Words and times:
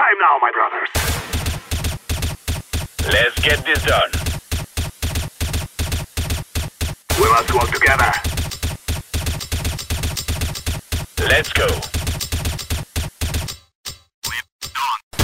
time 0.00 0.18
now, 0.18 0.38
my 0.40 0.50
brothers. 0.52 0.90
Let's 3.12 3.38
get 3.40 3.64
this 3.66 3.82
done. 3.84 4.10
We 7.20 7.28
must 7.28 7.52
work 7.52 7.70
together. 7.70 8.12
Let's 11.28 11.52
go. 11.52 11.68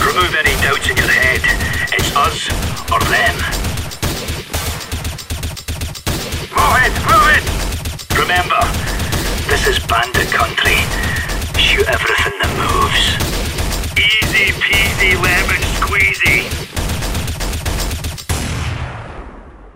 Remove 0.05 0.35
any 0.35 0.55
doubts 0.61 0.91
in 0.91 0.97
your 0.97 1.09
head. 1.09 1.41
It's 1.97 2.15
us 2.15 2.51
or 2.93 3.01
them. 3.09 3.37
Move 6.53 6.77
it, 6.85 6.95
move 7.09 7.29
it! 7.37 7.45
Remember, 8.19 8.61
this 9.49 9.67
is 9.69 9.79
bandit 9.87 10.29
country. 10.29 10.79
Shoot 11.59 11.89
everything 11.89 12.35
that 12.41 12.53
moves. 12.61 13.36
Easy 14.37 14.53
peasy 14.53 15.17
lemon 15.17 15.63
squeezy. 15.81 16.43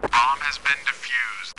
Bomb 0.02 0.41
has 0.42 0.59
been 0.59 0.77
defused. 0.84 1.55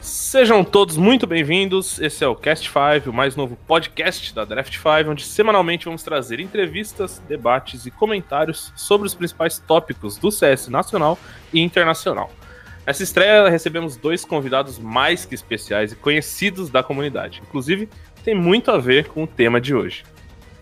Sejam 0.00 0.64
todos 0.64 0.96
muito 0.96 1.28
bem-vindos. 1.28 2.00
Esse 2.00 2.24
é 2.24 2.26
o 2.26 2.34
Cast 2.34 2.68
5, 2.68 3.08
o 3.08 3.12
mais 3.12 3.36
novo 3.36 3.54
podcast 3.54 4.34
da 4.34 4.44
Draft 4.44 4.76
5, 4.76 5.08
onde 5.08 5.24
semanalmente 5.24 5.84
vamos 5.84 6.02
trazer 6.02 6.40
entrevistas, 6.40 7.22
debates 7.28 7.86
e 7.86 7.90
comentários 7.92 8.72
sobre 8.74 9.06
os 9.06 9.14
principais 9.14 9.60
tópicos 9.60 10.16
do 10.16 10.32
CS 10.32 10.66
nacional 10.66 11.16
e 11.54 11.60
internacional. 11.60 12.32
Nessa 12.86 13.02
estreia, 13.02 13.48
recebemos 13.48 13.96
dois 13.96 14.24
convidados 14.24 14.78
mais 14.78 15.24
que 15.24 15.34
especiais 15.34 15.90
e 15.90 15.96
conhecidos 15.96 16.70
da 16.70 16.84
comunidade. 16.84 17.42
Inclusive, 17.44 17.88
tem 18.24 18.32
muito 18.32 18.70
a 18.70 18.78
ver 18.78 19.08
com 19.08 19.24
o 19.24 19.26
tema 19.26 19.60
de 19.60 19.74
hoje. 19.74 20.04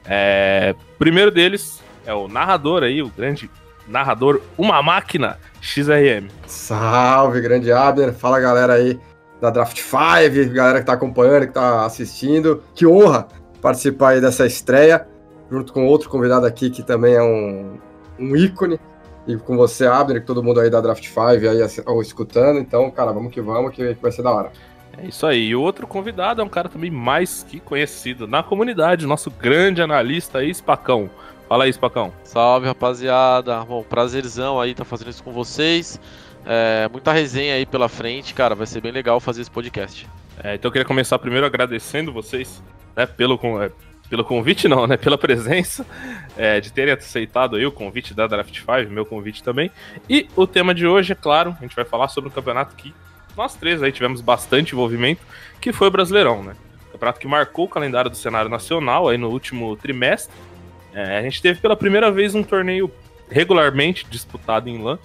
É... 0.06 0.74
O 0.94 0.98
primeiro 0.98 1.30
deles 1.30 1.82
é 2.06 2.14
o 2.14 2.26
narrador 2.26 2.82
aí, 2.82 3.02
o 3.02 3.10
grande 3.10 3.50
narrador 3.86 4.40
Uma 4.56 4.82
Máquina 4.82 5.38
XRM. 5.60 6.28
Salve, 6.46 7.42
grande 7.42 7.70
Abner. 7.70 8.14
Fala, 8.14 8.40
galera 8.40 8.72
aí 8.72 8.98
da 9.38 9.50
Draft 9.50 9.78
5, 9.78 10.54
galera 10.54 10.80
que 10.80 10.86
tá 10.86 10.94
acompanhando, 10.94 11.46
que 11.46 11.52
tá 11.52 11.84
assistindo. 11.84 12.62
Que 12.74 12.86
honra 12.86 13.28
participar 13.60 14.10
aí 14.10 14.20
dessa 14.22 14.46
estreia, 14.46 15.06
junto 15.50 15.74
com 15.74 15.86
outro 15.86 16.08
convidado 16.08 16.46
aqui 16.46 16.70
que 16.70 16.82
também 16.82 17.14
é 17.14 17.22
um, 17.22 17.78
um 18.18 18.34
ícone. 18.34 18.80
E 19.26 19.36
com 19.36 19.56
você, 19.56 19.86
Abner, 19.86 20.20
que 20.20 20.26
todo 20.26 20.42
mundo 20.42 20.60
aí 20.60 20.68
da 20.68 20.80
Draft 20.80 21.04
5 21.04 21.20
aí 21.20 21.60
ou 21.86 22.02
escutando. 22.02 22.58
Então, 22.58 22.90
cara, 22.90 23.12
vamos 23.12 23.32
que 23.32 23.40
vamos, 23.40 23.74
que, 23.74 23.94
que 23.94 24.02
vai 24.02 24.12
ser 24.12 24.22
da 24.22 24.30
hora. 24.30 24.52
É 24.98 25.06
isso 25.06 25.26
aí. 25.26 25.48
E 25.48 25.56
o 25.56 25.60
outro 25.60 25.86
convidado 25.86 26.40
é 26.40 26.44
um 26.44 26.48
cara 26.48 26.68
também 26.68 26.90
mais 26.90 27.44
que 27.48 27.58
conhecido 27.58 28.26
na 28.26 28.42
comunidade, 28.42 29.06
nosso 29.06 29.30
grande 29.30 29.82
analista 29.82 30.38
aí, 30.38 30.54
Spacão. 30.54 31.10
Fala 31.48 31.64
aí, 31.64 31.72
Spacão. 31.72 32.12
Salve 32.22 32.66
rapaziada, 32.66 33.64
bom, 33.64 33.82
prazerzão 33.82 34.60
aí 34.60 34.74
tá 34.74 34.84
fazendo 34.84 35.10
isso 35.10 35.22
com 35.22 35.32
vocês. 35.32 36.00
É, 36.46 36.88
muita 36.90 37.12
resenha 37.12 37.54
aí 37.54 37.64
pela 37.64 37.88
frente, 37.88 38.34
cara, 38.34 38.54
vai 38.54 38.66
ser 38.66 38.80
bem 38.80 38.92
legal 38.92 39.18
fazer 39.20 39.40
esse 39.40 39.50
podcast. 39.50 40.06
É, 40.42 40.54
então 40.54 40.68
eu 40.68 40.72
queria 40.72 40.86
começar 40.86 41.18
primeiro 41.18 41.46
agradecendo 41.46 42.12
vocês, 42.12 42.62
né, 42.94 43.06
pelo, 43.06 43.38
é, 43.62 43.70
pelo 44.14 44.24
convite 44.24 44.68
não, 44.68 44.86
né, 44.86 44.96
pela 44.96 45.18
presença, 45.18 45.84
é, 46.36 46.60
de 46.60 46.72
terem 46.72 46.94
aceitado 46.94 47.56
aí 47.56 47.66
o 47.66 47.72
convite 47.72 48.14
da 48.14 48.28
Draft 48.28 48.56
5, 48.56 48.92
meu 48.92 49.04
convite 49.04 49.42
também. 49.42 49.72
E 50.08 50.28
o 50.36 50.46
tema 50.46 50.72
de 50.72 50.86
hoje, 50.86 51.10
é 51.12 51.16
claro, 51.16 51.56
a 51.58 51.62
gente 51.62 51.74
vai 51.74 51.84
falar 51.84 52.06
sobre 52.06 52.30
um 52.30 52.32
campeonato 52.32 52.76
que 52.76 52.94
nós 53.36 53.56
três 53.56 53.82
aí 53.82 53.90
tivemos 53.90 54.20
bastante 54.20 54.72
envolvimento, 54.72 55.20
que 55.60 55.72
foi 55.72 55.88
o 55.88 55.90
Brasileirão, 55.90 56.44
né? 56.44 56.54
Campeonato 56.92 57.18
que 57.18 57.26
marcou 57.26 57.64
o 57.64 57.68
calendário 57.68 58.08
do 58.08 58.16
cenário 58.16 58.48
nacional 58.48 59.08
aí 59.08 59.18
no 59.18 59.30
último 59.30 59.74
trimestre. 59.74 60.32
É, 60.92 61.18
a 61.18 61.22
gente 61.22 61.42
teve 61.42 61.58
pela 61.58 61.74
primeira 61.74 62.08
vez 62.12 62.36
um 62.36 62.44
torneio 62.44 62.88
regularmente 63.28 64.06
disputado 64.08 64.68
em 64.68 64.80
LAN. 64.80 64.96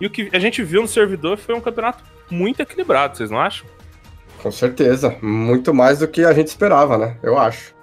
E 0.00 0.06
o 0.06 0.10
que 0.10 0.30
a 0.32 0.38
gente 0.38 0.62
viu 0.62 0.80
no 0.80 0.88
servidor 0.88 1.36
foi 1.36 1.54
um 1.54 1.60
campeonato 1.60 2.02
muito 2.30 2.60
equilibrado, 2.60 3.14
vocês 3.14 3.30
não 3.30 3.38
acham? 3.38 3.66
Com 4.42 4.50
certeza. 4.50 5.14
Muito 5.20 5.74
mais 5.74 5.98
do 5.98 6.08
que 6.08 6.24
a 6.24 6.32
gente 6.32 6.48
esperava, 6.48 6.96
né? 6.96 7.18
Eu 7.22 7.36
acho. 7.38 7.74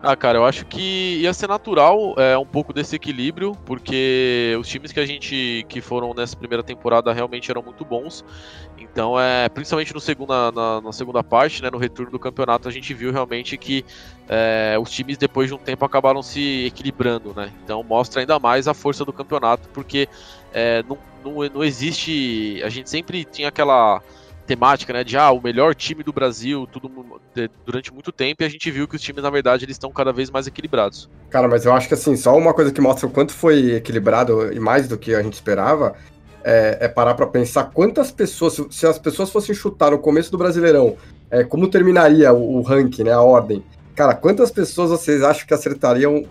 Ah, 0.00 0.14
cara, 0.14 0.38
eu 0.38 0.44
acho 0.44 0.64
que 0.64 1.18
ia 1.20 1.34
ser 1.34 1.48
natural 1.48 2.14
é, 2.16 2.38
um 2.38 2.46
pouco 2.46 2.72
desse 2.72 2.94
equilíbrio, 2.94 3.56
porque 3.66 4.56
os 4.60 4.68
times 4.68 4.92
que 4.92 5.00
a 5.00 5.04
gente 5.04 5.66
que 5.68 5.80
foram 5.80 6.14
nessa 6.14 6.36
primeira 6.36 6.62
temporada 6.62 7.12
realmente 7.12 7.50
eram 7.50 7.62
muito 7.62 7.84
bons. 7.84 8.24
Então, 8.78 9.18
é, 9.18 9.48
principalmente 9.48 9.92
no 9.92 9.98
segunda, 10.00 10.52
na, 10.52 10.80
na 10.80 10.92
segunda 10.92 11.24
parte, 11.24 11.60
né, 11.64 11.68
no 11.68 11.78
retorno 11.78 12.12
do 12.12 12.18
campeonato, 12.18 12.68
a 12.68 12.70
gente 12.70 12.94
viu 12.94 13.10
realmente 13.10 13.56
que 13.56 13.84
é, 14.28 14.76
os 14.80 14.88
times 14.88 15.18
depois 15.18 15.48
de 15.48 15.54
um 15.54 15.58
tempo 15.58 15.84
acabaram 15.84 16.22
se 16.22 16.66
equilibrando, 16.66 17.34
né? 17.34 17.52
Então 17.64 17.82
mostra 17.82 18.20
ainda 18.20 18.38
mais 18.38 18.68
a 18.68 18.74
força 18.74 19.04
do 19.04 19.12
campeonato, 19.12 19.68
porque 19.70 20.08
é, 20.52 20.84
não, 20.84 20.96
não, 21.24 21.48
não 21.48 21.64
existe. 21.64 22.62
A 22.64 22.68
gente 22.68 22.88
sempre 22.88 23.24
tinha 23.24 23.48
aquela 23.48 24.00
temática, 24.48 24.94
né, 24.94 25.04
de 25.04 25.16
ah, 25.16 25.30
o 25.30 25.42
melhor 25.42 25.74
time 25.74 26.02
do 26.02 26.10
Brasil, 26.10 26.66
tudo 26.66 26.90
durante 27.66 27.92
muito 27.92 28.10
tempo, 28.10 28.42
e 28.42 28.46
a 28.46 28.48
gente 28.48 28.70
viu 28.70 28.88
que 28.88 28.96
os 28.96 29.02
times, 29.02 29.22
na 29.22 29.28
verdade, 29.28 29.66
eles 29.66 29.74
estão 29.74 29.92
cada 29.92 30.10
vez 30.10 30.30
mais 30.30 30.46
equilibrados. 30.46 31.08
Cara, 31.28 31.46
mas 31.46 31.66
eu 31.66 31.72
acho 31.74 31.86
que 31.86 31.94
assim, 31.94 32.16
só 32.16 32.36
uma 32.36 32.54
coisa 32.54 32.72
que 32.72 32.80
mostra 32.80 33.06
o 33.06 33.10
quanto 33.10 33.34
foi 33.34 33.74
equilibrado 33.74 34.50
e 34.50 34.58
mais 34.58 34.88
do 34.88 34.96
que 34.96 35.14
a 35.14 35.22
gente 35.22 35.34
esperava 35.34 35.94
é, 36.42 36.78
é 36.80 36.88
parar 36.88 37.12
pra 37.12 37.26
pensar 37.26 37.64
quantas 37.64 38.10
pessoas, 38.10 38.58
se, 38.70 38.86
as 38.86 38.98
pessoas 38.98 39.30
fossem 39.30 39.54
chutar 39.54 39.90
no 39.90 39.98
começo 39.98 40.30
do 40.30 40.38
Brasileirão, 40.38 40.96
é, 41.30 41.44
como 41.44 41.68
terminaria 41.68 42.32
o, 42.32 42.56
o 42.56 42.62
ranking, 42.62 43.04
né, 43.04 43.12
a 43.12 43.20
ordem. 43.20 43.62
Cara, 43.94 44.14
quantas 44.14 44.50
pessoas 44.50 44.90
vocês 44.90 45.22
acham 45.22 45.46
que 45.46 45.52
acertariam 45.52 46.24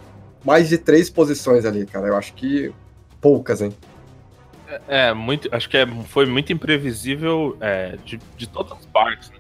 mais 0.44 0.68
de 0.70 0.78
três 0.78 1.10
posições 1.10 1.66
ali, 1.66 1.86
cara? 1.86 2.08
Eu 2.08 2.16
acho 2.16 2.34
que 2.34 2.74
poucas, 3.22 3.62
hein? 3.62 3.72
É, 4.88 5.14
muito, 5.14 5.48
acho 5.54 5.70
que 5.70 5.78
é, 5.78 5.88
foi 6.08 6.26
muito 6.26 6.52
imprevisível 6.52 7.58
é, 7.62 7.98
de, 8.04 8.20
de 8.36 8.48
todas 8.48 8.74
as 8.74 8.86
partes. 8.86 9.32
né? 9.32 9.38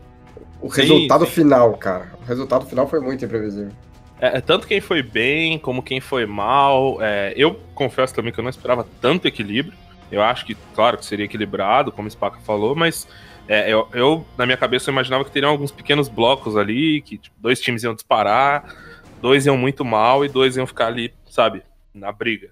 O 0.61 0.71
Sim, 0.71 0.81
resultado 0.81 1.25
sim. 1.25 1.31
final, 1.31 1.73
cara. 1.77 2.13
O 2.21 2.25
resultado 2.25 2.65
final 2.65 2.87
foi 2.87 2.99
muito 2.99 3.23
imprevisível. 3.23 3.71
É, 4.19 4.37
é 4.37 4.41
tanto 4.41 4.67
quem 4.67 4.81
foi 4.81 5.03
bem 5.03 5.59
como 5.59 5.83
quem 5.83 5.99
foi 5.99 6.25
mal. 6.25 6.97
É, 7.01 7.33
eu 7.35 7.59
confesso 7.75 8.15
também 8.15 8.31
que 8.31 8.39
eu 8.39 8.43
não 8.43 8.49
esperava 8.49 8.87
tanto 9.01 9.27
equilíbrio. 9.27 9.77
Eu 10.11 10.21
acho 10.23 10.45
que, 10.45 10.55
claro, 10.73 10.97
que 10.97 11.05
seria 11.05 11.25
equilibrado, 11.25 11.91
como 11.91 12.07
o 12.07 12.11
Spaca 12.11 12.39
falou, 12.39 12.73
mas 12.73 13.07
é, 13.47 13.71
eu, 13.71 13.87
eu, 13.93 14.25
na 14.37 14.45
minha 14.45 14.57
cabeça, 14.57 14.89
eu 14.89 14.93
imaginava 14.93 15.25
que 15.25 15.31
teriam 15.31 15.51
alguns 15.51 15.71
pequenos 15.71 16.07
blocos 16.07 16.55
ali, 16.55 17.01
que 17.01 17.17
tipo, 17.17 17.35
dois 17.39 17.59
times 17.59 17.83
iam 17.83 17.93
disparar, 17.93 18.73
dois 19.21 19.45
iam 19.45 19.57
muito 19.57 19.83
mal 19.83 20.23
e 20.23 20.29
dois 20.29 20.55
iam 20.55 20.65
ficar 20.65 20.87
ali, 20.87 21.13
sabe, 21.29 21.61
na 21.93 22.11
briga. 22.11 22.51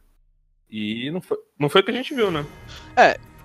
E 0.75 1.09
não 1.09 1.21
foi, 1.21 1.37
não 1.57 1.69
foi 1.69 1.79
o 1.81 1.83
que 1.85 1.91
a 1.91 1.93
gente 1.93 2.13
viu, 2.13 2.29
né? 2.29 2.45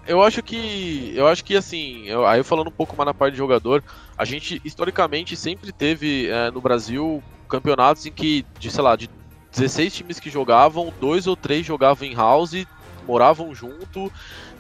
Eu 0.07 0.21
acho 0.23 0.43
que. 0.43 1.13
Eu 1.15 1.29
acho 1.29 1.45
que 1.45 1.57
assim, 1.57 2.07
eu- 2.07 2.27
aí 2.27 2.43
falando 2.43 2.69
um 2.69 2.73
pouco 2.73 2.97
mais 2.97 3.07
na 3.07 3.15
parte 3.15 3.35
de 3.35 3.39
jogador, 3.39 3.85
a 4.19 4.25
gente 4.25 4.61
historicamente 4.65 5.37
sempre 5.37 5.73
teve 5.73 6.27
é, 6.29 6.51
no 6.51 6.61
Brasil 6.61 7.23
campeonatos 7.49 8.07
em 8.07 8.13
que, 8.13 8.45
de, 8.59 8.71
sei 8.71 8.83
lá, 8.83 8.97
de 8.97 9.09
16 9.53 9.95
times 9.95 10.19
que 10.19 10.29
jogavam, 10.31 10.93
dois 11.01 11.29
ou 11.29 11.37
três 11.37 11.65
jogavam 11.65 12.09
em 12.09 12.15
house, 12.15 12.65
moravam 13.07 13.55
junto, 13.55 14.11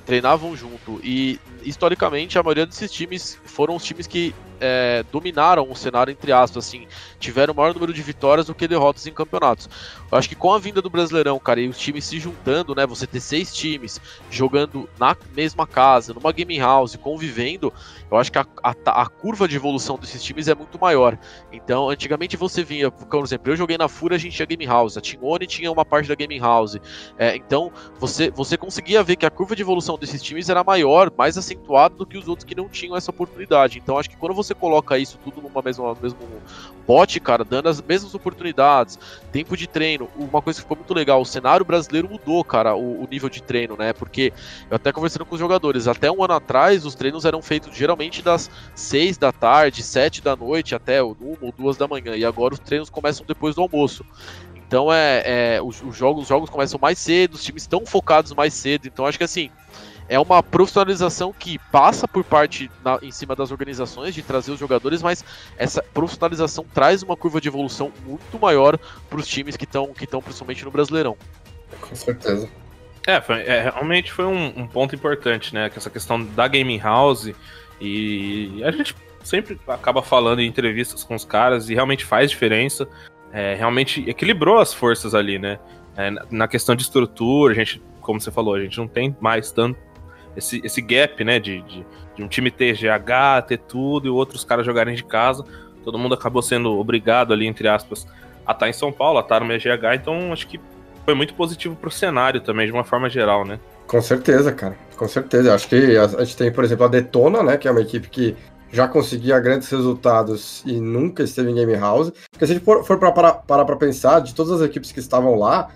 treinavam 0.05 0.57
junto. 0.57 1.01
E 1.03 1.41
historicamente 1.63 2.39
a 2.39 2.43
maioria 2.43 2.67
desses 2.67 2.91
times 2.93 3.37
foram 3.47 3.75
os 3.75 3.85
times 3.85 4.07
que 4.07 4.33
é, 4.61 5.05
dominaram 5.11 5.69
o 5.71 5.75
cenário, 5.75 6.11
entre 6.13 6.33
aspas, 6.33 6.67
assim, 6.67 6.87
tiveram 7.19 7.55
maior 7.55 7.75
número 7.75 7.93
de 7.93 8.03
vitórias 8.03 8.47
do 8.47 8.55
que 8.55 8.69
derrotas 8.69 9.07
em 9.07 9.13
campeonatos. 9.13 9.69
Eu 10.11 10.19
acho 10.19 10.29
que 10.29 10.35
com 10.35 10.53
a 10.53 10.59
vinda 10.59 10.83
do 10.83 10.91
Brasileirão, 10.91 11.39
cara, 11.39 11.61
e 11.61 11.69
os 11.69 11.79
times 11.79 12.05
se 12.05 12.19
juntando, 12.19 12.75
né? 12.75 12.87
Você 12.87 13.07
ter 13.07 13.21
seis 13.21 13.55
times 13.55 14.01
jogando 14.31 14.89
na 14.99 15.17
mesma 15.35 15.67
casa, 15.67 16.13
numa 16.13 16.33
game 16.33 16.59
house, 16.59 16.97
convivendo, 16.97 17.73
eu 18.11 18.17
acho 18.17 18.31
que 18.31 18.39
a, 18.39 18.47
a, 18.63 19.03
a 19.03 19.07
curva 19.07 19.47
de 19.47 19.57
evolução 19.57 19.97
desses 19.99 20.23
times 20.23 20.49
é 20.49 20.55
muito 20.55 20.79
maior. 20.81 21.19
Então, 21.53 21.89
antigamente 21.89 22.37
você 22.37 22.65
vinha, 22.65 22.91
por 22.91 23.25
exemplo, 23.25 23.53
eu 23.53 23.57
joguei 23.57 23.79
na 23.79 23.89
Fura, 23.89 24.17
a 24.17 24.19
gente 24.19 24.35
tinha 24.35 24.47
game 24.47 24.67
house, 24.67 24.97
a 24.97 25.01
Tingone 25.01 25.47
tinha 25.47 25.71
uma 25.71 25.85
parte 25.85 26.09
da 26.09 26.15
game 26.15 26.39
house. 26.39 26.77
É, 27.19 27.37
então, 27.37 27.73
você, 27.99 28.31
você 28.31 28.57
conseguia 28.57 29.03
ver 29.03 29.17
que 29.17 29.27
a 29.27 29.31
curva 29.31 29.55
de 29.55 29.63
evolução 29.63 29.97
desses 29.97 30.21
times 30.23 30.49
era 30.49 30.65
maior, 30.65 31.13
mais 31.17 31.39
acentuada 31.39 31.95
do 31.95 32.07
que 32.07 32.19
os 32.19 32.27
outros 32.27 32.45
que 32.45 32.55
não 32.55 32.69
tinham 32.69 32.97
essa 32.97 33.11
oportunidade. 33.11 33.79
Então, 33.79 33.99
acho 33.99 34.11
que 34.11 34.17
quando 34.17 34.35
você 34.35 34.50
coloca 34.55 34.99
isso 34.99 35.19
tudo 35.23 35.41
numa 35.41 35.63
mesma 35.63 35.95
mesmo 36.01 36.19
pote, 36.87 37.21
cara, 37.21 37.45
dando 37.45 37.69
as 37.69 37.81
mesmas 37.81 38.15
oportunidades, 38.15 38.99
tempo 39.31 39.57
de 39.57 39.67
treino, 39.67 40.09
uma 40.17 40.43
coisa 40.43 40.59
que 40.59 40.65
ficou 40.65 40.77
muito 40.77 40.93
legal, 40.93 41.21
o 41.21 41.25
cenário 41.25 41.65
brasileiro 41.65 42.09
mudou, 42.09 42.43
cara, 42.43 42.75
o, 42.75 43.05
o 43.05 43.09
nível 43.09 43.29
de 43.29 43.43
treino, 43.43 43.77
né? 43.77 43.93
Porque 43.93 44.33
eu 44.69 44.75
até 44.75 44.93
conversando 44.93 45.25
com 45.25 45.35
os 45.35 45.41
jogadores, 45.41 45.87
até 45.87 46.11
um 46.11 46.25
ano 46.25 46.35
atrás 46.35 46.85
os 46.85 46.95
treinos 46.95 47.25
eram 47.25 47.41
feitos 47.41 47.77
geralmente 47.77 48.23
das 48.23 48.51
6 48.75 49.19
da 49.19 49.31
tarde, 49.31 49.83
7 49.83 50.21
da 50.21 50.35
noite 50.35 50.75
até 50.75 51.03
uma 51.03 51.17
ou 51.41 51.55
duas 51.57 51.77
da 51.77 51.87
manhã, 51.87 52.17
e 52.17 52.25
agora 52.25 52.55
os 52.55 52.61
treinos 52.61 52.91
começam 52.91 53.25
depois 53.27 53.55
do 53.55 53.63
almoço. 53.63 54.05
Então 54.71 54.93
é, 54.93 55.57
é 55.57 55.63
os, 55.63 55.83
os 55.83 55.97
jogos, 55.97 56.23
os 56.23 56.29
jogos 56.29 56.49
começam 56.49 56.79
mais 56.81 56.99
cedo, 56.99 57.35
os 57.35 57.43
times 57.43 57.63
estão 57.63 57.85
focados 57.85 58.33
mais 58.33 58.55
cedo, 58.55 58.87
então 58.87 59.05
acho 59.07 59.19
que 59.19 59.25
assim 59.25 59.51
é 60.11 60.19
uma 60.19 60.43
profissionalização 60.43 61.33
que 61.33 61.57
passa 61.71 62.09
por 62.09 62.25
parte 62.25 62.69
na, 62.85 62.99
em 63.01 63.13
cima 63.13 63.37
das 63.37 63.53
organizações 63.53 64.13
de 64.13 64.23
trazer 64.23 64.51
os 64.51 64.59
jogadores, 64.59 65.01
mas 65.01 65.25
essa 65.57 65.85
profissionalização 65.95 66.67
traz 66.75 67.05
uma 67.05 67.17
curva 67.17 67.41
de 67.41 67.47
evolução 67.47 67.93
muito 68.05 68.37
maior 68.41 68.77
para 69.09 69.21
os 69.21 69.29
times 69.29 69.57
que 69.57 69.63
estão 69.63 69.95
que 69.95 70.03
estão 70.03 70.21
principalmente 70.21 70.65
no 70.65 70.71
Brasileirão. 70.73 71.17
Com 71.81 71.95
certeza. 71.95 72.49
É, 73.07 73.21
foi, 73.21 73.43
é, 73.43 73.71
realmente 73.73 74.13
foi 74.13 74.25
um, 74.25 74.47
um, 74.57 74.67
ponto 74.67 74.97
importante, 74.97 75.55
né? 75.55 75.71
Que 75.71 75.79
essa 75.79 75.89
questão 75.89 76.23
da 76.25 76.49
gaming 76.49 76.81
house 76.81 77.33
e 77.81 78.61
a 78.65 78.73
gente 78.73 78.97
sempre 79.23 79.61
acaba 79.69 80.03
falando 80.03 80.41
em 80.41 80.49
entrevistas 80.49 81.05
com 81.05 81.15
os 81.15 81.25
caras 81.25 81.71
e 81.71 81.75
realmente 81.75 82.05
faz 82.05 82.33
diferença. 82.33 82.89
É, 83.33 83.55
realmente 83.55 84.11
equilibrou 84.11 84.59
as 84.59 84.75
forças 84.75 85.15
ali, 85.15 85.39
né? 85.39 85.61
É, 85.97 86.11
na 86.33 86.49
questão 86.49 86.75
de 86.75 86.83
estrutura, 86.83 87.53
a 87.53 87.57
gente, 87.57 87.81
como 88.01 88.21
você 88.21 88.33
falou, 88.33 88.57
a 88.57 88.61
gente 88.61 88.77
não 88.77 88.89
tem 88.89 89.17
mais 89.21 89.53
tanto 89.53 89.90
esse, 90.37 90.61
esse 90.65 90.81
gap, 90.81 91.23
né? 91.25 91.39
De, 91.39 91.63
de, 91.63 91.87
de 92.17 92.23
um 92.23 92.29
time 92.29 92.51
ter 92.51 92.75
GH, 92.75 93.47
ter 93.47 93.59
tudo 93.59 94.07
e 94.07 94.11
outros 94.11 94.45
caras 94.45 94.65
jogarem 94.65 94.95
de 94.95 95.05
casa. 95.05 95.45
Todo 95.85 95.99
mundo 95.99 96.15
acabou 96.15 96.43
sendo 96.43 96.79
obrigado 96.79 97.33
ali, 97.33 97.47
entre 97.47 97.69
aspas, 97.69 98.07
a 98.47 98.53
estar 98.53 98.69
em 98.69 98.73
São 98.73 98.93
Paulo, 98.93 99.19
a 99.19 99.23
estar 99.23 99.41
no 99.41 99.47
GH, 99.47 99.95
então 99.95 100.33
acho 100.33 100.47
que 100.47 100.61
foi 101.05 101.15
muito 101.15 101.35
positivo 101.35 101.75
pro 101.75 101.91
cenário 101.91 102.41
também, 102.41 102.67
de 102.67 102.73
uma 102.73 102.85
forma 102.85 103.09
geral, 103.09 103.45
né? 103.45 103.59
Com 103.87 104.01
certeza, 104.01 104.53
cara. 104.53 104.77
Com 104.97 105.09
certeza. 105.09 105.55
Acho 105.55 105.69
que 105.69 105.97
a, 105.97 106.05
a 106.05 106.25
gente 106.25 106.37
tem, 106.37 106.53
por 106.53 106.63
exemplo, 106.63 106.85
a 106.85 106.89
Detona, 106.89 107.43
né? 107.43 107.57
Que 107.57 107.67
é 107.67 107.71
uma 107.71 107.81
equipe 107.81 108.09
que 108.09 108.37
já 108.71 108.87
conseguia 108.87 109.41
grandes 109.41 109.69
resultados 109.69 110.63
e 110.65 110.81
nunca 110.81 111.23
esteve 111.23 111.51
em 111.51 111.55
Game 111.55 111.75
House. 111.75 112.13
Porque 112.31 112.47
se 112.47 112.53
a 112.53 112.55
gente 112.55 112.65
for, 112.65 112.85
for 112.85 112.99
para 112.99 113.11
parar 113.11 113.65
para 113.65 113.77
pensar, 113.77 114.21
de 114.21 114.35
todas 114.35 114.53
as 114.53 114.61
equipes 114.61 114.93
que 114.93 115.01
estavam 115.01 115.35
lá, 115.35 115.71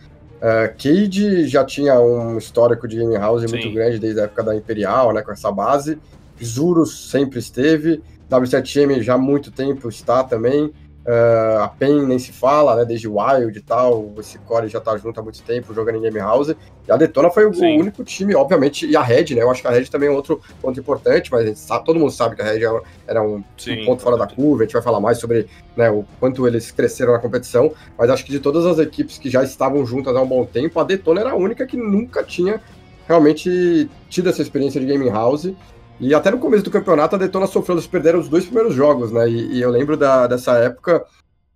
uh, 0.44 0.68
Cade 0.76 1.48
já 1.48 1.64
tinha 1.64 1.98
um 1.98 2.36
histórico 2.36 2.86
de 2.86 2.98
Game 2.98 3.16
House 3.16 3.42
Sim. 3.42 3.48
muito 3.48 3.72
grande 3.72 3.98
desde 3.98 4.20
a 4.20 4.24
época 4.24 4.42
da 4.42 4.54
Imperial, 4.54 5.12
né, 5.12 5.22
com 5.22 5.32
essa 5.32 5.50
base. 5.50 5.98
Zurus 6.42 7.10
sempre 7.10 7.38
esteve, 7.38 8.02
W7M 8.30 9.00
já 9.00 9.14
há 9.14 9.18
muito 9.18 9.50
tempo 9.50 9.88
está 9.88 10.22
também. 10.22 10.72
Uh, 11.06 11.60
a 11.60 11.68
PEN 11.68 12.06
nem 12.06 12.18
se 12.18 12.32
fala, 12.32 12.76
né? 12.76 12.84
Desde 12.84 13.06
Wild 13.06 13.58
e 13.58 13.60
tal. 13.60 14.12
Esse 14.18 14.38
core 14.38 14.68
já 14.68 14.80
tá 14.80 14.96
junto 14.96 15.20
há 15.20 15.22
muito 15.22 15.42
tempo, 15.42 15.74
jogando 15.74 15.98
em 15.98 16.00
Game 16.00 16.18
House. 16.18 16.54
E 16.88 16.92
a 16.92 16.96
Detona 16.96 17.30
foi 17.30 17.46
o 17.46 17.52
Sim. 17.52 17.78
único 17.78 18.02
time, 18.02 18.34
obviamente, 18.34 18.86
e 18.86 18.96
a 18.96 19.02
Red, 19.02 19.34
né? 19.34 19.42
Eu 19.42 19.50
acho 19.50 19.60
que 19.60 19.68
a 19.68 19.70
Red 19.70 19.84
também 19.86 20.08
é 20.08 20.12
outro 20.12 20.40
ponto 20.62 20.80
importante, 20.80 21.30
mas 21.30 21.58
sabe, 21.58 21.84
todo 21.84 21.98
mundo 21.98 22.10
sabe 22.10 22.36
que 22.36 22.42
a 22.42 22.44
Red 22.46 22.60
era 23.06 23.22
um, 23.22 23.36
um 23.36 23.84
ponto 23.84 24.02
fora 24.02 24.16
da 24.16 24.26
curva. 24.26 24.62
A 24.62 24.66
gente 24.66 24.72
vai 24.72 24.82
falar 24.82 25.00
mais 25.00 25.18
sobre 25.18 25.46
né, 25.76 25.90
o 25.90 26.06
quanto 26.18 26.46
eles 26.46 26.70
cresceram 26.70 27.12
na 27.12 27.18
competição. 27.18 27.72
Mas 27.98 28.08
acho 28.08 28.24
que 28.24 28.32
de 28.32 28.40
todas 28.40 28.64
as 28.64 28.78
equipes 28.78 29.18
que 29.18 29.28
já 29.28 29.44
estavam 29.44 29.84
juntas 29.84 30.16
há 30.16 30.22
um 30.22 30.26
bom 30.26 30.44
tempo, 30.46 30.80
a 30.80 30.84
Detona 30.84 31.20
era 31.20 31.32
a 31.32 31.36
única 31.36 31.66
que 31.66 31.76
nunca 31.76 32.22
tinha 32.22 32.62
realmente 33.06 33.90
tido 34.08 34.30
essa 34.30 34.40
experiência 34.40 34.80
de 34.80 34.86
Gaming 34.86 35.10
House. 35.10 35.52
E 36.00 36.14
até 36.14 36.30
no 36.30 36.38
começo 36.38 36.64
do 36.64 36.70
campeonato 36.70 37.14
a 37.14 37.18
Detona 37.18 37.46
sofreu, 37.46 37.76
eles 37.76 37.86
perderam 37.86 38.18
os 38.18 38.28
dois 38.28 38.44
primeiros 38.44 38.74
jogos, 38.74 39.12
né? 39.12 39.28
E, 39.28 39.54
e 39.54 39.62
eu 39.62 39.70
lembro 39.70 39.96
da, 39.96 40.26
dessa 40.26 40.52
época 40.58 41.04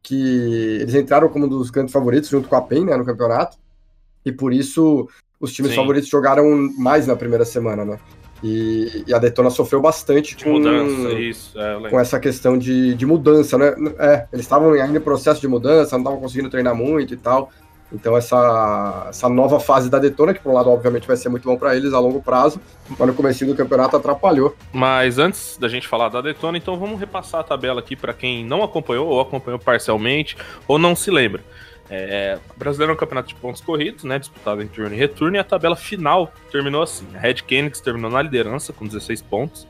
que 0.03 0.79
eles 0.81 0.95
entraram 0.95 1.29
como 1.29 1.47
um 1.47 1.49
dos 1.49 1.71
grandes 1.71 1.93
favoritos 1.93 2.31
junto 2.31 2.49
com 2.49 2.57
a 2.57 2.63
PEN, 2.63 2.85
né, 2.85 2.97
no 2.97 3.05
campeonato. 3.05 3.59
E 4.25 4.33
por 4.33 4.53
isso 4.53 5.09
os 5.41 5.53
times 5.53 5.73
Sim. 5.73 5.77
favoritos 5.77 6.09
jogaram 6.09 6.45
mais 6.79 7.07
na 7.07 7.17
primeira 7.17 7.45
semana, 7.45 7.85
né? 7.85 7.99
E, 8.43 9.05
e 9.07 9.15
a 9.15 9.19
Detona 9.19 9.51
sofreu 9.51 9.81
bastante 9.81 10.37
de 10.37 10.45
com, 10.45 10.53
mudança, 10.53 11.13
isso, 11.13 11.59
é, 11.59 11.91
com 11.91 11.99
essa 11.99 12.21
questão 12.21 12.57
de, 12.57 12.95
de 12.95 13.05
mudança, 13.05 13.59
né? 13.59 13.75
É, 13.99 14.29
eles 14.33 14.45
estavam 14.45 14.73
ainda 14.73 14.99
em 14.99 15.01
processo 15.01 15.41
de 15.41 15.49
mudança, 15.49 15.97
não 15.97 16.03
estavam 16.03 16.21
conseguindo 16.21 16.49
treinar 16.49 16.75
muito 16.75 17.15
e 17.15 17.17
tal. 17.17 17.51
Então 17.93 18.17
essa, 18.17 19.07
essa 19.09 19.29
nova 19.29 19.59
fase 19.59 19.89
da 19.89 19.99
Detona, 19.99 20.35
que 20.35 20.41
por 20.41 20.51
um 20.51 20.55
lado 20.55 20.71
obviamente 20.71 21.07
vai 21.07 21.17
ser 21.17 21.29
muito 21.29 21.45
bom 21.45 21.57
para 21.57 21.75
eles 21.75 21.93
a 21.93 21.99
longo 21.99 22.23
prazo, 22.23 22.61
mas 22.89 23.09
no 23.09 23.15
começo 23.15 23.47
do 23.47 23.55
campeonato 23.55 23.97
atrapalhou. 23.97 24.55
Mas 24.73 25.19
antes 25.19 25.57
da 25.57 25.69
gente 25.69 25.89
falar 25.89 26.09
da 26.11 26.21
Detona, 26.21 26.59
então 26.59 26.79
vamos 26.79 27.01
repassar 27.01 27.41
a 27.41 27.45
tabela 27.45 27.81
aqui 27.81 27.97
para 27.97 28.13
quem 28.13 28.45
não 28.45 28.63
acompanhou 28.63 29.09
ou 29.09 29.21
acompanhou 29.21 29.59
parcialmente 29.59 30.37
ou 30.67 30.79
não 30.79 30.95
se 30.95 31.11
lembra. 31.11 31.43
É, 31.91 32.39
Brasileiro 32.57 32.93
é 32.93 32.95
um 32.95 32.99
campeonato 32.99 33.29
de 33.29 33.35
pontos 33.35 33.63
corridos, 33.63 34.05
né, 34.05 34.19
disputado 34.19 34.63
em 34.63 34.69
turno 34.69 34.95
e 34.95 34.99
retorno, 34.99 35.37
e 35.37 35.39
a 35.39 35.45
tabela 35.45 35.75
final 35.75 36.33
terminou 36.53 36.83
assim. 36.83 37.07
A 37.15 37.19
Red 37.19 37.37
Canids 37.37 37.81
terminou 37.81 38.11
na 38.11 38.21
liderança 38.21 38.73
com 38.73 38.87
16 38.87 39.23
pontos. 39.23 39.67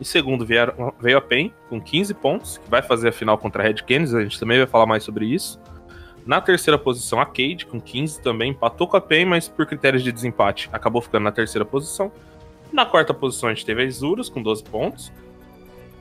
Em 0.00 0.04
segundo 0.04 0.46
veio 0.46 1.18
a 1.18 1.20
PEN 1.20 1.52
com 1.68 1.80
15 1.80 2.14
pontos, 2.14 2.58
que 2.58 2.70
vai 2.70 2.80
fazer 2.80 3.08
a 3.08 3.12
final 3.12 3.36
contra 3.36 3.62
a 3.62 3.66
Red 3.66 3.82
Canids, 3.86 4.14
a 4.14 4.22
gente 4.22 4.38
também 4.38 4.56
vai 4.56 4.66
falar 4.66 4.86
mais 4.86 5.02
sobre 5.02 5.26
isso. 5.26 5.60
Na 6.28 6.42
terceira 6.42 6.76
posição, 6.76 7.18
a 7.18 7.24
Cade, 7.24 7.64
com 7.64 7.80
15 7.80 8.20
também, 8.20 8.50
empatou 8.50 8.86
com 8.86 8.98
a 8.98 9.00
PEN, 9.00 9.24
mas 9.24 9.48
por 9.48 9.64
critérios 9.64 10.04
de 10.04 10.12
desempate 10.12 10.68
acabou 10.70 11.00
ficando 11.00 11.22
na 11.22 11.32
terceira 11.32 11.64
posição. 11.64 12.12
Na 12.70 12.84
quarta 12.84 13.14
posição, 13.14 13.48
a 13.48 13.54
gente 13.54 13.64
teve 13.64 13.80
a 13.80 13.84
Isurus, 13.86 14.28
com 14.28 14.42
12 14.42 14.62
pontos. 14.64 15.10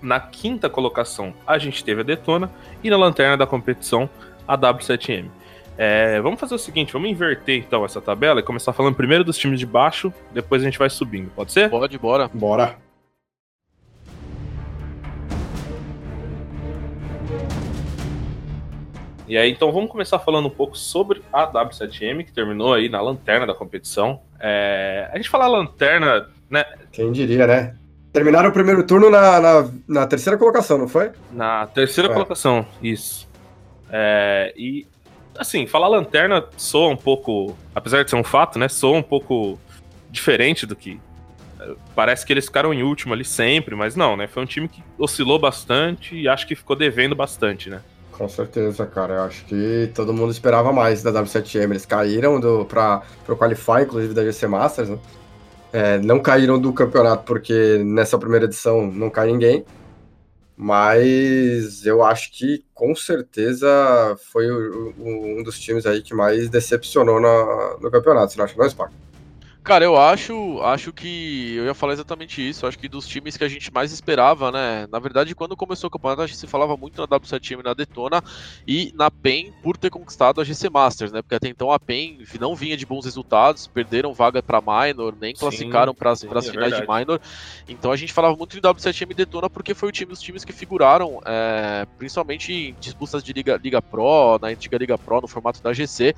Na 0.01 0.19
quinta 0.19 0.69
colocação, 0.69 1.33
a 1.47 1.57
gente 1.57 1.81
teve 1.81 2.01
a 2.01 2.03
Detona. 2.03 2.51
E 2.83 2.89
na 2.89 2.97
lanterna 2.97 3.37
da 3.37 3.47
competição, 3.47 4.09
a 4.45 4.57
W7M. 4.57 5.29
É, 5.77 6.19
vamos 6.19 6.41
fazer 6.41 6.55
o 6.55 6.59
seguinte, 6.59 6.91
vamos 6.91 7.09
inverter 7.09 7.63
então 7.65 7.85
essa 7.85 8.01
tabela 8.01 8.41
e 8.41 8.43
começar 8.43 8.73
falando 8.73 8.95
primeiro 8.95 9.23
dos 9.23 9.37
times 9.37 9.61
de 9.61 9.65
baixo, 9.65 10.11
depois 10.33 10.61
a 10.61 10.65
gente 10.65 10.77
vai 10.77 10.89
subindo, 10.89 11.29
pode 11.35 11.53
ser? 11.53 11.69
Pode, 11.69 11.97
bora. 11.97 12.29
Bora. 12.33 12.86
E 19.27 19.37
aí, 19.37 19.51
então, 19.51 19.71
vamos 19.73 19.91
começar 19.91 20.19
falando 20.19 20.47
um 20.47 20.51
pouco 20.51 20.77
sobre 20.77 21.21
a 21.33 21.45
W7M, 21.45 22.23
que 22.23 22.31
terminou 22.31 22.73
aí 22.73 22.87
na 22.87 23.01
lanterna 23.01 23.45
da 23.45 23.53
competição. 23.53 24.21
É... 24.39 25.09
A 25.11 25.17
gente 25.17 25.29
fala 25.29 25.47
lanterna, 25.47 26.29
né? 26.49 26.63
Quem 26.93 27.11
diria, 27.11 27.45
né? 27.45 27.75
Terminaram 28.13 28.49
o 28.49 28.53
primeiro 28.53 28.87
turno 28.87 29.09
na, 29.09 29.39
na, 29.39 29.69
na 29.85 30.07
terceira 30.07 30.37
colocação, 30.37 30.77
não 30.77 30.87
foi? 30.87 31.11
Na 31.33 31.67
terceira 31.67 32.09
é. 32.09 32.13
colocação, 32.13 32.65
isso. 32.81 33.27
É... 33.91 34.53
E, 34.55 34.87
assim, 35.37 35.67
falar 35.67 35.89
lanterna 35.89 36.45
soa 36.55 36.89
um 36.89 36.97
pouco, 36.97 37.53
apesar 37.75 38.03
de 38.03 38.09
ser 38.09 38.15
um 38.15 38.23
fato, 38.23 38.57
né? 38.57 38.69
Soa 38.69 38.97
um 38.97 39.03
pouco 39.03 39.59
diferente 40.09 40.65
do 40.65 40.73
que. 40.73 41.01
É, 41.59 41.73
parece 41.93 42.25
que 42.25 42.31
eles 42.31 42.45
ficaram 42.45 42.73
em 42.73 42.81
último 42.81 43.13
ali 43.13 43.25
sempre, 43.25 43.75
mas 43.75 43.93
não, 43.93 44.15
né? 44.15 44.25
Foi 44.25 44.41
um 44.41 44.45
time 44.45 44.69
que 44.69 44.81
oscilou 44.97 45.37
bastante 45.37 46.15
e 46.15 46.29
acho 46.29 46.47
que 46.47 46.55
ficou 46.55 46.77
devendo 46.77 47.13
bastante, 47.13 47.69
né? 47.69 47.81
Com 48.17 48.27
certeza, 48.27 48.85
cara. 48.85 49.15
Eu 49.15 49.21
acho 49.21 49.45
que 49.45 49.91
todo 49.93 50.11
mundo 50.11 50.31
esperava 50.31 50.73
mais 50.73 51.03
da 51.03 51.11
W7M. 51.11 51.69
Eles 51.69 51.85
caíram 51.85 52.39
do, 52.39 52.65
para 52.65 53.03
o 53.29 53.35
Qualify, 53.35 53.83
inclusive 53.83 54.13
da 54.13 54.23
GC 54.23 54.47
Masters, 54.47 54.89
né? 54.89 54.99
É, 55.71 55.97
não 55.99 56.19
caíram 56.19 56.59
do 56.59 56.73
campeonato 56.73 57.23
porque 57.25 57.77
nessa 57.83 58.17
primeira 58.17 58.45
edição 58.45 58.87
não 58.87 59.09
cai 59.09 59.27
ninguém. 59.27 59.63
Mas 60.55 61.85
eu 61.85 62.03
acho 62.03 62.31
que 62.31 62.65
com 62.73 62.95
certeza 62.95 63.67
foi 64.31 64.49
o, 64.49 64.93
o, 64.97 65.39
um 65.39 65.43
dos 65.43 65.59
times 65.59 65.85
aí 65.85 66.01
que 66.01 66.15
mais 66.15 66.49
decepcionou 66.49 67.21
na, 67.21 67.77
no 67.79 67.91
campeonato. 67.91 68.33
Você 68.33 68.39
não 68.39 68.45
acha, 68.45 68.55
não, 68.57 68.67
Spaco? 68.67 68.93
Cara, 69.67 69.83
eu 69.83 69.97
acho, 69.97 70.61
acho 70.61 70.93
que 70.93 71.55
eu 71.57 71.65
ia 71.65 71.73
falar 71.73 71.91
exatamente 71.91 72.41
isso. 72.41 72.65
Acho 72.65 72.79
que 72.79 72.87
dos 72.87 73.05
times 73.05 73.35
que 73.35 73.43
a 73.43 73.49
gente 73.49 73.69
mais 73.73 73.91
esperava, 73.91 74.49
né? 74.49 74.87
Na 74.89 74.97
verdade, 74.97 75.35
quando 75.35 75.57
começou 75.57 75.89
o 75.89 75.91
campeonato, 75.91 76.21
a 76.21 76.25
gente 76.25 76.37
se 76.37 76.47
falava 76.47 76.77
muito 76.77 77.01
na 77.01 77.05
W7M 77.05 77.61
na 77.61 77.73
Detona 77.73 78.23
e 78.65 78.93
na 78.95 79.11
PEN 79.11 79.51
por 79.61 79.75
ter 79.75 79.89
conquistado 79.89 80.39
a 80.39 80.45
GC 80.45 80.69
Masters, 80.69 81.11
né? 81.11 81.21
Porque 81.21 81.35
até 81.35 81.49
então 81.49 81.69
a 81.69 81.77
PEN 81.77 82.17
não 82.39 82.55
vinha 82.55 82.77
de 82.77 82.85
bons 82.85 83.03
resultados, 83.03 83.67
perderam 83.67 84.13
vaga 84.13 84.41
para 84.41 84.61
minor, 84.61 85.13
nem 85.19 85.35
sim, 85.35 85.39
classificaram 85.41 85.93
para 85.93 86.11
as 86.11 86.23
é 86.23 86.29
finais 86.49 86.73
de 86.73 86.87
minor. 86.87 87.19
Então 87.67 87.91
a 87.91 87.97
gente 87.97 88.13
falava 88.13 88.37
muito 88.37 88.55
de 88.55 88.61
W7M 88.61 89.11
e 89.11 89.15
Detona 89.15 89.49
porque 89.49 89.73
foi 89.73 89.89
o 89.89 89.91
time 89.91 90.11
dos 90.11 90.21
times 90.21 90.45
que 90.45 90.53
figuraram, 90.53 91.19
é, 91.25 91.85
principalmente 91.97 92.53
em 92.53 92.75
disputas 92.79 93.21
de 93.21 93.33
Liga, 93.33 93.59
Liga 93.61 93.81
Pro, 93.81 94.39
na 94.41 94.47
antiga 94.47 94.77
Liga 94.77 94.97
Pro, 94.97 95.19
no 95.19 95.27
formato 95.27 95.61
da 95.61 95.73
GC. 95.73 96.15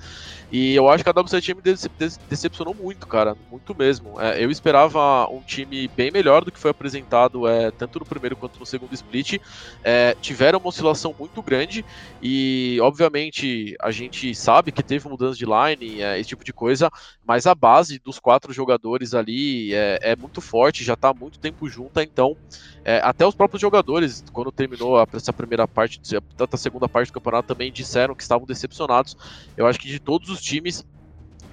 E 0.51 0.75
eu 0.75 0.87
acho 0.87 1.03
que 1.03 1.09
a 1.09 1.13
W7M 1.15 1.89
decepcionou 2.29 2.75
muito, 2.75 3.07
cara 3.07 3.38
muito 3.49 3.75
mesmo. 3.75 4.19
É, 4.19 4.43
eu 4.43 4.49
esperava 4.51 5.27
um 5.29 5.41
time 5.41 5.87
bem 5.87 6.11
melhor 6.11 6.43
do 6.43 6.51
que 6.51 6.59
foi 6.59 6.71
apresentado 6.71 7.47
é, 7.47 7.71
tanto 7.71 7.99
no 7.99 8.05
primeiro 8.05 8.35
quanto 8.35 8.59
no 8.59 8.65
segundo 8.65 8.93
split. 8.93 9.39
É, 9.83 10.15
tiveram 10.21 10.59
uma 10.59 10.69
oscilação 10.69 11.15
muito 11.17 11.41
grande 11.41 11.85
e, 12.21 12.77
obviamente, 12.81 13.75
a 13.81 13.91
gente 13.91 14.33
sabe 14.35 14.71
que 14.71 14.83
teve 14.83 15.07
mudança 15.07 15.37
de 15.37 15.45
line, 15.45 16.01
é, 16.01 16.19
esse 16.19 16.29
tipo 16.29 16.43
de 16.43 16.53
coisa, 16.53 16.89
mas 17.25 17.45
a 17.47 17.55
base 17.55 17.99
dos 17.99 18.19
quatro 18.19 18.51
jogadores 18.53 19.13
ali 19.13 19.73
é, 19.73 19.99
é 20.01 20.15
muito 20.15 20.41
forte, 20.41 20.83
já 20.83 20.93
está 20.93 21.09
há 21.09 21.13
muito 21.13 21.39
tempo 21.39 21.67
junta, 21.69 22.03
então 22.03 22.35
é, 22.83 22.99
até 23.03 23.25
os 23.25 23.35
próprios 23.35 23.61
jogadores, 23.61 24.23
quando 24.31 24.51
terminou 24.51 24.97
a, 24.97 25.07
essa 25.13 25.33
primeira 25.33 25.67
parte, 25.67 25.99
tanto 26.35 26.55
a 26.55 26.57
segunda 26.57 26.87
parte 26.87 27.09
do 27.09 27.13
campeonato, 27.13 27.47
também 27.47 27.71
disseram 27.71 28.15
que 28.15 28.23
estavam 28.23 28.45
decepcionados. 28.45 29.15
Eu 29.55 29.67
acho 29.67 29.79
que 29.79 29.87
de 29.87 29.99
todos 29.99 30.29
os 30.29 30.41
times, 30.41 30.85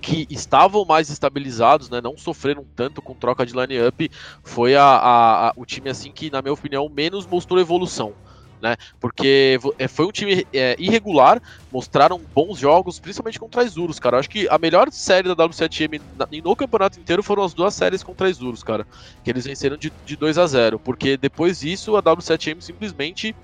que 0.07 0.27
estavam 0.31 0.85
mais 0.85 1.11
estabilizados, 1.11 1.91
né, 1.91 2.01
não 2.01 2.17
sofreram 2.17 2.67
tanto 2.77 3.03
com 3.03 3.17
troca 3.17 3.45
de 3.45 3.53
line-up, 3.55 4.09
foi 4.45 4.77
a, 4.77 4.83
a, 4.85 5.49
a, 5.49 5.53
o 5.57 5.65
time 5.67 5.91
assim 5.91 6.13
que, 6.13 6.31
na 6.31 6.41
minha 6.43 6.53
opinião, 6.55 6.89
menos 6.89 7.27
mostrou 7.27 7.61
evolução. 7.61 8.17
né? 8.61 8.77
Porque 9.01 9.59
é, 9.79 9.87
foi 9.89 10.07
um 10.07 10.11
time 10.13 10.47
é, 10.53 10.75
irregular, 10.79 11.41
mostraram 11.71 12.25
bons 12.35 12.59
jogos, 12.59 12.99
principalmente 12.99 13.39
contra 13.39 13.63
as 13.63 13.69
Isurus, 13.73 13.99
cara. 13.99 14.17
Eu 14.17 14.21
acho 14.21 14.31
que 14.31 14.49
a 14.49 14.59
melhor 14.59 14.89
série 14.91 15.29
da 15.29 15.35
W7M 15.35 15.99
na- 16.15 16.27
e 16.33 16.41
no 16.41 16.57
campeonato 16.57 16.99
inteiro 16.99 17.23
foram 17.23 17.43
as 17.45 17.53
duas 17.53 17.75
séries 17.75 18.03
contra 18.03 18.29
as 18.29 18.37
Isurus, 18.37 18.63
cara. 18.63 18.87
Que 19.23 19.31
eles 19.31 19.45
venceram 19.45 19.77
de, 19.77 19.93
de 20.05 20.17
2 20.17 20.39
a 20.39 20.47
0 20.47 20.81
Porque 20.81 21.17
depois 21.19 21.59
disso, 21.61 21.97
a 21.97 22.03
W7M 22.03 22.61
simplesmente 22.63 23.37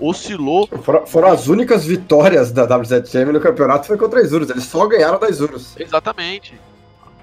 oscilou. 0.00 0.68
Foram, 0.82 1.06
foram 1.06 1.28
as 1.28 1.46
únicas 1.48 1.84
vitórias 1.84 2.50
da 2.52 2.66
W7M 2.66 3.32
no 3.32 3.40
campeonato 3.40 3.86
foi 3.86 3.96
contra 3.96 4.20
a 4.20 4.22
Isurus. 4.22 4.50
Eles 4.50 4.64
só 4.64 4.86
ganharam 4.86 5.18
da 5.18 5.28
Isurus. 5.28 5.74
Exatamente. 5.78 6.58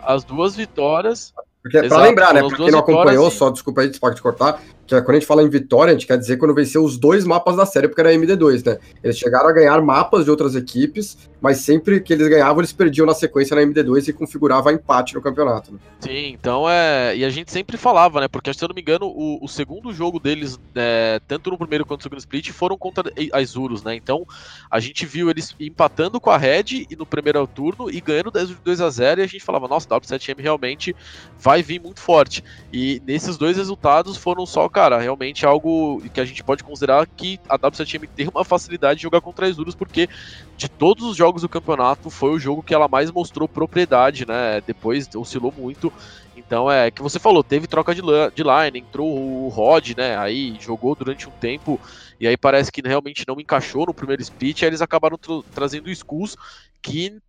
As 0.02 0.24
duas 0.24 0.56
vitórias. 0.56 1.34
Porque, 1.62 1.82
pra 1.84 1.98
lembrar, 2.00 2.34
né? 2.34 2.42
Pra 2.46 2.58
quem 2.58 2.72
não 2.72 2.80
acompanhou, 2.80 3.30
e- 3.30 3.32
só 3.32 3.50
desculpa 3.50 3.82
aí, 3.82 3.98
pode 3.98 4.22
cortar, 4.22 4.62
que 5.00 5.06
quando 5.06 5.18
a 5.18 5.20
gente 5.20 5.28
fala 5.28 5.44
em 5.44 5.50
vitória, 5.50 5.92
a 5.92 5.94
gente 5.94 6.08
quer 6.08 6.18
dizer 6.18 6.38
quando 6.38 6.54
venceu 6.54 6.84
os 6.84 6.98
dois 6.98 7.26
mapas 7.26 7.56
da 7.56 7.66
série, 7.66 7.88
porque 7.88 8.02
era 8.02 8.14
MD2, 8.14 8.66
né? 8.66 8.78
Eles 9.04 9.18
chegaram 9.18 9.50
a 9.50 9.52
ganhar 9.52 9.82
mapas 9.82 10.26
de 10.26 10.32
outras 10.32 10.56
equipes, 10.56 11.18
mas 11.42 11.58
sempre 11.58 12.00
que 12.00 12.14
eles 12.14 12.28
ganhavam, 12.28 12.60
eles 12.60 12.72
perdiam 12.72 13.06
na 13.06 13.14
sequência 13.14 13.56
na 13.56 13.62
MD2 13.62 14.08
e 14.08 14.14
configurava 14.14 14.72
empate 14.72 15.14
no 15.14 15.22
campeonato. 15.22 15.74
Né? 15.74 15.80
Sim, 16.00 16.28
então 16.28 16.70
é. 16.70 17.16
E 17.16 17.26
a 17.26 17.30
gente 17.30 17.52
sempre 17.52 17.78
falava, 17.78 18.22
né? 18.22 18.28
Porque 18.28 18.54
se 18.54 18.64
eu 18.64 18.70
não 18.70 18.76
me 18.76 18.82
engano, 18.82 19.08
o, 19.08 19.44
o 19.44 19.48
segundo 19.48 19.94
jogo 19.94 20.20
deles, 20.20 20.60
é, 20.76 21.20
tanto 21.28 21.50
no 21.50 21.58
primeiro 21.58 21.86
quanto 21.86 22.00
no 22.00 22.04
segundo 22.04 22.20
split, 22.20 22.52
foram 22.52 22.78
contra 22.78 23.12
as 23.34 23.56
Urus, 23.56 23.84
né? 23.84 23.96
Então 23.96 24.26
a 24.70 24.80
gente 24.80 25.06
viu 25.06 25.30
eles 25.30 25.56
empatando 25.60 26.20
com 26.20 26.30
a 26.30 26.38
Red 26.38 26.86
e 26.90 26.96
no 26.96 27.06
primeiro 27.06 27.46
turno 27.48 27.90
e 27.90 28.00
ganhando 28.00 28.32
2 28.32 28.82
a 28.82 28.90
0 28.90 29.22
e 29.22 29.24
a 29.24 29.28
gente 29.28 29.44
falava, 29.44 29.68
nossa, 29.68 29.88
W7M 29.90 30.40
realmente 30.40 30.96
vai 31.40 31.62
vir 31.62 31.82
muito 31.82 32.00
forte. 32.00 32.44
E 32.72 33.02
nesses 33.06 33.38
dois 33.38 33.58
resultados 33.58 34.18
foram 34.18 34.46
só, 34.46 34.68
cara, 34.84 35.00
realmente 35.00 35.46
algo 35.46 36.02
que 36.14 36.20
a 36.20 36.26
gente 36.26 36.44
pode 36.44 36.62
considerar 36.62 37.08
que 37.08 37.40
a 37.48 37.58
W7M 37.58 38.10
tem 38.14 38.28
uma 38.28 38.44
facilidade 38.44 38.98
de 38.98 39.04
jogar 39.04 39.22
contra 39.22 39.48
as 39.48 39.58
Urus, 39.58 39.76
porque 39.76 40.10
de 40.58 40.68
todos 40.68 41.06
os 41.06 41.16
jogos 41.16 41.42
do 41.42 41.48
campeonato 41.48 42.10
foi 42.10 42.32
o 42.32 42.40
jogo 42.40 42.62
que 42.62 42.74
ela 42.74 42.90
mais 42.90 43.10
mostrou 43.10 43.48
propriedade, 43.48 44.28
né? 44.28 44.62
Depois 44.68 45.08
oscilou 45.16 45.54
muito. 45.58 45.92
Então 46.36 46.70
é 46.70 46.92
que 46.92 47.02
você 47.02 47.18
falou, 47.18 47.44
teve 47.44 47.66
troca 47.66 47.96
de, 47.96 48.02
de 48.02 48.44
line, 48.44 48.80
entrou 48.80 49.08
o 49.08 49.48
Rod, 49.48 49.92
né? 49.96 50.18
Aí 50.18 50.58
jogou 50.60 50.94
durante 50.96 51.30
um 51.30 51.32
tempo 51.32 51.80
e 52.20 52.28
aí 52.28 52.36
parece 52.36 52.70
que 52.70 52.82
realmente 52.86 53.24
não 53.26 53.40
encaixou 53.40 53.86
no 53.86 53.94
primeiro 53.94 54.22
split. 54.22 54.64
Aí 54.64 54.70
eles 54.70 54.82
acabaram 54.82 55.18
trazendo 55.54 55.88
o 55.88 55.92
Skulls, 55.92 56.36
que 56.82 57.22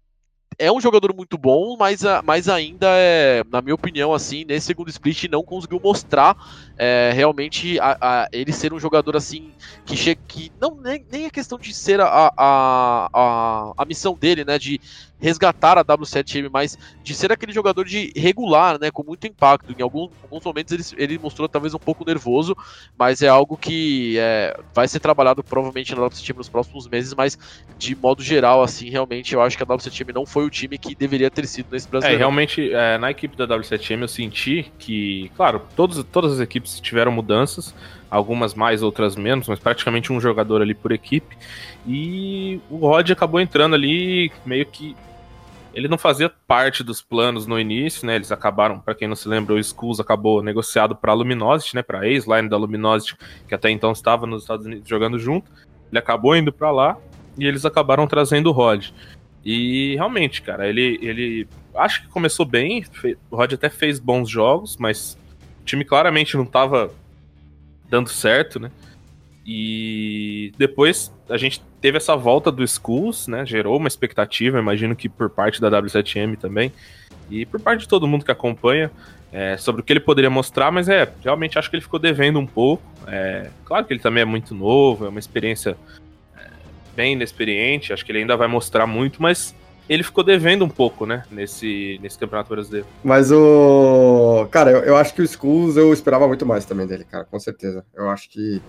é 0.58 0.70
um 0.72 0.80
jogador 0.80 1.14
muito 1.14 1.36
bom, 1.38 1.76
mas, 1.78 2.04
a- 2.04 2.22
mas 2.22 2.48
ainda 2.48 2.86
é, 2.90 3.42
na 3.50 3.62
minha 3.62 3.74
opinião, 3.74 4.12
assim, 4.12 4.44
nesse 4.44 4.66
segundo 4.66 4.88
split 4.90 5.24
não 5.30 5.42
conseguiu 5.44 5.80
mostrar 5.82 6.36
é, 6.76 7.10
realmente 7.14 7.78
a, 7.80 7.96
a- 8.00 8.28
ele 8.32 8.52
ser 8.52 8.72
um 8.72 8.78
jogador 8.80 9.16
assim 9.16 9.54
que 9.84 9.96
chega 9.96 10.20
que 10.28 10.52
não 10.60 10.80
nem, 10.80 11.04
nem 11.10 11.24
é 11.26 11.30
questão 11.30 11.58
de 11.58 11.72
ser 11.74 12.00
a, 12.00 12.30
a, 12.36 13.08
a, 13.12 13.72
a 13.76 13.84
missão 13.86 14.16
dele, 14.18 14.44
né, 14.44 14.58
de 14.58 14.80
resgatar 15.24 15.78
a 15.78 15.84
W7M, 15.84 16.50
mas 16.52 16.76
de 17.02 17.14
ser 17.14 17.32
aquele 17.32 17.50
jogador 17.50 17.86
de 17.86 18.12
regular, 18.14 18.78
né, 18.78 18.90
com 18.90 19.02
muito 19.02 19.26
impacto. 19.26 19.74
Em 19.76 19.82
alguns, 19.82 20.10
alguns 20.22 20.44
momentos 20.44 20.70
ele, 20.94 21.02
ele 21.02 21.18
mostrou 21.18 21.48
talvez 21.48 21.72
um 21.72 21.78
pouco 21.78 22.04
nervoso, 22.04 22.54
mas 22.98 23.22
é 23.22 23.28
algo 23.28 23.56
que 23.56 24.18
é, 24.18 24.54
vai 24.74 24.86
ser 24.86 25.00
trabalhado 25.00 25.42
provavelmente 25.42 25.94
na 25.94 26.02
W7M 26.02 26.36
nos 26.36 26.48
próximos 26.50 26.86
meses, 26.86 27.14
mas 27.14 27.38
de 27.78 27.96
modo 27.96 28.22
geral, 28.22 28.62
assim, 28.62 28.90
realmente 28.90 29.32
eu 29.32 29.40
acho 29.40 29.56
que 29.56 29.62
a 29.62 29.66
W7M 29.66 30.12
não 30.14 30.26
foi 30.26 30.44
o 30.44 30.50
time 30.50 30.76
que 30.76 30.94
deveria 30.94 31.30
ter 31.30 31.46
sido 31.46 31.68
nesse 31.72 31.86
É, 31.86 31.90
brasileiro. 31.90 32.18
realmente, 32.18 32.70
é, 32.70 32.98
na 32.98 33.10
equipe 33.10 33.34
da 33.34 33.46
W7M 33.46 34.02
eu 34.02 34.08
senti 34.08 34.70
que, 34.78 35.30
claro, 35.36 35.62
todos, 35.74 36.04
todas 36.12 36.34
as 36.34 36.40
equipes 36.40 36.78
tiveram 36.80 37.10
mudanças, 37.10 37.74
algumas 38.10 38.52
mais, 38.52 38.82
outras 38.82 39.16
menos, 39.16 39.48
mas 39.48 39.58
praticamente 39.58 40.12
um 40.12 40.20
jogador 40.20 40.60
ali 40.60 40.74
por 40.74 40.92
equipe. 40.92 41.34
E 41.86 42.60
o 42.70 42.76
Rod 42.78 43.10
acabou 43.10 43.40
entrando 43.40 43.74
ali 43.74 44.30
meio 44.44 44.66
que. 44.66 44.94
Ele 45.74 45.88
não 45.88 45.98
fazia 45.98 46.30
parte 46.46 46.84
dos 46.84 47.02
planos 47.02 47.46
no 47.46 47.58
início, 47.58 48.06
né? 48.06 48.14
Eles 48.14 48.30
acabaram, 48.30 48.78
para 48.78 48.94
quem 48.94 49.08
não 49.08 49.16
se 49.16 49.28
lembra, 49.28 49.54
o 49.54 49.58
Skulls 49.58 50.00
acabou 50.00 50.42
negociado 50.42 50.94
para 50.94 51.12
a 51.12 51.14
Luminosity, 51.14 51.74
né? 51.74 51.82
Para 51.82 52.06
ex-line 52.06 52.48
da 52.48 52.56
Luminosity, 52.56 53.16
que 53.48 53.54
até 53.54 53.70
então 53.70 53.90
estava 53.92 54.26
nos 54.26 54.42
Estados 54.42 54.66
Unidos 54.66 54.88
jogando 54.88 55.18
junto. 55.18 55.50
Ele 55.90 55.98
acabou 55.98 56.36
indo 56.36 56.52
para 56.52 56.70
lá 56.70 56.96
e 57.36 57.46
eles 57.46 57.64
acabaram 57.64 58.06
trazendo 58.06 58.50
o 58.50 58.52
Rod. 58.52 58.90
E 59.44 59.94
realmente, 59.96 60.40
cara, 60.40 60.68
ele, 60.68 60.98
ele 61.02 61.48
acho 61.74 62.02
que 62.02 62.08
começou 62.08 62.46
bem. 62.46 62.84
O 63.30 63.36
Rod 63.36 63.52
até 63.52 63.68
fez 63.68 63.98
bons 63.98 64.30
jogos, 64.30 64.76
mas 64.76 65.18
o 65.60 65.64
time 65.64 65.84
claramente 65.84 66.36
não 66.36 66.46
tava 66.46 66.90
dando 67.90 68.08
certo, 68.08 68.58
né? 68.58 68.70
E 69.46 70.52
depois 70.56 71.12
a 71.28 71.36
gente 71.36 71.62
teve 71.80 71.98
essa 71.98 72.16
volta 72.16 72.50
do 72.50 72.64
Skulls, 72.64 73.28
né? 73.28 73.44
Gerou 73.44 73.76
uma 73.76 73.88
expectativa, 73.88 74.58
imagino 74.58 74.96
que 74.96 75.08
por 75.08 75.28
parte 75.28 75.60
da 75.60 75.70
W7M 75.70 76.38
também. 76.38 76.72
E 77.30 77.44
por 77.44 77.60
parte 77.60 77.80
de 77.80 77.88
todo 77.88 78.06
mundo 78.06 78.24
que 78.24 78.30
acompanha 78.30 78.90
é, 79.32 79.56
sobre 79.56 79.82
o 79.82 79.84
que 79.84 79.92
ele 79.92 80.00
poderia 80.00 80.30
mostrar, 80.30 80.70
mas 80.70 80.88
é, 80.88 81.10
realmente 81.22 81.58
acho 81.58 81.68
que 81.68 81.76
ele 81.76 81.82
ficou 81.82 81.98
devendo 81.98 82.38
um 82.38 82.46
pouco. 82.46 82.82
É, 83.06 83.50
claro 83.64 83.84
que 83.84 83.92
ele 83.92 84.00
também 84.00 84.22
é 84.22 84.24
muito 84.24 84.54
novo, 84.54 85.06
é 85.06 85.08
uma 85.08 85.18
experiência 85.18 85.76
é, 86.38 86.46
bem 86.94 87.14
inexperiente, 87.14 87.92
acho 87.92 88.04
que 88.04 88.12
ele 88.12 88.20
ainda 88.20 88.36
vai 88.36 88.46
mostrar 88.46 88.86
muito, 88.86 89.20
mas 89.20 89.54
ele 89.88 90.02
ficou 90.02 90.24
devendo 90.24 90.64
um 90.64 90.68
pouco, 90.68 91.04
né, 91.04 91.24
nesse, 91.30 91.98
nesse 92.00 92.18
Campeonato 92.18 92.48
Brasileiro. 92.48 92.86
Mas 93.02 93.30
o. 93.30 94.46
Cara, 94.50 94.70
eu, 94.70 94.78
eu 94.80 94.96
acho 94.96 95.12
que 95.12 95.20
o 95.20 95.24
Skulls 95.24 95.76
eu 95.76 95.92
esperava 95.92 96.26
muito 96.26 96.46
mais 96.46 96.64
também 96.64 96.86
dele, 96.86 97.04
cara, 97.04 97.24
com 97.24 97.38
certeza. 97.38 97.84
Eu 97.94 98.08
acho 98.08 98.30
que. 98.30 98.62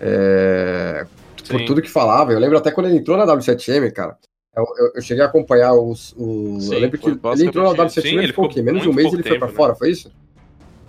É, 0.00 1.06
Por 1.48 1.64
tudo 1.64 1.80
que 1.82 1.90
falava, 1.90 2.32
eu 2.32 2.38
lembro 2.38 2.58
até 2.58 2.70
quando 2.70 2.86
ele 2.86 2.98
entrou 2.98 3.16
na 3.16 3.26
W7M, 3.26 3.90
cara. 3.92 4.16
Eu, 4.56 4.64
eu- 4.78 4.92
eu 4.96 5.02
cheguei 5.02 5.22
a 5.22 5.26
acompanhar 5.26 5.72
os. 5.72 6.14
os- 6.16 6.64
Sim, 6.66 6.74
eu 6.74 6.80
lembro 6.80 6.98
que 6.98 7.08
ele 7.08 7.16
entrou 7.46 7.64
na 7.64 7.70
basicamente 7.74 7.76
W7M 7.76 7.98
isso. 7.98 8.06
e 8.06 8.10
Sim, 8.10 8.18
ele 8.18 8.26
ficou 8.28 8.44
o 8.44 8.48
quê? 8.48 8.62
Menos 8.62 8.82
de 8.82 8.88
um 8.88 8.92
mês 8.92 9.12
ele 9.12 9.22
foi 9.22 9.38
pra 9.38 9.46
tempo, 9.46 9.46
né? 9.46 9.56
fora, 9.56 9.74
foi 9.74 9.90
isso? 9.90 10.10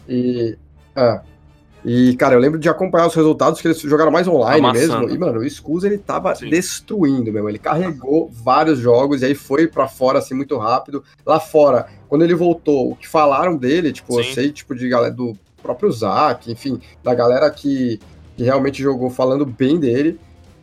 E. 0.08 0.58
É. 0.96 1.22
E, 1.86 2.14
cara, 2.18 2.36
eu 2.36 2.40
lembro 2.40 2.60
de 2.60 2.68
acompanhar 2.68 3.08
os 3.08 3.16
resultados 3.16 3.62
que 3.62 3.68
eles 3.68 3.80
jogaram 3.80 4.12
mais 4.12 4.28
online 4.28 4.60
Amassando. 4.60 5.00
mesmo. 5.08 5.16
E, 5.16 5.18
mano, 5.18 5.40
o 5.40 5.46
Skulls 5.46 5.86
ele 5.86 5.98
tava 5.98 6.36
Sim. 6.36 6.50
destruindo 6.50 7.32
mesmo. 7.32 7.48
Ele 7.48 7.58
carregou 7.60 8.30
vários 8.30 8.80
jogos 8.80 9.22
e 9.22 9.26
aí 9.26 9.36
foi 9.36 9.66
pra 9.66 9.88
fora 9.88 10.20
assim 10.20 10.34
muito 10.34 10.58
rápido. 10.58 11.02
Lá 11.26 11.40
fora, 11.40 11.88
quando 12.10 12.24
ele 12.24 12.36
voltou, 12.36 12.92
o 12.92 12.96
que 12.98 13.08
falaram 13.08 13.56
dele, 13.56 13.94
tipo, 13.94 14.20
eu 14.20 14.24
Sim. 14.26 14.34
sei, 14.34 14.52
tipo, 14.52 14.76
de 14.76 14.90
galera 14.90 15.14
do 15.14 15.34
próprio 15.64 15.90
Zack, 15.90 16.52
enfim, 16.52 16.82
da 17.02 17.14
galera 17.16 17.50
que, 17.50 17.98
que 18.40 18.44
realmente 18.46 18.82
jogou 18.82 19.10
falando 19.10 19.46
bem 19.46 19.78
dele. 19.78 20.18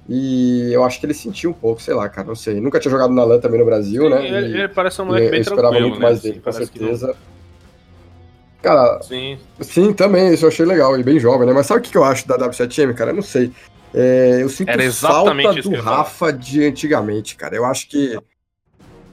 E 0.09 0.73
eu 0.73 0.83
acho 0.83 0.99
que 0.99 1.04
ele 1.04 1.12
sentiu 1.12 1.50
um 1.50 1.52
pouco, 1.52 1.83
sei 1.83 1.92
lá, 1.92 2.09
cara, 2.09 2.26
não 2.26 2.35
sei. 2.35 2.59
Nunca 2.59 2.80
tinha 2.80 2.90
jogado 2.90 3.12
na 3.12 3.23
LAN 3.23 3.38
também 3.38 3.61
no 3.61 3.66
Brasil, 3.66 4.04
Sim, 4.04 4.09
né? 4.09 4.25
ele, 4.26 4.47
E- 4.47 4.54
ele 4.61 4.68
parece 4.68 5.02
um 5.02 5.04
moleque 5.04 5.26
eu 5.26 5.30
bem 5.33 5.40
esperava 5.40 5.62
tranquilo, 5.68 5.88
muito 5.88 6.00
né? 6.00 6.06
mais 6.06 6.21
dele, 6.23 6.40
com 6.40 6.50
que 6.50 6.59
não- 6.59 6.66
certeza. 6.66 7.14
Cara, 8.62 9.02
Sim, 9.02 9.38
sim, 9.61 9.92
também, 9.92 10.33
isso 10.33 10.45
eu 10.45 10.49
achei 10.49 10.64
legal, 10.64 10.99
e 10.99 11.02
bem 11.02 11.21
jovem, 11.21 11.47
né? 11.47 11.52
Mas 11.52 11.66
sabe 11.66 11.80
o 11.80 11.83
que 11.83 11.97
eu 11.97 12.02
acho 12.02 12.26
da 12.26 12.38
W7M, 12.38 12.95
cara? 12.95 13.11
Eu 13.11 13.16
não 13.16 13.23
sei. 13.23 13.52
É, 13.92 14.38
eu 14.42 14.49
sinto 14.49 14.71
falta 14.92 15.52
do 15.54 15.75
eu. 15.75 15.83
Rafa 15.83 16.33
de 16.33 16.64
antigamente, 16.64 17.37
cara. 17.37 17.54
Eu 17.54 17.66
acho 17.66 17.88
que. 17.90 18.18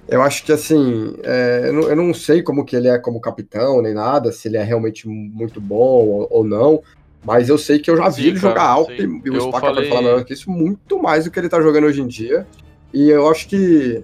Eu 0.07 0.21
acho 0.21 0.43
que 0.45 0.51
assim, 0.53 1.15
é, 1.23 1.63
eu, 1.65 1.73
não, 1.73 1.81
eu 1.89 1.95
não 1.95 2.13
sei 2.13 2.41
como 2.41 2.63
que 2.63 2.75
ele 2.75 2.87
é 2.87 2.97
como 2.97 3.19
capitão, 3.19 3.81
nem 3.81 3.93
nada, 3.93 4.31
se 4.31 4.47
ele 4.47 4.57
é 4.57 4.63
realmente 4.63 5.07
muito 5.07 5.59
bom 5.59 6.05
ou, 6.07 6.27
ou 6.31 6.43
não. 6.43 6.81
Mas 7.23 7.47
eu 7.49 7.57
sei 7.57 7.79
que 7.79 7.89
eu 7.89 7.95
já 7.97 8.09
vi 8.09 8.23
Sim, 8.23 8.27
ele 8.29 8.39
cara, 8.39 8.49
jogar 8.53 8.63
alto 8.67 8.91
sim. 8.95 9.21
e, 9.23 9.29
o 9.29 9.35
Eu 9.35 9.41
Spaca 9.47 9.59
falei- 9.67 9.75
vai 9.83 9.89
falar 9.89 10.01
melhor 10.01 10.23
que 10.25 10.33
isso, 10.33 10.49
muito 10.51 11.01
mais 11.01 11.23
do 11.25 11.31
que 11.31 11.39
ele 11.39 11.49
tá 11.49 11.61
jogando 11.61 11.85
hoje 11.85 12.01
em 12.01 12.07
dia. 12.07 12.45
E 12.93 13.09
eu 13.09 13.27
acho 13.29 13.47
que 13.47 14.03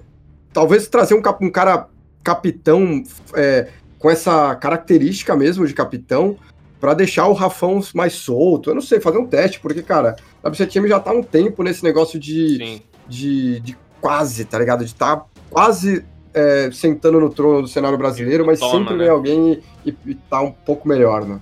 talvez 0.54 0.88
trazer 0.88 1.14
um, 1.16 1.22
um 1.42 1.50
cara 1.52 1.88
capitão 2.24 3.04
é, 3.36 3.68
com 3.98 4.10
essa 4.10 4.56
característica 4.56 5.36
mesmo 5.36 5.68
de 5.68 5.74
capitão 5.74 6.38
pra 6.80 6.94
deixar 6.94 7.28
o 7.28 7.34
Rafão 7.34 7.82
mais 7.94 8.14
solto. 8.14 8.70
Eu 8.70 8.76
não 8.76 8.82
sei, 8.82 9.00
fazer 9.02 9.18
um 9.18 9.28
teste, 9.28 9.60
porque, 9.60 9.82
cara, 9.82 10.16
a 10.42 10.48
WCTM 10.50 10.88
já 10.88 11.00
tá 11.00 11.12
um 11.12 11.22
tempo 11.22 11.62
nesse 11.62 11.84
negócio 11.84 12.18
de, 12.18 12.82
de, 13.08 13.60
de 13.60 13.78
quase, 14.00 14.46
tá 14.46 14.58
ligado? 14.58 14.86
De 14.86 14.96
tá 14.96 15.26
quase 15.50 16.06
é, 16.34 16.70
sentando 16.72 17.20
no 17.20 17.30
trono 17.30 17.64
do 17.64 17.68
cenário 17.68 17.98
brasileiro, 17.98 18.46
mas 18.46 18.60
Toma, 18.60 18.78
sempre 18.80 18.94
né? 18.94 19.00
vem 19.04 19.10
alguém 19.10 19.60
e, 19.86 19.94
e 20.06 20.16
tá 20.16 20.42
um 20.42 20.52
pouco 20.52 20.88
melhor, 20.88 21.26
né? 21.26 21.40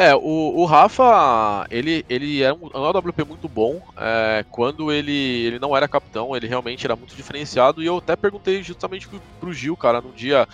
É, 0.00 0.14
o, 0.14 0.20
o 0.60 0.64
Rafa, 0.64 1.66
ele, 1.68 2.04
ele 2.08 2.40
é 2.40 2.52
um, 2.52 2.70
um 2.72 2.84
AWP 2.84 3.24
muito 3.26 3.48
bom. 3.48 3.82
é, 3.96 4.44
quando 4.48 4.92
ele, 4.92 5.12
ele 5.12 5.58
não 5.58 5.76
era 5.76 5.88
capitão, 5.88 6.36
ele 6.36 6.46
realmente 6.46 6.86
era 6.86 6.94
muito 6.94 7.16
diferenciado. 7.16 7.82
E 7.82 7.86
eu 7.86 7.96
até 7.98 8.14
perguntei 8.14 8.62
justamente 8.62 9.08
pro, 9.08 9.20
pro 9.40 9.52
Gil, 9.52 9.76
cara, 9.76 10.00
num 10.00 10.12
dia. 10.12 10.46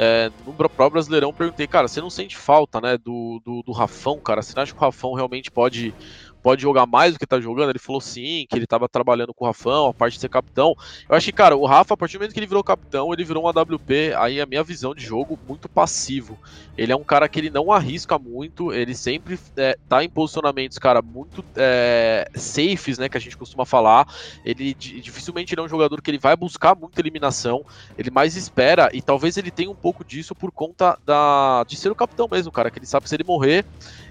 É, 0.00 0.30
no 0.46 0.54
próprio 0.54 0.90
Brasileirão, 0.90 1.34
perguntei, 1.34 1.66
cara, 1.66 1.88
você 1.88 2.00
não 2.00 2.08
sente 2.08 2.36
falta, 2.38 2.80
né, 2.80 2.96
do, 2.96 3.42
do, 3.44 3.62
do 3.64 3.72
Rafão, 3.72 4.20
cara? 4.20 4.40
Você 4.40 4.58
acha 4.58 4.72
que 4.72 4.78
o 4.78 4.84
Rafão 4.84 5.12
realmente 5.12 5.50
pode, 5.50 5.92
pode 6.48 6.62
jogar 6.62 6.86
mais 6.86 7.12
do 7.12 7.18
que 7.18 7.26
tá 7.26 7.38
jogando? 7.38 7.68
Ele 7.68 7.78
falou 7.78 8.00
sim, 8.00 8.46
que 8.48 8.56
ele 8.56 8.66
tava 8.66 8.88
trabalhando 8.88 9.34
com 9.34 9.44
o 9.44 9.46
Rafão, 9.46 9.88
a 9.88 9.92
parte 9.92 10.14
de 10.14 10.20
ser 10.20 10.30
capitão. 10.30 10.74
Eu 11.06 11.14
acho 11.14 11.26
que, 11.26 11.32
cara, 11.32 11.54
o 11.54 11.66
Rafa, 11.66 11.92
a 11.92 11.96
partir 11.96 12.16
do 12.16 12.20
momento 12.20 12.32
que 12.32 12.40
ele 12.40 12.46
virou 12.46 12.64
capitão, 12.64 13.12
ele 13.12 13.22
virou 13.22 13.44
um 13.44 13.48
AWP, 13.48 14.14
aí 14.16 14.40
a 14.40 14.46
minha 14.46 14.64
visão 14.64 14.94
de 14.94 15.04
jogo, 15.04 15.38
muito 15.46 15.68
passivo. 15.68 16.38
Ele 16.74 16.90
é 16.90 16.96
um 16.96 17.04
cara 17.04 17.28
que 17.28 17.38
ele 17.38 17.50
não 17.50 17.70
arrisca 17.70 18.18
muito, 18.18 18.72
ele 18.72 18.94
sempre 18.94 19.38
é, 19.58 19.76
tá 19.90 20.02
em 20.02 20.08
posicionamentos, 20.08 20.78
cara, 20.78 21.02
muito 21.02 21.44
é, 21.54 22.26
safes, 22.34 22.96
né, 22.96 23.10
que 23.10 23.18
a 23.18 23.20
gente 23.20 23.36
costuma 23.36 23.66
falar. 23.66 24.06
Ele 24.42 24.72
dificilmente 24.72 25.52
ele 25.52 25.60
é 25.60 25.64
um 25.64 25.68
jogador 25.68 26.00
que 26.00 26.10
ele 26.10 26.18
vai 26.18 26.34
buscar 26.34 26.74
muita 26.74 26.98
eliminação, 26.98 27.62
ele 27.98 28.10
mais 28.10 28.36
espera, 28.36 28.88
e 28.94 29.02
talvez 29.02 29.36
ele 29.36 29.50
tenha 29.50 29.70
um 29.70 29.74
pouco 29.74 30.02
disso 30.02 30.34
por 30.34 30.50
conta 30.50 30.98
da, 31.04 31.62
de 31.68 31.76
ser 31.76 31.90
o 31.90 31.94
capitão 31.94 32.26
mesmo, 32.30 32.50
cara, 32.50 32.70
que 32.70 32.78
ele 32.78 32.86
sabe 32.86 33.02
que 33.02 33.10
se 33.10 33.16
ele 33.16 33.24
morrer, 33.24 33.66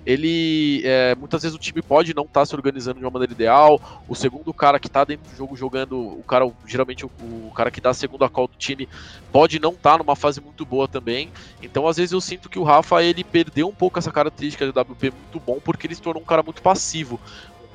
ele 0.06 0.84
é, 0.86 1.15
muitas 1.15 1.41
vezes 1.41 1.56
o 1.56 1.60
time 1.60 1.82
pode 1.82 2.13
não 2.13 2.27
estar 2.28 2.42
tá 2.42 2.46
se 2.46 2.56
organizando 2.56 3.00
de 3.00 3.06
uma 3.06 3.12
maneira 3.12 3.34
ideal. 3.34 3.80
O 4.08 4.16
segundo 4.16 4.54
cara 4.54 4.80
que 4.80 4.88
está 4.88 5.04
dentro 5.04 5.30
do 5.30 5.36
jogo 5.36 5.56
jogando, 5.56 5.98
o 5.98 6.24
cara 6.24 6.50
geralmente 6.66 7.06
o, 7.06 7.12
o, 7.22 7.52
cara 7.56 7.72
que 7.72 7.82
dá 7.82 7.90
a 7.90 7.94
segunda 7.94 8.30
call 8.30 8.48
do 8.48 8.58
time 8.58 8.88
pode 9.32 9.60
não 9.60 9.72
estar 9.72 9.94
tá 9.94 9.98
numa 9.98 10.16
fase 10.16 10.40
muito 10.40 10.66
boa 10.66 10.88
também. 10.88 11.30
Então 11.62 11.88
às 11.88 11.98
vezes 11.98 12.12
eu 12.12 12.22
sinto 12.22 12.50
que 12.50 12.60
o 12.60 12.64
Rafa 12.64 13.04
ele 13.04 13.24
perdeu 13.24 13.68
um 13.68 13.74
pouco 13.74 14.00
essa 14.00 14.12
característica 14.12 14.72
do 14.72 14.80
WP 14.80 15.12
muito 15.12 15.40
bom 15.40 15.60
porque 15.64 15.88
ele 15.88 15.96
se 15.96 16.02
tornou 16.02 16.22
um 16.22 16.26
cara 16.26 16.44
muito 16.44 16.62
passivo 16.62 17.20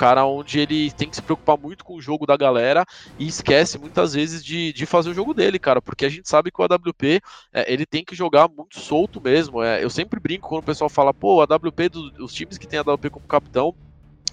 cara 0.02 0.26
onde 0.26 0.58
ele 0.58 0.90
tem 0.90 1.08
que 1.08 1.14
se 1.14 1.22
preocupar 1.22 1.56
muito 1.56 1.84
com 1.84 1.94
o 1.94 2.02
jogo 2.02 2.26
da 2.26 2.36
galera 2.36 2.84
e 3.16 3.28
esquece 3.28 3.78
muitas 3.78 4.14
vezes 4.14 4.44
de, 4.44 4.72
de 4.72 4.84
fazer 4.84 5.10
o 5.10 5.14
jogo 5.14 5.32
dele, 5.32 5.60
cara, 5.60 5.80
porque 5.80 6.04
a 6.04 6.08
gente 6.08 6.28
sabe 6.28 6.50
que 6.50 6.60
o 6.60 6.64
AWP 6.64 7.20
é, 7.52 7.72
ele 7.72 7.86
tem 7.86 8.04
que 8.04 8.16
jogar 8.16 8.48
muito 8.48 8.80
solto 8.80 9.20
mesmo. 9.20 9.62
É, 9.62 9.84
eu 9.84 9.88
sempre 9.88 10.18
brinco 10.18 10.48
quando 10.48 10.62
o 10.62 10.66
pessoal 10.66 10.90
fala, 10.90 11.14
pô, 11.14 11.36
o 11.36 11.40
AWP 11.42 11.88
dos 11.88 12.34
times 12.34 12.58
que 12.58 12.66
tem 12.66 12.80
AWP 12.80 13.10
como 13.10 13.28
capitão 13.28 13.72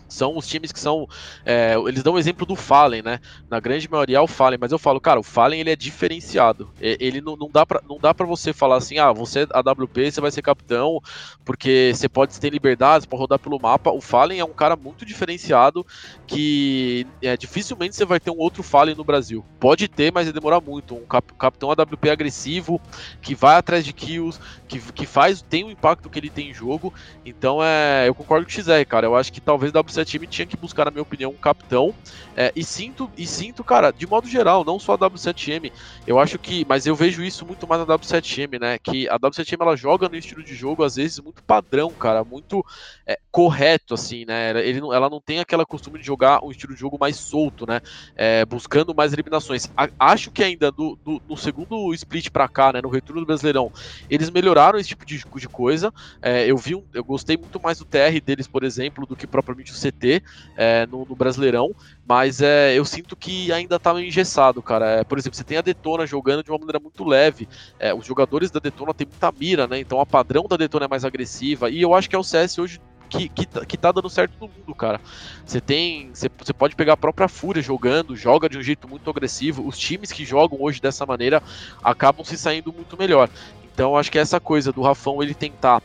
são 0.10 0.38
os 0.38 0.48
times 0.48 0.72
que 0.72 0.80
são. 0.80 1.08
É, 1.46 1.76
eles 1.88 2.04
dão 2.04 2.14
o 2.14 2.20
exemplo 2.20 2.46
do 2.46 2.56
Fallen, 2.56 3.02
né? 3.02 3.20
Na 3.50 3.60
grande 3.60 3.90
maioria 3.90 4.18
é 4.18 4.22
o 4.22 4.28
Fallen, 4.28 4.60
mas 4.60 4.72
eu 4.72 4.80
falo, 4.80 5.00
cara, 5.00 5.20
o 5.20 5.24
Fallen 5.24 5.60
ele 5.60 5.72
é 5.72 5.76
diferenciado. 5.76 6.70
Ele 6.80 7.22
não, 7.22 7.36
não 7.36 7.50
dá 7.50 7.66
pra, 7.66 7.82
não 7.88 7.98
dá 7.98 8.14
você 8.26 8.52
falar 8.54 8.78
assim, 8.78 8.98
ah, 8.98 9.12
você 9.12 9.42
é 9.42 9.48
AWP, 9.52 10.12
você 10.12 10.22
vai 10.22 10.32
ser 10.32 10.42
capitão, 10.42 11.00
porque 11.46 11.92
você 11.94 12.10
pode 12.10 12.40
ter 12.40 12.50
liberdade 12.50 13.08
para 13.08 13.18
rodar 13.18 13.40
pelo 13.40 13.60
mapa. 13.60 13.92
O 13.92 14.02
Fallen 14.02 14.40
é 14.40 14.46
um 14.46 14.54
cara 14.54 14.76
muito 14.76 15.06
diferenciado 15.06 15.86
que 16.28 17.08
é, 17.22 17.36
dificilmente 17.38 17.96
você 17.96 18.06
vai 18.06 18.20
ter 18.20 18.32
um 18.32 18.38
outro 18.38 18.64
Fallen 18.64 18.96
no 18.96 19.04
Brasil. 19.04 19.44
Pode 19.60 19.88
ter, 19.88 20.12
mas 20.12 20.26
vai 20.26 20.34
demorar 20.34 20.62
muito. 20.62 20.96
Um 20.96 21.06
cap, 21.06 21.34
capitão 21.34 21.72
AWP 21.72 22.10
agressivo, 22.10 22.82
que 23.22 23.36
vai 23.36 23.56
atrás 23.56 23.86
de 23.86 23.94
kills, 23.94 24.40
que, 24.68 24.80
que 24.80 25.06
faz, 25.06 25.42
tem 25.42 25.64
o 25.64 25.72
impacto 25.72 26.10
que 26.10 26.20
ele 26.20 26.30
tem 26.30 26.50
em 26.50 26.54
jogo. 26.54 26.94
Então 27.26 27.64
é. 27.64 28.08
Eu 28.08 28.16
concordo 28.16 28.46
com 28.46 28.52
o 28.52 28.54
XR, 28.54 28.86
cara. 28.88 29.08
Eu 29.08 29.16
acho 29.16 29.32
que 29.32 29.42
talvez 29.42 29.74
o 29.74 29.78
WC 30.00 30.20
time 30.20 30.28
tinha 30.28 30.46
que 30.46 30.58
buscar, 30.58 30.86
na 30.86 30.92
minha 30.92 31.02
opinião, 31.02 31.32
um 31.32 31.36
capitão. 31.36 31.94
É, 32.36 32.52
e 32.56 32.64
sinto, 32.64 33.10
e 33.18 33.26
sinto, 33.26 33.64
cara, 33.64 33.92
de 33.92 34.08
modo 34.08 34.28
geral, 34.28 34.64
não 34.64 34.80
só 34.80 34.94
a 34.94 34.98
W7M, 34.98 35.72
eu 36.08 36.20
acho 36.20 36.40
que, 36.40 36.66
mas 36.68 36.86
eu 36.86 36.96
vejo 36.96 37.24
isso 37.24 37.46
muito 37.46 37.68
mais 37.68 37.86
na 37.86 37.98
W7M, 37.98 38.60
né? 38.60 38.78
Que 38.80 39.10
a 39.10 39.20
W7M 39.20 39.58
ela 39.62 39.76
joga 39.76 40.08
no 40.08 40.16
estilo 40.16 40.44
de 40.44 40.56
jogo, 40.56 40.84
às 40.84 40.96
vezes, 40.96 41.20
muito 41.20 41.44
padrão, 41.44 41.92
cara, 41.92 42.24
muito 42.24 42.66
é, 43.06 43.20
correto, 43.32 43.94
assim, 43.94 44.26
né? 44.26 44.52
Ele, 44.66 44.80
ela 44.80 45.10
não 45.10 45.20
tem 45.20 45.40
aquela 45.40 45.66
costume 45.66 46.00
de 46.00 46.06
jogar 46.06 46.44
um 46.44 46.52
estilo 46.52 46.74
de 46.74 46.80
jogo 46.80 46.98
mais 47.00 47.18
solto, 47.18 47.68
né? 47.68 47.82
É, 48.16 48.46
buscando 48.46 48.96
mais 48.96 49.14
eliminações. 49.14 49.70
A, 49.76 49.90
acho 50.00 50.32
que 50.32 50.44
ainda 50.44 50.72
no, 50.78 50.98
no, 51.28 51.38
segundo 51.38 51.94
split 51.94 52.30
pra 52.30 52.48
cá, 52.48 52.74
né? 52.74 52.82
No 52.82 52.90
retorno 52.90 53.22
do 53.22 53.28
Brasileirão, 53.28 53.72
eles 54.10 54.30
melhoraram 54.30 54.80
esse 54.80 54.90
tipo 54.90 55.06
de, 55.06 55.18
de 55.18 55.50
coisa. 55.50 55.94
É, 56.22 56.46
eu 56.46 56.58
vi, 56.58 56.76
um, 56.76 56.84
eu 56.94 57.04
gostei 57.04 57.38
muito 57.38 57.60
mais 57.62 57.80
do 57.80 57.86
TR 57.86 58.20
deles, 58.24 58.48
por 58.48 58.64
exemplo, 58.64 59.06
do 59.06 59.16
que 59.16 59.28
propriamente 59.28 59.72
o 59.72 59.76
CT 59.92 60.24
é, 60.56 60.86
no, 60.86 61.06
no, 61.06 61.16
Brasileirão, 61.16 61.74
mas 62.08 62.42
é, 62.42 62.78
eu 62.78 62.86
sinto 62.86 63.16
que 63.16 63.52
ainda 63.52 63.80
tá 63.80 64.00
engessado, 64.02 64.62
cara. 64.62 65.00
É, 65.00 65.04
por 65.04 65.18
exemplo, 65.18 65.38
você 65.38 65.44
tem 65.44 65.58
a 65.58 65.62
Detona 65.62 66.06
jogando 66.06 66.44
de 66.44 66.52
uma 66.52 66.60
maneira 66.60 66.80
muito 66.80 67.04
leve, 67.04 67.48
é, 67.80 67.94
os 67.94 68.06
jogadores 68.06 68.52
da 68.52 68.60
Detona 68.60 68.94
têm 68.94 69.08
muita 69.08 69.32
mira, 69.32 69.68
né? 69.68 69.80
Então 69.80 70.00
a 70.00 70.06
padrão 70.06 70.46
da 70.48 70.58
Detona 70.58 70.86
é 70.86 70.88
mais 70.88 71.06
agressiva, 71.06 71.70
e 71.70 71.82
eu 71.82 71.94
acho 71.94 72.10
que 72.10 72.16
é 72.16 72.20
o 72.20 72.24
CS 72.24 72.58
hoje 72.58 72.80
que, 73.10 73.28
que, 73.28 73.46
tá, 73.46 73.66
que 73.66 73.78
tá 73.78 73.92
dando 73.92 74.10
certo 74.10 74.34
no 74.40 74.48
mundo, 74.48 74.76
cara. 74.76 75.02
Você 75.46 75.60
tem. 75.60 76.12
Você, 76.14 76.54
pode 76.54 76.76
pegar 76.76 76.94
a 76.94 76.98
própria 76.98 77.28
Fúria 77.28 77.62
jogando, 77.62 78.16
joga 78.16 78.48
de 78.48 78.58
um 78.58 78.62
jeito 78.62 78.88
muito 78.88 79.10
agressivo. 79.10 79.68
Os 79.68 79.78
times 79.78 80.12
que 80.12 80.24
jogam 80.24 80.62
hoje 80.62 80.80
dessa 80.80 81.06
maneira 81.06 81.42
acabam 81.84 82.24
se 82.24 82.38
saindo 82.38 82.72
muito 82.72 82.96
melhor. 82.96 83.30
Então 83.74 83.98
acho 83.98 84.12
que 84.12 84.20
essa 84.20 84.40
coisa 84.40 84.72
do 84.72 84.82
Rafão 84.82 85.24
ele 85.24 85.34
tentar 85.34 85.82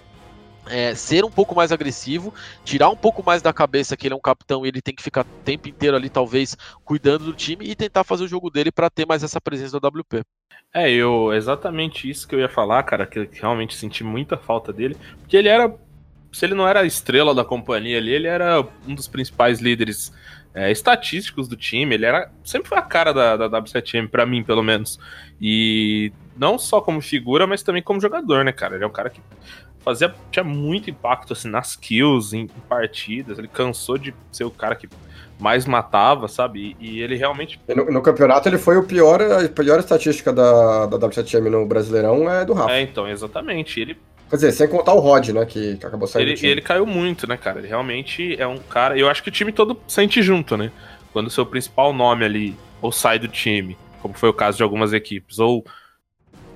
é, 0.69 0.95
ser 0.95 1.25
um 1.25 1.31
pouco 1.31 1.55
mais 1.55 1.73
agressivo, 1.73 2.33
tirar 2.65 2.89
um 2.89 2.97
pouco 2.97 3.23
mais 3.25 3.43
da 3.43 3.53
cabeça 3.53 3.97
que 3.97 4.07
ele 4.07 4.15
é 4.15 4.17
um 4.17 4.21
capitão 4.21 4.65
e 4.65 4.69
ele 4.69 4.83
tem 4.83 4.95
que 4.95 5.03
ficar 5.03 5.23
o 5.23 5.45
tempo 5.45 5.69
inteiro 5.69 5.97
ali, 5.97 6.09
talvez, 6.09 6.57
cuidando 6.85 7.25
do 7.25 7.33
time 7.33 7.67
e 7.67 7.75
tentar 7.75 8.05
fazer 8.05 8.25
o 8.25 8.29
jogo 8.29 8.51
dele 8.51 8.73
para 8.73 8.91
ter 8.91 9.07
mais 9.07 9.23
essa 9.23 9.41
presença 9.41 9.79
do 9.79 9.87
WP. 9.87 10.23
É, 10.73 10.91
eu 10.91 11.33
exatamente 11.33 12.09
isso 12.09 12.27
que 12.27 12.35
eu 12.35 12.41
ia 12.41 12.49
falar, 12.49 12.83
cara, 12.83 13.07
que, 13.07 13.27
que 13.27 13.41
realmente 13.41 13.75
senti 13.75 14.03
muita 14.03 14.37
falta 14.37 14.73
dele, 14.73 14.97
porque 15.21 15.37
ele 15.37 15.49
era, 15.49 15.73
se 16.33 16.45
ele 16.45 16.55
não 16.55 16.67
era 16.67 16.81
a 16.81 16.87
estrela 16.87 17.35
da 17.35 17.45
companhia 17.45 17.99
ali, 17.99 18.11
ele 18.11 18.27
era 18.27 18.67
um 18.87 18.95
dos 18.95 19.07
principais 19.07 19.61
líderes 19.61 20.13
é, 20.55 20.71
estatísticos 20.71 21.49
do 21.49 21.57
time, 21.57 21.95
ele 21.95 22.07
era 22.07 22.31
sempre 22.45 22.69
foi 22.69 22.79
a 22.79 22.83
cara 22.83 23.13
da, 23.13 23.37
da 23.37 23.61
W7M 23.61 24.09
para 24.09 24.25
mim, 24.25 24.45
pelo 24.45 24.63
menos. 24.63 24.99
E 25.41 26.13
não 26.37 26.59
só 26.59 26.81
como 26.81 27.01
figura, 27.01 27.47
mas 27.47 27.63
também 27.63 27.83
como 27.83 28.01
jogador, 28.01 28.45
né, 28.45 28.53
cara? 28.53 28.77
Ele 28.77 28.85
é 28.85 28.87
um 28.87 28.93
cara 28.93 29.11
que 29.11 29.21
fazia 29.85 30.15
tinha 30.31 30.43
muito 30.43 30.91
impacto 30.91 31.33
assim 31.33 31.49
nas 31.49 31.77
kills, 31.77 32.37
em, 32.37 32.43
em 32.43 32.61
partidas. 32.69 33.39
Ele 33.39 33.49
cansou 33.49 33.99
de 33.99 34.15
ser 34.33 34.45
o 34.45 34.51
cara 34.51 34.75
que 34.75 34.89
mais 35.39 35.67
matava, 35.67 36.29
sabe? 36.29 36.77
E, 36.81 36.97
e 36.97 37.03
ele 37.03 37.17
realmente. 37.17 37.61
No, 37.69 37.85
no, 37.91 38.03
campeonato 38.03 38.49
ele 38.49 38.59
foi 38.59 38.77
o 38.77 38.85
pior, 38.85 39.21
a 39.21 39.49
pior 39.49 39.79
estatística 39.79 40.33
da, 40.33 40.87
da 40.87 40.99
W7M 40.99 41.51
no 41.51 41.67
Brasileirão 41.67 42.31
é 42.31 42.45
do 42.45 42.53
Rafa. 42.53 42.73
É, 42.73 42.81
então, 42.81 43.09
exatamente. 43.09 43.81
Ele. 43.81 43.97
Quer 44.31 44.37
dizer, 44.37 44.53
sem 44.53 44.69
contar 44.69 44.95
o 44.95 45.01
Rod, 45.01 45.29
né? 45.29 45.45
Que, 45.45 45.77
que 45.77 45.87
acabou 45.87 46.09
saindo. 46.09 46.31
Ele, 46.31 46.47
ele 46.47 46.61
caiu 46.63 46.87
muito, 46.87 47.29
né, 47.29 47.37
cara? 47.37 47.59
Ele 47.59 47.69
realmente 47.69 48.41
é 48.41 48.47
um 48.47 48.59
cara. 48.59 48.99
Eu 48.99 49.09
acho 49.09 49.23
que 49.23 49.29
o 49.29 49.33
time 49.33 49.53
todo 49.53 49.79
sente 49.87 50.23
junto, 50.23 50.57
né? 50.57 50.73
Quando 51.13 51.27
o 51.27 51.31
seu 51.31 51.45
principal 51.45 51.93
nome 51.93 52.25
ali 52.25 52.57
ou 52.81 52.91
sai 52.91 53.19
do 53.19 53.29
time, 53.29 53.77
como 54.03 54.15
foi 54.15 54.29
o 54.29 54.33
caso 54.33 54.57
de 54.57 54.63
algumas 54.63 54.93
equipes, 54.93 55.39
ou 55.39 55.65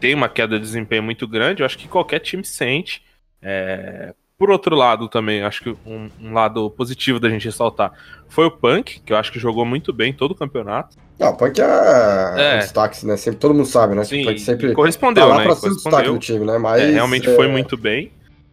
tem 0.00 0.14
uma 0.14 0.28
queda 0.28 0.56
de 0.56 0.64
desempenho 0.64 1.02
muito 1.02 1.26
grande, 1.26 1.62
eu 1.62 1.66
acho 1.66 1.78
que 1.78 1.88
qualquer 1.88 2.20
time 2.20 2.44
sente. 2.44 3.02
É, 3.42 4.14
por 4.38 4.50
outro 4.50 4.76
lado, 4.76 5.08
também, 5.08 5.42
acho 5.42 5.62
que 5.64 5.70
um, 5.84 6.08
um, 6.20 6.32
lado 6.32 6.70
positivo 6.70 7.18
da 7.18 7.28
gente 7.28 7.44
ressaltar 7.44 7.92
foi 8.28 8.46
o 8.46 8.50
Punk, 8.50 9.00
que 9.00 9.12
eu 9.12 9.16
acho 9.16 9.32
que 9.32 9.38
jogou 9.40 9.64
muito 9.64 9.92
bem 9.92 10.12
todo 10.12 10.30
o 10.30 10.34
campeonato. 10.34 10.96
Não, 11.18 11.30
o 11.30 11.36
Punk 11.36 11.60
é, 11.60 12.34
é. 12.36 12.58
destaque, 12.58 13.04
né? 13.04 13.16
Sempre, 13.16 13.40
todo 13.40 13.52
mundo 13.52 13.66
sabe, 13.66 13.96
né? 13.96 14.04
Sim, 14.04 14.22
o 14.22 14.26
Punk 14.26 14.38
sempre 14.38 14.72
correspondeu, 14.72 15.28
tá 15.28 15.38
né? 15.38 15.44
Pra 15.44 15.56
ser 15.56 15.68
o 15.70 15.74
destaque 15.74 16.08
do 16.08 16.18
time, 16.18 16.44
né? 16.44 16.56
Mas, 16.56 16.82
é, 16.82 16.90
realmente 16.92 17.28
é... 17.28 17.34
foi 17.34 17.48
muito 17.48 17.76
bem. 17.76 18.12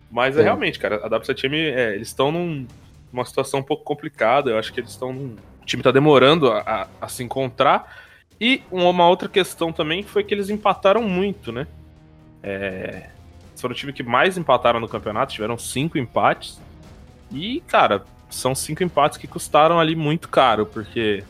Mas 0.09 0.35
é 0.37 0.41
realmente, 0.41 0.79
cara, 0.79 0.95
a 1.03 1.09
W7M, 1.09 1.53
é, 1.53 1.93
eles 1.93 2.07
estão 2.07 2.31
num, 2.31 2.65
numa 3.13 3.25
situação 3.25 3.59
um 3.59 3.63
pouco 3.63 3.83
complicada. 3.83 4.49
Eu 4.49 4.57
acho 4.57 4.73
que 4.73 4.79
eles 4.79 4.89
estão 4.89 5.13
num. 5.13 5.35
O 5.61 5.65
time 5.65 5.83
tá 5.83 5.91
demorando 5.91 6.51
a, 6.51 6.61
a, 6.61 6.87
a 7.01 7.07
se 7.07 7.23
encontrar. 7.23 8.03
E 8.41 8.63
uma 8.71 9.07
outra 9.07 9.29
questão 9.29 9.71
também 9.71 10.01
foi 10.01 10.23
que 10.23 10.33
eles 10.33 10.49
empataram 10.49 11.03
muito, 11.03 11.51
né? 11.51 11.67
É, 12.41 13.09
foram 13.61 13.73
o 13.73 13.75
time 13.75 13.93
que 13.93 14.03
mais 14.03 14.37
empataram 14.37 14.79
no 14.79 14.87
campeonato, 14.87 15.33
tiveram 15.33 15.57
cinco 15.57 15.97
empates. 15.97 16.59
E, 17.31 17.61
cara, 17.67 18.03
são 18.29 18.53
cinco 18.53 18.83
empates 18.83 19.17
que 19.17 19.27
custaram 19.27 19.79
ali 19.79 19.95
muito 19.95 20.29
caro, 20.29 20.65
porque 20.65 21.23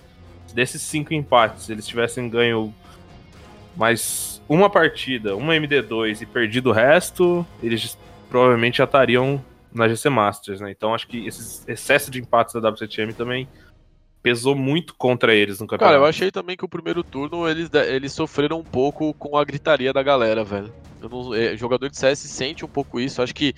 desses 0.54 0.82
cinco 0.82 1.14
empates, 1.14 1.70
eles 1.70 1.86
tivessem 1.86 2.30
ganho 2.30 2.74
mais 3.76 4.42
uma 4.48 4.70
partida, 4.70 5.36
uma 5.36 5.54
MD2 5.54 6.22
e 6.22 6.26
perdido 6.26 6.70
o 6.70 6.74
resto, 6.74 7.46
eles 7.62 7.98
provavelmente 8.30 8.78
já 8.78 8.86
estariam 8.86 9.44
na 9.74 9.90
GC 9.90 10.10
Masters, 10.10 10.62
né? 10.62 10.72
Então 10.72 10.94
acho 10.94 11.08
que 11.08 11.28
esse 11.28 11.70
excesso 11.70 12.10
de 12.10 12.22
empates 12.22 12.54
da 12.54 12.72
W7M 12.72 13.14
também 13.14 13.48
pesou 14.26 14.56
muito 14.56 14.96
contra 14.96 15.36
eles 15.36 15.60
no 15.60 15.68
campeonato. 15.68 15.94
Cara, 15.94 16.04
eu 16.04 16.10
achei 16.10 16.32
também 16.32 16.58
que 16.58 16.66
o 16.66 16.68
primeiro 16.68 17.04
turno 17.04 17.48
eles, 17.48 17.70
eles 17.72 18.12
sofreram 18.12 18.58
um 18.58 18.64
pouco 18.64 19.14
com 19.14 19.38
a 19.38 19.46
gritaria 19.46 19.94
da 19.94 20.02
galera, 20.02 20.44
velho. 20.44 20.74
Não, 21.00 21.36
é, 21.36 21.56
jogador 21.56 21.88
de 21.92 21.96
CS 21.96 22.18
sente 22.22 22.66
um 22.66 22.68
pouco 22.68 23.00
isso. 23.00 23.22
Acho 23.22 23.36
que 23.36 23.54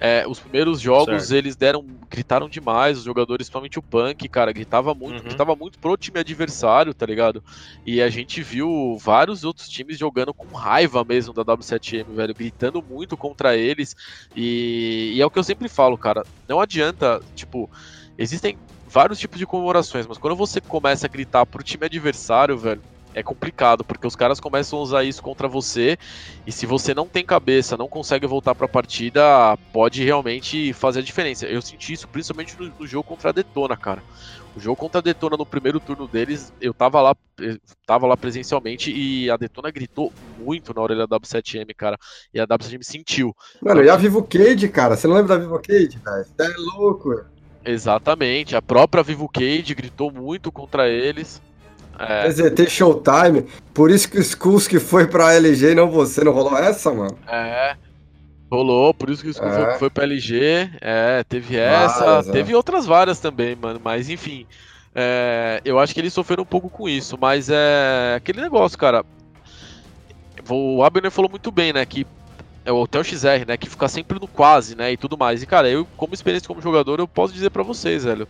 é, 0.00 0.24
os 0.26 0.40
primeiros 0.40 0.80
jogos 0.80 1.24
certo. 1.24 1.34
eles 1.34 1.54
deram, 1.54 1.84
gritaram 2.08 2.48
demais. 2.48 2.96
Os 2.96 3.04
jogadores, 3.04 3.44
principalmente 3.46 3.78
o 3.78 3.82
Punk, 3.82 4.26
cara, 4.30 4.52
gritava 4.52 4.94
muito, 4.94 5.18
uhum. 5.18 5.24
gritava 5.24 5.54
muito 5.54 5.78
pro 5.78 5.98
time 5.98 6.18
adversário, 6.18 6.94
tá 6.94 7.04
ligado? 7.04 7.44
E 7.84 8.00
a 8.00 8.08
gente 8.08 8.42
viu 8.42 8.96
vários 8.98 9.44
outros 9.44 9.68
times 9.68 9.98
jogando 9.98 10.32
com 10.32 10.46
raiva 10.56 11.04
mesmo 11.04 11.34
da 11.34 11.44
W7M, 11.44 12.06
velho, 12.14 12.34
gritando 12.34 12.82
muito 12.82 13.18
contra 13.18 13.54
eles. 13.54 13.94
E, 14.34 15.12
e 15.14 15.20
é 15.20 15.26
o 15.26 15.30
que 15.30 15.38
eu 15.38 15.44
sempre 15.44 15.68
falo, 15.68 15.98
cara. 15.98 16.24
Não 16.48 16.58
adianta, 16.58 17.20
tipo, 17.34 17.68
existem 18.16 18.56
vários 18.88 19.18
tipos 19.18 19.38
de 19.38 19.46
comemorações, 19.46 20.06
mas 20.06 20.18
quando 20.18 20.36
você 20.36 20.60
começa 20.60 21.06
a 21.06 21.08
gritar 21.08 21.44
pro 21.46 21.62
time 21.62 21.86
adversário, 21.86 22.56
velho, 22.56 22.82
é 23.16 23.22
complicado, 23.22 23.82
porque 23.82 24.06
os 24.06 24.14
caras 24.14 24.38
começam 24.38 24.78
a 24.78 24.82
usar 24.82 25.04
isso 25.04 25.22
contra 25.22 25.48
você, 25.48 25.96
e 26.46 26.52
se 26.52 26.66
você 26.66 26.92
não 26.92 27.06
tem 27.06 27.24
cabeça, 27.24 27.74
não 27.74 27.88
consegue 27.88 28.26
voltar 28.26 28.54
pra 28.54 28.68
partida, 28.68 29.22
pode 29.72 30.04
realmente 30.04 30.74
fazer 30.74 31.00
a 31.00 31.02
diferença. 31.02 31.46
Eu 31.46 31.62
senti 31.62 31.94
isso 31.94 32.06
principalmente 32.06 32.54
no, 32.60 32.70
no 32.78 32.86
jogo 32.86 33.08
contra 33.08 33.30
a 33.30 33.32
Detona, 33.32 33.74
cara. 33.74 34.02
O 34.54 34.60
jogo 34.60 34.76
contra 34.76 35.00
a 35.00 35.02
Detona 35.02 35.36
no 35.36 35.46
primeiro 35.46 35.80
turno 35.80 36.06
deles, 36.06 36.52
eu 36.60 36.74
tava 36.74 37.00
lá, 37.00 37.16
eu 37.38 37.58
tava 37.86 38.06
lá 38.06 38.18
presencialmente 38.18 38.90
e 38.90 39.30
a 39.30 39.36
Detona 39.38 39.70
gritou 39.70 40.12
muito 40.38 40.74
na 40.74 40.82
orelha 40.82 41.06
da 41.06 41.18
W7M, 41.18 41.74
cara. 41.74 41.98
E 42.34 42.40
a 42.40 42.46
W7M 42.46 42.82
sentiu. 42.82 43.34
Mano, 43.62 43.82
e 43.82 43.88
a 43.88 43.96
Vivo 43.96 44.22
Cade, 44.22 44.68
cara? 44.68 44.94
Você 44.94 45.06
não 45.06 45.14
lembra 45.14 45.36
da 45.36 45.42
Vivo 45.42 45.58
Cade, 45.58 45.98
velho? 46.04 46.24
Você 46.24 46.42
é 46.42 46.54
louco. 46.58 47.35
Exatamente. 47.66 48.54
A 48.56 48.62
própria 48.62 49.02
Vivo 49.02 49.28
Cade 49.28 49.74
gritou 49.74 50.10
muito 50.12 50.50
contra 50.52 50.88
eles. 50.88 51.42
É, 51.98 52.26
EZT 52.28 52.68
Showtime. 52.70 53.46
Por 53.74 53.90
isso 53.90 54.10
que 54.10 54.18
o 54.18 54.20
Skulls 54.20 54.68
que 54.68 54.78
foi 54.78 55.06
pra 55.06 55.34
LG 55.34 55.72
e 55.72 55.74
não 55.74 55.90
você. 55.90 56.22
Não 56.22 56.32
rolou 56.32 56.56
essa, 56.56 56.92
mano? 56.92 57.18
é. 57.28 57.76
Rolou, 58.48 58.94
por 58.94 59.10
isso 59.10 59.22
que 59.22 59.28
o 59.28 59.30
Skull 59.32 59.48
É. 59.48 59.70
foi, 59.70 59.78
foi 59.80 59.90
pra 59.90 60.04
LG. 60.04 60.70
É, 60.80 61.24
teve 61.28 61.56
essa. 61.56 62.04
Várias, 62.04 62.28
é. 62.28 62.32
teve 62.32 62.54
outras 62.54 62.86
várias 62.86 63.18
também, 63.18 63.56
mano. 63.56 63.80
Mas 63.82 64.08
enfim. 64.08 64.46
é, 64.94 65.60
eu 65.64 65.80
acho 65.80 65.92
que 65.92 65.98
eles 66.00 66.12
sofreram 66.12 66.44
um 66.44 66.46
pouco 66.46 66.70
com 66.70 66.88
isso. 66.88 67.18
Mas 67.20 67.48
é 67.50 68.14
aquele 68.16 68.40
negócio, 68.40 68.78
cara. 68.78 69.04
O 70.48 70.84
Abner 70.84 71.10
falou 71.10 71.28
muito 71.28 71.50
bem, 71.50 71.72
né? 71.72 71.84
Que 71.84 72.06
é 72.66 72.72
o 72.72 72.76
Hotel 72.76 73.04
XR, 73.04 73.46
né? 73.46 73.56
Que 73.56 73.70
fica 73.70 73.88
sempre 73.88 74.18
no 74.18 74.26
quase, 74.26 74.74
né? 74.76 74.92
E 74.92 74.96
tudo 74.96 75.16
mais. 75.16 75.42
E, 75.42 75.46
cara, 75.46 75.70
eu, 75.70 75.86
como 75.96 76.12
experiência 76.12 76.48
como 76.48 76.60
jogador, 76.60 76.98
eu 76.98 77.06
posso 77.06 77.32
dizer 77.32 77.50
pra 77.50 77.62
vocês, 77.62 78.04
velho. 78.04 78.28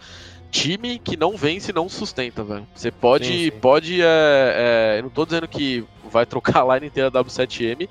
Time 0.51 0.99
que 0.99 1.17
não 1.17 1.37
vence 1.37 1.73
não 1.73 1.89
sustenta, 1.89 2.45
velho. 2.45 2.67
Você 2.75 2.91
pode. 2.91 3.27
Sim, 3.27 3.45
sim. 3.45 3.51
pode 3.51 4.01
é, 4.01 4.05
é, 4.07 4.99
eu 4.99 5.05
não 5.05 5.11
tô 5.11 5.25
dizendo 5.25 5.49
que 5.49 5.85
vai 6.11 6.25
trocar 6.25 6.63
a 6.63 6.75
line 6.75 6.87
inteira 6.87 7.11
da 7.11 7.25
W7M, 7.25 7.89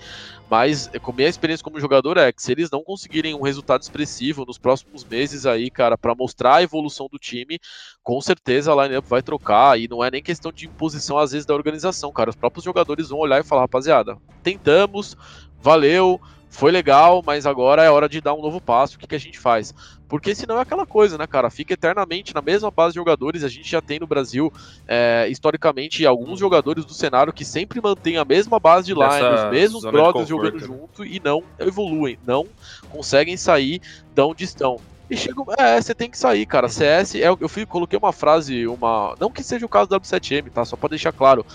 mas 0.50 0.90
é, 0.94 1.00
com 1.00 1.12
minha 1.12 1.28
experiência 1.28 1.64
como 1.64 1.80
jogador 1.80 2.18
é 2.18 2.32
que 2.32 2.42
se 2.42 2.52
eles 2.52 2.70
não 2.70 2.84
conseguirem 2.84 3.34
um 3.34 3.42
resultado 3.42 3.82
expressivo 3.82 4.46
nos 4.46 4.58
próximos 4.58 5.04
meses 5.04 5.46
aí, 5.46 5.70
cara, 5.70 5.98
pra 5.98 6.16
mostrar 6.16 6.56
a 6.56 6.64
evolução 6.64 7.08
do 7.12 7.18
time, 7.18 7.60
com 8.04 8.22
certeza 8.22 8.72
a 8.72 8.84
lineup 8.84 9.06
vai 9.06 9.22
trocar 9.22 9.80
e 9.80 9.88
não 9.88 10.04
é 10.04 10.10
nem 10.10 10.24
questão 10.24 10.52
de 10.52 10.66
imposição 10.66 11.18
às 11.18 11.32
vezes 11.32 11.46
da 11.46 11.54
organização, 11.54 12.12
cara. 12.12 12.30
Os 12.30 12.36
próprios 12.36 12.64
jogadores 12.64 13.10
vão 13.10 13.20
olhar 13.20 13.40
e 13.40 13.44
falar, 13.44 13.62
rapaziada, 13.62 14.18
tentamos, 14.44 15.18
valeu, 15.66 16.22
foi 16.48 16.72
legal, 16.72 17.24
mas 17.26 17.48
agora 17.48 17.84
é 17.84 17.90
hora 17.90 18.08
de 18.08 18.22
dar 18.22 18.36
um 18.36 18.42
novo 18.42 18.62
passo. 18.62 18.96
O 18.96 19.00
que, 19.00 19.08
que 19.08 19.16
a 19.16 19.20
gente 19.20 19.40
faz? 19.40 19.74
Porque 20.08 20.36
senão 20.36 20.60
é 20.60 20.62
aquela 20.62 20.86
coisa, 20.86 21.18
né, 21.18 21.26
cara? 21.26 21.50
Fica 21.50 21.74
eternamente 21.74 22.36
na 22.36 22.42
mesma 22.42 22.70
base 22.70 22.94
de 22.94 23.00
jogadores. 23.00 23.44
A 23.44 23.50
gente 23.50 23.68
já 23.68 23.82
tem 23.82 24.00
no 24.00 24.06
Brasil, 24.06 24.54
é, 24.88 25.28
historicamente, 25.28 26.06
alguns 26.06 26.40
jogadores 26.40 26.86
do 26.86 26.94
cenário 26.94 27.34
que 27.34 27.44
sempre 27.44 27.82
mantêm 27.82 28.18
a 28.18 28.24
mesma 28.24 28.60
base 28.60 28.86
de 28.86 28.94
line, 28.94 29.36
os 29.36 29.50
mesmos 29.50 29.84
brothers 29.84 30.30
jogando 30.30 30.60
junto 30.60 31.04
e 31.04 31.20
não 31.20 31.44
evoluem, 31.58 32.20
não 32.26 32.46
conseguem 32.92 33.36
sair 33.36 33.82
de 34.14 34.22
onde 34.22 34.44
estão. 34.44 34.80
E 35.10 35.18
chega. 35.18 35.36
É, 35.58 35.82
você 35.82 35.94
tem 35.94 36.10
que 36.10 36.18
sair, 36.18 36.46
cara. 36.46 36.68
CS, 36.68 37.16
é, 37.16 37.28
eu 37.28 37.50
fui, 37.50 37.66
coloquei 37.66 37.98
uma 37.98 38.12
frase, 38.12 38.66
uma. 38.68 39.16
Não 39.20 39.32
que 39.32 39.44
seja 39.44 39.66
o 39.66 39.70
caso 39.70 39.90
da 39.90 40.00
W7M, 40.00 40.52
tá? 40.52 40.66
Só 40.66 40.76
pra 40.76 40.90
deixar 40.90 41.12
claro. 41.12 41.46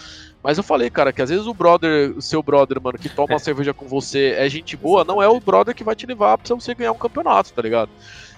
Mas 0.42 0.56
eu 0.56 0.64
falei, 0.64 0.88
cara, 0.88 1.12
que 1.12 1.20
às 1.20 1.28
vezes 1.30 1.46
o 1.46 1.52
brother, 1.54 2.12
o 2.16 2.22
seu 2.22 2.42
brother, 2.42 2.80
mano, 2.80 2.98
que 2.98 3.08
toma 3.08 3.28
uma 3.34 3.38
cerveja 3.38 3.74
com 3.74 3.86
você 3.86 4.34
é 4.38 4.48
gente 4.48 4.76
boa, 4.76 5.04
não 5.04 5.22
é 5.22 5.28
o 5.28 5.38
brother 5.40 5.74
que 5.74 5.84
vai 5.84 5.94
te 5.94 6.06
levar 6.06 6.38
pra 6.38 6.54
você 6.54 6.74
ganhar 6.74 6.92
um 6.92 6.98
campeonato, 6.98 7.52
tá 7.52 7.60
ligado? 7.62 7.90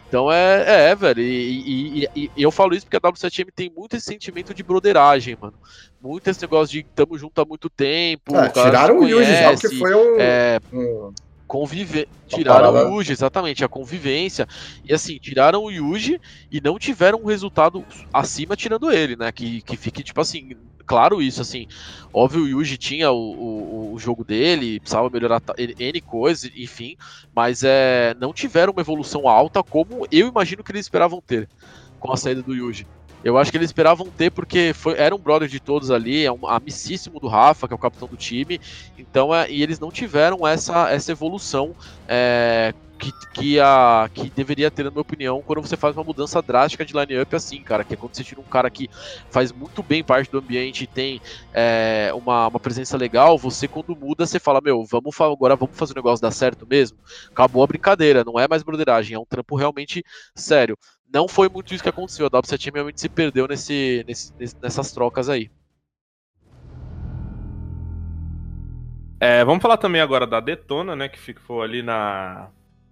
Então 0.08 0.30
é, 0.30 0.90
é 0.90 0.94
velho, 0.94 1.22
e, 1.22 2.02
e- 2.02 2.08
e- 2.14 2.30
e 2.36 2.42
eu 2.42 2.50
falo 2.50 2.74
isso 2.74 2.84
porque 2.84 2.98
a 2.98 3.00
W7M 3.00 3.48
tem 3.54 3.70
muito 3.74 3.96
esse 3.96 4.04
sentimento 4.04 4.52
de 4.52 4.62
broderagem, 4.62 5.38
mano. 5.40 5.54
Muito 6.02 6.28
esse 6.28 6.42
negócio 6.42 6.70
de 6.74 6.82
tamo 6.82 7.16
junto 7.16 7.40
há 7.40 7.44
muito 7.46 7.70
tempo. 7.70 8.36
É, 8.36 8.48
tiraram 8.66 8.98
o 8.98 9.08
Yuji 9.08 9.32
já, 9.34 9.52
porque 9.52 9.68
foi 9.78 9.94
um. 9.94 10.16
É, 10.20 10.60
um- 10.70 11.12
convive... 11.52 12.08
tiraram 12.26 12.72
o 12.72 12.96
Yuji, 12.96 13.12
exatamente, 13.12 13.62
a 13.62 13.68
convivência. 13.68 14.48
E 14.82 14.94
assim, 14.94 15.18
tiraram 15.18 15.62
o 15.64 15.70
Yuji 15.70 16.18
e 16.50 16.62
não 16.62 16.78
tiveram 16.78 17.20
um 17.20 17.26
resultado 17.26 17.84
acima 18.10 18.56
tirando 18.56 18.90
ele, 18.90 19.16
né? 19.16 19.30
Que, 19.30 19.60
que 19.60 19.76
fique, 19.76 20.02
tipo 20.02 20.18
assim, 20.18 20.56
claro 20.86 21.20
isso, 21.20 21.42
assim. 21.42 21.66
Óbvio, 22.10 22.44
o 22.44 22.48
Yuji 22.48 22.78
tinha 22.78 23.12
o, 23.12 23.18
o, 23.18 23.92
o 23.92 23.98
jogo 23.98 24.24
dele, 24.24 24.80
precisava 24.80 25.10
melhorar 25.10 25.42
N 25.78 26.00
coisas, 26.00 26.50
enfim. 26.56 26.96
Mas 27.34 27.62
é, 27.62 28.16
não 28.18 28.32
tiveram 28.32 28.72
uma 28.72 28.80
evolução 28.80 29.28
alta 29.28 29.62
como 29.62 30.06
eu 30.10 30.28
imagino 30.28 30.64
que 30.64 30.72
eles 30.72 30.86
esperavam 30.86 31.20
ter 31.20 31.50
com 32.00 32.10
a 32.10 32.16
saída 32.16 32.42
do 32.42 32.54
Yuji. 32.54 32.86
Eu 33.24 33.38
acho 33.38 33.50
que 33.50 33.56
eles 33.56 33.68
esperavam 33.68 34.06
ter 34.06 34.30
porque 34.30 34.72
foi, 34.74 34.98
era 34.98 35.14
um 35.14 35.18
brother 35.18 35.48
de 35.48 35.60
todos 35.60 35.90
ali, 35.90 36.24
é 36.24 36.32
um 36.32 36.46
amicíssimo 36.46 37.20
do 37.20 37.28
Rafa, 37.28 37.68
que 37.68 37.74
é 37.74 37.76
o 37.76 37.78
capitão 37.78 38.08
do 38.08 38.16
time. 38.16 38.60
Então, 38.98 39.34
é, 39.34 39.50
e 39.50 39.62
eles 39.62 39.78
não 39.78 39.90
tiveram 39.90 40.46
essa, 40.46 40.90
essa 40.90 41.12
evolução 41.12 41.74
é, 42.08 42.74
que, 43.02 43.12
que, 43.32 43.60
a, 43.60 44.08
que 44.14 44.30
deveria 44.30 44.70
ter, 44.70 44.84
na 44.84 44.90
minha 44.90 45.00
opinião, 45.00 45.42
quando 45.44 45.60
você 45.60 45.76
faz 45.76 45.96
uma 45.96 46.04
mudança 46.04 46.40
drástica 46.40 46.84
de 46.84 46.92
line-up 46.92 47.34
assim, 47.34 47.60
cara. 47.60 47.82
Que 47.82 47.94
é 47.94 47.96
quando 47.96 48.14
você 48.14 48.22
tira 48.22 48.40
um 48.40 48.44
cara 48.44 48.70
que 48.70 48.88
faz 49.28 49.50
muito 49.50 49.82
bem 49.82 50.04
parte 50.04 50.30
do 50.30 50.38
ambiente 50.38 50.84
e 50.84 50.86
tem 50.86 51.20
é, 51.52 52.10
uma, 52.14 52.46
uma 52.46 52.60
presença 52.60 52.96
legal, 52.96 53.36
você 53.36 53.66
quando 53.66 53.96
muda, 53.96 54.24
você 54.24 54.38
fala, 54.38 54.60
meu, 54.60 54.84
vamos 54.84 55.20
agora 55.20 55.56
vamos 55.56 55.76
fazer 55.76 55.92
o 55.92 55.96
negócio 55.96 56.22
dar 56.22 56.30
certo 56.30 56.64
mesmo. 56.64 56.96
Acabou 57.30 57.64
a 57.64 57.66
brincadeira, 57.66 58.22
não 58.24 58.38
é 58.38 58.46
mais 58.46 58.62
broderagem, 58.62 59.16
é 59.16 59.18
um 59.18 59.26
trampo 59.26 59.56
realmente 59.56 60.04
sério. 60.34 60.78
Não 61.12 61.28
foi 61.28 61.48
muito 61.48 61.74
isso 61.74 61.82
que 61.82 61.88
aconteceu, 61.88 62.26
a 62.26 62.30
W7M 62.30 62.72
realmente 62.74 63.00
se 63.00 63.08
perdeu 63.08 63.46
nesse, 63.46 64.04
nesse- 64.08 64.32
nessas 64.62 64.92
trocas 64.92 65.28
aí. 65.28 65.50
É, 69.20 69.44
vamos 69.44 69.62
falar 69.62 69.76
também 69.76 70.00
agora 70.00 70.26
da 70.26 70.40
Detona, 70.40 70.96
né? 70.96 71.08
Que 71.08 71.18
ficou 71.18 71.62
ali 71.62 71.82
na 71.82 72.48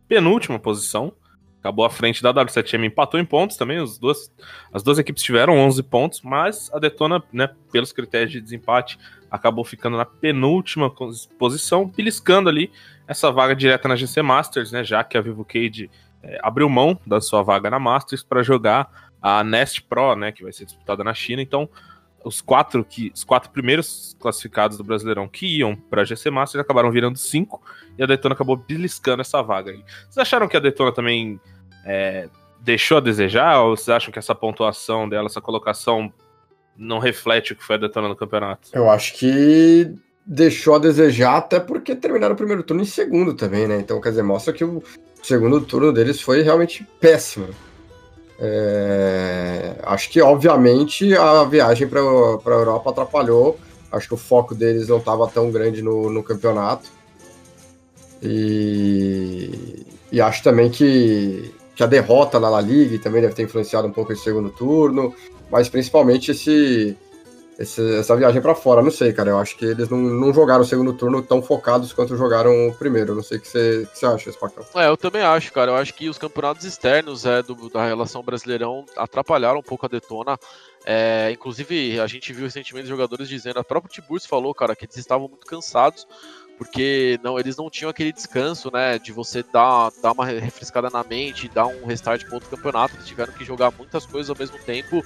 penúltima 0.06 0.58
posição. 0.58 1.12
Acabou 1.58 1.84
à 1.84 1.90
frente 1.90 2.22
da 2.22 2.32
W7M, 2.32 2.86
empatou 2.86 3.18
em 3.18 3.24
pontos 3.24 3.56
também. 3.56 3.80
Os 3.80 3.98
duas, 3.98 4.32
as 4.72 4.82
duas 4.82 4.98
equipes 4.98 5.22
tiveram 5.22 5.58
11 5.58 5.82
pontos, 5.82 6.22
mas 6.22 6.70
a 6.72 6.78
Detona, 6.78 7.22
né, 7.32 7.50
pelos 7.70 7.92
critérios 7.92 8.30
de 8.32 8.40
desempate, 8.40 8.98
acabou 9.30 9.64
ficando 9.64 9.96
na 9.96 10.04
penúltima 10.06 10.90
posição, 11.38 11.86
beliscando 11.86 12.48
ali 12.48 12.70
essa 13.06 13.30
vaga 13.30 13.54
direta 13.54 13.88
na 13.88 13.96
GC 13.96 14.22
Masters, 14.22 14.72
né? 14.72 14.84
Já 14.84 15.02
que 15.04 15.18
a 15.18 15.20
Vivo 15.20 15.44
Cade 15.44 15.90
é, 16.22 16.38
abriu 16.42 16.68
mão 16.68 16.98
da 17.06 17.20
sua 17.20 17.42
vaga 17.42 17.70
na 17.70 17.78
Masters 17.78 18.22
para 18.22 18.42
jogar 18.42 19.10
a 19.20 19.44
Nest 19.44 19.82
Pro, 19.82 20.16
né? 20.16 20.32
Que 20.32 20.42
vai 20.42 20.52
ser 20.52 20.64
disputada 20.64 21.04
na 21.04 21.14
China. 21.14 21.42
Então, 21.42 21.68
os 22.24 22.40
quatro 22.40 22.84
que 22.84 23.10
os 23.14 23.24
quatro 23.24 23.50
primeiros 23.50 24.16
classificados 24.18 24.76
do 24.76 24.84
Brasileirão 24.84 25.26
que 25.26 25.46
iam 25.58 25.74
para 25.74 26.02
a 26.02 26.04
GC 26.04 26.30
Masters 26.30 26.62
acabaram 26.62 26.90
virando 26.90 27.18
cinco 27.18 27.62
e 27.96 28.02
a 28.02 28.06
Detona 28.06 28.34
acabou 28.34 28.56
beliscando 28.56 29.22
essa 29.22 29.42
vaga 29.42 29.70
aí. 29.70 29.82
Vocês 30.02 30.18
acharam 30.18 30.48
que 30.48 30.56
a 30.56 30.60
Detona 30.60 30.92
também 30.92 31.40
é, 31.84 32.28
deixou 32.60 32.98
a 32.98 33.00
desejar 33.00 33.60
ou 33.60 33.76
vocês 33.76 33.88
acham 33.88 34.12
que 34.12 34.18
essa 34.18 34.34
pontuação 34.34 35.08
dela, 35.08 35.26
essa 35.26 35.40
colocação 35.40 36.12
não 36.76 36.98
reflete 36.98 37.52
o 37.52 37.56
que 37.56 37.64
foi 37.64 37.76
a 37.76 37.78
Detona 37.78 38.08
no 38.08 38.16
campeonato? 38.16 38.70
Eu 38.72 38.90
acho 38.90 39.14
que 39.14 39.94
deixou 40.24 40.74
a 40.74 40.78
desejar, 40.78 41.36
até 41.36 41.58
porque 41.58 41.94
terminaram 41.94 42.34
o 42.34 42.36
primeiro 42.36 42.62
turno 42.62 42.82
em 42.82 42.86
segundo 42.86 43.34
também, 43.34 43.66
né? 43.66 43.78
Então, 43.78 44.00
quer 44.00 44.10
dizer, 44.10 44.22
mostra 44.22 44.52
que 44.52 44.64
o 44.64 44.82
segundo 45.22 45.60
turno 45.60 45.92
deles 45.92 46.20
foi 46.20 46.42
realmente 46.42 46.86
péssimo. 47.00 47.48
É, 48.38 49.74
Acho 49.82 50.10
que, 50.10 50.20
obviamente, 50.20 51.14
a 51.14 51.44
viagem 51.44 51.88
para 51.88 52.00
a 52.00 52.50
Europa 52.50 52.90
atrapalhou. 52.90 53.58
Acho 53.90 54.08
que 54.08 54.14
o 54.14 54.16
foco 54.16 54.54
deles 54.54 54.88
não 54.88 54.98
estava 54.98 55.26
tão 55.26 55.50
grande 55.50 55.82
no, 55.82 56.08
no 56.08 56.22
campeonato. 56.22 56.88
E, 58.22 59.84
e 60.12 60.20
acho 60.20 60.42
também 60.42 60.70
que, 60.70 61.52
que 61.74 61.82
a 61.82 61.86
derrota 61.86 62.38
na 62.38 62.48
La 62.48 62.60
Liga 62.60 62.98
também 62.98 63.22
deve 63.22 63.34
ter 63.34 63.42
influenciado 63.42 63.88
um 63.88 63.92
pouco 63.92 64.12
esse 64.12 64.22
segundo 64.22 64.50
turno, 64.50 65.14
mas 65.50 65.68
principalmente 65.68 66.30
esse, 66.30 66.96
esse- 67.60 67.96
essa 67.98 68.16
viagem 68.16 68.40
para 68.42 68.54
fora. 68.54 68.82
Não 68.82 68.90
sei, 68.90 69.12
cara. 69.12 69.30
Eu 69.30 69.38
acho 69.38 69.56
que 69.56 69.64
eles 69.64 69.88
não, 69.88 69.98
não 69.98 70.32
jogaram 70.34 70.62
o 70.62 70.66
segundo 70.66 70.92
turno 70.92 71.22
tão 71.22 71.40
focados 71.42 71.92
quanto 71.92 72.16
jogaram 72.16 72.68
o 72.68 72.74
primeiro. 72.74 73.14
Não 73.14 73.22
sei 73.22 73.38
o 73.38 73.40
que 73.40 73.46
você, 73.48 73.86
que 73.92 73.98
você 73.98 74.06
acha, 74.06 74.32
Spacão. 74.32 74.64
É, 74.74 74.88
eu 74.88 74.96
também 74.96 75.22
acho, 75.22 75.52
cara. 75.52 75.70
Eu 75.72 75.76
acho 75.76 75.94
que 75.94 76.08
os 76.08 76.18
campeonatos 76.18 76.64
externos 76.64 77.24
é, 77.26 77.42
do- 77.42 77.68
da 77.68 77.86
relação 77.86 78.22
Brasileirão 78.22 78.84
atrapalharam 78.96 79.60
um 79.60 79.62
pouco 79.62 79.86
a 79.86 79.88
Detona. 79.88 80.38
É, 80.86 81.30
inclusive, 81.30 82.00
a 82.00 82.06
gente 82.06 82.32
viu 82.32 82.44
recentemente 82.46 82.88
jogadores 82.88 83.28
dizendo, 83.28 83.58
a 83.60 83.64
própria 83.64 83.92
Tiburcio 83.92 84.26
falou, 84.28 84.54
cara, 84.54 84.74
que 84.74 84.86
eles 84.86 84.96
estavam 84.96 85.28
muito 85.28 85.46
cansados, 85.46 86.06
porque 86.60 87.18
não, 87.22 87.38
eles 87.38 87.56
não 87.56 87.70
tinham 87.70 87.88
aquele 87.88 88.12
descanso, 88.12 88.70
né, 88.70 88.98
de 88.98 89.12
você 89.12 89.42
dar, 89.42 89.90
dar 90.02 90.12
uma 90.12 90.26
refrescada 90.26 90.90
na 90.90 91.02
mente, 91.02 91.48
dar 91.48 91.66
um 91.66 91.86
restart 91.86 92.22
para 92.26 92.36
outro 92.36 92.50
campeonato, 92.50 92.96
eles 92.96 93.06
tiveram 93.06 93.32
que 93.32 93.46
jogar 93.46 93.72
muitas 93.72 94.04
coisas 94.04 94.28
ao 94.28 94.36
mesmo 94.38 94.58
tempo. 94.60 95.02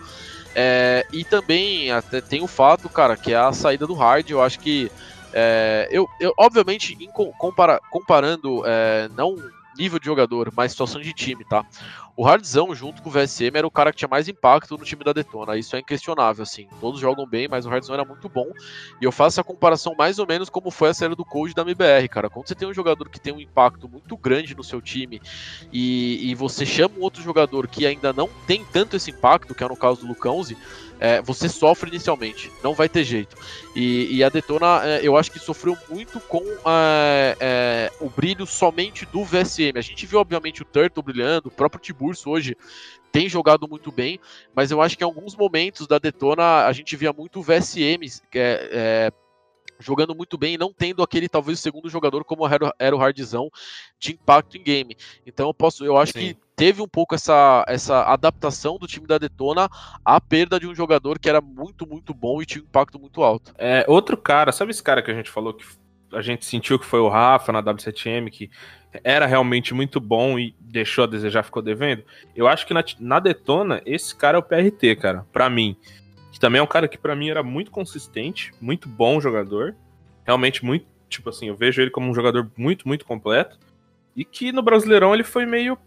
É, 0.53 1.05
e 1.13 1.25
também 1.25 1.93
até 1.93 2.21
tem 2.21 2.43
o 2.43 2.49
fato, 2.49 2.91
cara, 2.91 3.17
que 3.17 3.33
é 3.33 3.37
a 3.37 3.53
saída 3.53 3.87
do 3.87 3.95
hard, 3.95 4.29
eu 4.31 4.43
acho 4.43 4.59
que 4.59 4.91
é, 5.33 5.87
eu, 5.93 6.11
eu, 6.19 6.33
obviamente, 6.39 6.97
compara- 7.39 7.81
comparando 7.89 8.67
é, 8.67 9.09
não 9.11 9.53
nível 9.77 9.99
de 9.99 10.07
jogador, 10.07 10.53
mas 10.57 10.73
situação 10.73 11.01
de 11.01 11.13
time, 11.13 11.45
tá? 11.45 11.65
O 12.17 12.27
Hardzão, 12.27 12.73
junto 12.75 13.03
com 13.03 13.09
o 13.09 13.13
VSM, 13.13 13.57
era 13.57 13.67
o 13.67 13.71
cara 13.71 13.91
que 13.91 13.99
tinha 13.99 14.09
mais 14.09 14.29
impacto 14.29 14.79
no 14.79 14.85
time 14.85 15.03
da 15.03 15.13
Detona. 15.13 15.57
Isso 15.57 15.75
é 15.75 15.81
inquestionável, 15.81 16.45
assim. 16.45 16.69
Todos 16.81 17.01
jogam 17.01 17.27
bem, 17.27 17.49
mas 17.49 17.67
o 17.67 17.71
Hardzão 17.71 17.95
era 17.95 18.05
muito 18.05 18.29
bom. 18.29 18.47
E 19.01 19.05
eu 19.05 19.11
faço 19.11 19.41
a 19.41 19.45
comparação 19.45 19.95
mais 19.99 20.21
ou 20.21 20.27
menos 20.27 20.49
como 20.49 20.71
foi 20.71 20.91
a 20.91 20.95
série 20.95 21.17
do 21.17 21.25
Cold 21.25 21.55
da 21.55 21.63
MBR, 21.63 22.09
cara. 22.09 22.31
Quando 22.31 22.47
você 22.47 22.55
tem 22.55 22.69
um 22.69 22.75
jogador 22.75 23.09
que 23.09 23.19
tem 23.19 23.33
um 23.33 23.41
impacto 23.41 23.89
muito 23.89 24.17
grande 24.17 24.55
no 24.55 24.63
seu 24.63 24.81
time 24.81 25.21
e, 25.73 26.31
e 26.31 26.35
você 26.37 26.65
chama 26.65 26.95
um 26.99 27.03
outro 27.03 27.21
jogador 27.21 27.67
que 27.67 27.85
ainda 27.85 28.13
não 28.13 28.29
tem 28.47 28.65
tanto 28.65 28.97
esse 28.97 29.11
impacto, 29.11 29.55
que 29.55 29.65
é 29.65 29.69
no 29.69 29.77
caso 29.77 30.03
do 30.03 30.07
Lucãozi, 30.07 30.57
é, 31.01 31.21
você 31.21 31.49
sofre 31.49 31.91
inicialmente, 31.91 32.51
não 32.63 32.75
vai 32.75 32.89
ter 32.89 33.05
jeito. 33.05 33.37
E, 33.75 34.17
e 34.17 34.25
a 34.25 34.29
Detona, 34.29 34.83
é, 34.85 35.01
eu 35.03 35.17
acho 35.17 35.31
que 35.31 35.39
sofreu 35.39 35.77
muito 35.89 36.21
com 36.21 36.43
é, 36.67 37.37
é 37.41 37.93
o 38.01 38.09
brilho 38.09 38.47
somente 38.47 39.05
do 39.07 39.25
VSM. 39.25 39.77
A 39.77 39.83
gente 39.83 40.07
viu, 40.07 40.21
obviamente, 40.21 40.63
o 40.63 40.65
Turtle 40.65 41.03
brilhando, 41.03 41.49
o 41.49 41.53
próprio 41.53 41.81
Tiburcio 41.81 42.31
hoje 42.31 42.57
tem 43.13 43.29
jogado 43.29 43.69
muito 43.69 43.93
bem, 43.93 44.19
mas 44.55 44.73
eu 44.73 44.83
acho 44.83 44.99
que 44.99 45.05
em 45.05 45.07
alguns 45.07 45.37
momentos 45.37 45.87
da 45.87 45.99
Detona 45.99 46.67
a 46.67 46.73
gente 46.73 46.97
via 46.97 47.13
muito 47.13 47.39
o 47.39 47.43
VSM 47.43 48.05
é, 48.35 48.69
é, 48.73 49.13
jogando 49.79 50.15
muito 50.15 50.37
bem 50.37 50.55
e 50.55 50.59
não 50.59 50.73
tendo 50.73 51.03
aquele 51.03 51.29
talvez 51.29 51.61
segundo 51.61 51.89
jogador 51.89 52.25
como 52.25 52.43
era 52.79 52.97
o 52.97 53.01
Hardzão 53.01 53.51
de 54.01 54.13
impacto 54.13 54.57
em 54.57 54.63
game. 54.63 54.97
Então 55.25 55.49
eu 55.49 55.55
posso, 55.55 55.85
eu 55.85 55.97
acho 55.97 56.13
Sim. 56.13 56.19
que 56.19 56.44
teve 56.57 56.83
um 56.83 56.89
pouco 56.89 57.15
essa, 57.15 57.65
essa 57.69 58.03
adaptação 58.03 58.79
do 58.79 58.87
time 58.87 59.07
da 59.07 59.19
Detona 59.19 59.69
à 60.05 60.21
perda 60.21 60.59
de 60.59 60.67
um 60.67 60.75
jogador 60.75 61.19
que 61.19 61.29
era 61.29 61.41
muito, 61.41 61.87
muito 61.87 62.13
bom 62.15 62.41
e 62.41 62.47
tinha 62.47 62.63
um 62.63 62.67
impacto 62.67 62.99
muito 62.99 63.23
alto. 63.23 63.55
É, 63.59 63.85
outro 63.89 64.17
cara, 64.17 64.53
sabe 64.53 64.71
esse 64.71 64.83
cara 64.83 65.03
que 65.03 65.11
a 65.11 65.15
gente 65.15 65.31
falou 65.31 65.55
que 65.55 65.65
a 66.13 66.23
gente 66.23 66.45
sentiu 66.45 66.79
que 66.79 66.87
foi 66.87 67.01
o 67.01 67.09
Rafa 67.09 67.51
na 67.51 67.63
W7M, 67.63 68.31
que 68.31 68.51
era 69.03 69.27
realmente 69.27 69.75
muito 69.75 69.99
bom 69.99 70.39
e 70.39 70.55
deixou 70.61 71.05
a 71.05 71.07
desejar, 71.09 71.43
ficou 71.43 71.61
devendo? 71.61 72.05
Eu 72.37 72.47
acho 72.47 72.65
que 72.67 72.73
na, 72.73 72.85
na 73.01 73.19
Detona, 73.19 73.83
esse 73.85 74.15
cara 74.15 74.39
é 74.39 74.41
o 74.41 74.43
PRT, 74.43 74.97
cara, 74.97 75.27
para 75.33 75.51
mim 75.51 75.77
que 76.35 76.41
também 76.41 76.59
é 76.59 76.63
um 76.63 76.67
cara 76.67 76.89
que 76.89 76.99
para 76.99 77.15
mim 77.15 77.31
era 77.31 77.45
muito 77.45 77.71
consistente, 77.71 78.53
muito 78.61 78.89
bom 78.89 79.21
jogador, 79.21 79.77
realmente 80.25 80.65
muito, 80.65 80.85
tipo 81.09 81.29
assim, 81.29 81.47
eu 81.47 81.55
vejo 81.55 81.81
ele 81.81 81.93
como 81.93 82.11
um 82.11 82.15
jogador 82.15 82.51
muito, 82.57 82.89
muito 82.89 83.05
completo, 83.05 83.57
e 84.17 84.25
que 84.25 84.51
no 84.51 84.61
Brasileirão 84.61 85.15
ele 85.15 85.23
foi 85.23 85.47
meio, 85.47 85.79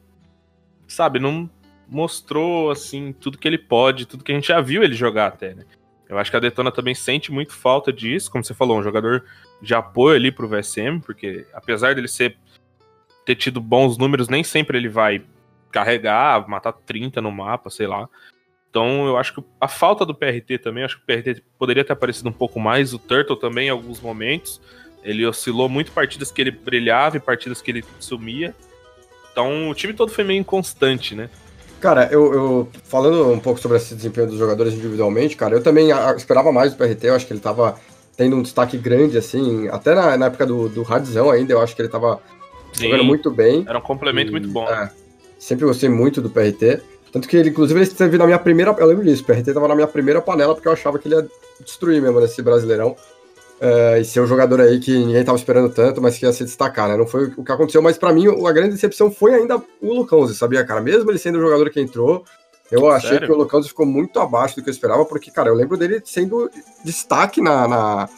sabe, 0.88 1.20
não 1.20 1.50
mostrou 1.88 2.70
assim 2.70 3.14
tudo 3.14 3.38
que 3.38 3.48
ele 3.48 3.58
pode, 3.58 4.06
tudo 4.06 4.24
que 4.24 4.32
a 4.32 4.36
gente 4.36 4.48
já 4.48 4.60
viu 4.60 4.84
ele 4.84 4.94
jogar 4.94 5.28
até, 5.28 5.54
né? 5.54 5.64
Eu 6.10 6.18
acho 6.18 6.32
que 6.32 6.38
a 6.38 6.40
Detona 6.40 6.72
também 6.72 6.96
sente 6.96 7.32
muito 7.32 7.54
falta 7.54 7.92
disso, 7.92 8.32
como 8.32 8.44
você 8.44 8.54
falou, 8.54 8.80
um 8.80 8.84
jogador 8.84 9.26
de 9.62 9.76
apoio 9.76 10.16
ali 10.16 10.32
pro 10.32 10.48
VSM, 10.48 11.00
porque 11.00 11.46
apesar 11.54 11.96
dele 11.96 12.08
ser 12.08 12.38
ter 13.26 13.36
tido 13.36 13.60
bons 13.60 13.98
números, 13.98 14.30
nem 14.30 14.42
sempre 14.42 14.78
ele 14.78 14.88
vai 14.88 15.22
carregar, 15.70 16.48
matar 16.48 16.72
30 16.72 17.22
no 17.22 17.30
mapa, 17.30 17.70
sei 17.70 17.86
lá. 17.86 18.08
Então 18.70 19.06
eu 19.06 19.18
acho 19.18 19.34
que 19.34 19.44
a 19.60 19.68
falta 19.68 20.06
do 20.06 20.16
PRT 20.16 20.60
também, 20.60 20.84
acho 20.84 20.98
que 20.98 21.04
o 21.04 21.06
PRT 21.06 21.44
poderia 21.60 21.84
ter 21.84 21.92
aparecido 21.92 22.30
um 22.30 22.34
pouco 22.34 22.58
mais, 22.58 22.94
o 22.94 23.00
Turtle 23.00 23.36
também 23.36 23.68
em 23.68 23.72
alguns 23.72 24.00
momentos. 24.00 24.62
Ele 25.04 25.26
oscilou 25.26 25.68
muito 25.68 25.92
partidas 25.92 26.32
que 26.32 26.42
ele 26.42 26.52
brilhava 26.52 27.18
e 27.18 27.20
partidas 27.20 27.62
que 27.62 27.72
ele 27.72 27.84
sumia. 28.00 28.56
Então 29.38 29.70
o 29.70 29.76
time 29.76 29.94
todo 29.94 30.12
foi 30.12 30.24
meio 30.24 30.40
inconstante, 30.40 31.14
né? 31.14 31.30
Cara, 31.80 32.10
eu, 32.12 32.34
eu, 32.34 32.68
falando 32.86 33.32
um 33.32 33.40
pouco 33.40 33.60
sobre 33.60 33.78
esse 33.78 33.94
desempenho 33.94 34.26
dos 34.26 34.40
jogadores 34.40 34.74
individualmente, 34.74 35.36
cara, 35.36 35.54
eu 35.54 35.62
também 35.62 35.90
esperava 36.18 36.52
mais 36.52 36.74
do 36.74 36.78
PRT, 36.78 37.08
eu 37.08 37.14
acho 37.14 37.28
que 37.28 37.34
ele 37.34 37.40
tava 37.40 37.80
tendo 38.18 38.36
um 38.36 38.42
destaque 38.42 38.80
grande, 38.80 39.16
assim, 39.16 39.68
até 39.68 39.94
na, 39.94 40.18
na 40.18 40.26
época 40.26 40.44
do, 40.44 40.68
do 40.68 40.84
ainda, 41.32 41.54
eu 41.54 41.62
acho 41.62 41.76
que 41.76 41.84
ele 41.84 41.90
tava 41.90 42.20
Sim, 42.74 42.86
jogando 42.86 43.04
muito 43.04 43.30
bem. 43.30 43.64
Era 43.70 43.78
um 43.78 43.82
complemento 43.82 44.30
e, 44.30 44.32
muito 44.32 44.48
bom. 44.48 44.68
É, 44.68 44.90
sempre 45.38 45.68
gostei 45.68 45.88
muito 45.88 46.20
do 46.20 46.32
PRT. 46.32 46.82
Tanto 47.12 47.28
que 47.28 47.38
ele, 47.38 47.50
inclusive, 47.50 47.80
ele 47.80 47.88
esteve 47.88 48.18
na 48.18 48.26
minha 48.26 48.40
primeira. 48.40 48.76
Eu 48.80 48.88
lembro 48.88 49.04
disso, 49.04 49.22
o 49.22 49.26
PRT 49.28 49.54
tava 49.54 49.68
na 49.68 49.76
minha 49.76 49.88
primeira 49.88 50.20
panela, 50.20 50.56
porque 50.56 50.68
eu 50.68 50.72
achava 50.72 50.98
que 50.98 51.08
ele 51.08 51.16
ia 51.16 51.28
destruir 51.64 52.02
mesmo 52.02 52.20
nesse 52.20 52.42
brasileirão. 52.42 52.96
Uh, 53.60 53.98
e 54.00 54.06
ser 54.06 54.22
um 54.22 54.28
jogador 54.28 54.62
aí 54.62 54.80
que 54.80 54.96
ninguém 54.96 55.24
tava 55.24 55.38
esperando 55.38 55.70
tanto, 55.70 56.00
mas 56.00 56.18
que 56.18 56.26
ia 56.26 56.32
se 56.32 56.44
destacar, 56.44 56.88
né? 56.88 56.96
Não 56.96 57.08
foi 57.08 57.34
o 57.36 57.44
que 57.44 57.52
aconteceu, 57.52 57.82
mas 57.82 57.98
para 57.98 58.14
mim 58.14 58.28
a 58.28 58.52
grande 58.52 58.76
decepção 58.76 59.10
foi 59.10 59.34
ainda 59.34 59.58
o 59.82 59.94
Lucão, 59.94 60.20
você 60.20 60.36
sabia, 60.36 60.64
cara? 60.64 60.80
Mesmo 60.80 61.10
ele 61.10 61.18
sendo 61.18 61.40
o 61.40 61.42
jogador 61.42 61.68
que 61.72 61.82
entrou, 61.82 62.24
eu 62.72 62.92
achei 62.92 63.12
Sério? 63.12 63.28
que 63.28 63.34
o 63.34 63.38
Lucão 63.38 63.64
ficou 63.64 63.86
muito 63.86 64.20
abaixo 64.20 64.56
do 64.56 64.62
que 64.62 64.70
eu 64.70 64.74
esperava, 64.74 65.06
porque, 65.06 65.32
cara, 65.32 65.50
eu 65.50 65.56
lembro 65.56 65.76
dele 65.76 66.02
sendo 66.06 66.52
destaque 66.84 67.42
na. 67.42 67.68
Na, 67.68 68.10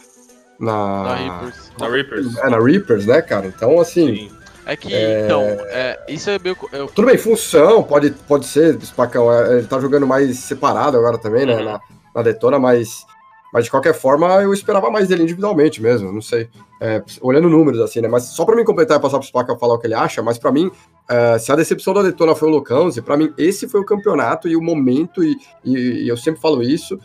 na, 0.58 1.02
na 1.04 1.14
Reapers. 1.14 1.72
Na 1.78 1.88
Reapers. 1.88 2.36
É, 2.36 2.50
na 2.50 2.58
Reapers, 2.58 3.06
né, 3.06 3.22
cara? 3.22 3.46
Então, 3.46 3.80
assim. 3.80 4.28
Sim 4.28 4.40
é 4.70 4.76
que, 4.76 4.94
é... 4.94 5.24
então, 5.24 5.42
é, 5.42 5.98
isso 6.08 6.30
é 6.30 6.38
meio. 6.38 6.56
Eu... 6.72 6.86
Tudo 6.86 7.06
bem, 7.06 7.18
função, 7.18 7.82
pode, 7.82 8.10
pode 8.28 8.46
ser, 8.46 8.80
Spacão. 8.82 9.32
É, 9.32 9.58
ele 9.58 9.66
tá 9.66 9.80
jogando 9.80 10.06
mais 10.06 10.38
separado 10.38 10.96
agora 10.96 11.18
também, 11.18 11.44
né? 11.44 11.56
Uhum. 11.56 11.64
Na, 11.64 11.80
na 12.14 12.22
Detona, 12.22 12.56
mas. 12.56 13.04
Mas 13.52 13.64
de 13.64 13.70
qualquer 13.70 13.94
forma, 13.94 14.26
eu 14.42 14.52
esperava 14.52 14.90
mais 14.90 15.08
dele 15.08 15.24
individualmente 15.24 15.82
mesmo, 15.82 16.12
não 16.12 16.22
sei. 16.22 16.48
É, 16.80 17.02
olhando 17.20 17.48
números, 17.48 17.80
assim, 17.80 18.00
né? 18.00 18.08
Mas 18.08 18.24
só 18.24 18.44
pra 18.44 18.54
mim 18.54 18.64
completar 18.64 18.98
e 18.98 19.00
passar 19.00 19.18
pro 19.18 19.26
Spacão 19.26 19.58
falar 19.58 19.74
o 19.74 19.78
que 19.78 19.86
ele 19.86 19.94
acha, 19.94 20.22
mas 20.22 20.38
para 20.38 20.52
mim, 20.52 20.70
é, 21.08 21.38
se 21.38 21.50
a 21.50 21.56
decepção 21.56 21.92
da 21.92 22.02
Detona 22.02 22.34
foi 22.34 22.48
o 22.48 22.52
Lucãozi, 22.52 23.02
para 23.02 23.16
mim 23.16 23.32
esse 23.36 23.68
foi 23.68 23.80
o 23.80 23.84
campeonato 23.84 24.48
e 24.48 24.56
o 24.56 24.62
momento, 24.62 25.24
e, 25.24 25.36
e, 25.64 26.04
e 26.04 26.08
eu 26.08 26.16
sempre 26.16 26.40
falo 26.40 26.62
isso, 26.62 26.98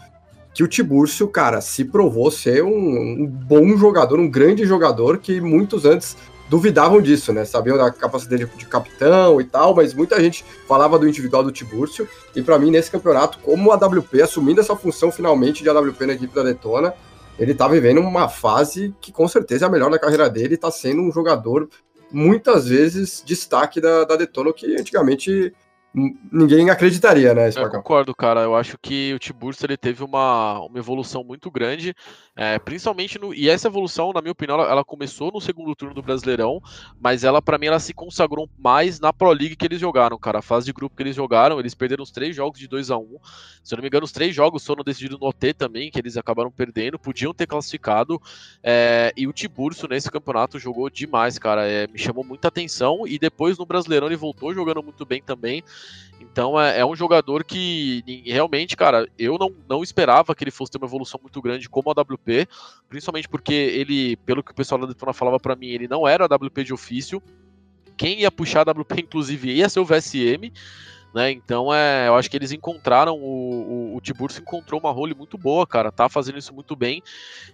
que 0.54 0.64
o 0.64 0.68
Tiburcio, 0.68 1.28
cara, 1.28 1.60
se 1.60 1.84
provou 1.84 2.32
ser 2.32 2.64
um, 2.64 2.70
um, 2.70 3.28
bom 3.28 3.76
jogador, 3.76 4.20
um 4.20 4.30
grande 4.30 4.66
jogador 4.66 5.18
que 5.18 5.42
muitos 5.42 5.84
antes 5.84 6.16
duvidavam 6.50 7.02
disso, 7.02 7.34
né? 7.34 7.46
Sabiam 7.46 7.78
da 7.78 7.92
capacidade 7.92 8.46
de, 8.46 8.66
capitão 8.66 9.40
e 9.42 9.44
tal, 9.44 9.76
mas 9.76 9.94
muita 9.94 10.20
gente 10.22 10.46
falava 10.68 10.98
do 11.00 11.08
individual 11.08 11.44
do 11.44 11.52
Tiburcio. 11.52 12.08
E 12.36 12.42
para 12.42 12.60
mim, 12.60 12.72
nesse 12.72 12.92
campeonato, 12.92 13.40
como 13.40 13.72
a 13.72 13.76
AWP 13.76 14.22
assumindo 14.22 14.62
essa 14.62 14.76
função 14.76 15.12
finalmente 15.12 15.64
de 15.64 15.70
AWP 15.70 16.06
na 16.06 16.14
equipe 16.14 16.36
da 16.36 16.44
Detona, 16.44 16.94
ele 17.38 17.54
tá 17.54 17.68
vivendo 17.68 18.00
uma 18.00 18.30
fase 18.30 18.94
que 19.02 19.12
com 19.12 19.28
certeza 19.28 19.66
é 19.66 19.68
a 19.68 19.72
melhor 19.72 19.90
na 19.90 20.00
carreira 20.00 20.30
dele 20.30 20.56
tá 20.56 20.72
sendo 20.72 21.02
um 21.02 21.12
jogador 21.12 21.68
muitas 22.12 22.68
vezes 22.68 23.22
destaque 23.26 23.82
da, 23.82 24.06
da 24.06 24.16
Detona, 24.16 24.54
que 24.54 24.76
antigamente 24.80 25.54
ninguém 26.32 26.70
acreditaria, 26.70 27.34
né, 27.34 27.50
Eu 27.56 27.70
concordo, 27.70 28.14
cara. 28.14 28.42
Eu 28.42 28.56
acho 28.56 28.78
que 28.78 29.14
o 29.14 29.20
Tiburcio 29.20 29.66
ele 29.66 29.78
teve 29.78 30.04
uma, 30.04 30.60
uma 30.60 30.78
evolução 30.78 31.24
muito 31.24 31.50
grande, 31.50 31.96
é, 32.36 32.60
principalmente 32.60 33.18
no. 33.18 33.34
E 33.34 33.50
essa 33.50 33.68
evolução, 33.68 34.12
na 34.12 34.22
minha 34.22 34.34
opinião, 34.34 34.60
ela, 34.60 34.70
ela 34.70 34.84
começou 34.84 35.32
no 35.32 35.40
segundo 35.40 35.74
turno 35.74 35.96
do 35.96 36.02
Brasileirão, 36.02 36.62
mas 37.00 37.24
ela, 37.24 37.42
para 37.42 37.58
mim, 37.58 37.68
ela 37.68 37.80
se 37.80 37.94
consagrou 37.94 38.50
mais 38.58 39.00
na 39.00 39.14
Pro 39.14 39.32
League 39.32 39.56
que 39.56 39.66
eles 39.66 39.80
jogaram, 39.80 40.18
cara. 40.18 40.40
A 40.40 40.42
fase 40.42 40.66
de 40.66 40.74
grupo 40.74 40.96
que 40.96 41.04
eles 41.04 41.16
jogaram, 41.16 41.60
eles 41.60 41.74
perderam 41.74 42.04
os 42.04 42.12
três 42.12 42.36
jogos 42.36 42.60
de 42.60 42.68
2 42.68 42.92
a 42.92 42.98
1 42.98 43.02
um. 43.02 43.18
Se 43.64 43.74
eu 43.74 43.78
não 43.78 43.82
me 43.82 43.88
engano, 43.88 44.04
os 44.04 44.12
três 44.12 44.36
jogos 44.36 44.66
foram 44.66 44.84
decididos 44.84 45.18
no 45.20 45.28
OT 45.28 45.54
também, 45.54 45.90
que 45.90 45.98
eles 45.98 46.18
acabaram 46.18 46.52
perdendo, 46.52 47.00
podiam 47.00 47.34
ter 47.34 47.48
classificado. 47.48 48.22
É, 48.62 49.14
e 49.16 49.28
o 49.28 49.34
Tiburcio 49.34 49.88
nesse 49.88 50.12
campeonato 50.12 50.60
jogou 50.60 50.90
demais, 50.90 51.40
cara. 51.40 51.66
É, 51.66 51.88
me 51.88 51.98
chamou 51.98 52.24
muita 52.24 52.50
atenção. 52.50 53.08
E 53.08 53.18
depois 53.18 53.58
no 53.58 53.66
Brasileirão 53.66 54.08
ele 54.08 54.18
voltou 54.18 54.54
jogando 54.54 54.84
muito 54.84 55.06
bem 55.06 55.22
também. 55.22 55.64
Então 56.20 56.60
é, 56.60 56.80
é, 56.80 56.86
um 56.86 56.96
jogador 56.96 57.44
que 57.44 58.04
realmente, 58.26 58.76
cara, 58.76 59.08
eu 59.18 59.38
não, 59.38 59.54
não 59.70 59.84
esperava 59.84 60.36
que 60.36 60.44
ele 60.44 60.52
fosse 60.52 60.72
ter 60.72 60.78
uma 60.78 60.88
evolução 60.88 61.20
muito 61.22 61.42
grande 61.42 61.70
como 61.70 61.90
a 61.90 61.94
WP, 61.94 62.48
principalmente 62.90 63.30
porque 63.30 63.54
ele, 63.54 64.16
pelo 64.18 64.44
que 64.44 64.52
o 64.52 64.56
pessoal 64.56 64.80
da 64.82 64.88
Detona 64.88 65.14
falava 65.14 65.40
para 65.40 65.56
mim, 65.56 65.68
ele 65.68 65.88
não 65.88 66.08
era 66.08 66.26
a 66.26 66.36
WP 66.36 66.64
de 66.64 66.74
ofício. 66.74 67.22
Quem 67.98 68.22
ia 68.22 68.32
puxar 68.32 68.68
a 68.68 68.72
WP, 68.72 69.00
inclusive, 69.04 69.54
ia 69.54 69.70
ser 69.70 69.80
o 69.80 69.86
VSM. 69.86 70.52
Né? 71.16 71.32
Então, 71.32 71.74
é, 71.74 72.10
eu 72.10 72.16
acho 72.16 72.30
que 72.30 72.36
eles 72.36 72.52
encontraram, 72.52 73.16
o, 73.18 73.94
o, 73.94 73.96
o 73.96 74.02
Tiburcio 74.02 74.42
encontrou 74.42 74.82
uma 74.82 74.92
role 74.92 75.16
muito 75.16 75.38
boa, 75.38 75.66
cara, 75.66 75.90
tá 75.90 76.10
fazendo 76.10 76.38
isso 76.38 76.54
muito 76.54 76.76
bem 76.76 77.02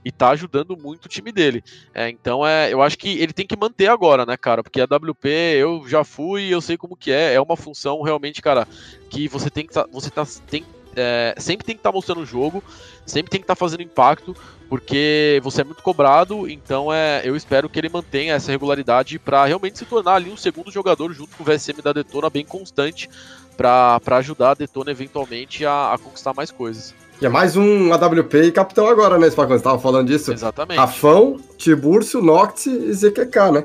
e 0.03 0.11
tá 0.11 0.31
ajudando 0.31 0.75
muito 0.75 1.05
o 1.05 1.07
time 1.07 1.31
dele. 1.31 1.63
É, 1.93 2.09
então, 2.09 2.45
é, 2.45 2.73
eu 2.73 2.81
acho 2.81 2.97
que 2.97 3.19
ele 3.19 3.31
tem 3.31 3.45
que 3.45 3.55
manter 3.55 3.85
agora, 3.85 4.25
né, 4.25 4.35
cara, 4.35 4.63
porque 4.63 4.81
a 4.81 4.85
WP 4.85 5.29
eu 5.59 5.87
já 5.87 6.03
fui, 6.03 6.51
eu 6.51 6.59
sei 6.59 6.75
como 6.75 6.97
que 6.97 7.11
é, 7.11 7.35
é 7.35 7.39
uma 7.39 7.55
função 7.55 8.01
realmente, 8.01 8.41
cara, 8.41 8.67
que 9.11 9.27
você 9.27 9.47
tem 9.51 9.67
que 9.67 9.73
tá, 9.73 9.85
você 9.91 10.09
tá, 10.09 10.25
tem, 10.49 10.65
é, 10.95 11.35
sempre 11.37 11.65
tem 11.65 11.75
que 11.75 11.79
estar 11.79 11.91
tá 11.91 11.95
mostrando 11.95 12.21
o 12.21 12.25
jogo, 12.25 12.63
sempre 13.05 13.29
tem 13.29 13.39
que 13.39 13.45
estar 13.45 13.55
tá 13.55 13.59
fazendo 13.59 13.83
impacto, 13.83 14.35
porque 14.69 15.39
você 15.43 15.61
é 15.61 15.63
muito 15.63 15.83
cobrado, 15.83 16.49
então 16.49 16.93
é, 16.93 17.21
eu 17.25 17.35
espero 17.35 17.67
que 17.67 17.77
ele 17.77 17.89
mantenha 17.89 18.35
essa 18.35 18.51
regularidade 18.51 19.19
para 19.19 19.45
realmente 19.45 19.77
se 19.77 19.85
tornar 19.85 20.13
ali 20.15 20.31
um 20.31 20.37
segundo 20.37 20.71
jogador 20.71 21.13
junto 21.13 21.35
com 21.35 21.43
o 21.43 21.45
VSM 21.45 21.81
da 21.83 21.91
Detona 21.91 22.29
bem 22.29 22.45
constante 22.45 23.09
para 23.57 23.99
ajudar 24.17 24.51
a 24.51 24.53
Detona 24.53 24.91
eventualmente 24.91 25.65
a, 25.65 25.93
a, 25.93 25.97
conquistar 25.97 26.33
mais 26.33 26.51
coisas. 26.51 26.95
E 27.21 27.25
é 27.25 27.29
mais 27.29 27.55
um 27.55 27.93
AWP 27.93 28.43
e 28.43 28.51
capitão 28.51 28.87
agora, 28.87 29.19
né, 29.19 29.29
Spacon? 29.29 29.57
Você 29.57 29.63
tava 29.63 29.77
falando 29.77 30.07
disso? 30.07 30.31
Exatamente. 30.31 30.79
Rafão, 30.79 31.37
Tiburcio, 31.57 32.21
Noct 32.21 32.69
e 32.69 32.93
ZQK, 32.93 33.51
né? 33.51 33.63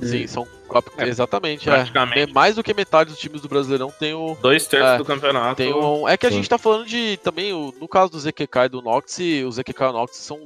Sim, 0.00 0.26
são 0.26 0.46
Cap- 0.68 0.90
É, 0.98 1.06
Exatamente, 1.06 1.68
é. 1.68 1.72
praticamente. 1.72 2.30
É 2.30 2.32
Mais 2.34 2.56
do 2.56 2.62
que 2.62 2.74
metade 2.74 3.10
dos 3.10 3.18
times 3.20 3.40
do 3.40 3.48
Brasileirão 3.48 3.90
tem 3.98 4.12
o. 4.14 4.36
Dois 4.42 4.66
terços 4.66 4.90
É, 4.94 4.98
do 4.98 5.04
campeonato. 5.04 5.54
Tem 5.56 5.72
um, 5.72 6.08
é 6.08 6.16
que 6.16 6.26
a 6.26 6.28
Sim. 6.28 6.36
gente 6.36 6.48
tá 6.48 6.58
falando 6.58 6.84
de 6.86 7.16
também, 7.22 7.52
o- 7.52 7.72
no 7.80 7.86
caso 7.86 8.10
do 8.10 8.18
ZQK 8.18 8.64
e 8.64 8.68
do 8.68 8.82
Nox, 8.82 9.16
o 9.46 9.50
ZQK 9.52 9.84
e 9.84 9.86
o 9.86 9.92
Nox 9.92 10.16
são 10.16 10.40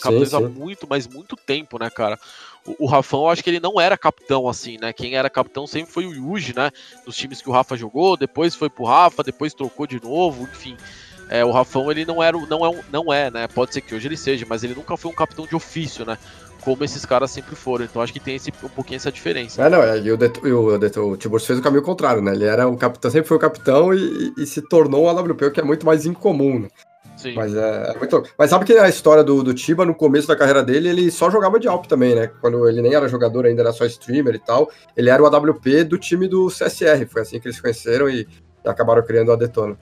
capitães 0.00 0.32
há 0.32 0.40
muito, 0.40 0.86
mas 0.88 1.06
muito 1.06 1.36
tempo, 1.36 1.78
né, 1.78 1.90
cara? 1.90 2.18
O, 2.66 2.84
o 2.84 2.86
Rafão, 2.86 3.24
eu 3.24 3.28
acho 3.28 3.44
que 3.44 3.50
ele 3.50 3.60
não 3.60 3.78
era 3.80 3.98
capitão 3.98 4.48
assim, 4.48 4.78
né? 4.80 4.92
Quem 4.94 5.14
era 5.14 5.28
capitão 5.28 5.66
sempre 5.66 5.92
foi 5.92 6.06
o 6.06 6.14
Yuji, 6.14 6.54
né? 6.56 6.70
Dos 7.04 7.14
times 7.14 7.42
que 7.42 7.48
o 7.50 7.52
Rafa 7.52 7.76
jogou, 7.76 8.16
depois 8.16 8.54
foi 8.54 8.70
pro 8.70 8.84
Rafa, 8.86 9.22
depois 9.22 9.52
trocou 9.52 9.86
de 9.86 10.02
novo, 10.02 10.44
enfim. 10.50 10.74
É, 11.28 11.44
o 11.44 11.50
Rafão, 11.50 11.90
ele 11.90 12.04
não 12.06 12.22
era, 12.22 12.36
o- 12.38 12.46
não 12.46 12.64
é, 12.64 12.68
um- 12.70 12.82
não 12.90 13.12
é, 13.12 13.30
né? 13.30 13.46
Pode 13.48 13.74
ser 13.74 13.80
que 13.82 13.94
hoje 13.94 14.08
ele 14.08 14.16
seja, 14.16 14.46
mas 14.48 14.64
ele 14.64 14.74
nunca 14.74 14.96
foi 14.96 15.10
um 15.10 15.14
capitão 15.14 15.44
de 15.46 15.54
ofício, 15.54 16.04
né? 16.06 16.16
Como 16.62 16.82
esses 16.84 17.04
caras 17.04 17.30
sempre 17.30 17.54
foram. 17.54 17.84
Então 17.84 18.02
acho 18.02 18.12
que 18.12 18.20
tem 18.20 18.34
esse, 18.36 18.50
um 18.62 18.68
pouquinho 18.68 18.96
essa 18.96 19.12
diferença. 19.12 19.62
É, 19.62 19.68
não, 19.70 19.82
é, 19.82 19.98
e 19.98 20.10
o, 20.10 20.16
Det- 20.16 20.40
o, 20.46 20.78
Det- 20.78 20.98
o 20.98 21.16
Tiburcio 21.16 21.46
fez 21.46 21.58
o 21.58 21.62
caminho 21.62 21.82
contrário, 21.82 22.20
né? 22.22 22.32
Ele 22.32 22.44
era 22.44 22.66
o 22.68 22.76
capitão, 22.76 23.10
sempre 23.10 23.28
foi 23.28 23.36
o 23.36 23.40
capitão 23.40 23.94
e, 23.94 24.32
e 24.36 24.46
se 24.46 24.60
tornou 24.62 25.04
um 25.04 25.08
AWP, 25.08 25.44
o 25.46 25.50
que 25.52 25.60
é 25.60 25.64
muito 25.64 25.86
mais 25.86 26.04
incomum, 26.06 26.60
né? 26.60 26.68
Sim. 27.16 27.34
Mas 27.34 27.54
é, 27.54 27.92
é 27.94 27.98
muito. 27.98 28.22
Mas 28.38 28.50
sabe 28.50 28.64
que 28.66 28.74
a 28.74 28.88
história 28.90 29.24
do, 29.24 29.42
do 29.42 29.54
Tiba, 29.54 29.86
no 29.86 29.94
começo 29.94 30.28
da 30.28 30.36
carreira 30.36 30.62
dele, 30.62 30.88
ele 30.90 31.10
só 31.10 31.30
jogava 31.30 31.58
de 31.58 31.66
Alp 31.66 31.86
também, 31.86 32.14
né? 32.14 32.30
Quando 32.42 32.68
ele 32.68 32.82
nem 32.82 32.92
era 32.94 33.08
jogador, 33.08 33.46
ainda 33.46 33.62
era 33.62 33.72
só 33.72 33.86
streamer 33.86 34.34
e 34.34 34.38
tal. 34.38 34.70
Ele 34.94 35.08
era 35.08 35.22
o 35.22 35.26
AWP 35.26 35.84
do 35.84 35.96
time 35.96 36.28
do 36.28 36.48
CSR. 36.48 37.06
Foi 37.06 37.22
assim 37.22 37.40
que 37.40 37.46
eles 37.46 37.56
se 37.56 37.62
conheceram 37.62 38.06
e, 38.10 38.28
e 38.64 38.68
acabaram 38.68 39.02
criando 39.02 39.32
a 39.32 39.36
Detona. 39.36 39.78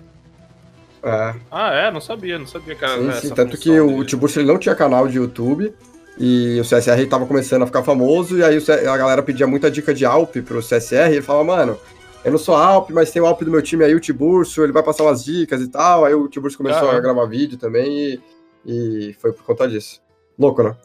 É, 1.03 1.35
Ah, 1.51 1.73
é? 1.75 1.91
Não 1.91 2.01
sabia, 2.01 2.39
não 2.39 2.47
sabia 2.47 2.75
que 2.77 2.85
era 2.85 3.13
sim, 3.21 3.29
sim. 3.29 3.35
Tanto 3.35 3.57
que 3.59 3.81
o 3.81 3.89
dele. 3.89 4.05
Tiburcio 4.07 4.41
ele 4.41 4.49
não 4.49 4.59
tinha 4.59 4.75
canal 4.77 5.09
de 5.09 5.17
YouTube. 5.19 5.75
E 6.19 6.61
o 6.61 6.65
CSR 6.65 7.07
tava 7.09 7.27
começando 7.27 7.63
a 7.63 7.67
ficar 7.67 7.83
famoso, 7.83 8.39
e 8.39 8.45
aí 8.45 8.59
a 8.89 8.97
galera 8.97 9.23
pedia 9.23 9.47
muita 9.47 9.71
dica 9.71 9.93
de 9.93 10.05
Alp 10.05 10.37
pro 10.45 10.61
CSR, 10.61 11.11
e 11.11 11.15
ele 11.15 11.23
falava, 11.23 11.45
mano, 11.45 11.79
eu 12.25 12.31
não 12.31 12.39
sou 12.39 12.55
Alp, 12.55 12.91
mas 12.91 13.11
tem 13.11 13.21
o 13.21 13.27
Alp 13.27 13.43
do 13.43 13.51
meu 13.51 13.61
time 13.61 13.85
aí, 13.85 13.95
o 13.95 14.01
Tiburcio, 14.01 14.63
ele 14.63 14.73
vai 14.73 14.83
passar 14.83 15.03
umas 15.03 15.25
dicas 15.25 15.61
e 15.61 15.69
tal. 15.69 16.05
Aí 16.05 16.15
o 16.15 16.29
Tiburcio 16.29 16.57
começou 16.57 16.83
Caramba. 16.83 16.99
a 16.99 17.01
gravar 17.03 17.27
vídeo 17.27 17.59
também, 17.59 18.21
e, 18.65 19.11
e 19.11 19.13
foi 19.15 19.33
por 19.33 19.43
conta 19.45 19.67
disso. 19.69 20.01
Louco, 20.39 20.63
né? 20.63 20.77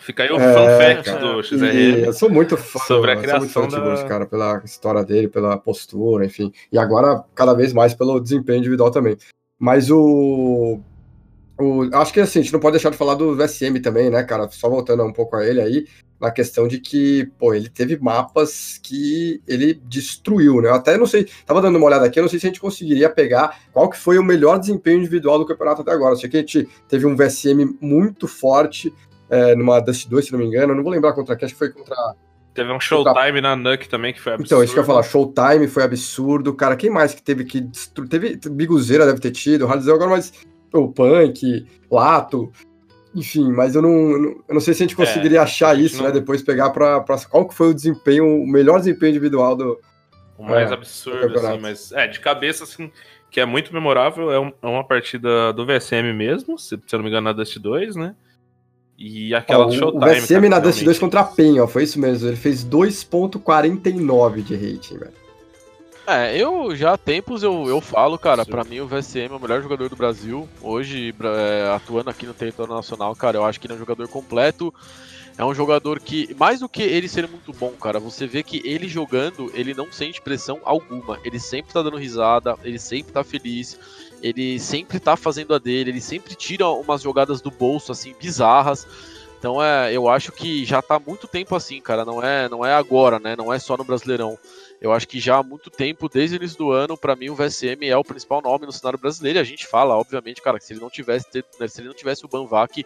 Fica 0.00 0.22
aí 0.22 0.30
o 0.30 0.36
É, 0.36 0.54
fun 0.54 0.78
fact 0.78 1.04
cara. 1.10 1.18
do 1.34 1.42
XRM. 1.42 2.04
eu 2.06 2.12
sou 2.14 2.30
muito 2.30 2.56
fã, 2.56 2.78
Sobre 2.78 3.10
a 3.10 3.14
eu 3.14 3.20
sou 3.28 3.38
muito 3.40 3.52
fã 3.52 3.60
criação 3.60 3.68
do 3.68 3.74
Tiburcio, 3.74 4.04
da- 4.04 4.08
cara, 4.08 4.24
pela 4.26 4.62
história 4.64 5.04
dele, 5.04 5.28
pela 5.28 5.58
postura, 5.58 6.24
enfim. 6.24 6.50
E 6.72 6.78
agora, 6.78 7.24
cada 7.34 7.52
vez 7.52 7.72
mais 7.74 7.92
pelo 7.92 8.18
desempenho 8.20 8.58
individual 8.60 8.90
também. 8.90 9.18
Mas 9.58 9.90
o. 9.90 10.78
o 11.58 11.88
acho 11.92 12.12
que 12.12 12.20
assim, 12.20 12.38
a 12.38 12.42
gente 12.42 12.52
não 12.52 12.60
pode 12.60 12.74
deixar 12.74 12.90
de 12.90 12.96
falar 12.96 13.14
do 13.14 13.34
VSM 13.34 13.80
também, 13.82 14.10
né, 14.10 14.22
cara? 14.22 14.48
Só 14.50 14.68
voltando 14.68 15.02
um 15.04 15.12
pouco 15.12 15.36
a 15.36 15.46
ele 15.46 15.60
aí, 15.60 15.86
na 16.20 16.30
questão 16.30 16.68
de 16.68 16.78
que, 16.78 17.30
pô, 17.38 17.52
ele 17.54 17.68
teve 17.68 17.96
mapas 17.98 18.78
que 18.82 19.42
ele 19.46 19.74
destruiu, 19.74 20.60
né? 20.60 20.68
Eu 20.68 20.74
até 20.74 20.96
não 20.96 21.06
sei, 21.06 21.28
tava 21.44 21.60
dando 21.60 21.76
uma 21.76 21.86
olhada 21.86 22.06
aqui, 22.06 22.18
eu 22.18 22.22
não 22.22 22.28
sei 22.28 22.38
se 22.38 22.46
a 22.46 22.50
gente 22.50 22.60
conseguiria 22.60 23.10
pegar 23.10 23.58
qual 23.72 23.90
que 23.90 23.96
foi 23.96 24.18
o 24.18 24.24
melhor 24.24 24.58
desempenho 24.58 24.98
individual 24.98 25.38
do 25.38 25.46
campeonato 25.46 25.82
até 25.82 25.90
agora. 25.90 26.14
Eu 26.14 26.18
sei 26.18 26.30
que 26.30 26.36
a 26.36 26.40
gente 26.40 26.68
teve 26.88 27.06
um 27.06 27.16
VSM 27.16 27.76
muito 27.80 28.28
forte 28.28 28.92
é, 29.28 29.54
numa 29.54 29.80
Dust 29.80 30.08
2, 30.08 30.26
se 30.26 30.32
não 30.32 30.38
me 30.38 30.46
engano, 30.46 30.72
eu 30.72 30.76
não 30.76 30.82
vou 30.82 30.92
lembrar 30.92 31.12
contra 31.12 31.36
quem, 31.36 31.46
acho 31.46 31.54
que 31.54 31.58
foi 31.58 31.70
contra 31.70 31.94
Teve 32.58 32.72
um 32.72 32.80
showtime 32.80 33.40
na 33.40 33.54
Nuke 33.54 33.88
também 33.88 34.12
que 34.12 34.20
foi 34.20 34.32
absurdo. 34.32 34.46
então, 34.46 34.64
isso 34.64 34.72
que 34.72 34.80
eu 34.80 34.82
ia 34.82 34.86
falar, 34.86 35.04
Showtime 35.04 35.68
foi 35.68 35.84
absurdo. 35.84 36.52
Cara, 36.52 36.74
quem 36.74 36.90
mais 36.90 37.14
que 37.14 37.22
teve 37.22 37.44
que 37.44 37.60
destruir? 37.60 38.08
Teve 38.08 38.36
Biguzeira 38.50 39.06
deve 39.06 39.20
ter 39.20 39.30
tido, 39.30 39.64
Hardzel 39.64 39.94
agora, 39.94 40.10
mas 40.10 40.32
o 40.72 40.88
Punk, 40.88 41.66
Lato, 41.90 42.50
enfim, 43.14 43.50
mas 43.52 43.74
eu 43.74 43.82
não, 43.82 43.90
eu 44.10 44.18
não- 44.22 44.30
eu 44.48 44.54
não 44.54 44.60
sei 44.60 44.74
se 44.74 44.82
a 44.82 44.86
gente 44.86 44.94
É, 45.00 45.04
conseguiria 45.04 45.42
achar 45.42 45.74
gente 45.74 45.86
isso, 45.86 45.96
não- 45.98 46.04
né? 46.04 46.12
Depois 46.12 46.42
pegar 46.42 46.70
pra, 46.70 47.00
pra. 47.00 47.18
Qual 47.18 47.46
que 47.48 47.54
foi 47.54 47.70
o 47.70 47.74
desempenho, 47.74 48.24
o 48.42 48.46
melhor 48.46 48.78
desempenho 48.78 49.10
individual 49.10 49.56
do. 49.56 49.78
O 50.36 50.44
mais 50.44 50.70
É, 50.70 50.74
absurdo, 50.74 51.38
assim, 51.38 51.58
mas 51.60 51.90
é, 51.92 52.06
de 52.06 52.20
cabeça, 52.20 52.62
assim, 52.62 52.92
que 53.30 53.40
é 53.40 53.44
muito 53.44 53.74
memorável, 53.74 54.30
é, 54.30 54.38
um- 54.38 54.52
é 54.62 54.66
uma 54.68 54.84
partida 54.86 55.52
do 55.52 55.66
VSM 55.66 56.12
mesmo, 56.12 56.56
se, 56.58 56.78
se 56.86 56.94
eu 56.94 56.98
não 56.98 57.02
me 57.04 57.08
engano, 57.10 57.24
na 57.24 57.32
Dust 57.32 57.58
2, 57.58 57.96
né? 57.96 58.14
E 58.96 59.34
aquela 59.34 59.64
Ó, 59.64 59.68
do 59.68 59.74
o, 59.74 59.76
Showtime. 59.76 60.04
o 60.04 60.06
VSM 60.06 60.48
na 60.48 60.58
Dust 60.58 60.82
2 60.84 60.96
realmente. 60.96 61.00
contra 61.00 61.20
a 61.20 61.24
PEN, 61.24 61.60
ó, 61.60 61.66
foi 61.66 61.82
isso 61.84 61.98
mesmo. 62.00 62.28
Ele 62.28 62.36
fez 62.36 62.62
2,49 62.64 64.42
de 64.42 64.54
rating, 64.54 64.98
velho. 64.98 65.12
É, 66.10 66.34
eu 66.40 66.74
já 66.74 66.94
há 66.94 66.96
tempos 66.96 67.42
eu, 67.42 67.68
eu 67.68 67.82
falo, 67.82 68.18
cara, 68.18 68.46
pra 68.46 68.64
mim 68.64 68.80
o 68.80 68.86
VSM 68.86 69.30
é 69.30 69.36
o 69.36 69.38
melhor 69.38 69.60
jogador 69.60 69.90
do 69.90 69.94
Brasil. 69.94 70.48
Hoje, 70.62 71.14
é, 71.22 71.70
atuando 71.70 72.08
aqui 72.08 72.24
no 72.24 72.32
território 72.32 72.74
nacional, 72.74 73.14
cara, 73.14 73.36
eu 73.36 73.44
acho 73.44 73.60
que 73.60 73.66
ele 73.66 73.74
é 73.74 73.76
um 73.76 73.78
jogador 73.78 74.08
completo. 74.08 74.72
É 75.36 75.44
um 75.44 75.54
jogador 75.54 76.00
que, 76.00 76.34
mais 76.38 76.60
do 76.60 76.68
que 76.68 76.82
ele 76.82 77.08
ser 77.08 77.28
muito 77.28 77.52
bom, 77.52 77.72
cara, 77.72 78.00
você 78.00 78.26
vê 78.26 78.42
que 78.42 78.62
ele 78.64 78.88
jogando, 78.88 79.52
ele 79.54 79.74
não 79.74 79.92
sente 79.92 80.22
pressão 80.22 80.58
alguma. 80.64 81.20
Ele 81.22 81.38
sempre 81.38 81.74
tá 81.74 81.82
dando 81.82 81.98
risada, 81.98 82.56
ele 82.64 82.78
sempre 82.78 83.12
tá 83.12 83.22
feliz, 83.22 83.78
ele 84.22 84.58
sempre 84.58 84.98
tá 84.98 85.14
fazendo 85.14 85.54
a 85.54 85.58
dele, 85.58 85.90
ele 85.90 86.00
sempre 86.00 86.34
tira 86.34 86.66
umas 86.68 87.02
jogadas 87.02 87.42
do 87.42 87.50
bolso, 87.50 87.92
assim, 87.92 88.14
bizarras. 88.18 88.86
Então 89.38 89.62
é, 89.62 89.92
eu 89.92 90.08
acho 90.08 90.32
que 90.32 90.64
já 90.64 90.82
tá 90.82 90.96
há 90.96 91.00
muito 91.00 91.28
tempo 91.28 91.54
assim, 91.54 91.80
cara. 91.80 92.04
Não 92.04 92.22
é, 92.22 92.48
não 92.48 92.66
é 92.66 92.74
agora, 92.74 93.20
né? 93.20 93.36
Não 93.36 93.52
é 93.52 93.58
só 93.58 93.76
no 93.76 93.84
Brasileirão. 93.84 94.36
Eu 94.80 94.92
acho 94.92 95.06
que 95.06 95.18
já 95.18 95.38
há 95.38 95.42
muito 95.42 95.70
tempo, 95.70 96.08
desde 96.08 96.36
o 96.36 96.38
início 96.38 96.58
do 96.58 96.70
ano, 96.70 96.96
pra 96.96 97.16
mim 97.16 97.30
o 97.30 97.34
VSM 97.34 97.88
é 97.88 97.96
o 97.96 98.04
principal 98.04 98.40
nome 98.40 98.66
no 98.66 98.72
cenário 98.72 98.98
brasileiro. 98.98 99.38
E 99.38 99.40
a 99.40 99.44
gente 99.44 99.66
fala, 99.66 99.96
obviamente, 99.96 100.42
cara, 100.42 100.58
que 100.58 100.64
se 100.64 100.72
ele 100.72 100.80
não 100.80 100.90
tivesse, 100.90 101.26
né, 101.58 101.68
se 101.68 101.80
ele 101.80 101.88
não 101.88 101.94
tivesse 101.94 102.24
o 102.24 102.28
Banvac 102.28 102.84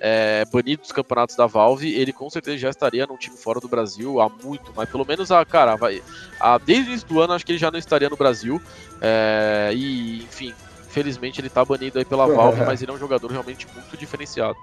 é, 0.00 0.44
banido 0.50 0.82
dos 0.82 0.92
campeonatos 0.92 1.36
da 1.36 1.46
Valve, 1.46 1.94
ele 1.94 2.12
com 2.12 2.28
certeza 2.30 2.58
já 2.58 2.70
estaria 2.70 3.06
num 3.06 3.16
time 3.16 3.36
fora 3.36 3.60
do 3.60 3.68
Brasil 3.68 4.20
há 4.20 4.28
muito, 4.28 4.72
mas 4.74 4.88
pelo 4.88 5.04
menos 5.06 5.30
a, 5.30 5.44
cara, 5.44 5.76
vai, 5.76 6.02
a, 6.40 6.56
desde 6.56 6.84
o 6.84 6.92
início 6.92 7.08
do 7.08 7.20
ano 7.20 7.34
acho 7.34 7.44
que 7.44 7.52
ele 7.52 7.58
já 7.58 7.70
não 7.70 7.78
estaria 7.78 8.08
no 8.08 8.16
Brasil. 8.16 8.60
É, 9.00 9.70
e, 9.74 10.22
enfim, 10.22 10.54
infelizmente 10.86 11.40
ele 11.40 11.50
tá 11.50 11.64
banido 11.64 11.98
aí 11.98 12.04
pela 12.04 12.26
Valve, 12.32 12.64
mas 12.64 12.82
ele 12.82 12.90
é 12.90 12.94
um 12.94 12.98
jogador 12.98 13.30
realmente 13.30 13.66
muito 13.74 13.96
diferenciado. 13.96 14.58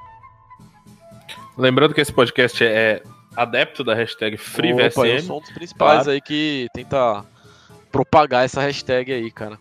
Lembrando 1.57 1.93
que 1.93 2.01
esse 2.01 2.13
podcast 2.13 2.63
é 2.63 3.01
adepto 3.35 3.83
da 3.83 3.93
hashtag 3.93 4.35
Opa, 4.35 4.43
eu 4.43 4.49
FreeVSM. 4.49 5.21
sou 5.27 5.37
um 5.37 5.41
dos 5.41 5.51
principais 5.51 5.93
Claro. 6.03 6.11
aí 6.11 6.21
que 6.21 6.67
tenta 6.73 7.23
propagar 7.91 8.45
essa 8.45 8.61
hashtag 8.61 9.11
aí, 9.11 9.31
cara. 9.31 9.57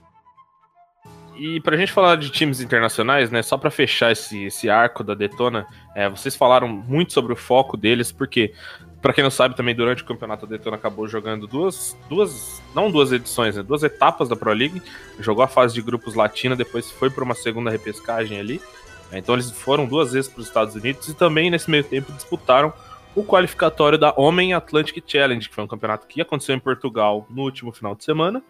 E 1.36 1.58
pra 1.60 1.76
gente 1.76 1.90
falar 1.90 2.16
de 2.16 2.28
times 2.30 2.60
internacionais, 2.60 3.30
né, 3.30 3.42
só 3.42 3.56
pra 3.56 3.70
fechar 3.70 4.12
esse, 4.12 4.44
esse 4.44 4.68
arco 4.68 5.02
da 5.02 5.14
Detona, 5.14 5.66
é, 5.94 6.08
vocês 6.08 6.36
falaram 6.36 6.68
muito 6.68 7.12
sobre 7.14 7.32
o 7.32 7.36
foco 7.36 7.78
deles, 7.78 8.12
porque, 8.12 8.52
pra 9.00 9.12
quem 9.14 9.24
não 9.24 9.30
sabe, 9.30 9.56
também 9.56 9.74
durante 9.74 10.02
o 10.02 10.06
campeonato 10.06 10.44
a 10.44 10.48
Detona 10.48 10.76
acabou 10.76 11.08
jogando 11.08 11.46
duas, 11.46 11.96
duas 12.10 12.60
não 12.74 12.90
duas 12.90 13.10
edições, 13.10 13.56
né, 13.56 13.62
duas 13.62 13.82
etapas 13.82 14.28
da 14.28 14.36
Pro 14.36 14.52
League, 14.52 14.82
jogou 15.18 15.42
a 15.42 15.48
fase 15.48 15.72
de 15.72 15.80
grupos 15.80 16.14
latina, 16.14 16.54
depois 16.54 16.90
foi 16.90 17.08
pra 17.08 17.24
uma 17.24 17.34
segunda 17.34 17.70
repescagem 17.70 18.38
ali, 18.38 18.60
É, 18.60 18.79
então 19.18 19.34
eles 19.34 19.50
foram 19.50 19.86
duas 19.86 20.12
vezes 20.12 20.30
para 20.30 20.40
os 20.40 20.46
Estados 20.46 20.74
Unidos 20.74 21.08
e 21.08 21.14
também 21.14 21.50
nesse 21.50 21.70
meio 21.70 21.84
tempo 21.84 22.12
disputaram 22.12 22.72
o 23.14 23.24
qualificatório 23.24 23.98
da 23.98 24.14
Homem 24.16 24.54
Atlantic 24.54 25.02
Challenge, 25.06 25.48
que 25.48 25.54
foi 25.54 25.64
um 25.64 25.68
campeonato 25.68 26.06
que 26.06 26.20
aconteceu 26.20 26.54
em 26.54 26.60
Portugal 26.60 27.26
no 27.28 27.42
último 27.42 27.72
final 27.72 27.94
de 27.94 28.04
semana. 28.04 28.42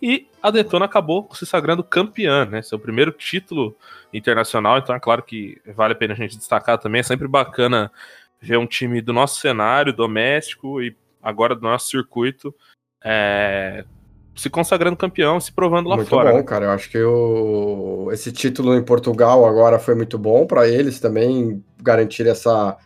E 0.00 0.26
a 0.42 0.50
Detona 0.50 0.84
acabou 0.84 1.28
se 1.34 1.46
sagrando 1.46 1.82
campeã, 1.82 2.44
né? 2.44 2.60
Seu 2.62 2.78
primeiro 2.78 3.10
título 3.12 3.76
internacional. 4.12 4.78
Então 4.78 4.94
é 4.94 5.00
claro 5.00 5.22
que 5.22 5.60
vale 5.74 5.92
a 5.92 5.96
pena 5.96 6.12
a 6.12 6.16
gente 6.16 6.36
destacar 6.36 6.78
também. 6.78 7.00
É 7.00 7.02
sempre 7.02 7.26
bacana 7.26 7.90
ver 8.40 8.58
um 8.58 8.66
time 8.66 9.00
do 9.00 9.12
nosso 9.12 9.40
cenário, 9.40 9.92
doméstico 9.92 10.82
e 10.82 10.94
agora 11.22 11.54
do 11.54 11.62
nosso 11.62 11.88
circuito, 11.88 12.54
é, 13.02 13.84
se 14.36 14.50
consagrando 14.50 14.96
campeão, 14.96 15.40
se 15.40 15.50
provando 15.50 15.88
lá 15.88 15.96
muito 15.96 16.08
fora. 16.08 16.30
bom, 16.30 16.36
né? 16.36 16.42
cara. 16.42 16.66
Eu 16.66 16.70
acho 16.70 16.90
que 16.90 17.02
o... 17.02 18.10
esse 18.12 18.30
título 18.30 18.76
em 18.76 18.82
Portugal 18.82 19.46
agora 19.46 19.78
foi 19.78 19.94
muito 19.94 20.18
bom 20.18 20.46
para 20.46 20.68
eles 20.68 21.00
também 21.00 21.64
garantir 21.82 22.26
essa, 22.26 22.76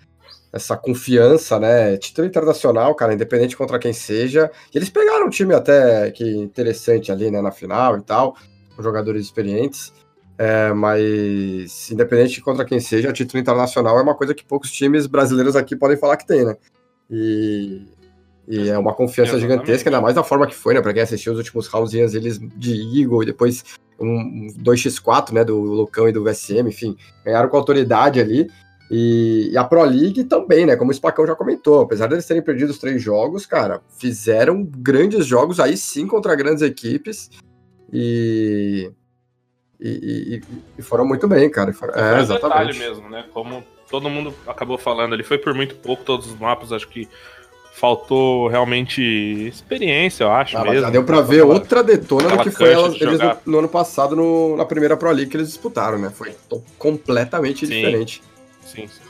essa 0.53 0.77
confiança, 0.77 1.59
né? 1.59 1.97
Título 1.97 2.29
internacional, 2.29 2.95
cara, 2.95 3.13
independente 3.13 3.57
contra 3.57 3.79
quem 3.79 3.93
seja. 3.93 4.51
E 4.73 4.79
eles 4.79 4.89
pegaram 4.89 5.27
um 5.27 5.31
time 5.31 5.53
até 5.53 6.11
que 6.13 6.25
interessante 6.25 7.11
ali, 7.11 7.31
né, 7.31 7.43
na 7.43 7.51
final 7.51 7.99
e 7.99 8.03
tal, 8.03 8.37
com 8.77 8.83
jogadores 8.83 9.25
experientes. 9.25 9.93
É, 10.39 10.73
mas 10.73 11.91
independente 11.91 12.41
contra 12.41 12.65
quem 12.65 12.81
seja, 12.81 13.13
título 13.13 13.39
internacional 13.39 13.99
é 13.99 14.03
uma 14.03 14.15
coisa 14.15 14.35
que 14.35 14.43
poucos 14.43 14.71
times 14.71 15.07
brasileiros 15.07 15.55
aqui 15.55 15.77
podem 15.77 15.99
falar 15.99 16.17
que 16.17 16.27
tem, 16.27 16.47
né? 16.47 16.57
E, 17.11 17.83
e 18.51 18.69
é 18.69 18.77
uma 18.77 18.93
confiança 18.93 19.37
Exatamente. 19.37 19.53
gigantesca, 19.61 19.89
ainda 19.89 20.01
mais 20.01 20.15
da 20.15 20.25
forma 20.25 20.47
que 20.47 20.55
foi, 20.55 20.75
né? 20.75 20.81
Pra 20.83 20.93
quem 20.93 21.03
assistiu 21.03 21.33
os 21.33 21.39
últimos 21.39 21.67
roundzinhos 21.69 22.15
eles 22.15 22.39
de 22.39 23.01
Eagle 23.01 23.23
e 23.23 23.27
depois 23.27 23.65
um 23.99 24.49
2x4, 24.59 25.33
né? 25.33 25.45
Do 25.45 25.59
Lucão 25.61 26.09
e 26.09 26.13
do 26.13 26.25
VSM, 26.25 26.69
enfim, 26.69 26.97
ganharam 27.25 27.49
com 27.49 27.57
autoridade 27.57 28.19
ali. 28.21 28.51
E, 28.91 29.51
e 29.53 29.57
a 29.57 29.63
Pro 29.63 29.85
League 29.85 30.25
também, 30.25 30.67
né? 30.67 30.75
Como 30.75 30.91
o 30.91 30.95
Spacão 30.95 31.25
já 31.25 31.37
comentou, 31.37 31.81
apesar 31.83 32.09
deles 32.09 32.27
terem 32.27 32.43
perdido 32.43 32.71
os 32.71 32.79
três 32.79 33.01
jogos, 33.01 33.47
cara, 33.47 33.81
fizeram 33.99 34.65
grandes 34.65 35.25
jogos 35.27 35.61
aí 35.61 35.77
sim 35.77 36.09
contra 36.09 36.35
grandes 36.35 36.63
equipes 36.63 37.31
e. 37.93 38.91
E, 39.83 40.43
e- 40.79 40.83
foram 40.83 41.07
muito 41.07 41.27
bem, 41.27 41.49
cara. 41.49 41.73
Foram- 41.73 41.95
É, 41.95 42.21
exatamente. 42.21 42.73
detalhe 42.73 42.79
mesmo, 42.79 43.09
né? 43.09 43.25
Como 43.33 43.65
todo 43.91 44.11
mundo 44.11 44.35
acabou 44.47 44.77
falando, 44.77 45.15
ele 45.15 45.23
foi 45.23 45.39
por 45.39 45.55
muito 45.55 45.75
pouco 45.77 46.05
todos 46.05 46.27
os 46.27 46.39
mapas, 46.39 46.71
acho 46.73 46.87
que 46.89 47.09
faltou 47.73 48.49
realmente 48.49 49.01
experiência, 49.49 50.25
eu 50.25 50.31
acho 50.33 50.57
Ah, 50.59 50.65
mesmo. 50.65 50.81
já 50.83 50.91
deu 50.91 51.03
pra 51.05 51.21
ver 51.21 51.43
outra 51.43 51.83
detona 51.83 52.23
do 52.23 52.27
aquela 52.29 52.45
que 52.45 52.51
foi 52.51 52.73
elas, 52.73 53.01
eles 53.01 53.19
no, 53.19 53.37
no 53.47 53.59
ano 53.61 53.69
passado 53.69 54.15
no- 54.15 54.57
na 54.57 54.65
primeira 54.65 54.97
Pro 54.97 55.11
League 55.11 55.31
que 55.31 55.37
eles 55.37 55.49
disputaram, 55.49 55.99
né? 55.99 56.11
Foi 56.11 56.35
completamente 56.79 57.67
Sim. 57.67 57.73
diferente. 57.73 58.23
Sim, 58.65 58.87
sim. 58.89 59.01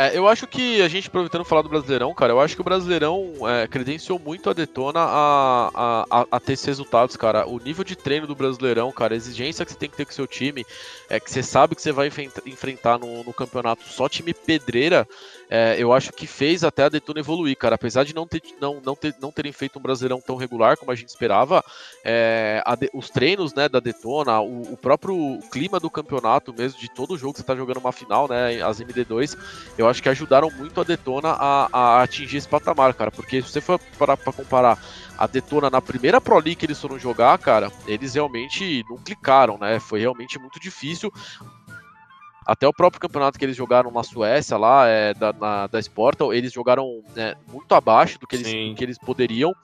É, 0.00 0.16
eu 0.16 0.28
acho 0.28 0.46
que 0.46 0.80
a 0.80 0.86
gente, 0.86 1.08
aproveitando 1.08 1.44
falar 1.44 1.62
do 1.62 1.68
Brasileirão, 1.68 2.14
cara, 2.14 2.32
eu 2.32 2.38
acho 2.40 2.54
que 2.54 2.60
o 2.60 2.64
Brasileirão 2.64 3.32
é, 3.48 3.66
credenciou 3.66 4.16
muito 4.16 4.48
a 4.48 4.52
Detona 4.52 5.00
a, 5.00 5.70
a, 5.74 6.06
a, 6.20 6.26
a 6.30 6.38
ter 6.38 6.52
esses 6.52 6.66
resultados, 6.66 7.16
cara. 7.16 7.48
O 7.48 7.58
nível 7.58 7.82
de 7.82 7.96
treino 7.96 8.24
do 8.24 8.34
Brasileirão, 8.36 8.92
cara, 8.92 9.14
a 9.14 9.16
exigência 9.16 9.64
que 9.64 9.72
você 9.72 9.78
tem 9.78 9.90
que 9.90 9.96
ter 9.96 10.04
com 10.04 10.12
o 10.12 10.14
seu 10.14 10.26
time, 10.28 10.64
é 11.10 11.18
que 11.18 11.28
você 11.28 11.42
sabe 11.42 11.74
que 11.74 11.82
você 11.82 11.90
vai 11.90 12.06
enfrenta- 12.06 12.42
enfrentar 12.46 12.96
no, 12.96 13.24
no 13.24 13.32
campeonato 13.32 13.82
só 13.88 14.08
time 14.08 14.32
pedreira, 14.32 15.04
é, 15.50 15.76
eu 15.78 15.92
acho 15.92 16.12
que 16.12 16.26
fez 16.26 16.62
até 16.62 16.84
a 16.84 16.88
Detona 16.88 17.20
evoluir, 17.20 17.56
cara. 17.56 17.74
Apesar 17.74 18.04
de 18.04 18.14
não, 18.14 18.26
ter, 18.26 18.42
não, 18.60 18.80
não, 18.84 18.94
ter, 18.94 19.14
não 19.20 19.32
terem 19.32 19.52
feito 19.52 19.78
um 19.78 19.82
Brasileirão 19.82 20.20
tão 20.20 20.36
regular 20.36 20.76
como 20.76 20.92
a 20.92 20.94
gente 20.94 21.08
esperava, 21.08 21.64
é, 22.04 22.62
a 22.64 22.76
os 22.94 23.10
treinos 23.10 23.54
né, 23.54 23.68
da 23.68 23.80
Detona, 23.80 24.40
o, 24.40 24.72
o 24.72 24.76
próprio 24.76 25.40
clima 25.50 25.80
do 25.80 25.90
campeonato 25.90 26.52
mesmo, 26.52 26.78
de 26.78 26.88
todo 26.88 27.16
jogo 27.16 27.32
que 27.32 27.40
você 27.40 27.46
tá 27.46 27.56
jogando 27.56 27.78
uma 27.78 27.92
final, 27.92 28.28
né, 28.28 28.62
as 28.62 28.80
MD2, 28.80 29.36
eu 29.76 29.88
acho 29.88 30.02
que 30.02 30.08
ajudaram 30.08 30.50
muito 30.50 30.80
a 30.80 30.84
Detona 30.84 31.30
a, 31.30 31.68
a 31.72 32.02
atingir 32.02 32.36
esse 32.36 32.48
patamar, 32.48 32.94
cara. 32.94 33.10
Porque 33.10 33.42
se 33.42 33.48
você 33.50 33.60
for 33.60 33.80
parar 33.98 34.16
pra 34.16 34.32
comparar 34.32 34.78
a 35.16 35.26
Detona 35.26 35.68
na 35.68 35.80
primeira 35.82 36.20
Pro 36.20 36.36
League 36.36 36.56
que 36.56 36.66
eles 36.66 36.80
foram 36.80 36.98
jogar, 36.98 37.36
cara, 37.38 37.72
eles 37.86 38.14
realmente 38.14 38.84
não 38.88 38.96
clicaram, 38.98 39.58
né? 39.58 39.80
Foi 39.80 40.00
realmente 40.00 40.38
muito 40.38 40.60
difícil. 40.60 41.12
Até 42.48 42.66
o 42.66 42.72
próprio 42.72 42.98
campeonato 42.98 43.38
que 43.38 43.44
eles 43.44 43.54
jogaram 43.54 43.90
na 43.90 44.02
Suécia, 44.02 44.56
lá, 44.56 44.86
é, 44.88 45.12
da, 45.12 45.34
na, 45.34 45.66
da 45.66 45.78
Sportal, 45.78 46.32
eles 46.32 46.50
jogaram 46.50 47.02
né, 47.14 47.34
muito 47.52 47.74
abaixo 47.74 48.18
do 48.18 48.26
que, 48.26 48.36
eles, 48.36 48.46
do 48.70 48.74
que 48.74 48.82
eles 48.82 48.96
poderiam. 48.96 49.54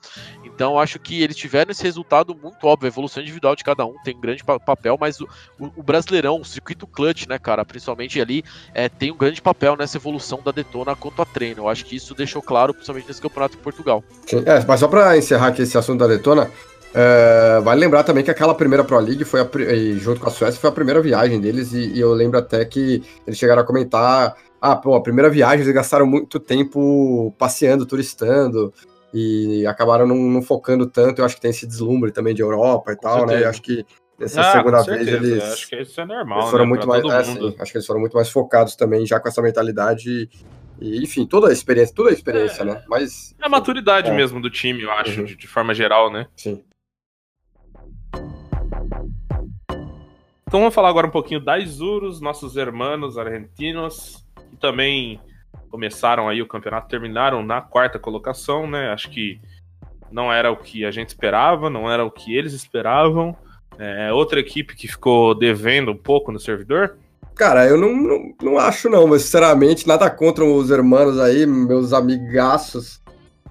Então, 0.43 0.79
acho 0.79 0.99
que 0.99 1.23
eles 1.23 1.35
tiveram 1.35 1.71
esse 1.71 1.81
resultado 1.81 2.35
muito 2.35 2.63
óbvio. 2.67 2.85
A 2.85 2.91
evolução 2.93 3.23
individual 3.23 3.55
de 3.55 3.63
cada 3.63 3.83
um 3.87 3.95
tem 4.03 4.15
um 4.15 4.21
grande 4.21 4.43
pa- 4.43 4.59
papel, 4.59 4.97
mas 5.01 5.19
o, 5.19 5.27
o- 5.59 5.71
o 5.77 5.81
Brasileirão, 5.81 6.39
o 6.39 6.45
circuito 6.45 6.85
clutch, 6.85 7.25
né, 7.27 7.39
cara, 7.39 7.65
principalmente 7.65 8.21
ali, 8.21 8.43
é, 8.71 8.87
tem 8.87 9.11
um 9.11 9.17
grande 9.17 9.41
papel 9.41 9.75
nessa 9.75 9.97
evolução 9.97 10.39
da 10.45 10.51
Detona 10.51 10.95
quanto 10.95 11.23
a 11.23 11.25
treino. 11.25 11.63
Eu 11.63 11.69
acho 11.69 11.83
que 11.85 11.95
isso 11.95 12.13
deixou 12.13 12.41
claro, 12.41 12.71
principalmente 12.71 13.07
nesse 13.07 13.21
campeonato 13.21 13.57
em 13.57 13.61
Portugal. 13.61 14.03
Sim, 14.27 14.43
é, 14.45 14.63
mas 14.63 14.79
só 14.79 14.87
pra 14.87 15.17
encerrar 15.17 15.47
aqui 15.47 15.63
esse 15.63 15.75
assunto 15.75 15.99
da 16.01 16.07
Detona, 16.07 16.51
é, 16.95 17.59
vale 17.61 17.81
lembrar 17.81 18.03
também 18.03 18.23
que 18.23 18.31
aquela 18.31 18.55
primeira 18.55 18.83
Pro 18.83 18.97
League 18.99 19.25
foi 19.25 19.41
a, 19.41 19.47
junto 19.97 20.21
com 20.21 20.27
a 20.27 20.31
Suécia 20.31 20.59
foi 20.61 20.69
a 20.69 20.73
primeira 20.73 21.01
viagem 21.01 21.41
deles 21.41 21.73
e, 21.73 21.93
e 21.93 21.99
eu 21.99 22.13
lembro 22.13 22.39
até 22.39 22.63
que 22.63 23.03
eles 23.27 23.37
chegaram 23.37 23.61
a 23.61 23.65
comentar, 23.65 24.35
ah, 24.61 24.75
pô, 24.75 24.95
a 24.95 25.01
primeira 25.03 25.29
viagem 25.29 25.61
eles 25.61 25.73
gastaram 25.73 26.05
muito 26.05 26.39
tempo 26.39 27.33
passeando, 27.37 27.85
turistando 27.85 28.73
e 29.13 29.65
acabaram 29.67 30.07
não, 30.07 30.15
não 30.15 30.41
focando 30.41 30.85
tanto, 30.85 31.19
eu 31.19 31.25
acho 31.25 31.35
que 31.35 31.41
tem 31.41 31.51
esse 31.51 31.67
deslumbre 31.67 32.11
também 32.11 32.33
de 32.33 32.41
Europa 32.41 32.91
e 32.93 32.95
tal, 32.97 33.19
né, 33.25 33.27
certeza. 33.27 33.43
eu 33.43 33.49
acho 33.49 33.61
que 33.61 33.85
nessa 34.17 34.41
Ah, 34.41 34.51
segunda 34.51 34.77
com 34.83 34.91
vez 34.91 35.07
eles, 35.07 35.43
Acho 35.43 35.69
que 35.69 35.75
isso 35.81 35.99
é 36.01 36.05
normal, 36.05 36.39
eles 36.39 36.51
foram 36.51 36.63
né, 36.63 36.69
muito 36.69 36.87
pra 36.87 37.01
mais, 37.01 37.27
é, 37.27 37.61
acho 37.61 37.71
que 37.71 37.77
eles 37.77 37.85
foram 37.87 37.99
muito 37.99 38.15
mais 38.15 38.29
focados 38.29 38.75
também 38.75 39.05
já 39.05 39.19
com 39.19 39.27
essa 39.27 39.41
mentalidade 39.41 40.29
e, 40.81 41.03
enfim, 41.03 41.25
toda 41.25 41.49
a 41.49 41.53
experiência, 41.53 41.93
toda 41.95 42.09
a 42.09 42.13
experiência, 42.13 42.63
né, 42.65 42.81
mas... 42.87 43.35
É 43.41 43.45
a 43.45 43.49
maturidade 43.49 44.09
É. 44.09 44.13
mesmo 44.13 44.41
do 44.41 44.49
time, 44.49 44.81
eu 44.83 44.91
acho, 44.91 45.19
Uhum. 45.19 45.25
de, 45.25 45.35
de 45.35 45.47
forma 45.47 45.73
geral, 45.73 46.11
né? 46.11 46.27
Sim. 46.35 46.63
Então 50.55 50.61
vamos 50.61 50.73
falar 50.73 50.87
agora 50.87 51.05
um 51.05 51.11
pouquinho 51.11 51.41
da 51.41 51.59
Isurus, 51.59 52.21
nossos 52.21 52.55
hermanos 52.55 53.17
argentinos, 53.17 54.25
que 54.49 54.55
também 54.55 55.19
começaram 55.69 56.29
aí 56.29 56.41
o 56.41 56.47
campeonato, 56.47 56.87
terminaram 56.87 57.43
na 57.43 57.59
quarta 57.59 57.99
colocação, 57.99 58.65
né? 58.65 58.89
Acho 58.93 59.09
que 59.09 59.37
não 60.09 60.31
era 60.31 60.49
o 60.49 60.55
que 60.55 60.85
a 60.85 60.91
gente 60.91 61.09
esperava, 61.09 61.69
não 61.69 61.91
era 61.91 62.05
o 62.05 62.09
que 62.09 62.33
eles 62.33 62.53
esperavam. 62.53 63.35
É 63.77 64.13
outra 64.13 64.39
equipe 64.39 64.77
que 64.77 64.87
ficou 64.87 65.35
devendo 65.35 65.91
um 65.91 65.97
pouco 65.97 66.31
no 66.31 66.39
servidor. 66.39 66.95
Cara, 67.35 67.67
eu 67.67 67.77
não, 67.77 67.93
não, 67.93 68.33
não 68.41 68.57
acho 68.57 68.89
não, 68.89 69.05
mas 69.07 69.23
sinceramente, 69.23 69.85
nada 69.85 70.09
contra 70.09 70.45
os 70.45 70.71
hermanos 70.71 71.19
aí, 71.19 71.45
meus 71.45 71.91
amigaços. 71.91 73.01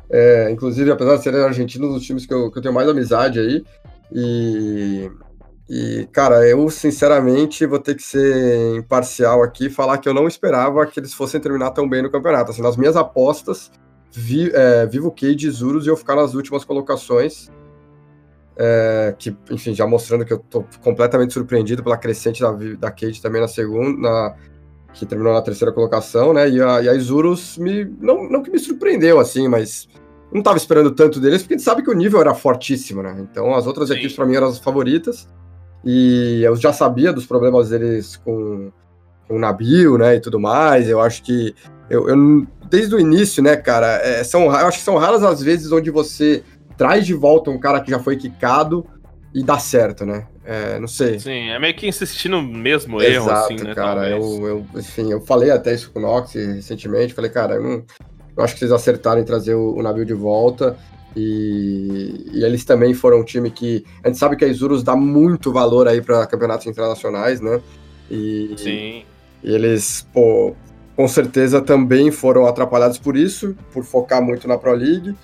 É, 0.08 0.50
inclusive, 0.50 0.90
apesar 0.90 1.16
de 1.16 1.22
serem 1.22 1.42
argentinos, 1.42 1.94
os 1.94 2.02
times 2.02 2.24
que 2.24 2.32
eu, 2.32 2.50
que 2.50 2.56
eu 2.56 2.62
tenho 2.62 2.72
mais 2.72 2.88
amizade 2.88 3.38
aí. 3.38 3.62
E, 4.10 5.10
e, 5.68 6.06
cara, 6.12 6.46
eu 6.46 6.68
sinceramente 6.68 7.64
vou 7.64 7.78
ter 7.78 7.94
que 7.94 8.02
ser 8.02 8.76
imparcial 8.76 9.42
aqui 9.42 9.66
e 9.66 9.70
falar 9.70 9.98
que 9.98 10.08
eu 10.08 10.12
não 10.14 10.28
esperava 10.28 10.86
que 10.86 11.00
eles 11.00 11.14
fossem 11.14 11.40
terminar 11.40 11.70
tão 11.70 11.88
bem 11.88 12.02
no 12.02 12.10
campeonato. 12.10 12.50
Assim, 12.50 12.60
nas 12.60 12.76
minhas 12.76 12.96
apostas, 12.96 13.70
vi, 14.12 14.50
é, 14.52 14.84
Vivo 14.86 15.10
Cade 15.10 15.46
e 15.46 15.50
Zurus 15.50 15.86
iam 15.86 15.96
ficar 15.96 16.16
nas 16.16 16.34
últimas 16.34 16.64
colocações. 16.64 17.50
É, 18.56 19.14
que, 19.18 19.36
enfim, 19.50 19.74
já 19.74 19.86
mostrando 19.86 20.24
que 20.24 20.32
eu 20.32 20.38
tô 20.38 20.64
completamente 20.82 21.32
surpreendido 21.32 21.82
pela 21.82 21.96
crescente 21.96 22.40
da, 22.40 22.52
da 22.52 22.90
Cade 22.90 23.20
também 23.20 23.40
na 23.40 23.48
segunda, 23.48 24.00
na- 24.00 24.34
que 24.92 25.04
terminou 25.04 25.32
na 25.32 25.42
terceira 25.42 25.72
colocação, 25.72 26.32
né? 26.32 26.48
E 26.48 26.62
a, 26.62 26.82
e 26.82 26.88
a 26.88 26.94
Isurus 26.94 27.58
me, 27.58 27.84
não, 28.00 28.28
não 28.30 28.42
que 28.42 28.50
me 28.50 28.58
surpreendeu, 28.60 29.18
assim, 29.18 29.48
mas 29.48 29.88
não 30.32 30.40
tava 30.40 30.56
esperando 30.56 30.92
tanto 30.92 31.18
deles, 31.18 31.42
porque 31.42 31.54
a 31.54 31.56
gente 31.56 31.64
sabe 31.64 31.82
que 31.82 31.90
o 31.90 31.94
nível 31.94 32.20
era 32.20 32.32
fortíssimo, 32.32 33.02
né? 33.02 33.16
Então 33.18 33.54
as 33.54 33.66
outras 33.66 33.88
Sim. 33.88 33.94
equipes 33.94 34.14
para 34.14 34.24
mim 34.24 34.36
eram 34.36 34.46
as 34.46 34.58
favoritas. 34.58 35.26
E 35.84 36.40
eu 36.42 36.56
já 36.56 36.72
sabia 36.72 37.12
dos 37.12 37.26
problemas 37.26 37.70
deles 37.70 38.16
com, 38.16 38.70
com 39.28 39.36
o 39.36 39.38
Nabil, 39.38 39.98
né? 39.98 40.16
E 40.16 40.20
tudo 40.20 40.40
mais. 40.40 40.88
Eu 40.88 41.00
acho 41.00 41.22
que 41.22 41.54
eu, 41.90 42.08
eu- 42.08 42.46
desde 42.70 42.94
o 42.94 43.00
início, 43.00 43.42
né, 43.42 43.56
cara, 43.56 43.86
é, 44.02 44.24
são, 44.24 44.44
eu 44.44 44.50
acho 44.50 44.78
que 44.78 44.84
são 44.84 44.96
raras 44.96 45.22
as 45.22 45.42
vezes 45.42 45.70
onde 45.70 45.90
você 45.90 46.42
traz 46.76 47.06
de 47.06 47.14
volta 47.14 47.50
um 47.50 47.58
cara 47.58 47.80
que 47.80 47.90
já 47.90 47.98
foi 47.98 48.16
quicado 48.16 48.86
e 49.34 49.42
dá 49.42 49.58
certo, 49.58 50.06
né? 50.06 50.26
É, 50.44 50.78
não 50.78 50.86
sei. 50.88 51.18
Sim, 51.18 51.50
é 51.50 51.58
meio 51.58 51.74
que 51.74 51.86
insistindo 51.86 52.40
no 52.40 52.42
mesmo 52.42 53.02
erro, 53.02 53.26
Exato, 53.26 53.52
assim, 53.52 53.64
né? 53.64 53.74
cara. 53.74 54.08
Eu, 54.08 54.46
eu, 54.46 54.66
enfim, 54.76 55.10
eu 55.10 55.20
falei 55.20 55.50
até 55.50 55.74
isso 55.74 55.90
com 55.90 55.98
o 55.98 56.02
Nox 56.02 56.34
recentemente. 56.34 57.14
Falei, 57.14 57.30
cara, 57.30 57.54
eu, 57.54 57.62
não, 57.62 57.84
eu 58.36 58.44
acho 58.44 58.54
que 58.54 58.60
vocês 58.60 58.72
acertaram 58.72 59.20
em 59.20 59.24
trazer 59.24 59.54
o, 59.54 59.74
o 59.76 59.82
navio 59.82 60.04
de 60.04 60.14
volta. 60.14 60.76
E, 61.16 62.30
e 62.32 62.44
eles 62.44 62.64
também 62.64 62.92
foram 62.92 63.20
um 63.20 63.24
time 63.24 63.50
que. 63.50 63.84
A 64.02 64.08
gente 64.08 64.18
sabe 64.18 64.36
que 64.36 64.44
a 64.44 64.48
Isurus 64.48 64.82
dá 64.82 64.96
muito 64.96 65.52
valor 65.52 65.86
aí 65.86 66.00
para 66.00 66.26
campeonatos 66.26 66.66
internacionais, 66.66 67.40
né? 67.40 67.60
E, 68.10 68.54
Sim. 68.56 69.04
e 69.42 69.54
eles, 69.54 70.06
pô, 70.12 70.54
com 70.96 71.08
certeza 71.08 71.60
também 71.60 72.10
foram 72.10 72.46
atrapalhados 72.46 72.98
por 72.98 73.16
isso, 73.16 73.56
por 73.72 73.84
focar 73.84 74.22
muito 74.22 74.46
na 74.48 74.58
Pro 74.58 74.74
League. 74.74 75.14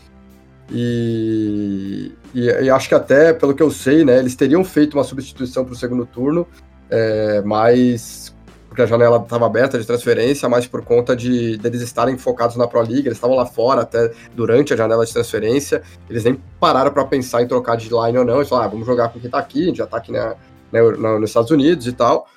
E, 0.73 2.13
e, 2.33 2.45
e 2.47 2.71
acho 2.71 2.89
que 2.89 2.95
até, 2.95 3.33
pelo 3.33 3.55
que 3.55 3.63
eu 3.63 3.71
sei, 3.71 4.05
né, 4.05 4.19
eles 4.19 4.37
teriam 4.37 4.63
feito 4.63 4.97
uma 4.97 5.05
substituição 5.05 5.65
para 5.65 5.73
o 5.73 5.77
segundo 5.77 6.07
turno, 6.07 6.47
é, 6.89 7.43
mas 7.45 8.35
porque 8.71 8.83
a 8.83 8.87
janela 8.87 9.17
estava 9.19 9.47
aberta 9.47 9.77
de 9.77 9.85
transferência, 9.85 10.49
mas 10.49 10.65
por 10.65 10.85
conta 10.85 11.17
de 11.17 11.57
deles 11.59 11.83
estarem 11.83 12.17
focados 12.17 12.55
na 12.55 12.69
Pro 12.69 12.79
League, 12.83 13.01
eles 13.01 13.15
estavam 13.19 13.35
lá 13.35 13.45
fora 13.45 13.81
até 13.83 14.13
durante 14.33 14.73
a 14.73 14.77
janela 14.77 15.05
de 15.05 15.13
transferência, 15.13 15.83
eles 16.09 16.23
nem 16.23 16.41
pararam 16.61 16.93
para 16.93 17.05
pensar 17.05 17.43
em 17.43 17.49
trocar 17.49 17.77
de 17.77 17.89
line 17.89 18.17
ou 18.17 18.25
não, 18.25 18.37
eles 18.37 18.49
falaram, 18.49 18.69
ah, 18.69 18.71
vamos 18.71 18.87
jogar 18.87 19.09
com 19.09 19.19
quem 19.19 19.29
tá 19.29 19.41
aqui, 19.41 19.65
a 19.65 19.67
gente 19.67 19.79
já 19.79 19.89
tá 19.89 19.97
aqui 19.97 20.13
na, 20.13 20.37
né, 20.71 20.81
na- 20.99 21.19
nos 21.19 21.31
Estados 21.31 21.51
Unidos 21.51 21.89
e 21.89 21.93
tal. 21.93 22.29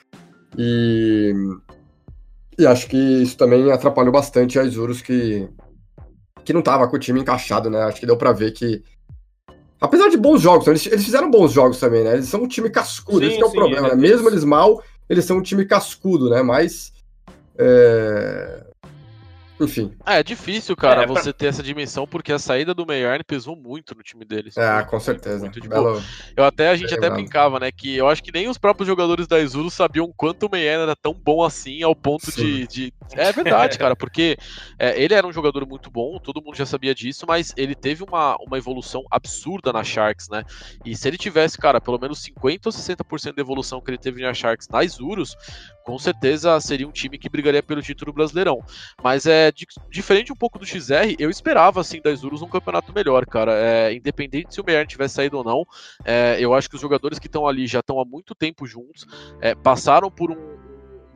E, 0.58 1.34
e 2.58 2.66
acho 2.66 2.88
que 2.88 2.98
isso 2.98 3.38
também 3.38 3.72
atrapalhou 3.72 4.12
bastante 4.12 4.58
a 4.58 4.64
Isurus, 4.64 5.04
que, 5.04 5.48
que 6.44 6.52
não 6.52 6.64
tava 6.64 6.88
com 6.88 6.96
o 6.96 7.00
time 7.00 7.20
encaixado, 7.20 7.70
né? 7.70 7.84
Acho 7.84 8.00
que 8.00 8.06
deu 8.08 8.18
pra 8.18 8.32
ver 8.32 8.52
que. 8.54 8.84
Apesar 9.80 10.08
de 10.10 10.18
bons 10.18 10.42
jogos, 10.42 10.66
eles, 10.68 10.86
eles 10.88 11.04
fizeram 11.04 11.30
bons 11.30 11.52
jogos 11.52 11.80
também, 11.80 12.04
né? 12.04 12.14
Eles 12.14 12.28
são 12.28 12.42
um 12.42 12.48
time 12.48 12.70
cascudo, 12.70 13.20
Sim, 13.20 13.26
esse 13.28 13.38
que 13.38 13.44
é 13.44 13.46
o 13.46 13.50
sim, 13.50 13.56
problema, 13.58 13.88
né? 13.90 13.94
eles- 13.96 14.12
Mesmo 14.12 14.30
eles 14.30 14.44
mal, 14.44 14.82
eles 15.10 15.26
são 15.26 15.38
um 15.38 15.42
time 15.42 15.66
cascudo, 15.66 16.30
né? 16.30 16.42
Mas. 16.42 16.94
é, 17.58 18.63
Enfim, 19.60 19.96
É, 20.06 20.20
é 20.20 20.24
difícil, 20.24 20.76
cara, 20.76 21.04
É, 21.04 21.06
pra- 21.06 21.14
você 21.22 21.32
ter 21.32 21.46
essa 21.48 21.62
dimensão, 21.62 22.08
porque 22.08 22.34
a 22.34 22.40
saída 22.40 22.74
do 22.74 22.86
Meiarne 22.86 23.24
pesou 23.24 23.56
muito 23.56 23.96
no 23.96 24.02
time 24.02 24.26
deles. 24.26 24.58
é, 24.58 24.84
com 24.84 25.00
certeza. 25.00 25.40
muito 25.40 25.62
de 25.62 25.70
boa. 25.70 25.94
Belo, 25.94 26.04
Eu 26.36 26.44
até, 26.44 26.70
a 26.70 26.76
gente 26.76 26.88
Bem 26.90 26.98
até 26.98 27.06
lembrado. 27.08 27.22
brincava, 27.22 27.60
né, 27.60 27.72
que 27.72 27.96
eu 27.96 28.08
acho 28.10 28.24
que 28.24 28.32
nem 28.32 28.50
os 28.50 28.58
próprios 28.58 28.88
jogadores 28.88 29.28
da 29.28 29.40
Izulu 29.40 29.70
sabiam 29.70 30.12
quanto 30.18 30.48
o 30.48 30.50
Meier 30.52 30.80
era 30.80 30.96
tão 30.96 31.14
bom 31.14 31.44
assim, 31.44 31.84
ao 31.84 31.96
ponto 31.96 32.32
de, 32.36 32.68
de- 32.68 32.94
É 33.14 33.32
verdade, 33.32 33.78
cara, 33.78 33.96
porque 33.96 34.38
é, 34.80 35.02
ele 35.02 35.14
era 35.14 35.26
um 35.28 35.32
jogador 35.32 35.66
muito 35.68 35.90
bom, 35.92 36.18
todo 36.20 36.42
mundo 36.42 36.56
já 36.58 36.66
sabia 36.66 36.96
disso, 36.96 37.26
mas 37.28 37.54
ele 37.56 37.76
teve 37.76 38.04
uma, 38.04 38.36
uma 38.38 38.58
evolução 38.58 39.04
absurda 39.12 39.72
na 39.72 39.84
Sharks, 39.84 40.30
né? 40.30 40.44
E 40.84 40.96
se 40.96 41.08
ele 41.08 41.18
tivesse, 41.18 41.58
cara, 41.58 41.80
pelo 41.80 42.00
menos 42.00 42.20
50 42.24 42.70
ou 42.70 42.74
60% 42.74 43.36
da 43.36 43.42
evolução 43.42 43.80
que 43.80 43.92
ele 43.92 43.98
teve 44.00 44.22
na 44.24 44.34
Sharks 44.34 44.68
na 44.68 44.84
Isurus, 44.84 45.36
com 45.84 45.98
certeza 46.00 46.60
seria 46.60 46.88
um 46.88 46.92
time 46.92 47.18
que 47.18 47.30
brigaria 47.30 47.62
pelo 47.62 47.82
título 47.82 48.14
brasileirão. 48.14 48.60
Mas 49.04 49.26
é 49.26 49.52
di- 49.52 49.68
diferente 49.90 50.32
um 50.32 50.36
pouco 50.36 50.58
do 50.58 50.66
XR, 50.66 51.16
eu 51.20 51.30
esperava 51.30 51.82
assim 51.82 52.02
da 52.02 52.12
Isurus 52.12 52.42
um 52.42 52.48
campeonato 52.48 52.94
melhor, 52.94 53.26
cara. 53.26 53.54
É, 53.54 53.94
independente 53.94 54.54
se 54.54 54.62
o 54.62 54.64
Meier 54.66 54.88
tivesse 54.88 55.16
saído 55.16 55.38
ou 55.38 55.44
não, 55.44 55.66
é, 56.06 56.38
eu 56.40 56.54
acho 56.54 56.70
que 56.70 56.76
os 56.76 56.82
jogadores 56.82 57.20
que 57.20 57.28
estão 57.28 57.48
ali 57.48 57.68
já 57.68 57.80
estão 57.80 58.00
há 58.00 58.06
muito 58.06 58.34
tempo 58.34 58.66
juntos, 58.66 59.06
é, 59.42 59.54
passaram 59.56 60.10
por 60.10 60.32
um- 60.32 60.54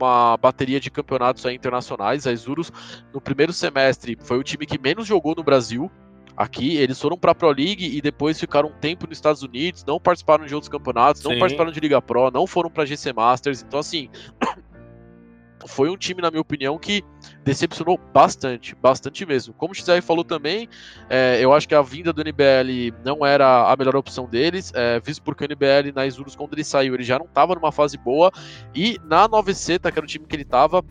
uma 0.00 0.36
bateria 0.36 0.78
de 0.78 0.90
campeonatos 0.90 1.44
internacionais. 1.46 2.26
A 2.26 2.32
Isurus, 2.32 2.70
no 3.12 3.20
primeiro 3.20 3.52
semestre, 3.52 4.16
foi 4.22 4.38
o 4.38 4.44
time 4.44 4.64
que 4.64 4.78
menos 4.78 5.06
jogou 5.06 5.34
no 5.34 5.42
Brasil. 5.42 5.90
Aqui. 6.38 6.76
Eles 6.76 7.00
foram 7.00 7.18
pra 7.18 7.34
Pro 7.34 7.48
League 7.48 7.84
e 7.84 8.00
depois 8.00 8.38
ficaram 8.38 8.68
um 8.68 8.72
tempo 8.72 9.06
nos 9.08 9.18
Estados 9.18 9.42
Unidos, 9.42 9.84
não 9.84 9.98
participaram 9.98 10.46
de 10.46 10.54
outros 10.54 10.68
campeonatos, 10.68 11.22
não 11.24 11.32
Sim. 11.32 11.38
participaram 11.40 11.72
de 11.72 11.80
Liga 11.80 12.00
Pro, 12.00 12.30
não 12.30 12.46
foram 12.46 12.70
pra 12.70 12.86
GC 12.86 13.12
Masters. 13.12 13.62
Então, 13.62 13.80
assim, 13.80 14.08
foi 15.66 15.90
um 15.90 15.96
time, 15.96 16.22
na 16.22 16.30
minha 16.30 16.40
opinião, 16.40 16.78
que 16.78 17.02
decepcionou 17.44 17.98
bastante, 18.14 18.74
bastante 18.76 19.26
mesmo. 19.26 19.52
Como 19.54 19.72
o 19.72 19.74
XR 19.74 20.00
falou 20.00 20.24
também, 20.24 20.68
é, 21.10 21.38
eu 21.42 21.52
acho 21.52 21.66
que 21.66 21.74
a 21.74 21.82
vinda 21.82 22.12
do 22.12 22.22
NBL 22.22 22.94
não 23.04 23.26
era 23.26 23.70
a 23.70 23.76
melhor 23.76 23.96
opção 23.96 24.26
deles, 24.26 24.72
é, 24.74 25.00
visto 25.00 25.22
porque 25.22 25.44
o 25.44 25.48
NBL 25.48 25.92
na 25.94 26.06
Isurus, 26.06 26.36
quando 26.36 26.52
ele 26.54 26.62
saiu, 26.62 26.94
ele 26.94 27.02
já 27.02 27.18
não 27.18 27.26
estava 27.26 27.54
numa 27.54 27.72
fase 27.72 27.98
boa, 27.98 28.30
e 28.74 28.98
na 29.04 29.28
9C, 29.28 29.80
que 29.80 29.98
era 29.98 30.04
o 30.04 30.08
time 30.08 30.26
que 30.26 30.36
ele 30.36 30.42
estava, 30.42 30.84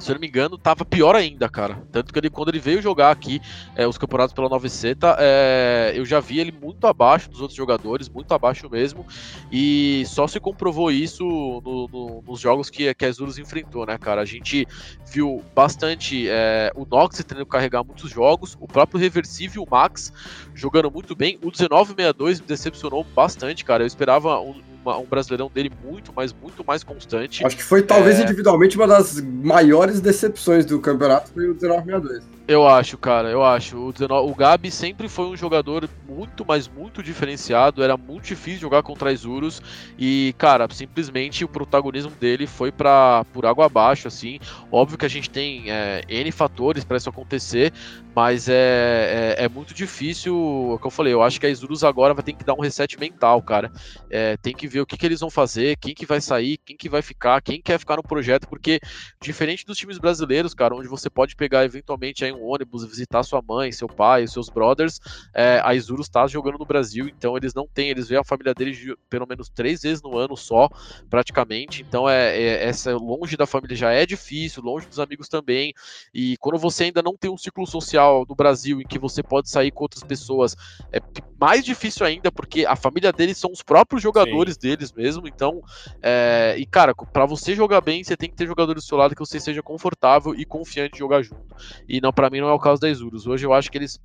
se 0.00 0.10
eu 0.10 0.14
não 0.14 0.20
me 0.20 0.26
engano, 0.26 0.56
tava 0.58 0.84
pior 0.84 1.14
ainda, 1.14 1.48
cara. 1.48 1.82
Tanto 1.92 2.12
que 2.12 2.18
ele, 2.18 2.30
quando 2.30 2.48
ele 2.48 2.58
veio 2.58 2.80
jogar 2.82 3.10
aqui 3.10 3.40
é, 3.76 3.86
os 3.86 3.98
campeonatos 3.98 4.34
pela 4.34 4.48
9C, 4.48 4.94
tá, 4.96 5.16
é, 5.18 5.92
eu 5.94 6.04
já 6.04 6.20
vi 6.20 6.40
ele 6.40 6.52
muito 6.52 6.86
abaixo 6.86 7.30
dos 7.30 7.40
outros 7.40 7.56
jogadores, 7.56 8.08
muito 8.08 8.32
abaixo 8.32 8.68
mesmo. 8.70 9.06
E 9.52 10.04
só 10.06 10.26
se 10.26 10.40
comprovou 10.40 10.90
isso 10.90 11.24
no- 11.24 11.88
no- 11.92 12.22
nos 12.26 12.40
jogos 12.40 12.70
que, 12.70 12.92
que 12.94 13.04
a 13.04 13.10
enfrentou, 13.38 13.86
né, 13.86 13.98
cara? 13.98 14.20
A 14.20 14.24
gente 14.24 14.66
viu 15.12 15.44
bastante 15.54 16.26
é, 16.28 16.72
o 16.74 16.86
Nox 16.86 17.22
tendo 17.24 17.44
que 17.44 17.50
carregar 17.50 17.84
muitos 17.84 18.10
jogos, 18.10 18.56
o 18.60 18.66
próprio 18.66 18.98
Reversive 18.98 19.56
e 19.56 19.60
o 19.60 19.66
Max 19.70 20.12
jogando 20.54 20.90
muito 20.90 21.14
bem. 21.14 21.36
O 21.42 21.46
1962 21.50 22.40
me 22.40 22.46
decepcionou 22.46 23.04
bastante, 23.14 23.64
cara. 23.64 23.82
Eu 23.82 23.86
esperava 23.86 24.40
um, 24.40 24.60
uma- 24.84 24.98
um 24.98 25.04
brasileirão 25.04 25.50
dele 25.52 25.70
muito, 25.84 26.12
mas 26.14 26.32
muito 26.32 26.64
mais 26.66 26.82
constante. 26.82 27.44
Acho 27.44 27.56
que 27.56 27.62
foi 27.62 27.82
talvez 27.82 28.18
É. 28.18 28.22
individualmente 28.22 28.76
uma 28.76 28.86
das 28.86 29.20
maiores 29.20 30.00
decepções 30.00 30.64
do 30.64 30.78
campeonato 30.80 31.30
foi 31.32 31.44
o 31.50 31.54
1962. 31.54 32.22
Eu 32.50 32.66
acho, 32.66 32.98
cara, 32.98 33.30
eu 33.30 33.44
acho. 33.44 33.78
O, 33.78 33.92
19 33.92 34.28
o 34.28 34.34
Gabi 34.34 34.72
sempre 34.72 35.08
foi 35.08 35.26
um 35.26 35.36
jogador 35.36 35.88
muito, 36.04 36.44
mas 36.44 36.66
muito 36.66 37.00
diferenciado. 37.00 37.80
Era 37.80 37.96
muito 37.96 38.24
difícil 38.24 38.58
jogar 38.58 38.82
contra 38.82 39.12
Isurus. 39.12 39.62
E, 39.96 40.34
cara, 40.36 40.66
simplesmente 40.68 41.44
o 41.44 41.48
protagonismo 41.48 42.10
dele 42.10 42.48
foi 42.48 42.72
para 42.72 43.24
por 43.32 43.46
água 43.46 43.66
abaixo, 43.66 44.08
assim. 44.08 44.40
Óbvio 44.68 44.98
que 44.98 45.06
a 45.06 45.08
gente 45.08 45.30
tem 45.30 45.70
é, 45.70 46.02
N 46.08 46.32
fatores 46.32 46.82
para 46.82 46.96
isso 46.96 47.08
acontecer, 47.08 47.72
mas 48.16 48.48
é, 48.48 49.36
é, 49.38 49.44
é 49.44 49.48
muito 49.48 49.72
difícil. 49.72 50.34
É 50.72 50.74
o 50.74 50.78
que 50.80 50.88
eu 50.88 50.90
falei, 50.90 51.12
eu 51.12 51.22
acho 51.22 51.38
que 51.38 51.46
a 51.46 51.50
Isurus 51.50 51.84
agora 51.84 52.14
vai 52.14 52.24
ter 52.24 52.32
que 52.32 52.42
dar 52.42 52.54
um 52.54 52.60
reset 52.60 52.98
mental, 52.98 53.40
cara. 53.42 53.70
É, 54.10 54.36
tem 54.38 54.52
que 54.52 54.66
ver 54.66 54.80
o 54.80 54.86
que, 54.86 54.96
que 54.96 55.06
eles 55.06 55.20
vão 55.20 55.30
fazer, 55.30 55.76
quem 55.76 55.94
que 55.94 56.04
vai 56.04 56.20
sair, 56.20 56.58
quem 56.58 56.76
que 56.76 56.88
vai 56.88 57.00
ficar, 57.00 57.40
quem 57.40 57.62
quer 57.62 57.78
ficar 57.78 57.94
no 57.94 58.02
projeto, 58.02 58.48
porque 58.48 58.80
diferente 59.22 59.64
dos 59.64 59.78
times 59.78 59.98
brasileiros, 59.98 60.52
cara, 60.52 60.74
onde 60.74 60.88
você 60.88 61.08
pode 61.08 61.36
pegar 61.36 61.64
eventualmente 61.64 62.24
aí 62.24 62.32
um 62.32 62.39
ônibus, 62.40 62.84
visitar 62.84 63.22
sua 63.22 63.42
mãe, 63.42 63.72
seu 63.72 63.88
pai, 63.88 64.26
seus 64.26 64.48
brothers, 64.50 64.98
é, 65.34 65.60
a 65.64 65.74
Isurus 65.74 66.08
tá 66.08 66.26
jogando 66.26 66.58
no 66.58 66.66
Brasil, 66.66 67.08
então 67.08 67.36
eles 67.36 67.54
não 67.54 67.66
têm, 67.72 67.90
eles 67.90 68.08
veem 68.08 68.20
a 68.20 68.24
família 68.24 68.54
deles 68.54 68.76
de- 68.78 68.96
pelo 69.08 69.26
menos 69.26 69.48
três 69.48 69.82
vezes 69.82 70.02
no 70.02 70.16
ano 70.16 70.36
só, 70.36 70.68
praticamente, 71.08 71.82
então 71.82 72.08
é, 72.08 72.36
é- 72.36 72.64
essa 72.66 72.94
longe 72.96 73.36
da 73.36 73.46
família 73.46 73.76
já 73.76 73.90
é 73.92 74.06
difícil, 74.06 74.62
longe 74.62 74.86
dos 74.86 74.98
amigos 74.98 75.28
também, 75.28 75.72
e 76.14 76.36
quando 76.38 76.58
você 76.58 76.84
ainda 76.84 77.02
não 77.02 77.16
tem 77.16 77.30
um 77.30 77.36
ciclo 77.38 77.66
social 77.66 78.24
no 78.28 78.34
Brasil 78.34 78.80
em 78.80 78.86
que 78.86 78.98
você 78.98 79.22
pode 79.22 79.50
sair 79.50 79.70
com 79.72 79.84
outras 79.84 80.02
pessoas, 80.02 80.54
é 80.92 80.98
mais 81.40 81.64
difícil 81.64 82.04
ainda, 82.04 82.30
porque 82.30 82.66
a 82.66 82.76
família 82.76 83.12
deles 83.12 83.38
são 83.38 83.50
os 83.50 83.62
próprios 83.62 84.02
jogadores 84.02 84.56
deles 84.56 84.92
mesmo, 84.92 85.26
então 85.26 85.60
é, 86.02 86.54
e 86.58 86.66
cara, 86.66 86.94
para 87.12 87.26
você 87.26 87.54
jogar 87.54 87.80
bem, 87.80 88.02
você 88.04 88.16
tem 88.16 88.28
que 88.28 88.36
ter 88.36 88.46
jogadores 88.46 88.84
do 88.84 88.86
seu 88.86 88.96
lado 88.98 89.14
que 89.14 89.20
você 89.20 89.40
seja 89.40 89.62
confortável 89.62 90.34
e 90.34 90.44
confiante 90.44 90.92
de 90.92 90.98
jogar 90.98 91.22
junto. 91.22 91.54
E 91.88 92.00
não, 92.00 92.12
para 92.20 92.28
mim 92.28 92.42
não 92.42 92.50
é 92.50 92.52
o 92.52 92.58
caso 92.58 92.78
da 92.78 92.90
Isurus. 92.90 93.26
Hoje 93.26 93.46
eu 93.46 93.54
acho 93.54 93.70
que 93.70 93.78
eles 93.78 93.98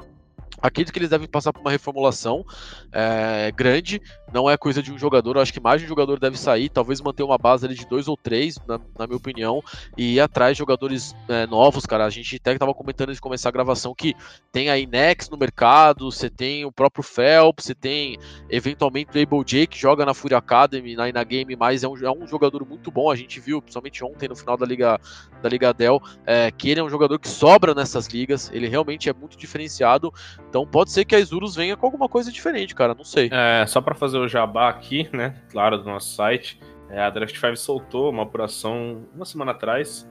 Acredito 0.65 0.91
que 0.91 0.99
eles 0.99 1.09
devem 1.09 1.27
passar 1.27 1.53
por 1.53 1.61
uma 1.61 1.71
reformulação 1.71 2.45
é, 2.91 3.51
grande, 3.51 4.01
não 4.33 4.49
é 4.49 4.57
coisa 4.57 4.81
de 4.81 4.91
um 4.91 4.97
jogador, 4.97 5.35
eu 5.35 5.41
acho 5.41 5.53
que 5.53 5.59
mais 5.59 5.79
de 5.79 5.85
um 5.85 5.89
jogador 5.89 6.19
deve 6.19 6.37
sair, 6.37 6.69
talvez 6.69 6.99
manter 7.01 7.23
uma 7.23 7.37
base 7.37 7.65
ali 7.65 7.75
de 7.75 7.85
dois 7.87 8.07
ou 8.07 8.17
três, 8.17 8.57
na, 8.67 8.79
na 8.97 9.07
minha 9.07 9.17
opinião, 9.17 9.63
e 9.97 10.15
ir 10.15 10.19
atrás 10.19 10.55
de 10.55 10.59
jogadores 10.59 11.15
é, 11.29 11.45
novos, 11.47 11.85
cara. 11.85 12.05
A 12.05 12.09
gente 12.09 12.35
até 12.35 12.53
estava 12.53 12.73
comentando 12.73 13.09
antes 13.09 13.17
de 13.17 13.21
começar 13.21 13.49
a 13.49 13.51
gravação 13.51 13.93
que 13.95 14.15
tem 14.51 14.69
aí 14.69 14.85
Nex 14.85 15.29
no 15.29 15.37
mercado, 15.37 16.11
você 16.11 16.29
tem 16.29 16.65
o 16.65 16.71
próprio 16.71 17.03
Phelps, 17.03 17.65
você 17.65 17.75
tem 17.75 18.17
eventualmente 18.49 19.17
o 19.17 19.21
Able 19.21 19.43
J 19.45 19.67
que 19.67 19.77
joga 19.77 20.05
na 20.05 20.13
Fury 20.13 20.35
Academy, 20.35 20.95
na, 20.95 21.11
na 21.11 21.23
Game, 21.23 21.55
mas 21.55 21.83
é 21.83 21.87
um, 21.87 21.97
é 21.97 22.11
um 22.11 22.27
jogador 22.27 22.65
muito 22.65 22.91
bom, 22.91 23.09
a 23.11 23.15
gente 23.15 23.39
viu, 23.39 23.61
principalmente 23.61 24.03
ontem 24.03 24.27
no 24.27 24.35
final 24.35 24.57
da 24.57 24.65
Liga, 24.65 24.99
da 25.41 25.49
Liga 25.49 25.73
Dell, 25.73 26.01
é, 26.25 26.51
que 26.51 26.69
ele 26.69 26.79
é 26.79 26.83
um 26.83 26.89
jogador 26.89 27.19
que 27.19 27.27
sobra 27.27 27.73
nessas 27.73 28.07
ligas, 28.07 28.51
ele 28.53 28.67
realmente 28.67 29.09
é 29.09 29.13
muito 29.13 29.37
diferenciado, 29.37 30.13
então 30.55 30.65
pode 30.65 30.89
ser 30.89 31.03
que 31.03 31.13
a 31.13 31.19
Isurus 31.19 31.53
venha 31.53 31.75
com 31.75 31.85
alguma 31.85 32.07
coisa 32.07 32.31
diferente, 32.31 32.73
cara, 32.73 32.95
não 32.95 33.03
sei. 33.03 33.29
É, 33.29 33.65
só 33.67 33.81
pra 33.81 33.93
fazer 33.93 34.17
o 34.17 34.25
jabá 34.25 34.69
aqui, 34.69 35.09
né? 35.11 35.35
Claro, 35.51 35.77
do 35.77 35.83
nosso 35.83 36.15
site. 36.15 36.57
é, 36.89 37.01
a 37.01 37.09
Draft 37.09 37.35
5 37.35 37.57
soltou 37.57 38.09
uma 38.09 38.23
apuração 38.23 39.05
uma 39.13 39.25
semana 39.25 39.51
atrás, 39.51 40.09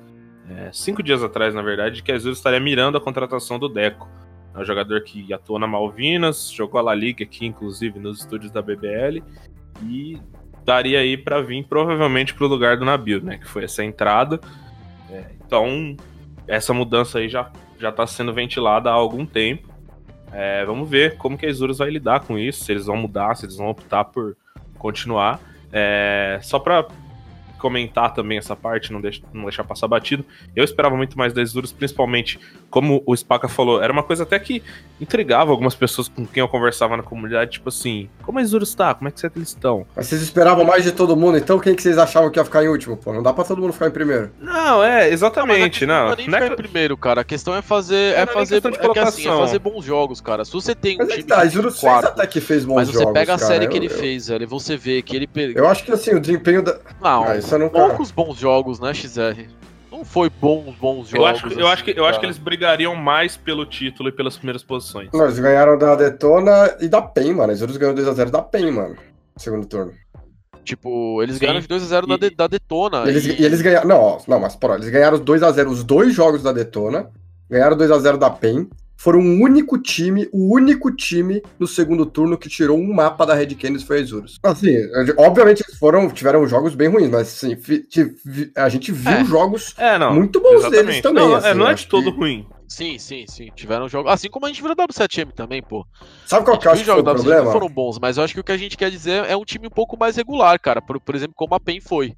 é, 0.50 0.70
cinco 0.70 1.02
dias 1.02 1.22
atrás, 1.22 1.54
na 1.54 1.62
verdade, 1.62 2.02
que 2.02 2.12
a 2.12 2.14
Azul 2.14 2.32
estaria 2.32 2.60
mirando 2.60 2.98
a 2.98 3.00
contratação 3.00 3.58
do 3.58 3.70
Deco. 3.70 4.06
É 4.54 4.58
um 4.58 4.64
jogador 4.66 5.02
que 5.02 5.32
atua 5.32 5.58
na 5.58 5.66
Malvinas, 5.66 6.50
jogou 6.50 6.78
a 6.78 6.82
La 6.82 6.94
Liga 6.94 7.24
aqui, 7.24 7.46
inclusive, 7.46 7.98
nos 7.98 8.20
estúdios 8.20 8.52
da 8.52 8.60
BBL, 8.60 9.22
e 9.82 10.20
daria 10.62 11.00
aí 11.00 11.16
pra 11.16 11.40
vir 11.40 11.64
provavelmente 11.64 12.34
pro 12.34 12.46
lugar 12.46 12.76
do 12.76 12.84
Nabil, 12.84 13.22
né? 13.22 13.38
Que 13.38 13.48
foi 13.48 13.64
essa 13.64 13.82
entrada. 13.82 14.38
É, 15.10 15.24
então, 15.42 15.96
essa 16.46 16.74
mudança 16.74 17.18
aí 17.18 17.30
já, 17.30 17.50
já 17.78 17.90
tá 17.90 18.06
sendo 18.06 18.34
ventilada 18.34 18.90
há 18.90 18.92
algum 18.92 19.24
tempo. 19.24 19.72
É, 20.34 20.64
vamos 20.64 20.90
ver 20.90 21.16
como 21.16 21.38
que 21.38 21.46
a 21.46 21.48
Isurus 21.48 21.78
vai 21.78 21.90
lidar 21.90 22.20
com 22.20 22.36
isso, 22.36 22.64
se 22.64 22.72
eles 22.72 22.86
vão 22.86 22.96
mudar, 22.96 23.36
se 23.36 23.44
eles 23.44 23.56
vão 23.56 23.68
optar 23.68 24.04
por 24.04 24.36
continuar. 24.76 25.40
É, 25.72 26.40
só 26.42 26.58
pra 26.58 26.86
comentar 27.64 28.12
também 28.12 28.36
essa 28.36 28.54
parte, 28.54 28.92
não, 28.92 29.00
deixa, 29.00 29.22
não 29.32 29.44
deixar 29.44 29.64
passar 29.64 29.88
batido, 29.88 30.22
eu 30.54 30.62
esperava 30.62 30.94
muito 30.94 31.16
mais 31.16 31.32
da 31.32 31.40
Isurus, 31.40 31.72
principalmente, 31.72 32.38
como 32.68 33.02
o 33.06 33.16
Spaca 33.16 33.48
falou, 33.48 33.82
era 33.82 33.90
uma 33.90 34.02
coisa 34.02 34.24
até 34.24 34.38
que 34.38 34.62
intrigava 35.00 35.50
algumas 35.50 35.74
pessoas 35.74 36.08
com 36.08 36.26
quem 36.26 36.42
eu 36.42 36.48
conversava 36.48 36.94
na 36.94 37.02
comunidade, 37.02 37.52
tipo 37.52 37.70
assim, 37.70 38.10
como 38.22 38.38
a 38.38 38.42
Isurus 38.42 38.74
tá? 38.74 38.92
Como 38.94 39.08
é 39.08 39.10
que 39.10 39.24
eles 39.34 39.48
estão? 39.48 39.86
Mas 39.96 40.08
vocês 40.08 40.20
esperavam 40.20 40.62
mais 40.62 40.84
de 40.84 40.92
todo 40.92 41.16
mundo, 41.16 41.38
então 41.38 41.58
quem 41.58 41.74
que 41.74 41.80
vocês 41.82 41.96
achavam 41.96 42.30
que 42.30 42.38
ia 42.38 42.44
ficar 42.44 42.62
em 42.62 42.68
último, 42.68 42.98
pô? 42.98 43.14
Não 43.14 43.22
dá 43.22 43.32
pra 43.32 43.44
todo 43.44 43.62
mundo 43.62 43.72
ficar 43.72 43.86
em 43.86 43.92
primeiro. 43.92 44.30
Não, 44.38 44.84
é, 44.84 45.08
exatamente, 45.08 45.86
Não, 45.86 46.06
não. 46.08 46.12
é 46.12 46.16
nem 46.16 46.28
não 46.28 46.38
é 46.38 46.42
ficar 46.42 46.54
que- 46.56 46.60
em 46.60 46.64
primeiro, 46.64 46.96
cara. 46.98 47.22
A 47.22 47.24
questão 47.24 47.54
é 47.56 47.62
fazer. 47.62 48.14
É 48.14 48.20
é 48.20 48.26
fazer. 48.26 48.56
É, 48.58 48.60
que 48.92 48.98
assim, 48.98 49.26
é 49.28 49.36
fazer 49.36 49.58
bons 49.58 49.84
jogos, 49.84 50.20
cara. 50.20 50.44
Se 50.44 50.52
você 50.52 50.74
tem 50.74 50.96
um 50.96 50.98
Mas 50.98 51.08
é 51.08 51.10
time 51.12 51.22
que 51.22 51.28
tá, 51.28 51.40
a 51.40 51.44
Isurus 51.46 51.80
quarto, 51.80 52.08
até 52.08 52.26
que 52.26 52.40
fez 52.40 52.64
bons 52.64 52.74
mas 52.74 52.88
você 52.88 52.98
jogos, 52.98 53.12
pega 53.14 53.34
a 53.34 53.38
cara. 53.38 53.48
série 53.48 53.64
Eu- 53.64 53.70
que 53.70 53.76
ele 53.76 53.86
eu- 53.86 53.90
fez, 53.90 54.28
velho, 54.28 54.42
e 54.42 54.46
você 54.46 54.76
vê 54.76 55.00
que 55.02 55.14
ele 55.16 55.26
pegou. 55.26 55.62
Eu 55.62 55.68
acho 55.68 55.84
que 55.84 55.92
assim, 55.92 56.14
o 56.14 56.20
desempenho 56.20 56.62
da. 56.62 56.76
Não, 57.00 57.24
Ah, 57.24 57.36
isso 57.36 57.53
eu 57.54 57.58
nunca- 57.60 57.78
poucos 57.88 58.10
bons 58.10 58.36
jogos, 58.38 58.80
né, 58.80 58.92
XR? 58.94 59.46
Não 59.90 60.04
foi 60.04 60.28
bons, 60.28 60.74
bons 60.80 61.08
jogos. 61.08 61.12
Eu 61.14 61.26
acho, 61.26 61.48
que- 61.48 61.60
eu, 61.60 61.66
acho 61.68 61.84
que, 61.84 61.90
eu 61.92 62.04
acho 62.04 62.12
cara. 62.14 62.20
que 62.20 62.26
eles 62.26 62.38
brigariam 62.38 62.94
mais 62.96 63.36
pelo 63.36 63.64
título 63.64 64.08
e 64.08 64.12
pelas 64.12 64.36
primeiras 64.36 64.62
posições. 64.62 65.08
Não, 65.12 65.24
eles 65.24 65.38
ganharam 65.38 65.78
da 65.78 65.94
Detona 65.94 66.76
e 66.80 66.88
da 66.88 67.00
PEN, 67.00 67.34
mano. 67.34 67.52
Isurus 67.52 67.76
ganhou 67.76 67.94
2x0 67.94 68.30
da 68.30 68.42
PEN, 68.42 68.70
mano. 68.72 68.96
Segundo 69.36 69.66
turno. 69.66 69.92
Tipo, 70.64 71.22
eles 71.22 71.36
Sim. 71.36 71.42
ganharam 71.42 71.60
de 71.60 71.68
2x0 71.68 72.06
da, 72.06 72.16
de- 72.16 72.34
da 72.34 72.46
Detona. 72.46 73.04
E 73.04 73.08
eles, 73.10 73.24
e- 73.26 73.42
e 73.42 73.44
eles 73.44 73.60
ganharam. 73.62 73.86
Não, 73.88 74.00
ó, 74.00 74.18
não, 74.26 74.40
mas 74.40 74.56
porra, 74.56 74.76
eles 74.76 74.88
ganharam 74.88 75.18
2x0 75.18 75.68
os 75.68 75.84
dois 75.84 76.14
jogos 76.14 76.42
da 76.42 76.52
Detona. 76.52 77.10
Ganharam 77.50 77.76
2x0 77.76 78.16
da 78.16 78.30
PEN. 78.30 78.66
Foram 79.04 79.20
o 79.20 79.42
único 79.42 79.76
time, 79.76 80.26
o 80.32 80.54
único 80.54 80.90
time 80.90 81.42
no 81.58 81.66
segundo 81.66 82.06
turno 82.06 82.38
que 82.38 82.48
tirou 82.48 82.78
um 82.78 82.90
mapa 82.90 83.26
da 83.26 83.34
Red 83.34 83.48
Canids 83.48 83.82
foi 83.82 83.98
a 83.98 84.00
Isurus. 84.00 84.38
Assim, 84.42 84.74
obviamente 85.18 85.62
eles 85.62 85.78
foram, 85.78 86.08
tiveram 86.08 86.48
jogos 86.48 86.74
bem 86.74 86.88
ruins, 86.88 87.10
mas 87.10 87.28
assim, 87.28 87.54
a 88.56 88.68
gente 88.70 88.90
viu 88.92 89.12
É. 89.12 89.22
jogos 89.26 89.74
É, 89.76 89.98
não. 89.98 90.14
muito 90.14 90.40
bons 90.40 90.62
deles 90.70 90.96
Exatamente. 90.96 91.02
também. 91.02 91.28
não, 91.28 91.34
assim, 91.34 91.48
é, 91.48 91.52
não 91.54 91.68
é 91.68 91.74
de 91.74 91.86
todo 91.86 92.10
que- 92.12 92.18
ruim. 92.18 92.46
Sim, 92.74 92.98
sim, 92.98 93.24
sim. 93.28 93.50
Tiveram 93.54 93.88
jogos. 93.88 94.10
Assim 94.10 94.28
como 94.28 94.46
a 94.46 94.48
gente 94.48 94.60
viu 94.60 94.68
no 94.68 94.74
W7M 94.74 95.30
também, 95.32 95.62
pô. 95.62 95.86
Sabe 96.26 96.44
qual 96.44 96.58
que 96.58 96.66
eu 96.66 96.72
acho 96.72 96.80
que 96.82 96.90
foi 96.90 96.94
o 96.94 96.96
jogos 96.96 97.04
da 97.04 97.12
W7M 97.12 97.24
problema? 97.24 97.52
foram 97.52 97.68
bons, 97.68 98.00
mas 98.00 98.16
eu 98.16 98.24
acho 98.24 98.34
que 98.34 98.40
o 98.40 98.44
que 98.44 98.50
a 98.50 98.56
gente 98.56 98.76
quer 98.76 98.90
dizer 98.90 99.24
é 99.26 99.36
um 99.36 99.44
time 99.44 99.68
um 99.68 99.70
pouco 99.70 99.96
mais 99.96 100.16
regular, 100.16 100.58
cara. 100.58 100.82
Por, 100.82 101.00
por 101.00 101.14
exemplo, 101.14 101.34
como 101.36 101.54
a 101.54 101.60
PEN 101.60 101.80
foi. 101.80 102.16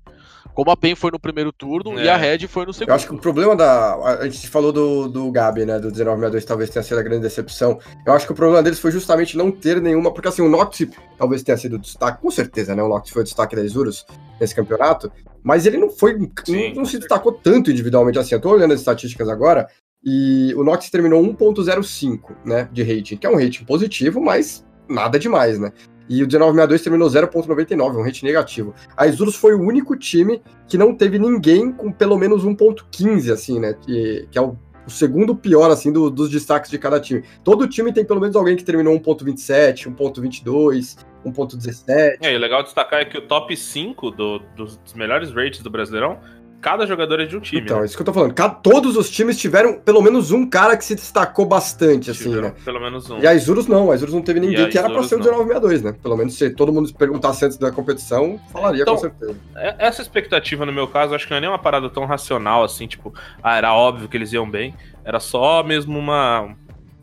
Como 0.54 0.70
a 0.70 0.76
PEN 0.76 0.94
foi 0.94 1.10
no 1.10 1.20
primeiro 1.20 1.52
turno 1.52 2.00
e 2.00 2.08
É. 2.08 2.10
a 2.10 2.16
Red 2.16 2.46
foi 2.48 2.64
no 2.64 2.72
segundo. 2.72 2.88
Eu 2.88 2.94
acho 2.94 3.06
que 3.06 3.14
o 3.14 3.18
problema 3.18 3.54
da. 3.54 3.96
A 4.20 4.24
gente 4.24 4.48
falou 4.48 4.72
do, 4.72 5.06
do 5.08 5.30
Gabi, 5.30 5.66
né? 5.66 5.78
Do 5.78 5.88
1962, 5.88 6.44
talvez 6.46 6.70
tenha 6.70 6.82
sido 6.82 6.98
a 6.98 7.02
grande 7.02 7.20
decepção. 7.20 7.78
Eu 8.06 8.14
acho 8.14 8.24
que 8.24 8.32
o 8.32 8.34
problema 8.34 8.62
deles 8.62 8.78
foi 8.78 8.90
justamente 8.90 9.36
não 9.36 9.50
ter 9.50 9.82
nenhuma. 9.82 10.10
Porque 10.10 10.28
assim, 10.28 10.40
o 10.40 10.48
Nox 10.48 10.86
talvez 11.18 11.42
tenha 11.42 11.58
sido 11.58 11.76
o 11.76 11.78
destaque, 11.78 12.22
com 12.22 12.30
certeza, 12.30 12.74
né? 12.74 12.82
O 12.82 12.88
Nox 12.88 13.10
foi 13.10 13.20
o 13.20 13.24
destaque 13.24 13.54
da 13.54 13.62
Isurus 13.62 14.06
nesse 14.40 14.54
campeonato. 14.54 15.12
Mas 15.42 15.66
ele 15.66 15.76
não 15.76 15.90
foi. 15.90 16.18
Sim, 16.46 16.70
não, 16.70 16.76
não 16.76 16.84
se 16.86 16.98
destacou 16.98 17.32
tanto 17.32 17.70
individualmente 17.70 18.18
assim. 18.18 18.34
Eu 18.34 18.40
tô 18.40 18.48
olhando 18.50 18.72
as 18.72 18.80
estatísticas 18.80 19.28
agora. 19.28 19.68
E 20.06 20.54
o 20.54 20.62
Nox 20.62 20.88
terminou 20.88 21.20
1.05, 21.22 22.36
né? 22.44 22.68
De 22.72 22.82
rating, 22.84 23.16
que 23.16 23.26
é 23.26 23.30
um 23.30 23.34
rating 23.36 23.64
positivo, 23.64 24.20
mas 24.20 24.64
nada 24.88 25.18
demais, 25.18 25.58
né? 25.58 25.72
E 26.08 26.22
o 26.22 26.26
1962 26.28 26.82
terminou 26.82 27.08
0.99, 27.08 27.96
um 27.98 28.02
rating 28.04 28.24
negativo. 28.26 28.72
A 28.96 29.08
Isurus 29.08 29.34
foi 29.34 29.54
o 29.54 29.60
único 29.60 29.96
time 29.96 30.40
que 30.68 30.78
não 30.78 30.94
teve 30.94 31.18
ninguém 31.18 31.72
com 31.72 31.90
pelo 31.90 32.16
menos 32.16 32.44
1.15, 32.44 33.32
assim, 33.32 33.58
né? 33.58 33.74
Que, 33.84 34.28
que 34.30 34.38
é 34.38 34.40
o 34.40 34.56
o 34.86 34.90
segundo 34.90 35.34
pior, 35.34 35.68
assim, 35.68 35.90
do- 35.90 36.08
dos 36.08 36.30
destaques 36.30 36.70
de 36.70 36.78
cada 36.78 37.00
time. 37.00 37.24
Todo 37.42 37.66
time 37.66 37.92
tem 37.92 38.04
pelo 38.04 38.20
menos 38.20 38.36
alguém 38.36 38.54
que 38.54 38.62
terminou 38.62 38.94
1.27, 39.00 39.92
1.22, 39.92 40.96
1.17. 41.26 42.18
É, 42.22 42.32
e 42.32 42.38
legal 42.38 42.62
destacar 42.62 43.00
é 43.00 43.04
que 43.04 43.18
o 43.18 43.22
top 43.22 43.56
5 43.56 44.12
do- 44.12 44.38
dos 44.56 44.78
melhores 44.94 45.32
rates 45.32 45.60
do 45.60 45.68
Brasileirão, 45.70 46.20
cada 46.60 46.86
jogador 46.86 47.20
é 47.20 47.26
de 47.26 47.36
um 47.36 47.40
time. 47.40 47.62
Então, 47.62 47.76
né? 47.78 47.82
é 47.82 47.86
isso 47.86 47.96
que 47.96 48.00
eu 48.02 48.06
tô 48.06 48.12
falando. 48.12 48.34
Ca- 48.34 48.48
Todos 48.48 48.96
os 48.96 49.08
times 49.10 49.38
tiveram 49.38 49.78
pelo 49.80 50.02
menos 50.02 50.30
um 50.32 50.48
cara 50.48 50.76
que 50.76 50.84
se 50.84 50.94
destacou 50.94 51.46
bastante, 51.46 52.10
assim, 52.10 52.24
Tiveram 52.24 52.48
né? 52.48 52.54
Pelo 52.64 52.80
menos 52.80 53.08
um. 53.10 53.18
E 53.18 53.26
a 53.26 53.34
Isurus 53.34 53.66
não, 53.66 53.90
a 53.90 53.94
Isurus 53.94 54.14
não 54.14 54.22
teve 54.22 54.40
ninguém 54.40 54.68
que 54.68 54.76
era 54.78 54.88
pra 54.90 55.02
ser 55.02 55.14
o 55.16 55.18
não. 55.18 55.24
1962, 55.44 55.82
né? 55.82 55.92
Pelo 56.02 56.16
menos 56.16 56.34
se 56.36 56.50
todo 56.50 56.72
mundo 56.72 56.92
perguntasse 56.94 57.44
antes 57.44 57.56
da 57.58 57.70
competição, 57.70 58.40
falaria 58.52 58.82
Então, 58.82 58.94
com 58.94 59.00
certeza. 59.00 59.36
É- 59.54 59.76
Essa 59.78 60.02
expectativa, 60.02 60.66
no 60.66 60.72
meu 60.72 60.88
caso, 60.88 61.14
acho 61.14 61.24
que 61.26 61.30
não 61.30 61.38
é 61.38 61.40
nem 61.40 61.50
uma 61.50 61.58
parada 61.58 61.88
tão 61.88 62.04
racional 62.04 62.64
assim, 62.64 62.86
tipo, 62.86 63.14
ah, 63.42 63.56
era 63.56 63.72
óbvio 63.74 64.08
que 64.08 64.16
eles 64.16 64.32
iam 64.32 64.48
bem. 64.50 64.74
Era 65.04 65.20
só 65.20 65.62
mesmo 65.62 65.96
uma, 65.98 66.54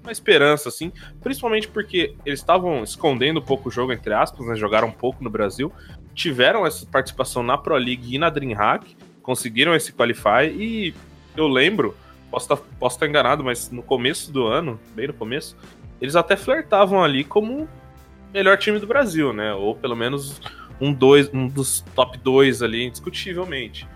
uma 0.04 0.12
esperança, 0.12 0.68
assim. 0.68 0.92
Principalmente 1.22 1.68
porque 1.70 2.16
eles 2.26 2.40
estavam 2.40 2.84
escondendo 2.84 3.40
um 3.40 3.44
pouco 3.44 3.70
o 3.70 3.72
jogo, 3.72 3.94
entre 3.94 4.14
aspas, 4.14 4.46
né? 4.46 4.56
Jogaram 4.56 4.90
um 4.90 4.92
pouco 4.92 5.24
no 5.24 5.30
Brasil. 5.30 5.72
Tiveram 6.14 6.66
essa 6.68 6.86
participação 6.86 7.42
na 7.42 7.58
Pro 7.58 7.76
League 7.78 8.14
e 8.16 8.18
na 8.20 8.30
DreamHack. 8.30 8.96
Conseguiram 9.24 9.74
esse 9.74 9.92
Qualify. 9.92 10.46
E 10.56 10.94
eu 11.36 11.48
lembro, 11.48 11.96
posso 12.30 12.46
estar 12.54 12.58
posso 12.80 12.98
estar 12.98 13.08
enganado, 13.08 13.44
mas 13.44 13.72
no 13.72 13.82
começo 13.82 14.32
do 14.32 14.46
ano, 14.46 14.80
bem 14.94 15.08
no 15.08 15.14
começo, 15.14 15.58
eles 16.00 16.16
até 16.16 16.36
flertavam 16.36 17.04
ali 17.04 17.24
como 17.24 17.68
melhor 18.32 18.58
time 18.58 18.78
do 18.78 18.86
Brasil, 18.86 19.34
né? 19.34 19.54
Ou 19.54 19.74
pelo 19.76 19.96
menos 19.96 20.40
um, 20.80 20.94
dois, 20.94 21.34
um 21.34 21.48
dos 21.48 21.82
top 21.96 22.18
2 22.18 22.62
ali, 22.62 22.84
indiscutivelmente. 22.84 23.88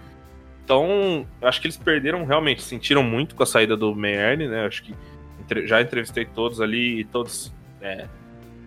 Então, 0.64 1.26
acho 1.42 1.62
que 1.62 1.68
eles 1.68 1.78
perderam 1.78 2.26
realmente, 2.26 2.62
sentiram 2.62 3.02
muito 3.04 3.36
com 3.36 3.44
a 3.44 3.46
saída 3.46 3.76
do 3.78 3.96
Meierne, 3.96 4.48
né? 4.48 4.66
Acho 4.66 4.84
que 4.84 4.94
entre- 5.42 5.66
já 5.68 5.82
entrevistei 5.82 6.26
todos 6.26 6.60
ali 6.62 7.00
e 7.00 7.04
todos 7.06 7.54
é, 7.82 8.06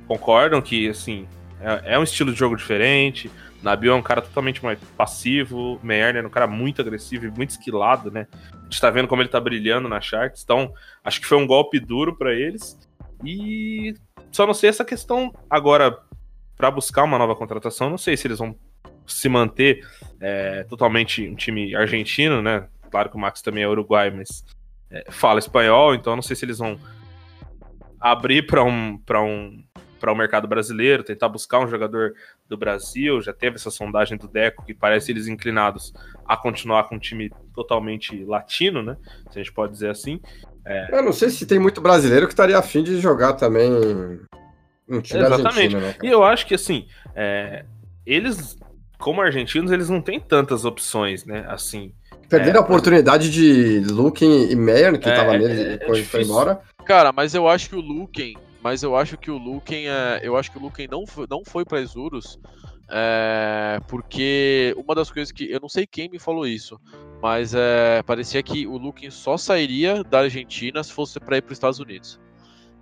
concordam 0.09 0.61
que, 0.63 0.89
assim, 0.89 1.27
é, 1.61 1.95
é 1.95 1.99
um 1.99 2.03
estilo 2.03 2.33
de 2.33 2.39
jogo 2.39 2.57
diferente. 2.57 3.31
Nabil 3.63 3.93
é 3.93 3.95
um 3.95 4.03
cara 4.03 4.23
totalmente 4.23 4.63
mais 4.65 4.79
passivo, 4.97 5.79
Meierne 5.83 6.19
é 6.19 6.27
um 6.27 6.31
cara 6.31 6.47
muito 6.47 6.81
agressivo 6.81 7.27
e 7.27 7.31
muito 7.31 7.51
esquilado, 7.51 8.11
né? 8.11 8.27
A 8.53 8.63
gente 8.65 8.81
tá 8.81 8.91
vendo 8.91 9.09
como 9.09 9.21
ele 9.21 9.29
tá 9.29 9.41
brilhando 9.41 9.89
na 9.89 10.01
Sharks, 10.01 10.43
então 10.43 10.73
acho 11.05 11.21
que 11.21 11.27
foi 11.27 11.37
um 11.37 11.47
golpe 11.47 11.79
duro 11.79 12.17
pra 12.17 12.33
eles. 12.33 12.79
E 13.25 13.95
só 14.33 14.47
não 14.47 14.55
sei 14.55 14.71
essa 14.71 14.85
questão 14.85 15.35
agora 15.49 15.99
para 16.57 16.71
buscar 16.71 17.05
uma 17.05 17.19
nova 17.19 17.37
contratação, 17.37 17.91
não 17.91 17.99
sei 17.99 18.17
se 18.17 18.27
eles 18.27 18.39
vão 18.39 18.57
se 19.07 19.29
manter 19.29 19.87
é, 20.21 20.65
totalmente 20.65 21.29
um 21.29 21.35
time 21.35 21.75
argentino, 21.75 22.41
né? 22.41 22.67
Claro 22.91 23.11
que 23.11 23.17
o 23.17 23.21
Max 23.21 23.43
também 23.43 23.63
é 23.63 23.69
uruguai, 23.69 24.11
mas 24.11 24.45
é, 24.91 25.05
fala 25.11 25.39
espanhol, 25.39 25.95
então 25.95 26.15
não 26.15 26.23
sei 26.23 26.35
se 26.35 26.45
eles 26.45 26.59
vão 26.59 26.79
abrir 28.01 28.47
para 28.47 28.65
um 28.65 28.97
para 28.99 29.23
um 29.23 29.63
para 30.01 30.13
o 30.13 30.17
mercado 30.17 30.49
brasileiro, 30.49 31.05
tentar 31.05 31.29
buscar 31.29 31.61
um 31.61 31.69
jogador 31.69 32.15
do 32.51 32.59
Brasil. 32.59 33.23
Já 33.23 33.33
teve 33.33 33.57
essa 33.57 33.71
sondagem 33.71 34.19
do 34.19 34.29
Deco 34.29 34.65
que 34.65 34.75
parece 34.75 35.11
eles 35.13 35.27
inclinados 35.29 35.95
a 36.27 36.37
continuar 36.37 36.85
com 36.85 36.97
um 36.97 36.99
time 36.99 37.31
totalmente 37.55 38.23
latino, 38.25 38.83
né? 38.83 38.97
Se 39.31 39.39
a 39.39 39.43
gente 39.43 39.53
pode 39.53 39.73
dizer 39.73 39.91
assim. 39.91 40.21
Eu 40.91 41.03
não 41.03 41.13
sei 41.13 41.31
se 41.31 41.47
tem 41.47 41.59
muito 41.59 41.81
brasileiro 41.81 42.27
que 42.27 42.33
estaria 42.33 42.59
afim 42.59 42.83
de 42.83 43.01
jogar 43.01 43.33
também 43.33 43.73
um 44.89 45.01
time 45.01 45.21
Exatamente. 45.23 45.47
argentino, 45.47 45.81
né? 45.81 45.95
E 46.03 46.09
eu 46.09 46.23
acho 46.23 46.47
que 46.47 46.55
assim, 46.55 46.87
é, 47.15 47.65
eles, 48.05 48.59
como 48.99 49.21
argentinos, 49.23 49.73
eles 49.73 49.89
não 49.89 50.03
têm 50.03 50.21
tantas 50.21 50.65
opções, 50.65 51.25
né? 51.25 51.45
Assim, 51.49 51.93
Perderam 52.29 52.61
É, 52.61 52.63
a 52.63 52.65
oportunidade 52.65 53.29
de 53.29 53.81
Luken 53.91 54.53
e 54.53 54.55
Meyer, 54.55 55.01
que 55.01 55.09
É, 55.09 55.17
tava 55.17 55.35
é, 55.35 55.39
nele 55.39 55.63
é 55.63 55.75
e 55.75 55.87
foi, 55.87 56.05
foi 56.05 56.23
embora. 56.23 56.61
Cara, 56.85 57.13
mas 57.13 57.35
eu 57.35 57.49
acho 57.49 57.69
que 57.69 57.75
o 57.75 57.81
Luken, 57.81 58.37
mas 58.63 58.83
eu 58.83 58.97
acho 58.97 59.17
que 59.17 59.31
o 59.31 59.39
Luken, 59.39 59.89
é, 59.89 60.21
eu 60.23 60.37
acho 60.37 60.51
que 60.51 60.59
o 60.59 60.61
Luken 60.61 60.89
não 60.91 61.07
foi, 61.07 61.27
não 61.29 61.43
foi 61.45 61.65
para 61.65 61.81
Isurus, 61.81 62.39
é, 62.89 63.81
porque 63.89 64.75
uma 64.77 64.95
das 64.95 65.11
coisas 65.11 65.33
que 65.33 65.51
eu 65.51 65.61
não 65.61 65.69
sei 65.69 65.87
quem 65.87 66.09
me 66.09 66.19
falou 66.19 66.47
isso, 66.47 66.81
mas 67.23 67.55
é, 67.55 68.03
parecia 68.03 68.43
que 68.43 68.67
o 68.67 68.77
Luken 68.77 69.11
só 69.11 69.37
sairia 69.37 70.03
da 70.05 70.21
Argentina 70.21 70.83
se 70.83 70.93
fosse 70.93 71.19
para 71.21 71.37
ir 71.37 71.43
para 71.43 71.53
os 71.53 71.57
Estados 71.57 71.79
Unidos. 71.79 72.19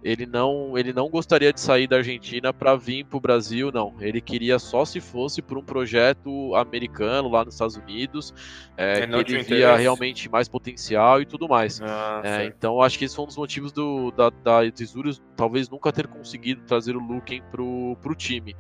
Ele 0.03 0.27
não, 0.27 0.79
ele 0.79 0.93
não 0.93 1.09
gostaria 1.09 1.53
de 1.53 1.61
sair 1.61 1.87
da 1.89 1.97
Argentina 1.97 2.53
para 2.53 2.77
vir 2.77 3.05
para 3.05 3.17
o 3.17 3.21
Brasil, 3.21 3.71
não. 3.73 3.95
Ele 4.01 4.21
queria 4.21 4.59
só 4.59 4.85
se 4.85 5.01
fosse 5.01 5.43
por 5.43 5.59
um 5.59 5.63
projeto 5.63 6.55
americano 6.55 7.29
lá 7.29 7.45
nos 7.45 7.55
Estados 7.55 7.77
Unidos, 7.77 8.33
é, 8.77 9.03
Ele 9.03 9.25
que 9.25 9.33
ele 9.33 9.43
via 9.43 9.77
realmente 9.77 10.29
mais 10.29 10.49
potencial 10.49 11.21
e 11.21 11.27
tudo 11.27 11.49
mais. 11.49 11.81
ah, 11.83 12.21
É, 12.25 12.45
então 12.47 12.81
acho 12.81 12.99
que 12.99 13.05
esse 13.05 13.17
foi 13.17 13.25
um 13.25 13.29
dos 13.29 13.37
motivos 13.37 13.73
do, 13.73 14.13
da, 14.13 14.31
da 14.31 14.65
Isurus 14.65 15.21
talvez 15.37 15.69
nunca 15.69 15.93
ter 15.93 16.07
conseguido 16.07 16.63
trazer 16.63 16.97
o 16.97 17.01
Luken 17.01 17.43
pro, 17.51 17.97
pro 18.01 18.15
time. 18.15 18.55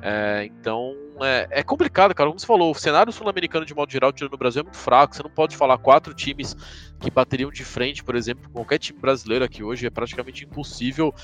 É, 0.00 0.44
então 0.44 0.94
é, 1.22 1.46
é 1.50 1.62
complicado, 1.62 2.14
cara. 2.14 2.28
Como 2.28 2.38
você 2.38 2.46
falou, 2.46 2.70
o 2.70 2.74
cenário 2.74 3.12
sul-americano 3.12 3.64
de 3.64 3.74
modo 3.74 3.90
geral, 3.90 4.12
tirando 4.12 4.34
o 4.34 4.38
Brasil, 4.38 4.60
é 4.60 4.62
muito 4.62 4.76
fraco. 4.76 5.14
Você 5.14 5.22
não 5.22 5.30
pode 5.30 5.56
falar 5.56 5.78
quatro 5.78 6.12
times 6.12 6.54
que 7.00 7.10
bateriam 7.10 7.50
de 7.50 7.64
frente, 7.64 8.02
por 8.02 8.14
exemplo, 8.14 8.48
qualquer 8.50 8.78
time 8.78 8.98
brasileiro 8.98 9.44
aqui 9.44 9.62
hoje, 9.62 9.86
é 9.86 9.90
praticamente 9.90 10.44
impossível. 10.44 11.14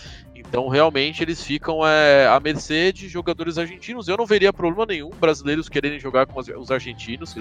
Então, 0.47 0.69
realmente, 0.69 1.23
eles 1.23 1.43
ficam 1.43 1.87
é, 1.87 2.27
à 2.27 2.41
mercê 2.41 2.93
de 2.93 3.09
jogadores 3.09 3.59
argentinos. 3.59 4.09
Eu 4.09 4.17
não 4.17 4.27
veria 4.27 4.53
problema 4.53 4.87
nenhum 4.87 5.11
brasileiros 5.11 5.69
quererem 5.69 5.99
jogar 5.99 6.27
com 6.27 6.41
os, 6.41 6.49
os 6.49 6.71
argentinos. 6.71 7.35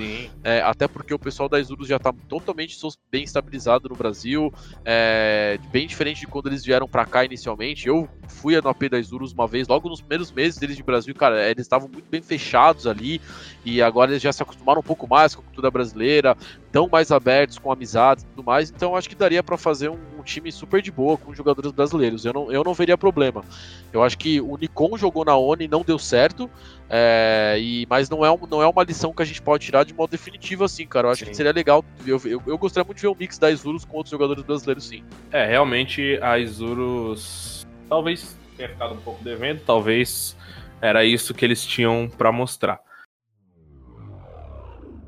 É, 0.43 0.61
até 0.61 0.87
porque 0.87 1.13
o 1.13 1.19
pessoal 1.19 1.49
da 1.49 1.59
Isurus 1.59 1.87
já 1.87 1.95
está 1.97 2.13
totalmente 2.27 2.77
bem 3.09 3.23
estabilizado 3.23 3.89
no 3.89 3.95
Brasil, 3.95 4.53
é, 4.85 5.57
bem 5.71 5.87
diferente 5.87 6.21
de 6.21 6.27
quando 6.27 6.47
eles 6.47 6.63
vieram 6.63 6.87
para 6.87 7.05
cá 7.05 7.23
inicialmente. 7.25 7.87
Eu 7.87 8.07
fui 8.27 8.59
no 8.59 8.69
AP 8.69 8.89
da 8.89 8.99
Isurus 8.99 9.33
uma 9.33 9.47
vez, 9.47 9.67
logo 9.67 9.89
nos 9.89 10.01
primeiros 10.01 10.31
meses 10.31 10.59
deles 10.59 10.75
de 10.75 10.83
Brasil, 10.83 11.15
cara, 11.15 11.49
eles 11.49 11.65
estavam 11.65 11.87
muito 11.87 12.05
bem 12.09 12.21
fechados 12.21 12.85
ali, 12.85 13.21
e 13.65 13.81
agora 13.81 14.11
eles 14.11 14.21
já 14.21 14.31
se 14.31 14.43
acostumaram 14.43 14.79
um 14.79 14.83
pouco 14.83 15.07
mais 15.07 15.33
com 15.33 15.41
a 15.41 15.45
cultura 15.45 15.71
brasileira, 15.71 16.35
estão 16.70 16.88
mais 16.88 17.11
abertos 17.11 17.57
com 17.57 17.72
amizades 17.72 18.24
e 18.24 18.28
tudo 18.28 18.43
mais, 18.45 18.70
então 18.70 18.95
acho 18.95 19.09
que 19.09 19.15
daria 19.15 19.41
para 19.41 19.57
fazer 19.57 19.89
um, 19.89 19.97
um 20.20 20.24
time 20.24 20.51
super 20.51 20.82
de 20.84 20.91
boa 20.91 21.17
com 21.17 21.34
jogadores 21.34 21.72
brasileiros. 21.72 22.24
Eu 22.26 22.32
não, 22.34 22.51
eu 22.51 22.63
não 22.63 22.76
veria 22.76 22.95
problema. 22.95 23.43
Eu 23.91 24.03
acho 24.03 24.15
que 24.17 24.39
o 24.39 24.55
Nikon 24.55 24.95
jogou 24.95 25.26
na 25.26 25.36
ONI 25.36 25.65
e 25.65 25.67
não 25.67 25.82
deu 25.82 25.97
certo, 25.97 26.47
é, 26.88 27.57
e, 27.59 27.88
mas 27.89 28.07
não 28.07 28.24
é, 28.24 28.32
um- 28.32 28.47
não 28.49 28.61
é 28.61 28.67
uma 28.67 28.84
lição 28.84 29.11
que 29.11 29.22
a 29.24 29.26
gente 29.26 29.41
pode 29.41 29.65
tirar 29.65 29.84
de 29.84 29.93
modo 29.95 30.11
definitivo 30.11 30.63
assim, 30.63 30.86
cara. 30.86 31.07
Eu 31.07 31.11
acho 31.11 31.26
Sim. 31.26 31.32
que 31.32 31.36
seria 31.36 31.51
legal. 31.51 31.84
Eu, 32.05 32.22
eu, 32.24 32.41
eu 32.45 32.57
gostaria 32.57 32.86
muito 32.86 32.97
de 32.97 33.01
ver 33.01 33.07
um 33.09 33.15
mix 33.20 33.39
da 33.39 33.49
Isurus 33.49 33.84
com 33.84 33.97
outros 33.97 34.11
jogadores 34.11 34.43
brasileiros, 34.43 34.86
sim. 34.88 35.03
É, 35.32 35.45
realmente 35.47 36.20
a 36.22 36.38
Isurus 36.38 37.65
talvez 37.89 38.38
tenha 38.55 38.70
ficado 38.70 38.93
um 38.93 38.97
pouco 39.01 39.24
devendo, 39.24 39.61
talvez 39.65 40.38
era 40.82 41.03
isso 41.03 41.34
que 41.34 41.43
eles 41.43 41.65
tinham 41.65 42.07
pra 42.15 42.32
mostrar. 42.32 42.80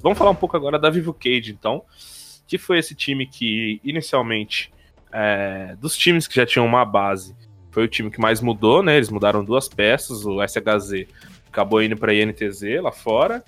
Vamos 0.01 0.17
falar 0.17 0.31
um 0.31 0.35
pouco 0.35 0.55
agora 0.57 0.77
da 0.79 0.89
Vivo 0.89 1.13
Cage, 1.13 1.51
então, 1.51 1.83
que 2.47 2.57
foi 2.57 2.79
esse 2.79 2.93
time 2.95 3.25
que 3.25 3.79
inicialmente 3.83 4.71
é, 5.13 5.75
dos 5.79 5.95
times 5.95 6.27
que 6.27 6.35
já 6.35 6.45
tinham 6.45 6.65
uma 6.65 6.83
base, 6.85 7.35
foi 7.71 7.83
o 7.83 7.87
time 7.87 8.09
que 8.11 8.19
mais 8.19 8.41
mudou, 8.41 8.81
né? 8.83 8.95
Eles 8.97 9.09
mudaram 9.09 9.43
duas 9.43 9.67
peças, 9.69 10.25
o 10.25 10.39
SHZ 10.45 11.05
acabou 11.49 11.81
indo 11.81 11.95
pra 11.97 12.13
INTZ 12.13 12.61
lá 12.81 12.91
fora. 12.91 13.43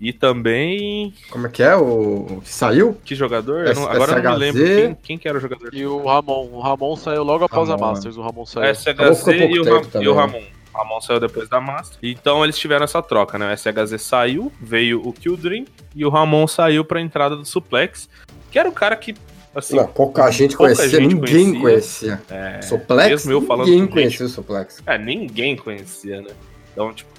E 0.00 0.12
também. 0.12 1.12
Como 1.28 1.48
é 1.48 1.50
que 1.50 1.60
é? 1.60 1.74
O 1.74 2.40
que 2.40 2.48
saiu? 2.48 2.96
Que 3.04 3.16
jogador? 3.16 3.64
Não- 3.64 3.72
S- 3.72 3.80
agora 3.88 4.12
eu 4.12 4.22
não 4.22 4.38
me 4.38 4.46
SHZ. 4.46 4.54
lembro 4.54 4.64
quem, 4.64 4.94
quem 5.02 5.18
que 5.18 5.26
era 5.28 5.36
o 5.36 5.40
jogador. 5.40 5.74
E 5.74 5.84
o 5.84 6.06
Ramon. 6.06 6.50
O 6.52 6.60
Ramon 6.60 6.94
saiu 6.94 7.24
logo 7.24 7.44
após 7.44 7.68
Ramon, 7.68 7.84
a 7.84 7.88
Masters. 7.90 8.16
O 8.16 8.22
Ramon 8.22 8.46
saiu. 8.46 8.72
SHZ 8.76 9.26
e 9.26 9.58
o, 9.58 9.64
Ram- 9.64 9.80
também, 9.82 10.04
e 10.06 10.08
o? 10.08 10.14
Ramon. 10.14 10.40
O 10.78 10.82
Ramon 10.82 11.00
saiu 11.00 11.18
depois 11.18 11.48
da 11.48 11.60
Master. 11.60 11.98
Então 12.00 12.44
eles 12.44 12.56
tiveram 12.56 12.84
essa 12.84 13.02
troca, 13.02 13.36
né? 13.36 13.52
O 13.52 13.56
SHZ 13.56 14.00
saiu, 14.00 14.52
veio 14.60 15.04
o 15.04 15.12
Kildream 15.12 15.64
e 15.94 16.04
o 16.04 16.08
Ramon 16.08 16.46
saiu 16.46 16.84
pra 16.84 17.00
entrada 17.00 17.34
do 17.34 17.44
Suplex, 17.44 18.08
que 18.48 18.58
era 18.60 18.68
o 18.68 18.72
cara 18.72 18.94
que, 18.94 19.12
assim, 19.52 19.74
Não, 19.74 19.88
pouca 19.88 20.30
gente 20.30 20.56
pouca 20.56 20.76
conhecia, 20.76 21.00
gente 21.00 21.14
ninguém 21.16 21.60
conhecia. 21.60 22.18
conhecia. 22.18 22.36
é, 22.58 22.62
Suplex, 22.62 23.08
mesmo 23.08 23.32
eu 23.32 23.42
falando 23.42 23.66
ninguém 23.66 23.86
conhecia 23.88 24.26
o 24.26 24.28
Suplex. 24.28 24.80
É, 24.86 24.96
ninguém 24.96 25.56
conhecia, 25.56 26.22
né? 26.22 26.30
Então, 26.72 26.92
tipo, 26.92 27.10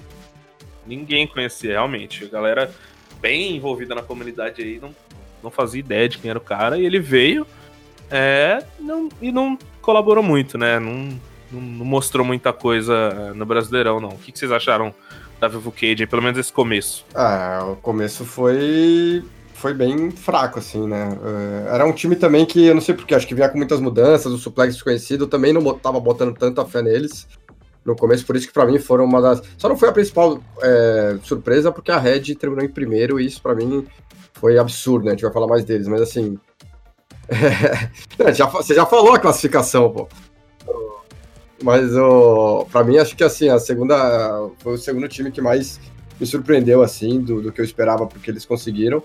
ninguém 0.86 1.26
conhecia 1.26 1.72
realmente. 1.72 2.24
A 2.24 2.28
galera 2.28 2.70
bem 3.20 3.56
envolvida 3.56 3.94
na 3.94 4.02
comunidade 4.02 4.62
aí 4.62 4.78
não, 4.80 4.94
não 5.42 5.50
fazia 5.50 5.80
ideia 5.80 6.08
de 6.08 6.16
quem 6.16 6.30
era 6.30 6.38
o 6.38 6.42
cara. 6.42 6.78
E 6.78 6.86
ele 6.86 6.98
veio 6.98 7.46
é, 8.10 8.64
não, 8.78 9.10
e 9.20 9.30
não 9.30 9.58
colaborou 9.82 10.24
muito, 10.24 10.56
né? 10.56 10.80
Não, 10.80 11.20
não, 11.50 11.60
mostrou 11.60 12.24
muita 12.24 12.52
coisa 12.52 12.94
é, 12.94 13.32
no 13.32 13.44
Brasileirão, 13.46 14.00
não. 14.00 14.10
O 14.10 14.18
que, 14.18 14.32
que 14.32 14.38
vocês 14.38 14.52
acharam 14.52 14.94
da 15.40 15.48
Vivo 15.48 15.72
Cage 15.72 16.06
pelo 16.06 16.22
menos 16.22 16.38
esse 16.38 16.52
começo? 16.52 17.04
Ah, 17.14 17.66
o 17.72 17.76
começo 17.76 18.24
foi 18.24 19.24
foi 19.60 19.74
bem 19.74 20.10
fraco, 20.10 20.58
assim, 20.58 20.88
né? 20.88 21.18
Eh, 21.22 21.74
Era 21.74 21.84
um 21.84 21.92
time 21.92 22.16
também 22.16 22.46
que, 22.46 22.64
eu 22.66 22.74
não 22.74 22.80
sei 22.80 22.94
porquê, 22.94 23.14
acho 23.14 23.26
que 23.26 23.34
vinha 23.34 23.48
com 23.48 23.58
muitas 23.58 23.78
mudanças, 23.78 24.32
o 24.32 24.38
Suplex 24.38 24.72
desconhecido, 24.74 25.24
eu 25.24 25.28
também 25.28 25.52
não 25.52 25.62
tava 25.78 26.00
botando 26.00 26.34
tanta 26.34 26.64
fé 26.64 26.80
neles 26.80 27.28
no 27.84 27.94
começo, 27.94 28.24
por 28.24 28.36
isso 28.36 28.46
que 28.46 28.54
pra 28.54 28.64
mim 28.64 28.78
foram 28.78 29.04
uma 29.04 29.20
das... 29.20 29.42
Só 29.58 29.68
não 29.68 29.76
foi 29.76 29.90
a 29.90 29.92
principal 29.92 30.40
eh, 30.62 31.18
surpresa, 31.22 31.70
porque 31.70 31.90
a 31.90 31.98
Red 31.98 32.34
terminou 32.36 32.64
em 32.64 32.70
primeiro, 32.70 33.20
e 33.20 33.26
isso 33.26 33.42
pra 33.42 33.54
mim 33.54 33.86
foi 34.32 34.56
absurdo, 34.56 35.04
né? 35.04 35.10
A 35.10 35.14
gente 35.14 35.24
vai 35.24 35.32
falar 35.32 35.46
mais 35.46 35.64
deles, 35.64 35.86
mas 35.86 36.00
assim... 36.00 36.38
É, 38.18 38.34
já, 38.34 38.46
você 38.46 38.74
já 38.74 38.84
falou 38.84 39.14
a 39.14 39.18
classificação, 39.18 39.90
pô. 39.90 40.08
Mas 41.62 41.94
o, 41.96 42.66
pra 42.70 42.82
mim, 42.84 42.96
acho 42.98 43.14
que 43.16 43.22
assim, 43.24 43.48
a 43.48 43.58
segunda. 43.58 44.48
Foi 44.60 44.74
o 44.74 44.78
segundo 44.78 45.06
time 45.08 45.30
que 45.30 45.40
mais 45.42 45.78
me 46.18 46.26
surpreendeu, 46.26 46.82
assim, 46.82 47.20
do, 47.20 47.40
do 47.42 47.52
que 47.52 47.60
eu 47.60 47.64
esperava, 47.64 48.06
porque 48.06 48.30
eles 48.30 48.44
conseguiram. 48.44 49.02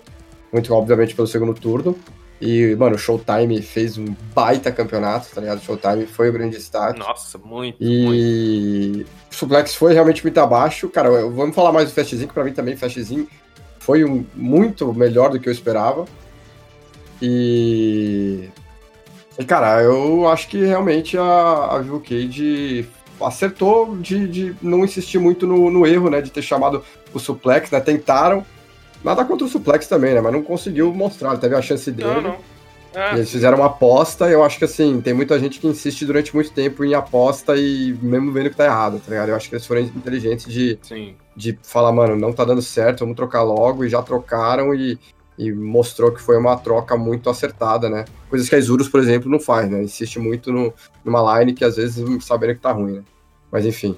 Muito, 0.52 0.72
obviamente, 0.72 1.14
pelo 1.14 1.26
segundo 1.26 1.52
turno. 1.54 1.96
E, 2.40 2.74
mano, 2.76 2.96
o 2.96 2.98
Showtime 2.98 3.62
fez 3.62 3.96
um 3.96 4.14
baita 4.34 4.70
campeonato, 4.70 5.28
tá 5.34 5.40
ligado? 5.40 5.58
O 5.58 5.62
Showtime 5.62 6.06
foi 6.06 6.28
o 6.28 6.32
grande 6.32 6.56
destaque. 6.56 6.98
Nossa, 6.98 7.38
muito, 7.38 7.82
muito. 7.82 8.14
E 8.14 9.06
o 9.30 9.34
Suplex 9.34 9.74
foi 9.74 9.94
realmente 9.94 10.22
muito 10.22 10.38
abaixo. 10.38 10.88
Cara, 10.90 11.08
eu- 11.08 11.32
vamos 11.32 11.54
falar 11.54 11.72
mais 11.72 11.88
do 11.88 11.94
Fastzinho, 11.94 12.28
que 12.28 12.34
pra 12.34 12.44
mim 12.44 12.52
também 12.52 12.74
o 12.74 12.78
Fastzinho 12.78 13.26
foi 13.78 14.04
um, 14.04 14.24
muito 14.34 14.92
melhor 14.92 15.30
do 15.30 15.40
que 15.40 15.48
eu 15.48 15.52
esperava. 15.52 16.04
E. 17.22 18.48
Cara, 19.44 19.82
eu 19.82 20.28
acho 20.28 20.48
que 20.48 20.64
realmente 20.64 21.18
a, 21.18 21.68
a 21.72 21.78
Vivo 21.78 22.00
Cage 22.00 22.88
acertou 23.20 23.96
de, 23.96 24.26
de 24.28 24.56
não 24.62 24.84
insistir 24.84 25.18
muito 25.18 25.46
no, 25.46 25.70
no 25.70 25.86
erro, 25.86 26.08
né? 26.08 26.20
De 26.20 26.30
ter 26.30 26.42
chamado 26.42 26.82
o 27.12 27.18
Suplex, 27.18 27.70
né? 27.70 27.80
Tentaram. 27.80 28.44
Nada 29.04 29.24
contra 29.24 29.46
o 29.46 29.48
Suplex 29.48 29.86
também, 29.86 30.14
né? 30.14 30.20
Mas 30.20 30.32
não 30.32 30.42
conseguiu 30.42 30.92
mostrar. 30.92 31.30
Ele 31.30 31.38
teve 31.38 31.54
a 31.54 31.62
chance 31.62 31.90
dele. 31.90 32.08
Não, 32.08 32.22
não. 32.22 32.56
É, 32.96 33.12
eles 33.12 33.30
fizeram 33.30 33.58
uma 33.58 33.66
aposta, 33.66 34.26
e 34.26 34.32
eu 34.32 34.42
acho 34.42 34.58
que 34.58 34.64
assim, 34.64 35.02
tem 35.02 35.12
muita 35.12 35.38
gente 35.38 35.60
que 35.60 35.66
insiste 35.66 36.06
durante 36.06 36.34
muito 36.34 36.50
tempo 36.50 36.82
em 36.82 36.94
aposta 36.94 37.54
e 37.54 37.92
mesmo 38.00 38.32
vendo 38.32 38.48
que 38.48 38.56
tá 38.56 38.64
errado, 38.64 38.98
tá 39.04 39.10
ligado? 39.10 39.28
Eu 39.28 39.36
acho 39.36 39.50
que 39.50 39.54
eles 39.54 39.66
foram 39.66 39.82
inteligentes 39.82 40.50
de, 40.50 40.78
sim. 40.80 41.14
de 41.36 41.58
falar, 41.62 41.92
mano, 41.92 42.16
não 42.16 42.32
tá 42.32 42.42
dando 42.42 42.62
certo, 42.62 43.00
vamos 43.00 43.14
trocar 43.14 43.42
logo, 43.42 43.84
e 43.84 43.90
já 43.90 44.00
trocaram 44.00 44.74
e, 44.74 44.98
e 45.38 45.52
mostrou 45.52 46.12
que 46.12 46.20
foi 46.20 46.36
uma 46.36 46.56
troca 46.56 46.96
muito 46.96 47.28
acertada, 47.28 47.90
né? 47.90 48.04
Coisas 48.30 48.48
que 48.48 48.54
a 48.54 48.58
Isurus, 48.58 48.88
por 48.88 49.00
exemplo, 49.00 49.30
não 49.30 49.38
faz, 49.38 49.70
né? 49.70 49.82
Insiste 49.82 50.18
muito 50.18 50.52
no, 50.52 50.72
numa 51.04 51.38
line 51.38 51.52
que 51.52 51.64
às 51.64 51.76
vezes 51.76 52.04
sabendo 52.24 52.54
que 52.54 52.60
tá 52.60 52.72
ruim, 52.72 52.94
né? 52.94 53.02
Mas 53.50 53.66
enfim. 53.66 53.96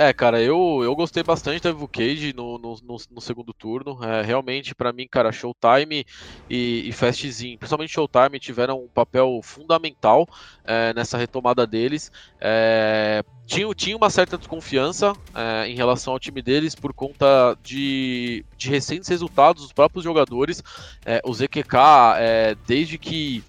É, 0.00 0.12
cara, 0.12 0.40
eu, 0.40 0.80
eu 0.84 0.94
gostei 0.94 1.24
bastante 1.24 1.60
da 1.60 1.70
Evil 1.70 1.88
Cage 1.88 2.32
no, 2.32 2.56
no, 2.56 2.76
no, 2.84 2.96
no 3.10 3.20
segundo 3.20 3.52
turno. 3.52 3.98
É, 4.04 4.22
realmente, 4.22 4.72
pra 4.72 4.92
mim, 4.92 5.08
cara, 5.10 5.32
Showtime 5.32 6.06
e, 6.48 6.88
e 6.88 6.92
Fastzinho, 6.92 7.58
principalmente 7.58 7.94
Showtime, 7.94 8.38
tiveram 8.38 8.84
um 8.84 8.86
papel 8.86 9.40
fundamental 9.42 10.24
é, 10.62 10.94
nessa 10.94 11.18
retomada 11.18 11.66
deles. 11.66 12.12
É, 12.40 13.24
tinha, 13.44 13.68
tinha 13.74 13.96
uma 13.96 14.08
certa 14.08 14.38
desconfiança 14.38 15.14
é, 15.34 15.68
em 15.68 15.74
relação 15.74 16.12
ao 16.12 16.20
time 16.20 16.40
deles 16.40 16.76
por 16.76 16.94
conta 16.94 17.58
de, 17.60 18.44
de 18.56 18.70
recentes 18.70 19.08
resultados 19.08 19.62
dos 19.64 19.72
próprios 19.72 20.04
jogadores. 20.04 20.62
É, 21.04 21.20
o 21.24 21.34
ZQK, 21.34 21.76
é, 22.18 22.56
desde 22.68 22.98
que 22.98 23.42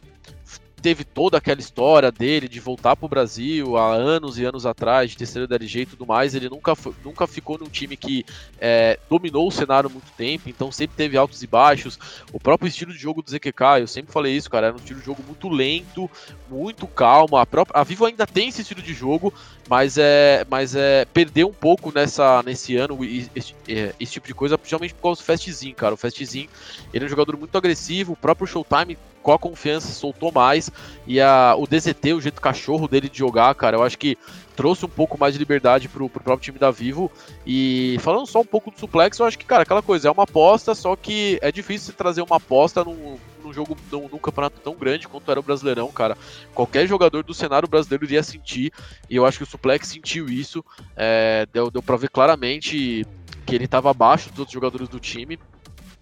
teve 0.80 1.04
toda 1.04 1.38
aquela 1.38 1.60
história 1.60 2.12
dele 2.12 2.48
de 2.48 2.60
voltar 2.60 2.96
pro 2.96 3.08
Brasil 3.08 3.78
há 3.78 3.94
anos 3.94 4.38
e 4.38 4.46
anos 4.46 4.66
atrás, 4.66 5.12
de 5.12 5.18
terceiro 5.18 5.48
DLG 5.48 5.82
e 5.82 5.86
tudo 5.86 6.06
mais, 6.06 6.34
ele 6.34 6.50
nunca, 6.50 6.76
foi- 6.76 6.94
nunca 7.04 7.28
ficou 7.28 7.58
num 7.58 7.70
time 7.70 7.96
que 7.98 8.26
é, 8.60 8.98
dominou 9.10 9.48
o 9.48 9.52
cenário 9.52 9.90
muito 9.90 10.12
tempo, 10.18 10.50
então 10.50 10.72
sempre 10.72 10.96
teve 10.96 11.18
altos 11.18 11.44
e 11.44 11.48
baixos. 11.48 12.00
O 12.32 12.40
próprio 12.40 12.68
estilo 12.68 12.92
de 12.94 13.00
jogo 13.00 13.22
do 13.22 13.30
ZQK, 13.30 13.82
eu 13.82 13.88
sempre 13.88 14.12
falei 14.12 14.36
isso, 14.36 14.50
cara, 14.50 14.68
era 14.68 14.76
um 14.76 14.80
estilo 14.80 15.00
de 15.00 15.06
jogo 15.06 15.24
muito 15.26 15.50
lento, 15.50 16.10
muito 16.50 16.88
calmo. 16.88 17.38
A, 17.38 17.46
própria, 17.46 17.80
a 17.80 17.84
Vivo 17.84 18.06
ainda 18.06 18.26
tem 18.26 18.50
esse 18.50 18.62
estilo 18.62 18.82
de 18.82 18.94
jogo, 18.94 19.34
mas 19.68 19.98
é, 19.98 20.46
mas 20.50 20.76
é 20.76 21.06
perdeu 21.06 21.48
um 21.48 21.54
pouco 21.54 21.92
nessa, 21.94 22.42
nesse 22.44 22.76
ano 22.76 22.98
esse, 23.04 23.54
esse 23.68 24.12
tipo 24.12 24.28
de 24.28 24.34
coisa, 24.34 24.58
principalmente 24.58 24.94
por 24.94 25.02
causa 25.04 25.22
do 25.22 25.26
Fastzinho, 25.26 25.76
cara. 25.76 25.94
O 25.94 25.98
Fastzinho, 25.98 26.50
ele 26.94 27.04
é 27.04 27.08
um 27.08 27.10
jogador 27.10 27.38
muito 27.38 27.56
agressivo, 27.58 28.14
o 28.14 28.18
próprio 28.18 28.48
Showtime 28.48 28.98
com 29.22 29.32
a 29.32 29.40
confiança 29.40 29.92
soltou 29.92 30.32
mais 30.32 30.70
e 31.06 31.20
a, 31.20 31.56
o 31.58 31.68
DZT, 31.68 32.14
o 32.14 32.22
jeito 32.22 32.42
cachorro 32.42 32.88
dele 32.88 33.10
de 33.10 33.18
jogar, 33.18 33.54
cara, 33.56 33.78
eu 33.78 33.84
acho 33.84 33.98
que 33.98 34.18
trouxe 34.60 34.86
um 34.86 34.90
pouco 34.90 35.18
mais 35.18 35.34
de 35.34 35.40
liberdade 35.40 35.88
pro, 35.88 36.10
pro 36.10 36.22
próprio 36.22 36.44
time 36.44 36.60
da 36.60 36.70
Vivo. 36.70 37.10
E 37.48 37.96
falando 38.02 38.28
só 38.28 38.42
um 38.42 38.46
pouco 38.46 38.70
do 38.70 38.78
suplex, 38.78 39.18
eu 39.18 39.26
acho 39.26 39.40
que, 39.40 39.46
cara, 39.46 39.64
aquela 39.64 39.82
coisa, 39.82 40.10
é 40.10 40.12
uma 40.12 40.24
aposta, 40.24 40.76
só 40.76 40.98
que 40.98 41.40
é 41.42 41.50
difícil 41.50 41.94
trazer 41.94 42.22
uma 42.22 42.36
aposta 42.36 42.84
num, 42.84 43.18
num 43.42 43.54
jogo, 43.54 43.78
num, 43.90 44.10
num 44.10 44.18
campeonato 44.18 44.60
tão 44.60 44.76
grande 44.76 45.08
quanto 45.08 45.32
era 45.32 45.40
o 45.40 45.44
Brasileirão, 45.44 45.90
cara. 45.94 46.18
Qualquer 46.54 46.86
jogador 46.88 47.24
do 47.24 47.34
cenário 47.34 47.70
brasileiro 47.70 48.04
iria 48.04 48.22
sentir, 48.22 48.74
e 49.10 49.16
eu 49.16 49.26
acho 49.26 49.38
que 49.38 49.46
o 49.46 49.48
suplex 49.48 49.88
sentiu 49.88 50.28
isso. 50.28 50.62
É, 50.94 51.48
deu, 51.54 51.72
deu 51.72 51.82
pra 51.82 51.96
ver 51.96 52.10
claramente 52.10 53.08
que 53.46 53.56
ele 53.56 53.64
estava 53.64 53.90
abaixo 53.90 54.30
dos 54.30 54.40
outros 54.40 54.54
jogadores 54.54 54.90
do 54.90 55.00
time. 55.00 55.40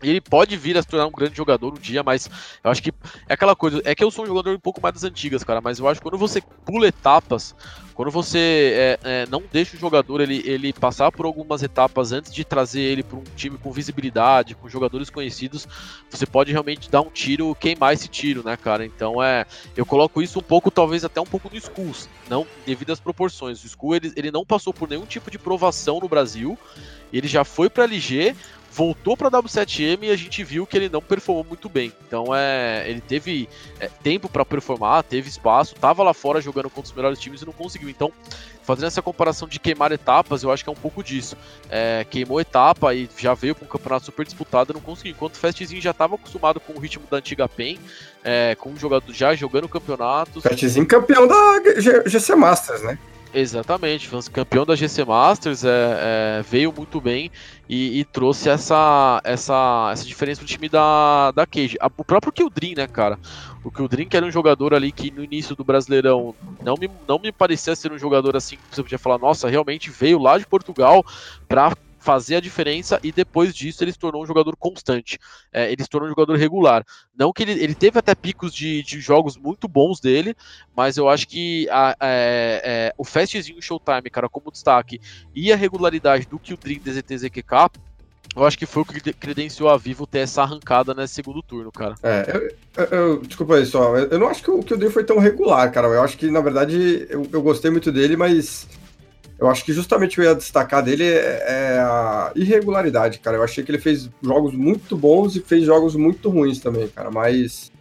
Ele 0.02 0.22
pode 0.22 0.56
vir 0.56 0.78
a 0.78 0.82
se 0.82 0.88
tornar 0.88 1.08
um 1.08 1.12
grande 1.12 1.36
jogador 1.36 1.74
um 1.74 1.80
dia, 1.80 2.04
mas 2.04 2.30
eu 2.64 2.70
acho 2.70 2.84
que 2.84 2.94
é 3.28 3.34
aquela 3.34 3.56
coisa. 3.56 3.82
É 3.84 3.96
que 3.96 4.04
eu 4.04 4.12
sou 4.12 4.26
um 4.26 4.28
jogador 4.28 4.56
um 4.56 4.60
pouco 4.60 4.82
mais 4.82 4.94
das 4.94 5.04
antigas, 5.04 5.44
cara, 5.44 5.60
mas 5.62 5.80
eu 5.80 5.88
acho 5.88 6.00
que 6.00 6.04
quando 6.04 6.18
você 6.18 6.42
pula 6.66 6.88
etapas, 6.88 7.56
quando 7.98 8.12
você 8.12 8.74
é, 8.76 9.00
é, 9.04 9.26
não 9.26 9.42
deixa 9.52 9.76
o 9.76 9.80
jogador 9.80 10.22
ele, 10.22 10.44
ele 10.46 10.72
passar 10.72 11.12
por 11.12 11.26
algumas 11.26 11.64
etapas 11.64 12.12
antes 12.12 12.32
de 12.32 12.46
trazer 12.46 12.82
ele 12.82 13.02
para 13.02 13.18
um 13.18 13.24
time 13.36 13.58
com 13.58 13.72
visibilidade, 13.72 14.54
com 14.54 14.70
jogadores 14.70 15.10
conhecidos, 15.10 15.68
você 16.08 16.28
pode 16.28 16.52
realmente 16.52 16.92
dar 16.92 17.02
um 17.02 17.10
tiro, 17.10 17.56
queimar 17.56 17.94
esse 17.94 18.08
tiro, 18.08 18.44
né, 18.44 18.56
cara? 18.56 18.86
Então 18.86 19.22
é. 19.22 19.48
Eu 19.76 19.84
coloco 19.84 20.22
isso 20.22 20.38
um 20.38 20.44
pouco, 20.44 20.70
talvez 20.70 21.04
até 21.04 21.20
um 21.20 21.26
pouco 21.26 21.50
no 21.50 21.58
Skulls, 21.58 22.08
não 22.30 22.46
devido 22.68 22.92
às 22.94 23.00
proporções. 23.00 23.64
O 23.64 23.66
Skull 23.66 23.96
ele, 23.96 24.14
ele 24.16 24.30
não 24.30 24.46
passou 24.46 24.72
por 24.72 24.88
nenhum 24.88 25.06
tipo 25.06 25.32
de 25.32 25.40
provação 25.40 26.00
no 26.00 26.08
Brasil, 26.08 26.56
ele 27.12 27.28
já 27.28 27.44
foi 27.44 27.68
para 27.70 27.86
LG, 27.86 28.36
voltou 28.78 29.18
para 29.18 29.32
W7M 29.32 30.04
e 30.04 30.12
a 30.12 30.16
gente 30.16 30.44
viu 30.44 30.68
que 30.68 30.78
ele 30.78 30.88
não 30.88 31.02
performou 31.02 31.44
muito 31.44 31.68
bem. 31.68 31.92
Então 32.08 32.28
é, 32.36 32.88
ele 32.88 33.02
teve 33.02 33.50
é, 33.80 33.90
tempo 34.04 34.30
para 34.30 34.46
performar, 34.46 35.02
teve 35.02 35.28
espaço, 35.28 35.74
tava 35.74 36.04
lá 36.04 36.14
fora 36.14 36.40
jogando 36.40 36.70
contra 36.70 36.92
os 36.92 36.96
melhores 36.96 37.18
times 37.18 37.42
e 37.42 37.46
não 37.48 37.54
conseguiu. 37.54 37.90
Então, 37.90 38.14
fazendo 38.62 38.86
essa 38.86 39.02
comparação 39.02 39.48
de 39.48 39.60
queimar 39.60 39.92
etapas, 39.92 40.44
eu 40.44 40.52
acho 40.52 40.64
que 40.64 40.70
é 40.70 40.72
um 40.72 40.76
pouco 40.76 41.04
disso. 41.04 41.36
É, 41.72 42.06
queimou 42.08 42.40
etapa 42.40 42.94
e 42.94 43.10
já 43.18 43.34
veio 43.34 43.56
para 43.56 43.66
um 43.66 43.68
campeonato 43.68 44.06
super 44.06 44.24
disputado 44.24 44.72
e 44.72 44.76
não 44.76 44.82
conseguiu. 44.82 45.14
Enquanto 45.14 45.34
o 45.34 45.38
Fastzinho 45.40 45.82
já 45.82 45.92
estava 45.92 46.14
acostumado 46.14 46.60
com 46.60 46.74
o 46.74 46.80
ritmo 46.80 47.04
da 47.10 47.18
antiga 47.18 47.50
PEN, 47.50 47.80
é, 48.24 48.54
com 48.60 48.70
um 48.70 48.78
jogador 48.78 49.12
já 49.12 49.34
jogando 49.34 49.68
campeonatos. 49.68 50.44
Fatzinho 50.44 50.86
campeão 50.86 51.28
da 51.28 51.64
GC 52.06 52.36
Masters, 52.36 52.84
né? 52.84 53.00
Exatamente, 53.34 54.08
foi 54.08 54.22
campeão 54.32 54.66
da 54.66 54.76
GC 54.76 55.04
Masters, 55.04 55.64
é, 55.64 56.40
é, 56.40 56.42
veio 56.44 56.74
muito 56.76 57.02
bem 57.02 57.30
e, 57.68 58.00
e 58.00 58.06
trouxe 58.06 58.50
essa, 58.50 59.22
essa, 59.24 59.90
essa 59.92 60.06
diferença 60.06 60.40
pro 60.40 60.48
time 60.48 60.70
da, 60.70 61.32
da 61.32 61.46
Cage. 61.46 61.78
O 61.98 62.06
próprio 62.06 62.32
Kildrin, 62.32 62.74
né, 62.76 62.88
cara? 62.88 63.20
O 63.64 63.70
Kildrin, 63.70 64.08
que 64.08 64.16
era 64.16 64.26
um 64.26 64.32
jogador 64.32 64.74
ali 64.74 64.94
que 64.94 65.12
no 65.12 65.24
início 65.24 65.56
do 65.56 65.64
Brasileirão 65.64 66.36
não 66.64 66.76
me, 66.80 66.90
não 67.08 67.20
me 67.20 67.32
parecia 67.32 67.76
ser 67.76 67.92
um 67.92 67.98
jogador 67.98 68.36
assim 68.36 68.56
que 68.56 68.76
você 68.76 68.82
podia 68.82 68.98
falar, 68.98 69.18
nossa, 69.20 69.50
realmente 69.50 69.92
veio 69.92 70.20
lá 70.20 70.38
de 70.38 70.48
Portugal 70.48 71.04
pra 71.48 71.74
fazer 72.08 72.38
a 72.38 72.40
diferença 72.40 72.98
e 73.04 73.12
depois 73.12 73.54
disso 73.54 73.84
ele 73.84 73.92
se 73.92 74.00
tornou 74.00 74.24
um 74.24 74.26
jogador 74.26 74.56
constante. 74.56 75.20
É, 75.52 75.70
ele 75.70 75.84
se 75.84 75.90
tornou 75.90 76.08
um 76.08 76.12
jogador 76.12 76.38
regular. 76.38 76.86
Não 77.20 77.34
que 77.34 77.44
ele, 77.44 77.52
ele 77.62 77.76
teve 77.76 78.00
até 78.00 78.16
picos 78.16 78.54
de, 78.54 78.82
de 78.82 79.02
jogos 79.02 79.36
muito 79.36 79.68
bons 79.68 80.00
dele, 80.00 80.34
mas 80.74 80.96
eu 80.96 81.10
acho 81.10 81.28
que 81.28 81.68
a- 81.70 81.98
é, 82.00 82.62
é, 82.64 82.94
o 82.98 83.04
Fastzinho 83.04 83.62
Showtime, 83.62 84.10
cara, 84.10 84.30
como 84.30 84.50
destaque, 84.50 85.02
e 85.36 85.52
a 85.52 85.58
regularidade 85.58 86.26
do 86.28 86.40
Kildrin 86.40 86.80
DZT 86.80 87.18
ZQK, 87.18 87.70
eu 88.34 88.46
acho 88.46 88.58
que 88.58 88.66
foi 88.66 88.84
o 88.84 88.86
que 88.86 89.12
credenciou 89.12 89.68
a 89.68 89.78
Vivo 89.78 90.08
ter 90.08 90.20
essa 90.20 90.44
arrancada 90.44 90.94
nesse 90.94 91.16
segundo 91.16 91.42
turno, 91.42 91.74
cara. 91.74 91.96
É, 92.04 92.56
eu, 92.78 92.86
eu- 92.86 93.22
desculpa 93.22 93.56
aí 93.56 93.66
só, 93.66 93.98
eu 93.98 94.18
não 94.18 94.30
acho 94.30 94.42
que 94.44 94.52
o, 94.52 94.62
Dream 94.62 94.92
foi 94.92 95.04
tão 95.04 95.20
regular, 95.20 95.70
cara. 95.74 95.88
Eu 95.88 96.02
acho 96.04 96.18
que, 96.18 96.32
na 96.32 96.40
verdade, 96.40 97.06
eu, 97.10 97.28
eu 97.34 97.42
gostei 97.42 97.70
muito 97.70 97.92
dele, 97.92 98.16
mas 98.16 98.66
eu 99.40 99.48
acho 99.48 99.64
que 99.64 99.72
justamente 99.72 100.18
eu 100.18 100.24
ia 100.24 100.36
destacar 100.36 100.84
dele 100.84 101.04
é, 101.04 101.44
é 101.48 101.80
a 101.80 102.32
irregularidade, 102.36 103.20
cara. 103.20 103.38
Eu 103.38 103.44
achei 103.44 103.64
que 103.64 103.72
ele 103.72 103.80
fez 103.80 104.10
jogos 104.22 104.54
muito 104.54 104.98
bons 104.98 105.36
e 105.36 105.42
fez 105.42 105.64
jogos 105.64 105.96
muito 105.96 106.30
ruins 106.30 106.60
também, 106.60 106.88
cara. 106.88 107.12
Mas. 107.12 107.72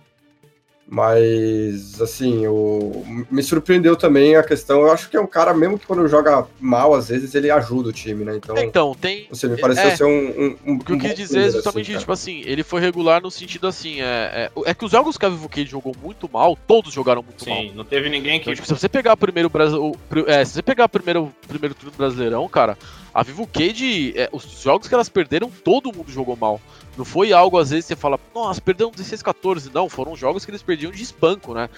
Mas, 0.89 2.01
assim, 2.01 2.47
o, 2.47 3.05
me 3.29 3.43
surpreendeu 3.43 3.97
também 3.97 4.37
a 4.37 4.43
questão. 4.43 4.83
Eu 4.83 4.93
acho 4.93 5.11
que 5.11 5.17
é 5.17 5.21
um 5.21 5.27
cara, 5.27 5.53
mesmo 5.53 5.79
que 5.79 5.87
quando 5.87 6.07
joga 6.07 6.47
mal, 6.61 6.95
às 6.95 7.09
vezes 7.09 7.35
ele 7.35 7.51
ajuda 7.51 7.89
o 7.89 7.93
time, 7.93 8.25
né? 8.25 8.37
Então, 8.37 8.57
Então, 8.57 8.95
tem. 8.95 9.27
você 9.29 9.49
me 9.49 9.57
pareceu 9.61 9.89
é. 9.89 9.97
ser 9.97 10.05
um. 10.05 10.09
um, 10.09 10.57
um 10.65 10.75
O 10.77 10.85
que 10.85 10.93
eu 10.93 10.99
quis 10.99 11.15
dizer 11.15 11.49
é 11.49 11.51
justamente 11.51 11.91
assim, 11.91 11.99
tipo 11.99 12.13
assim, 12.13 12.43
ele 12.47 12.63
foi 12.63 12.81
regular 12.81 13.21
no 13.21 13.33
sentido 13.33 13.67
assim, 13.67 14.01
é, 14.01 14.51
é, 14.57 14.61
é 14.65 14.75
que 14.75 14.85
os 14.85 14.93
jogos 14.93 15.19
que 15.19 15.27
a 15.27 15.29
Vivo 15.29 15.49
Cage 15.49 15.67
jogou 15.67 15.95
muito 16.01 16.31
mal, 16.33 16.57
todos 16.69 16.93
jogaram 16.93 17.23
muito 17.23 17.49
mal. 17.49 17.59
Sim, 17.59 17.73
não 17.75 17.85
teve 17.85 18.09
ninguém 18.09 18.39
que. 18.39 18.45
Então, 18.45 18.55
tipo, 18.55 18.67
se 18.69 18.73
você 18.73 18.89
pegar 18.89 19.17
primeiro 19.17 19.51
Brasil, 19.51 19.97
é, 20.29 20.45
se 20.45 20.53
você 20.53 20.63
pegar 20.63 20.89
primeiro 20.89 21.33
primeiro 21.49 21.75
turno 21.75 21.91
do 21.91 21.97
Brasileirão, 21.97 22.49
cara, 22.49 22.79
a 23.17 23.23
Vivo 23.23 23.47
Cage, 23.47 24.13
é, 24.15 24.29
os 24.31 24.61
jogos 24.61 24.87
que 24.87 24.93
elas 24.93 25.09
perderam, 25.09 25.51
todo 25.51 25.91
mundo 25.91 26.13
jogou 26.13 26.37
mal. 26.37 26.61
Não 26.99 27.05
foi 27.05 27.33
algo 27.33 27.59
às 27.59 27.71
vezes 27.71 27.87
você 27.87 27.97
fala, 27.97 28.21
nossa, 28.35 28.61
perderam 28.61 28.91
16 28.91 29.23
14, 29.23 29.71
não, 29.73 29.89
foram 29.89 30.15
jogos 30.15 30.45
que 30.45 30.51
eles 30.51 30.63
perdiam 30.63 30.93
de 30.93 31.03
espanco, 31.03 31.55
né? 31.55 31.71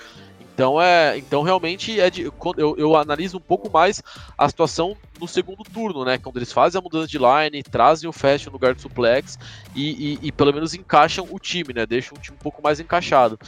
Então 0.53 0.83
é, 0.83 1.17
então 1.17 1.43
realmente 1.43 2.01
é 2.01 2.11
de, 2.11 2.23
eu, 2.23 2.77
eu 2.77 2.97
analiso 2.97 3.37
um 3.37 3.41
pouco 3.41 3.71
mais 3.71 4.03
a 4.37 4.49
situação 4.49 4.97
no 5.21 5.29
segundo 5.29 5.63
turno, 5.63 6.05
né? 6.05 6.19
Quando 6.19 6.39
eles 6.39 6.53
fazem 6.53 6.77
a 6.77 6.83
mudança 6.83 7.07
de 7.07 7.19
line, 7.19 7.63
trazem 7.63 8.11
o 8.11 8.13
Fast 8.13 8.49
no 8.49 8.55
lugar 8.55 8.75
do 8.75 8.83
suplex 8.83 9.39
e, 9.77 10.15
e, 10.15 10.19
e 10.21 10.33
pelo 10.33 10.53
menos 10.53 10.75
encaixam 10.75 11.25
o 11.31 11.39
time, 11.39 11.73
né? 11.73 11.87
Deixam 11.87 12.19
o 12.19 12.21
time 12.21 12.37
um 12.37 12.43
pouco 12.43 12.61
mais 12.61 12.81
encaixado. 12.81 13.39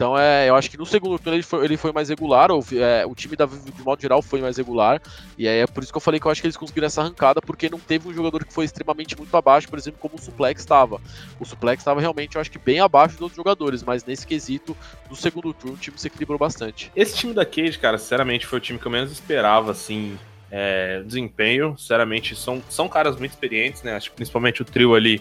Então 0.00 0.18
é, 0.18 0.48
eu 0.48 0.56
acho 0.56 0.70
que 0.70 0.78
no 0.78 0.86
segundo 0.86 1.18
turno 1.18 1.36
ele 1.36 1.42
foi, 1.42 1.62
ele 1.62 1.76
foi 1.76 1.92
mais 1.92 2.08
regular, 2.08 2.50
ou, 2.50 2.64
é, 2.72 3.04
o 3.04 3.14
time 3.14 3.36
da 3.36 3.44
de 3.44 3.82
modo 3.82 4.00
geral 4.00 4.22
foi 4.22 4.40
mais 4.40 4.56
regular, 4.56 4.98
e 5.36 5.46
aí 5.46 5.58
é 5.58 5.66
por 5.66 5.82
isso 5.82 5.92
que 5.92 5.98
eu 5.98 6.00
falei 6.00 6.18
que 6.18 6.26
eu 6.26 6.30
acho 6.30 6.40
que 6.40 6.46
eles 6.46 6.56
conseguiram 6.56 6.86
essa 6.86 7.02
arrancada, 7.02 7.42
porque 7.42 7.68
não 7.68 7.78
teve 7.78 8.08
um 8.08 8.14
jogador 8.14 8.42
que 8.46 8.50
foi 8.50 8.64
extremamente 8.64 9.14
muito 9.14 9.36
abaixo, 9.36 9.68
por 9.68 9.78
exemplo, 9.78 10.00
como 10.00 10.14
o 10.14 10.18
Suplex 10.18 10.62
estava. 10.62 10.98
O 11.38 11.44
Suplex 11.44 11.82
estava 11.82 12.00
realmente, 12.00 12.36
eu 12.36 12.40
acho 12.40 12.50
que 12.50 12.58
bem 12.58 12.80
abaixo 12.80 13.16
dos 13.16 13.20
outros 13.20 13.36
jogadores, 13.36 13.82
mas 13.82 14.02
nesse 14.02 14.26
quesito, 14.26 14.74
no 15.10 15.14
segundo 15.14 15.52
turno, 15.52 15.76
o 15.76 15.78
time 15.78 15.98
se 15.98 16.06
equilibrou 16.06 16.38
bastante. 16.38 16.90
Esse 16.96 17.18
time 17.18 17.34
da 17.34 17.44
Cage, 17.44 17.78
cara, 17.78 17.98
sinceramente, 17.98 18.46
foi 18.46 18.58
o 18.58 18.62
time 18.62 18.78
que 18.78 18.86
eu 18.86 18.90
menos 18.90 19.12
esperava, 19.12 19.72
assim, 19.72 20.18
é, 20.50 21.02
desempenho. 21.02 21.76
Sinceramente, 21.76 22.34
são, 22.34 22.62
são 22.70 22.88
caras 22.88 23.18
muito 23.18 23.32
experientes, 23.32 23.82
né? 23.82 23.96
Acho 23.96 24.08
que 24.08 24.16
principalmente 24.16 24.62
o 24.62 24.64
trio 24.64 24.94
ali 24.94 25.20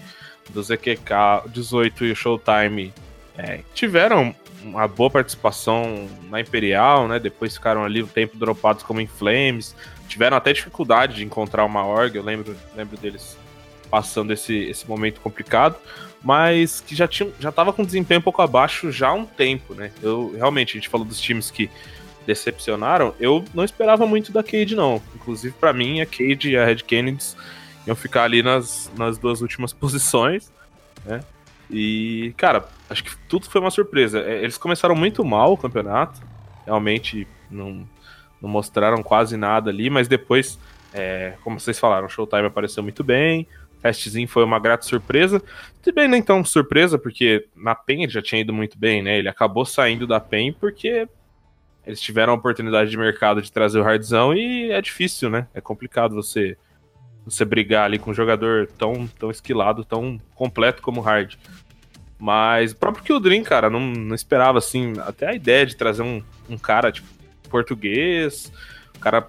do 0.51 0.63
ZQK 0.63 1.49
18 1.49 2.05
e 2.05 2.11
o 2.13 2.15
Showtime 2.15 2.93
é, 3.37 3.59
tiveram 3.73 4.33
uma 4.63 4.87
boa 4.87 5.09
participação 5.09 6.07
na 6.29 6.41
Imperial, 6.41 7.07
né? 7.07 7.19
Depois 7.19 7.53
ficaram 7.53 7.83
ali 7.83 8.03
um 8.03 8.07
tempo 8.07 8.37
dropados 8.37 8.83
como 8.83 8.99
em 8.99 9.07
Flames. 9.07 9.75
Tiveram 10.07 10.37
até 10.37 10.51
dificuldade 10.51 11.15
de 11.15 11.25
encontrar 11.25 11.65
uma 11.65 11.85
org, 11.85 12.15
eu 12.15 12.23
lembro, 12.23 12.55
lembro 12.75 12.97
deles 12.97 13.37
passando 13.89 14.31
esse, 14.31 14.55
esse 14.55 14.87
momento 14.87 15.19
complicado, 15.19 15.75
mas 16.21 16.81
que 16.81 16.95
já 16.95 17.07
tinha, 17.07 17.29
já 17.39 17.51
tava 17.51 17.73
com 17.73 17.83
desempenho 17.83 18.19
um 18.19 18.23
pouco 18.23 18.41
abaixo 18.41 18.91
já 18.91 19.09
há 19.09 19.13
um 19.13 19.25
tempo, 19.25 19.73
né? 19.73 19.91
Eu 20.01 20.33
realmente 20.35 20.71
a 20.71 20.79
gente 20.79 20.89
falou 20.89 21.05
dos 21.05 21.19
times 21.19 21.49
que 21.49 21.69
decepcionaram, 22.25 23.15
eu 23.19 23.43
não 23.53 23.63
esperava 23.63 24.05
muito 24.05 24.31
da 24.31 24.43
Cade 24.43 24.75
não. 24.75 25.01
Inclusive 25.15 25.55
para 25.59 25.73
mim 25.73 26.01
a 26.01 26.05
Cade 26.05 26.51
e 26.51 26.57
a 26.57 26.65
Red 26.65 26.77
Kennedy 26.77 27.35
iam 27.87 27.95
ficar 27.95 28.23
ali 28.23 28.43
nas, 28.43 28.91
nas 28.95 29.17
duas 29.17 29.41
últimas 29.41 29.73
posições, 29.73 30.51
né? 31.05 31.21
E, 31.69 32.33
cara, 32.37 32.67
acho 32.89 33.03
que 33.03 33.15
tudo 33.27 33.49
foi 33.49 33.61
uma 33.61 33.71
surpresa. 33.71 34.19
É, 34.21 34.41
eles 34.41 34.57
começaram 34.57 34.95
muito 34.95 35.23
mal 35.23 35.53
o 35.53 35.57
campeonato, 35.57 36.21
realmente 36.65 37.27
não, 37.49 37.87
não 38.41 38.49
mostraram 38.49 39.03
quase 39.03 39.37
nada 39.37 39.69
ali, 39.69 39.89
mas 39.89 40.07
depois, 40.07 40.59
é, 40.93 41.35
como 41.43 41.59
vocês 41.59 41.77
falaram, 41.77 42.09
Showtime 42.09 42.47
apareceu 42.47 42.81
muito 42.81 43.03
bem, 43.03 43.47
Fastzinho 43.81 44.27
foi 44.27 44.43
uma 44.43 44.59
grata 44.59 44.85
surpresa. 44.85 45.41
Também 45.81 46.07
nem 46.07 46.21
tão 46.21 46.43
surpresa, 46.43 46.97
porque 46.97 47.47
na 47.55 47.73
PEN 47.73 48.03
ele 48.03 48.11
já 48.11 48.21
tinha 48.21 48.41
ido 48.41 48.53
muito 48.53 48.77
bem, 48.77 49.01
né? 49.01 49.17
Ele 49.17 49.29
acabou 49.29 49.65
saindo 49.65 50.05
da 50.05 50.19
PEN 50.19 50.53
porque 50.53 51.07
eles 51.85 52.01
tiveram 52.01 52.33
a 52.33 52.35
oportunidade 52.35 52.89
de 52.89 52.97
mercado 52.97 53.41
de 53.41 53.51
trazer 53.51 53.79
o 53.79 53.83
Hardzão 53.83 54.33
e 54.33 54.71
é 54.71 54.81
difícil, 54.81 55.29
né? 55.29 55.47
É 55.53 55.61
complicado 55.61 56.13
você 56.13 56.57
você 57.29 57.45
brigar 57.45 57.85
ali 57.85 57.99
com 57.99 58.11
um 58.11 58.13
jogador 58.13 58.67
tão, 58.77 59.07
tão 59.07 59.31
esquilado, 59.31 59.83
tão 59.83 60.19
completo 60.35 60.81
como 60.81 60.99
o 60.99 61.03
Hard. 61.03 61.35
Mas 62.17 62.73
o 62.73 62.75
próprio 62.75 63.03
Kildrin, 63.03 63.43
cara, 63.43 63.69
não, 63.69 63.79
não 63.79 64.13
esperava, 64.13 64.57
assim, 64.57 64.93
até 64.99 65.29
a 65.29 65.33
ideia 65.33 65.65
de 65.65 65.75
trazer 65.75 66.01
um, 66.01 66.21
um 66.49 66.57
cara, 66.57 66.91
tipo, 66.91 67.07
português, 67.49 68.51
um 68.95 68.99
cara 68.99 69.25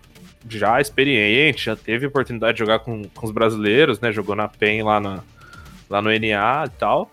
já 0.49 0.81
experiente, 0.81 1.67
já 1.67 1.77
teve 1.77 2.07
oportunidade 2.07 2.55
de 2.55 2.59
jogar 2.61 2.81
com, 2.81 3.05
com 3.05 3.27
os 3.27 3.33
brasileiros, 3.33 4.01
né? 4.01 4.11
Jogou 4.11 4.35
na 4.35 4.49
PEN 4.49 4.83
lá, 4.83 4.99
na, 4.99 5.21
lá 5.89 6.03
no 6.03 6.11
NA 6.11 6.65
e 6.67 6.71
tal. 6.79 7.11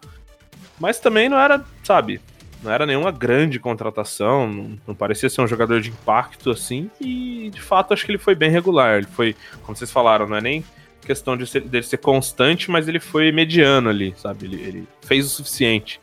Mas 0.80 1.00
também 1.00 1.30
não 1.30 1.38
era, 1.38 1.64
sabe, 1.84 2.22
não 2.64 2.72
era 2.72 2.86
nenhuma 2.86 3.12
grande 3.12 3.60
contratação, 3.60 4.48
não, 4.48 4.80
não, 4.88 4.96
parecia 4.96 5.30
ser 5.30 5.42
um 5.42 5.48
jogador 5.48 5.82
de 5.82 5.90
impacto 5.90 6.52
assim, 6.52 6.90
e 7.00 7.50
de 7.54 7.62
fato 7.62 7.94
acho 7.94 8.06
que 8.06 8.12
ele 8.12 8.18
foi 8.18 8.36
bem 8.36 8.50
regular. 8.50 8.98
Ele 8.98 9.08
foi, 9.08 9.36
como 9.64 9.76
vocês 9.76 9.92
falaram, 9.92 10.28
não 10.28 10.38
é 10.38 10.42
nem 10.42 10.64
questão 11.08 11.38
de 11.38 11.48
ser, 11.48 11.62
dele 11.62 11.86
ser 11.86 11.98
constante, 11.98 12.70
mas 12.70 12.88
ele 12.88 13.00
foi 13.00 13.32
mediano 13.32 13.90
ali, 13.90 14.14
sabe? 14.18 14.46
Ele, 14.46 14.62
ele 14.62 14.88
fez 15.02 15.26
o 15.26 15.30
suficiente 15.30 16.00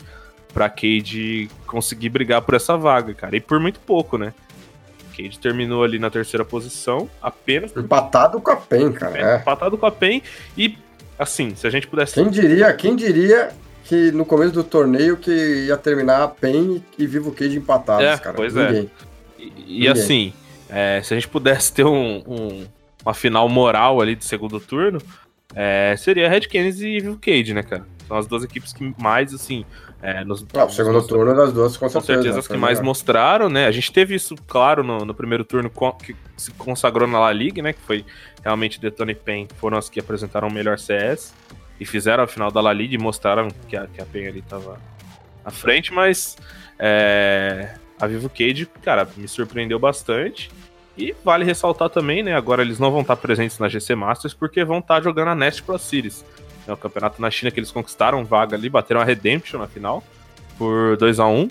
pra 0.52 0.68
Cade 0.70 1.50
conseguir 1.66 2.08
brigar 2.08 2.40
por 2.40 2.54
essa 2.54 2.76
vaga, 2.76 3.12
cara. 3.12 3.36
E 3.36 3.40
por 3.40 3.60
muito 3.60 3.78
pouco, 3.80 4.16
né? 4.16 4.32
Cade 5.14 5.38
terminou 5.38 5.84
ali 5.84 5.98
na 5.98 6.08
terceira 6.08 6.44
posição, 6.44 7.08
apenas. 7.20 7.76
Empatado 7.76 8.40
com 8.40 8.50
a 8.50 8.56
PEN, 8.56 8.92
cara. 8.92 9.18
É, 9.18 9.36
empatado 9.36 9.76
com 9.76 9.84
a 9.84 9.92
PEN. 9.92 10.22
E, 10.56 10.78
assim, 11.18 11.54
se 11.54 11.66
a 11.66 11.70
gente 11.70 11.86
pudesse. 11.86 12.14
Quem 12.14 12.30
diria, 12.30 12.72
quem 12.72 12.96
diria 12.96 13.50
que 13.84 14.10
no 14.10 14.24
começo 14.24 14.52
do 14.52 14.64
torneio 14.64 15.18
que 15.18 15.66
ia 15.66 15.76
terminar 15.76 16.22
a 16.22 16.28
PEN 16.28 16.82
e 16.98 17.06
Vivo 17.06 17.30
Cage 17.30 17.58
empatados, 17.58 18.06
é, 18.06 18.16
cara. 18.16 18.34
Pois 18.34 18.56
é. 18.56 18.66
Ninguém. 18.66 18.90
é. 19.38 19.42
E, 19.66 19.84
e 19.84 19.88
assim, 19.88 20.32
é, 20.70 21.02
se 21.02 21.12
a 21.12 21.16
gente 21.16 21.28
pudesse 21.28 21.72
ter 21.72 21.84
um, 21.84 22.22
um, 22.26 22.66
uma 23.04 23.14
final 23.14 23.48
moral 23.48 24.00
ali 24.00 24.14
de 24.14 24.24
segundo 24.24 24.58
turno, 24.58 25.00
é, 25.54 25.94
seria 25.96 26.28
Red 26.28 26.42
Kennedy 26.42 26.86
e 26.86 27.00
Vivo 27.00 27.18
Cage, 27.18 27.54
né, 27.54 27.62
cara? 27.62 27.86
São 28.06 28.16
as 28.16 28.26
duas 28.26 28.44
equipes 28.44 28.72
que 28.72 28.94
mais, 29.00 29.32
assim. 29.32 29.64
É, 30.02 30.22
nos, 30.24 30.44
ah, 30.54 30.64
o 30.64 30.70
segundo 30.70 30.94
nos, 30.94 31.06
turno 31.06 31.34
das 31.34 31.52
duas, 31.52 31.76
com 31.76 31.88
certeza. 31.88 32.16
Com 32.16 32.22
certeza 32.22 32.38
as 32.40 32.48
que 32.48 32.56
mais 32.56 32.80
mostraram, 32.80 33.48
né? 33.48 33.66
A 33.66 33.72
gente 33.72 33.90
teve 33.90 34.14
isso, 34.14 34.36
claro, 34.46 34.82
no, 34.82 34.98
no, 34.98 35.14
primeiro 35.14 35.44
turno 35.44 35.70
que 36.02 36.14
se 36.36 36.50
consagrou 36.52 37.08
na 37.08 37.18
La 37.18 37.32
né? 37.32 37.72
Que 37.72 37.80
foi 37.80 38.04
realmente 38.42 38.80
Detona 38.80 39.12
e 39.12 39.14
Pen 39.14 39.48
foram 39.56 39.78
as 39.78 39.88
que 39.88 39.98
apresentaram 39.98 40.48
o 40.48 40.52
melhor 40.52 40.78
CS 40.78 41.32
e 41.80 41.86
fizeram 41.86 42.24
a 42.24 42.26
final 42.26 42.50
da 42.50 42.60
La 42.60 42.72
Liga 42.72 42.94
e 42.94 42.98
mostraram 42.98 43.48
que 43.68 43.76
a, 43.76 43.86
que 43.86 44.02
a 44.02 44.04
Pen 44.04 44.26
ali 44.26 44.42
tava 44.42 44.78
à 45.42 45.50
frente, 45.50 45.92
mas 45.92 46.36
é, 46.78 47.74
a 47.98 48.06
Vivo 48.06 48.28
Cage, 48.28 48.66
cara, 48.82 49.08
me 49.16 49.26
surpreendeu 49.26 49.78
bastante. 49.78 50.50
E 50.96 51.14
vale 51.24 51.44
ressaltar 51.44 51.90
também, 51.90 52.22
né? 52.22 52.34
Agora 52.34 52.62
eles 52.62 52.78
não 52.78 52.90
vão 52.90 53.00
estar 53.00 53.16
presentes 53.16 53.58
na 53.58 53.68
GC 53.68 53.94
Masters 53.94 54.32
porque 54.32 54.64
vão 54.64 54.78
estar 54.78 55.02
jogando 55.02 55.28
a 55.28 55.34
Nest 55.34 55.62
Pro 55.62 55.78
Series. 55.78 56.24
É 56.66 56.72
o 56.72 56.76
campeonato 56.76 57.20
na 57.20 57.30
China 57.30 57.50
que 57.50 57.58
eles 57.58 57.70
conquistaram 57.70 58.24
vaga 58.24 58.56
ali, 58.56 58.68
bateram 58.68 59.00
a 59.00 59.04
Redemption 59.04 59.58
na 59.58 59.66
final 59.66 60.02
por 60.56 60.96
2 60.96 61.20
a 61.20 61.26
1 61.26 61.48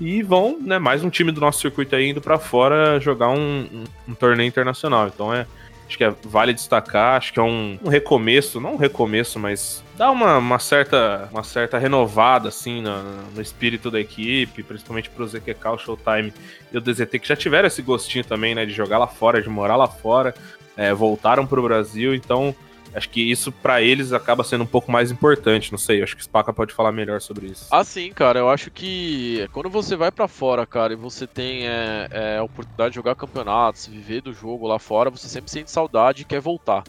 e 0.00 0.22
vão, 0.22 0.58
né, 0.58 0.78
mais 0.78 1.04
um 1.04 1.10
time 1.10 1.30
do 1.30 1.40
nosso 1.40 1.60
circuito 1.60 1.94
aí 1.94 2.08
indo 2.08 2.22
para 2.22 2.38
fora 2.38 2.98
jogar 2.98 3.28
um, 3.28 3.38
um, 3.38 3.84
um, 4.08 4.14
torneio 4.14 4.48
internacional. 4.48 5.08
Então 5.08 5.32
é, 5.32 5.46
acho 5.90 5.98
que 5.98 6.04
é, 6.04 6.14
vale 6.22 6.54
destacar, 6.54 7.16
acho 7.16 7.32
que 7.32 7.40
é 7.40 7.42
um, 7.42 7.76
um 7.84 7.88
recomeço, 7.88 8.60
não 8.60 8.74
um 8.74 8.76
recomeço, 8.76 9.40
mas 9.40 9.82
dá 9.96 10.10
uma, 10.10 10.38
uma, 10.38 10.58
certa, 10.60 11.28
uma 11.32 11.42
certa 11.42 11.78
renovada, 11.78 12.48
assim, 12.48 12.80
no, 12.80 13.02
no 13.34 13.42
espírito 13.42 13.90
da 13.90 13.98
equipe, 13.98 14.62
principalmente 14.62 15.10
pro 15.10 15.26
ZQK, 15.26 15.68
o 15.68 15.78
Showtime 15.78 16.32
e 16.72 16.78
o 16.78 16.80
DZT, 16.80 17.18
que 17.18 17.28
já 17.28 17.34
tiveram 17.34 17.66
esse 17.66 17.82
gostinho 17.82 18.24
também, 18.24 18.54
né, 18.54 18.64
de 18.64 18.72
jogar 18.72 18.98
lá 18.98 19.08
fora, 19.08 19.42
de 19.42 19.48
morar 19.48 19.74
lá 19.74 19.88
fora, 19.88 20.32
é, 20.76 20.94
voltaram 20.94 21.44
pro 21.44 21.62
Brasil, 21.62 22.14
então 22.14 22.54
acho 22.94 23.08
que 23.08 23.20
isso 23.20 23.52
para 23.52 23.82
eles 23.82 24.12
acaba 24.12 24.44
sendo 24.44 24.64
um 24.64 24.66
pouco 24.66 24.90
mais 24.90 25.10
importante, 25.10 25.70
não 25.70 25.78
sei, 25.78 26.02
acho 26.02 26.14
que 26.16 26.22
o 26.22 26.24
Spaca 26.24 26.52
pode 26.52 26.72
falar 26.74 26.92
melhor 26.92 27.20
sobre 27.20 27.46
isso. 27.46 27.66
Ah, 27.70 27.84
sim, 27.84 28.12
cara, 28.12 28.38
eu 28.38 28.48
acho 28.48 28.70
que 28.70 29.48
quando 29.52 29.68
você 29.68 29.96
vai 29.96 30.10
para 30.10 30.28
fora, 30.28 30.66
cara, 30.66 30.92
e 30.92 30.96
você 30.96 31.26
tem 31.26 31.66
é, 31.66 32.08
é, 32.10 32.36
a 32.38 32.42
oportunidade 32.42 32.90
de 32.90 32.96
jogar 32.96 33.14
campeonatos, 33.14 33.86
viver 33.86 34.20
do 34.20 34.32
jogo 34.32 34.66
lá 34.66 34.78
fora, 34.78 35.10
você 35.10 35.28
sempre 35.28 35.50
sente 35.50 35.70
saudade 35.70 36.22
e 36.22 36.24
quer 36.24 36.40
voltar. 36.40 36.82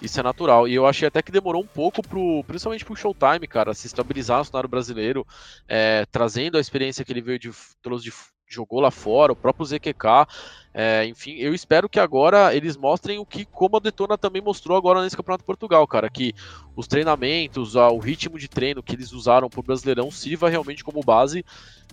Isso 0.00 0.20
é 0.20 0.22
natural. 0.22 0.68
E 0.68 0.74
eu 0.74 0.86
achei 0.86 1.08
até 1.08 1.20
que 1.20 1.32
demorou 1.32 1.62
um 1.62 1.66
pouco, 1.66 2.02
pro, 2.02 2.44
principalmente 2.44 2.84
pro 2.84 2.94
Showtime, 2.94 3.46
cara, 3.48 3.74
se 3.74 3.86
estabilizar 3.86 4.38
no 4.38 4.44
cenário 4.44 4.68
brasileiro, 4.68 5.26
é, 5.66 6.06
trazendo 6.10 6.56
a 6.56 6.60
experiência 6.60 7.04
que 7.04 7.12
ele 7.12 7.20
veio 7.20 7.38
de, 7.38 7.50
de 8.00 8.12
jogou 8.48 8.80
lá 8.80 8.90
fora, 8.90 9.32
o 9.32 9.36
próprio 9.36 9.66
ZQK. 9.66 10.26
É, 10.72 11.06
enfim, 11.06 11.32
eu 11.38 11.54
espero 11.54 11.88
que 11.88 11.98
agora 11.98 12.54
eles 12.54 12.76
mostrem 12.76 13.18
o 13.18 13.26
que, 13.26 13.44
como 13.44 13.76
a 13.76 13.80
Detona 13.80 14.16
também 14.16 14.40
mostrou 14.40 14.76
agora 14.76 15.02
nesse 15.02 15.16
Campeonato 15.16 15.42
de 15.42 15.46
Portugal, 15.46 15.86
cara, 15.86 16.08
que 16.08 16.32
os 16.76 16.86
treinamentos, 16.86 17.74
o 17.74 17.98
ritmo 17.98 18.38
de 18.38 18.48
treino 18.48 18.82
que 18.82 18.94
eles 18.94 19.12
usaram 19.12 19.48
pro 19.48 19.62
Brasileirão 19.62 20.10
sirva 20.10 20.48
realmente 20.48 20.84
como 20.84 21.02
base 21.02 21.44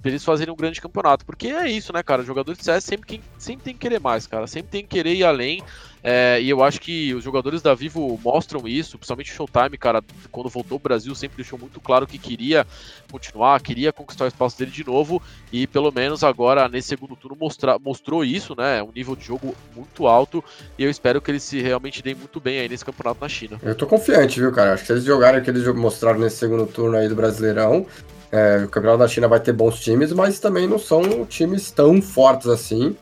para 0.01 0.11
eles 0.11 0.23
fazerem 0.23 0.53
um 0.53 0.57
grande 0.57 0.81
campeonato. 0.81 1.25
Porque 1.25 1.47
é 1.47 1.69
isso, 1.69 1.91
né, 1.91 2.03
cara? 2.03 2.23
Jogador 2.23 2.53
de 2.55 2.63
CS 2.63 2.83
sempre, 2.83 3.21
sempre 3.39 3.63
tem 3.63 3.73
que 3.73 3.79
querer 3.79 3.99
mais, 3.99 4.27
cara. 4.27 4.45
Sempre 4.45 4.69
tem 4.69 4.81
que 4.83 4.89
querer 4.89 5.15
ir 5.15 5.23
além. 5.23 5.63
É, 6.07 6.39
e 6.39 6.47
eu 6.51 6.63
acho 6.63 6.79
que 6.79 7.15
os 7.15 7.23
jogadores 7.23 7.63
da 7.63 7.73
Vivo 7.73 8.19
mostram 8.23 8.67
isso, 8.67 8.95
principalmente 8.95 9.31
o 9.31 9.35
Showtime, 9.35 9.75
cara, 9.75 10.03
quando 10.31 10.49
voltou 10.49 10.75
ao 10.75 10.79
Brasil, 10.79 11.15
sempre 11.15 11.37
deixou 11.37 11.57
muito 11.57 11.81
claro 11.81 12.05
que 12.05 12.19
queria 12.19 12.63
continuar, 13.11 13.59
queria 13.59 13.91
conquistar 13.91 14.25
o 14.25 14.27
espaço 14.27 14.55
dele 14.55 14.69
de 14.69 14.85
novo. 14.85 15.19
E 15.51 15.65
pelo 15.65 15.91
menos 15.91 16.23
agora, 16.23 16.69
nesse 16.69 16.89
segundo 16.89 17.15
turno, 17.15 17.35
mostra, 17.35 17.79
mostrou 17.79 18.23
isso, 18.23 18.55
né? 18.55 18.83
Um 18.83 18.91
nível 18.95 19.15
de 19.15 19.25
jogo 19.25 19.55
muito 19.75 20.05
alto. 20.05 20.43
E 20.77 20.83
eu 20.83 20.91
espero 20.91 21.19
que 21.19 21.31
eles 21.31 21.41
se 21.41 21.59
realmente 21.59 22.03
deem 22.03 22.15
muito 22.15 22.39
bem 22.39 22.59
aí 22.59 22.69
nesse 22.69 22.85
campeonato 22.85 23.21
na 23.21 23.27
China. 23.27 23.59
Eu 23.63 23.73
tô 23.73 23.87
confiante, 23.87 24.39
viu, 24.39 24.51
cara? 24.51 24.73
Acho 24.73 24.85
que 24.85 24.91
eles 24.91 25.03
jogarem 25.03 25.41
o 25.41 25.43
que 25.43 25.49
eles 25.49 25.65
mostraram 25.73 26.19
nesse 26.19 26.37
segundo 26.37 26.67
turno 26.67 26.97
aí 26.97 27.09
do 27.09 27.15
Brasileirão, 27.15 27.87
é, 28.31 28.63
o 28.65 28.67
campeonato 28.67 28.99
da 28.99 29.07
China 29.07 29.27
vai 29.27 29.39
ter 29.39 29.53
bons 29.53 29.79
times, 29.79 30.11
mas 30.11 30.39
também 30.39 30.67
não 30.67 30.77
são 30.77 31.25
times 31.25 31.71
tão 31.71 32.01
fortes 32.01 32.47
assim. 32.47 32.95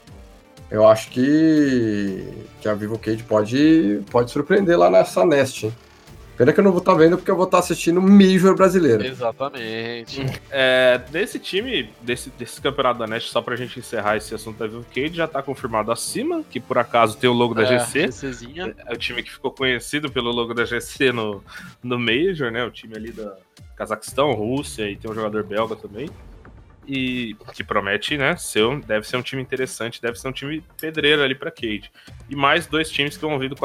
Eu 0.74 0.88
acho 0.88 1.12
que, 1.12 2.28
que 2.60 2.68
a 2.68 2.74
Vivo 2.74 2.98
Cage 2.98 3.22
pode, 3.22 4.02
pode 4.10 4.32
surpreender 4.32 4.76
lá 4.76 4.90
nessa 4.90 5.24
Nest. 5.24 5.72
Pena 6.36 6.52
que 6.52 6.60
eu 6.60 6.64
não 6.64 6.72
vou 6.72 6.80
estar 6.80 6.94
tá 6.94 6.98
vendo 6.98 7.16
porque 7.16 7.30
eu 7.30 7.36
vou 7.36 7.46
estar 7.46 7.60
tá 7.60 7.64
assistindo 7.64 8.02
Major 8.02 8.56
brasileiro. 8.56 9.06
Exatamente. 9.06 10.26
É, 10.50 11.00
desse 11.12 11.38
time, 11.38 11.94
desse, 12.02 12.32
desse 12.32 12.60
campeonato 12.60 12.98
da 12.98 13.06
Nest, 13.06 13.30
só 13.30 13.40
pra 13.40 13.56
gente 13.56 13.78
encerrar 13.78 14.18
esse 14.18 14.34
assunto 14.34 14.58
da 14.58 14.66
Vivo 14.66 14.84
Cage, 14.92 15.14
já 15.14 15.28
tá 15.28 15.44
confirmado 15.44 15.92
acima, 15.92 16.44
que 16.50 16.60
por 16.60 16.80
acaso 16.80 17.18
tem 17.18 17.30
o 17.30 17.34
logo 17.34 17.54
da 17.54 17.62
é, 17.62 17.78
GC. 17.78 18.08
GCzinha. 18.08 18.76
É 18.88 18.94
o 18.96 18.98
time 18.98 19.22
que 19.22 19.32
ficou 19.32 19.52
conhecido 19.52 20.12
pelo 20.12 20.32
logo 20.32 20.56
da 20.56 20.66
GC 20.66 21.12
no, 21.12 21.44
no 21.84 22.00
Major, 22.00 22.52
né? 22.52 22.64
O 22.64 22.72
time 22.72 22.96
ali 22.96 23.12
da 23.12 23.38
Cazaquistão, 23.76 24.32
Rússia 24.32 24.90
e 24.90 24.96
tem 24.96 25.12
um 25.12 25.14
jogador 25.14 25.44
belga 25.44 25.76
também. 25.76 26.10
E 26.88 27.36
que 27.54 27.64
promete, 27.64 28.18
né, 28.18 28.36
ser, 28.36 28.80
deve 28.82 29.08
ser 29.08 29.18
um 29.18 29.22
time 29.22 29.42
interessante, 29.42 30.02
deve 30.02 30.20
ser 30.20 30.28
um 30.28 30.32
time 30.32 30.64
pedreiro 30.80 31.22
ali 31.22 31.36
pra 31.36 31.52
Cade. 31.52 31.92
E 32.30 32.36
mais 32.36 32.66
dois 32.68 32.90
times 32.90 33.16
que 33.18 33.22
vão 33.26 33.38
vir 33.40 33.50
do, 33.50 33.56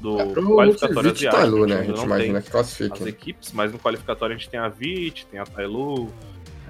do 0.00 0.20
É, 0.20 0.26
qualificatório 0.34 1.08
e 1.08 1.12
asiático. 1.12 1.42
Tailu, 1.42 1.66
que 1.66 1.72
né? 1.72 1.80
A 1.80 1.84
gente 1.84 1.96
não 1.96 2.04
imagina 2.04 2.32
tem 2.32 2.32
que 2.32 2.46
as 2.46 2.48
classifique. 2.48 3.08
equipes, 3.08 3.52
mas 3.52 3.72
no 3.72 3.78
qualificatório 3.78 4.34
a 4.34 4.38
gente 4.38 4.48
tem 4.48 4.60
a 4.60 4.68
Vit, 4.68 5.26
tem 5.26 5.38
a 5.40 5.44
Tailu, 5.44 6.08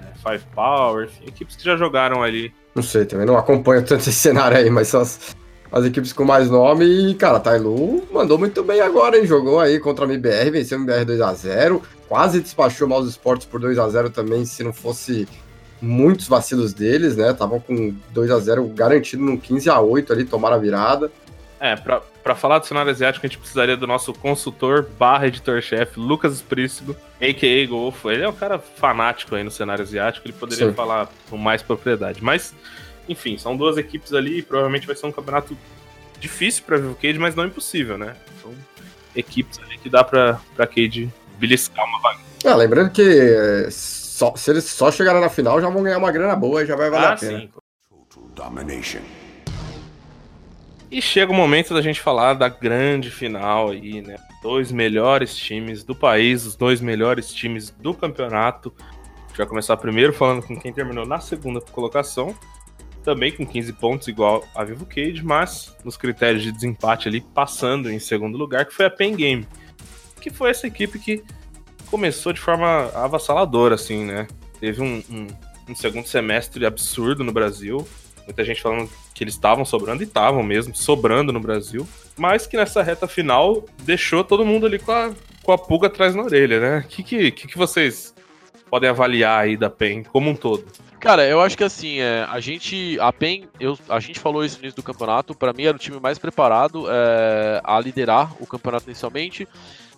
é, 0.01 0.13
Five 0.29 0.43
Power, 0.53 1.05
enfim, 1.05 1.23
equipes 1.27 1.55
que 1.55 1.63
já 1.63 1.75
jogaram 1.77 2.21
ali. 2.21 2.53
Não 2.75 2.83
sei, 2.83 3.05
também 3.05 3.25
não 3.25 3.37
acompanho 3.37 3.81
tanto 3.85 4.01
esse 4.01 4.13
cenário 4.13 4.57
aí, 4.57 4.69
mas 4.69 4.87
são 4.89 5.01
as, 5.01 5.35
as 5.71 5.85
equipes 5.85 6.11
com 6.13 6.25
mais 6.25 6.49
nome. 6.49 6.85
E, 6.85 7.15
cara, 7.15 7.39
Tailu 7.39 8.03
mandou 8.11 8.37
muito 8.37 8.63
bem 8.63 8.81
agora, 8.81 9.17
hein? 9.17 9.25
Jogou 9.25 9.59
aí 9.59 9.79
contra 9.79 10.05
a 10.05 10.07
MBR, 10.07 10.51
venceu 10.51 10.77
a 10.77 10.81
MBR 10.81 11.05
2x0. 11.05 11.81
Quase 12.07 12.41
despachou 12.41 12.85
o 12.85 12.89
Mouse 12.89 13.09
Sports 13.09 13.45
por 13.45 13.59
2x0 13.61 14.11
também, 14.11 14.45
se 14.45 14.63
não 14.63 14.71
fosse 14.73 15.27
muitos 15.83 16.27
vacilos 16.27 16.73
deles, 16.73 17.17
né? 17.17 17.31
Estavam 17.31 17.59
com 17.59 17.93
2x0 18.15 18.73
garantido 18.73 19.21
num 19.21 19.37
15x8 19.37 20.11
ali, 20.11 20.23
tomaram 20.23 20.55
a 20.55 20.59
virada. 20.59 21.11
É, 21.59 21.75
pra, 21.75 22.01
pra 22.23 22.35
falar 22.35 22.59
do 22.59 22.65
cenário 22.65 22.91
asiático, 22.91 23.25
a 23.25 23.29
gente 23.29 23.37
precisaria 23.37 23.75
do 23.75 23.85
nosso 23.85 24.13
consultor 24.13 24.87
barra 24.97 25.27
editor-chefe, 25.27 25.99
Lucas 25.99 26.33
Esprícigo, 26.33 26.95
a.k.a. 27.21 27.67
Golfo. 27.67 28.09
Ele 28.09 28.23
é 28.23 28.29
um 28.29 28.33
cara 28.33 28.59
fanático 28.59 29.35
aí 29.35 29.43
no 29.43 29.51
cenário 29.51 29.83
asiático, 29.83 30.25
ele 30.25 30.33
poderia 30.33 30.69
Sim. 30.69 30.73
falar 30.73 31.09
com 31.29 31.37
mais 31.37 31.61
propriedade. 31.61 32.23
Mas, 32.23 32.53
enfim, 33.07 33.37
são 33.37 33.55
duas 33.55 33.77
equipes 33.77 34.13
ali 34.13 34.39
e 34.39 34.41
provavelmente 34.41 34.87
vai 34.87 34.95
ser 34.95 35.05
um 35.05 35.11
campeonato 35.11 35.57
difícil 36.19 36.63
pra 36.65 36.77
Vivo 36.77 36.95
Cade, 36.95 37.19
mas 37.19 37.35
não 37.35 37.45
impossível, 37.45 37.97
né? 37.97 38.15
São 38.41 38.53
equipes 39.15 39.59
ali 39.59 39.77
que 39.77 39.89
dá 39.89 40.03
pra, 40.03 40.39
pra 40.55 40.65
Cade 40.65 41.11
beliscar 41.37 41.85
uma 41.85 41.99
vaga. 41.99 42.19
Ah, 42.45 42.55
lembrando 42.55 42.89
que 42.89 43.01
é, 43.01 43.69
só- 44.23 44.35
se 44.35 44.51
eles 44.51 44.63
só 44.65 44.91
chegarem 44.91 45.19
na 45.21 45.29
final, 45.29 45.59
já 45.59 45.69
vão 45.69 45.83
ganhar 45.83 45.97
uma 45.97 46.11
grana 46.11 46.35
boa 46.35 46.63
e 46.63 46.65
já 46.65 46.75
vai 46.75 46.89
valer 46.89 47.07
Ah, 47.07 47.13
a 47.13 47.17
pena. 47.17 47.39
sim. 47.39 47.49
Domination. 48.35 49.01
E 50.89 51.01
chega 51.01 51.31
o 51.31 51.35
momento 51.35 51.73
da 51.73 51.81
gente 51.81 51.99
falar 51.99 52.33
da 52.35 52.47
grande 52.47 53.09
final 53.09 53.71
aí, 53.71 54.01
né? 54.01 54.15
Dois 54.41 54.71
melhores 54.71 55.35
times 55.35 55.83
do 55.83 55.95
país, 55.95 56.45
os 56.45 56.55
dois 56.55 56.79
melhores 56.81 57.33
times 57.33 57.69
do 57.71 57.93
campeonato. 57.93 58.73
A 58.79 59.27
gente 59.29 59.37
vai 59.37 59.47
começar 59.47 59.75
primeiro 59.77 60.13
falando 60.13 60.43
com 60.45 60.55
quem 60.59 60.71
terminou 60.71 61.05
na 61.05 61.19
segunda 61.19 61.59
colocação, 61.59 62.35
também 63.03 63.31
com 63.31 63.45
15 63.45 63.73
pontos, 63.73 64.07
igual 64.07 64.43
a 64.55 64.63
Vivo 64.63 64.85
Cage, 64.85 65.23
mas 65.23 65.75
nos 65.83 65.97
critérios 65.97 66.43
de 66.43 66.51
desempate 66.51 67.07
ali, 67.07 67.21
passando 67.21 67.89
em 67.91 67.97
segundo 67.99 68.37
lugar, 68.37 68.65
que 68.65 68.73
foi 68.73 68.85
a 68.85 68.89
Pen 68.91 69.15
Game, 69.15 69.47
que 70.21 70.29
foi 70.29 70.51
essa 70.51 70.67
equipe 70.67 70.99
que 70.99 71.23
começou 71.93 72.33
de 72.33 72.39
forma 72.39 72.89
avassaladora, 72.95 73.75
assim, 73.75 74.03
né? 74.03 74.25
Teve 74.59 74.81
um, 74.81 75.03
um- 75.11 75.27
um 75.69 75.75
segundo 75.75 76.07
semestre 76.07 76.65
absurdo 76.65 77.23
no 77.23 77.31
Brasil, 77.31 77.87
muita 78.25 78.43
gente 78.43 78.63
falando 78.63 78.89
que 79.13 79.23
eles 79.23 79.35
estavam 79.35 79.63
sobrando 79.63 80.01
e 80.01 80.07
estavam 80.07 80.41
mesmo, 80.41 80.75
sobrando 80.75 81.31
no 81.31 81.39
Brasil, 81.39 81.87
mas 82.17 82.47
que 82.47 82.57
nessa 82.57 82.81
reta 82.81 83.07
final 83.07 83.63
deixou 83.83 84.23
todo 84.23 84.43
mundo 84.43 84.65
ali 84.65 84.79
com 84.79 84.91
a, 84.91 85.11
com 85.43 85.51
a 85.51 85.57
pulga 85.57 85.85
atrás 85.85 86.15
na 86.15 86.23
orelha, 86.23 86.59
né? 86.59 86.79
O 86.83 86.87
que, 86.87 87.03
que, 87.03 87.31
que, 87.31 87.57
vocês 87.57 88.11
podem 88.71 88.89
avaliar 88.89 89.43
aí 89.43 89.55
da 89.55 89.69
PEN 89.69 90.01
como 90.01 90.31
um 90.31 90.35
todo? 90.35 90.65
Cara, 90.99 91.27
eu 91.27 91.41
acho 91.41 91.55
que 91.55 91.63
assim, 91.63 91.99
é, 91.99 92.25
a 92.27 92.39
gente, 92.39 92.97
a 92.99 93.13
PEN, 93.13 93.43
eu, 93.59 93.77
a 93.87 93.99
gente 93.99 94.19
falou 94.19 94.43
isso 94.43 94.57
no 94.57 94.63
início 94.63 94.77
do 94.77 94.83
campeonato, 94.83 95.35
pra 95.35 95.53
mim 95.53 95.65
era 95.65 95.77
o 95.77 95.79
time 95.79 95.99
mais 95.99 96.17
preparado 96.17 96.85
é, 96.89 97.61
a 97.63 97.79
liderar 97.79 98.33
o 98.39 98.47
campeonato 98.47 98.87
inicialmente. 98.87 99.47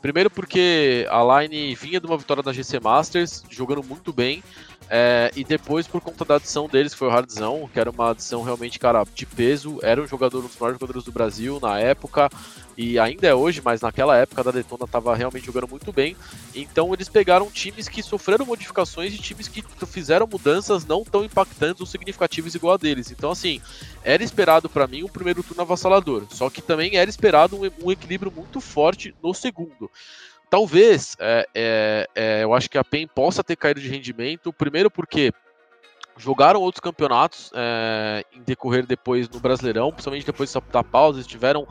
Primeiro 0.05 0.29
porque 0.29 1.07
a 1.09 1.41
Line 1.41 1.73
vinha 1.73 1.99
de 1.99 2.05
uma 2.05 2.15
vitória 2.15 2.43
da 2.43 2.53
GC 2.53 2.79
Masters, 2.79 3.43
jogando 3.49 3.83
muito 3.83 4.13
bem, 4.13 4.43
é, 4.89 5.31
e 5.35 5.43
depois 5.43 5.87
por 5.87 6.01
conta 6.01 6.23
da 6.23 6.35
adição 6.35 6.67
deles, 6.67 6.93
que 6.93 6.99
foi 6.99 7.07
o 7.07 7.11
Hardzão, 7.11 7.69
que 7.71 7.79
era 7.79 7.89
uma 7.89 8.11
adição 8.11 8.43
realmente, 8.43 8.79
cara, 8.79 9.03
de 9.13 9.25
peso, 9.25 9.79
era 9.81 10.01
um 10.01 10.07
jogador, 10.07 10.39
um 10.39 10.47
dos 10.47 10.57
maiores 10.59 10.79
jogadores 10.79 11.03
do 11.03 11.11
Brasil 11.11 11.59
na 11.61 11.79
época, 11.79 12.29
e 12.77 12.99
ainda 12.99 13.25
é 13.25 13.33
hoje, 13.33 13.61
mas 13.63 13.81
naquela 13.81 14.17
época 14.17 14.43
da 14.43 14.51
Detona 14.51 14.85
tava 14.85 15.15
realmente 15.15 15.45
jogando 15.45 15.67
muito 15.67 15.91
bem. 15.93 16.15
Então 16.53 16.93
eles 16.93 17.07
pegaram 17.07 17.49
times 17.49 17.87
que 17.87 18.03
sofreram 18.03 18.45
modificações 18.45 19.13
e 19.13 19.17
times 19.17 19.47
que 19.47 19.63
fizeram 19.85 20.27
mudanças 20.27 20.85
não 20.85 21.03
tão 21.03 21.23
impactantes 21.23 21.79
ou 21.79 21.87
significativas 21.87 22.53
igual 22.53 22.73
a 22.73 22.77
deles. 22.77 23.11
Então, 23.11 23.31
assim, 23.31 23.61
era 24.03 24.23
esperado 24.23 24.69
pra 24.69 24.87
mim 24.87 25.03
um 25.03 25.07
primeiro 25.07 25.41
turno 25.41 25.61
avassalador. 25.61 26.23
Só 26.29 26.49
que 26.49 26.61
também 26.61 26.97
era 26.97 27.09
esperado 27.09 27.55
um, 27.55 27.85
um 27.85 27.91
equilíbrio 27.91 28.31
muito 28.31 28.59
forte 28.59 29.15
no 29.23 29.33
segundo. 29.33 29.89
Talvez, 30.49 31.15
é, 31.19 31.47
é, 31.53 32.09
é, 32.15 32.43
eu 32.43 32.53
acho 32.53 32.69
que 32.69 32.77
a 32.77 32.83
PEN 32.83 33.07
possa 33.07 33.43
ter 33.43 33.55
caído 33.55 33.79
de 33.79 33.89
rendimento. 33.89 34.53
Primeiro 34.53 34.89
porque 34.89 35.31
jogaram 36.17 36.61
outros 36.61 36.79
campeonatos 36.79 37.51
é, 37.53 38.23
em 38.33 38.41
decorrer 38.41 38.85
depois 38.85 39.29
no 39.29 39.39
Brasileirão, 39.39 39.91
principalmente 39.91 40.25
depois 40.25 40.53
da 40.71 40.83
pausa, 40.83 41.17
eles 41.19 41.27
tiveram 41.27 41.67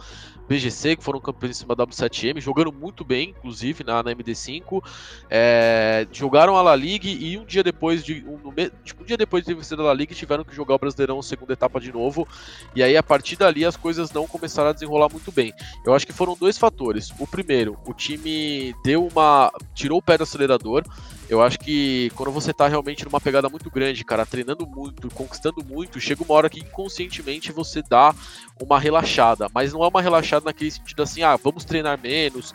BGC, 0.49 0.97
que 0.97 1.05
foram 1.05 1.21
campeões 1.21 1.57
em 1.57 1.61
cima 1.61 1.75
da 1.75 1.87
W7M, 1.87 2.41
jogando 2.41 2.71
muito 2.73 3.05
bem, 3.05 3.31
inclusive, 3.31 3.83
na, 3.83 4.03
na 4.03 4.15
MD5. 4.15 4.83
É, 5.31 6.07
jogaram 6.13 6.57
a 6.57 6.63
La 6.63 6.77
Liga 6.77 7.09
e 7.09 7.39
um 7.39 7.45
dia 7.45 7.63
depois 7.63 8.05
de. 8.05 8.25
Um, 8.27 8.53
tipo, 8.85 9.03
um 9.03 9.07
dia 9.07 9.17
depois 9.17 9.45
de 9.45 9.55
vencido 9.55 9.83
a 9.83 9.87
La 9.87 9.95
Liga, 9.95 10.15
tiveram 10.15 10.45
que 10.45 10.55
jogar 10.55 10.75
o 10.75 10.79
Brasileirão 10.79 11.23
segunda 11.23 11.55
etapa 11.55 11.81
de 11.81 11.93
novo. 11.93 12.29
E 12.75 12.83
aí, 12.83 12.97
a 12.97 13.03
partir 13.03 13.37
dali, 13.37 13.65
as 13.65 13.77
coisas 13.77 14.11
não 14.13 14.27
começaram 14.27 14.71
a 14.71 14.73
desenrolar 14.73 15.09
muito 15.11 15.33
bem. 15.33 15.53
Eu 15.85 15.95
acho 15.95 16.07
que 16.07 16.13
foram 16.13 16.37
dois 16.37 16.59
fatores. 16.59 17.11
O 17.19 17.27
primeiro, 17.27 17.79
o 17.87 17.95
time 17.95 18.75
deu 18.85 19.07
uma. 19.07 19.51
tirou 19.75 19.99
o 19.99 20.03
pé 20.03 20.19
do 20.19 20.25
acelerador. 20.25 20.85
Eu 21.29 21.43
acho 21.43 21.59
que 21.59 22.11
quando 22.15 22.31
você 22.31 22.53
tá 22.53 22.69
realmente 22.69 23.05
numa 23.05 23.21
pegada 23.21 23.49
muito 23.49 23.71
grande, 23.71 24.05
cara, 24.05 24.27
treinando 24.27 24.67
muito, 24.67 25.09
conquistando 25.11 25.65
muito, 25.65 25.99
chega 25.99 26.23
uma 26.23 26.35
hora 26.35 26.51
que 26.51 26.61
inconscientemente 26.61 27.51
você 27.51 27.83
dá 27.83 28.15
uma 28.61 28.79
relaxada. 28.79 29.49
Mas 29.55 29.73
não 29.73 29.83
é 29.83 29.89
uma 29.89 30.03
relaxada 30.03 30.45
naquele 30.45 30.71
sentido 30.71 31.03
assim, 31.03 31.23
ah, 31.23 31.37
vamos 31.37 31.65
treinar 31.65 31.99
menos, 31.99 32.55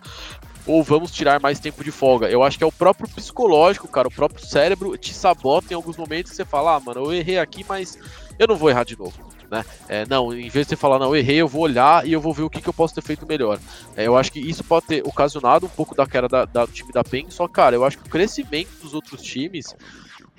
ou 0.68 0.84
vamos 0.84 1.12
tirar 1.12 1.40
mais 1.40 1.60
tempo 1.60 1.84
de 1.84 1.92
folga. 1.92 2.30
Eu 2.30 2.44
acho 2.44 2.58
que 2.58 2.64
é 2.64 2.68
o 2.68 2.72
próprio 2.72 3.10
psicológico, 3.10 3.88
cara, 3.88 4.08
o 4.08 4.12
próprio 4.12 4.46
cérebro 4.46 4.96
te 4.98 5.14
sabota 5.14 5.74
em 5.74 5.76
alguns 5.76 5.98
momentos 5.98 6.32
que 6.32 6.38
você 6.38 6.46
fala, 6.46 6.76
ah, 6.76 6.80
mano, 6.80 7.06
eu 7.06 7.14
errei 7.14 7.40
aqui, 7.40 7.66
mas 7.68 7.98
eu 8.38 8.48
não 8.48 8.56
vou 8.56 8.70
errar 8.70 8.84
de 8.84 8.98
novo. 8.98 9.39
Né? 9.50 9.66
É, 9.88 10.06
não, 10.08 10.32
em 10.34 10.48
vez 10.50 10.66
de 10.68 10.70
você 10.72 10.76
falar, 10.76 11.00
não, 11.00 11.16
errei, 11.16 11.38
eu 11.38 11.48
vou 11.48 11.64
olhar 11.64 12.08
e 12.08 12.14
eu 12.14 12.22
vou 12.22 12.34
ver 12.34 12.44
o 12.44 12.50
que, 12.50 12.62
que 12.62 12.70
eu 12.70 12.74
posso 12.74 12.94
ter 12.94 13.02
feito 13.02 13.26
melhor. 13.26 13.60
É, 13.98 14.06
eu 14.06 14.16
acho 14.16 14.32
que 14.32 14.40
isso 14.40 14.64
pode 14.64 14.86
ter 14.86 15.02
ocasionado 15.06 15.66
um 15.66 15.70
pouco 15.70 15.96
da 15.96 16.06
queda 16.06 16.28
da, 16.28 16.46
da- 16.46 16.66
do 16.66 16.72
time 16.72 16.92
da 16.92 17.04
PEN, 17.04 17.26
só, 17.30 17.48
cara, 17.48 17.76
eu 17.76 17.84
acho 17.84 17.98
que 17.98 18.08
o 18.08 18.10
crescimento 18.10 18.70
dos 18.82 18.94
outros 18.94 19.22
times 19.22 19.76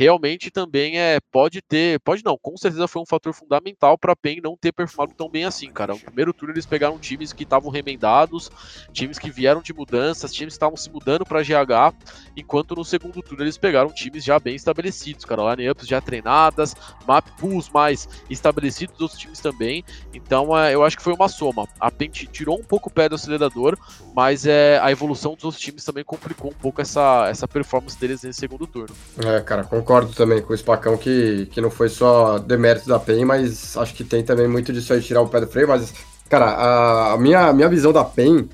realmente 0.01 0.51
também 0.51 0.99
é 0.99 1.21
pode 1.31 1.61
ter, 1.61 2.01
pode 2.01 2.25
não, 2.25 2.39
com 2.39 2.57
certeza 2.57 2.89
foi 2.89 3.03
um 3.03 3.07
fator 3.07 3.35
fundamental 3.35 3.99
para 3.99 4.15
a 4.15 4.17
PEN 4.17 4.41
não 4.43 4.57
ter 4.57 4.73
performado 4.73 5.13
tão 5.15 5.29
bem 5.29 5.45
assim, 5.45 5.71
cara. 5.71 5.93
No 5.93 6.01
primeiro 6.01 6.33
turno 6.33 6.55
eles 6.55 6.65
pegaram 6.65 6.99
times 6.99 7.35
que 7.35 7.43
estavam 7.43 7.71
remendados, 7.71 8.51
times 8.95 9.19
que 9.19 9.31
vieram 9.31 9.61
de 9.61 9.75
mudanças, 9.75 10.33
times 10.33 10.55
que 10.55 10.57
estavam 10.57 10.75
se 10.75 10.89
mudando 10.91 11.27
para 11.27 11.43
GH, 11.43 11.95
enquanto 12.35 12.75
no 12.75 12.83
segundo 12.83 13.21
turno 13.21 13.45
eles 13.45 13.59
pegaram 13.59 13.93
times 13.93 14.25
já 14.25 14.41
bem 14.41 14.55
estabelecidos, 14.55 15.27
cara, 15.27 15.55
lineups 15.55 15.87
já 15.87 16.01
treinadas, 16.01 16.75
map 17.07 17.29
pools 17.39 17.69
mais 17.69 18.09
estabelecidos 18.31 18.95
dos 18.95 19.03
outros 19.03 19.21
times 19.21 19.39
também. 19.41 19.85
Então, 20.15 20.59
é, 20.59 20.75
eu 20.75 20.83
acho 20.83 20.97
que 20.97 21.03
foi 21.03 21.13
uma 21.13 21.29
soma. 21.29 21.69
A 21.79 21.91
PEN 21.91 22.09
tirou 22.09 22.59
um 22.59 22.65
pouco 22.65 22.89
o 22.89 22.93
pé 22.93 23.07
do 23.07 23.17
acelerador, 23.17 23.77
mas 24.15 24.47
é, 24.47 24.79
a 24.79 24.91
evolução 24.91 25.35
dos 25.35 25.45
outros 25.45 25.63
times 25.63 25.85
também 25.85 26.05
complicou 26.05 26.51
um 26.51 26.55
pouco 26.55 26.81
essa, 26.81 27.29
essa 27.29 27.47
performance 27.47 28.01
deles 28.01 28.23
nesse 28.23 28.41
segundo 28.41 28.67
turno. 28.67 28.97
É, 29.23 29.43
cara, 29.43 29.63
concordo 29.63 29.90
também 30.15 30.41
com 30.41 30.53
o 30.53 30.57
Spacão 30.57 30.97
que, 30.97 31.47
que 31.47 31.61
não 31.61 31.71
foi 31.71 31.89
só 31.89 32.39
demérito 32.39 32.89
da 32.89 32.99
PEN, 32.99 33.25
mas 33.25 33.77
acho 33.77 33.95
que 33.95 34.05
tem 34.05 34.23
também 34.23 34.49
muito 34.49 34.73
disso 34.73 34.93
aí 34.93 35.01
tirar 35.01 35.23
o 35.23 35.29
pé 35.29 35.41
do 35.41 35.47
freio, 35.47 35.69
mas, 35.69 35.93
cara, 36.29 36.47
a, 36.47 37.13
a 37.13 37.19
minha, 37.19 37.49
a 37.49 37.53
minha 37.53 37.69
visão 37.69 37.93
da 37.93 38.05
PEN 38.05 38.49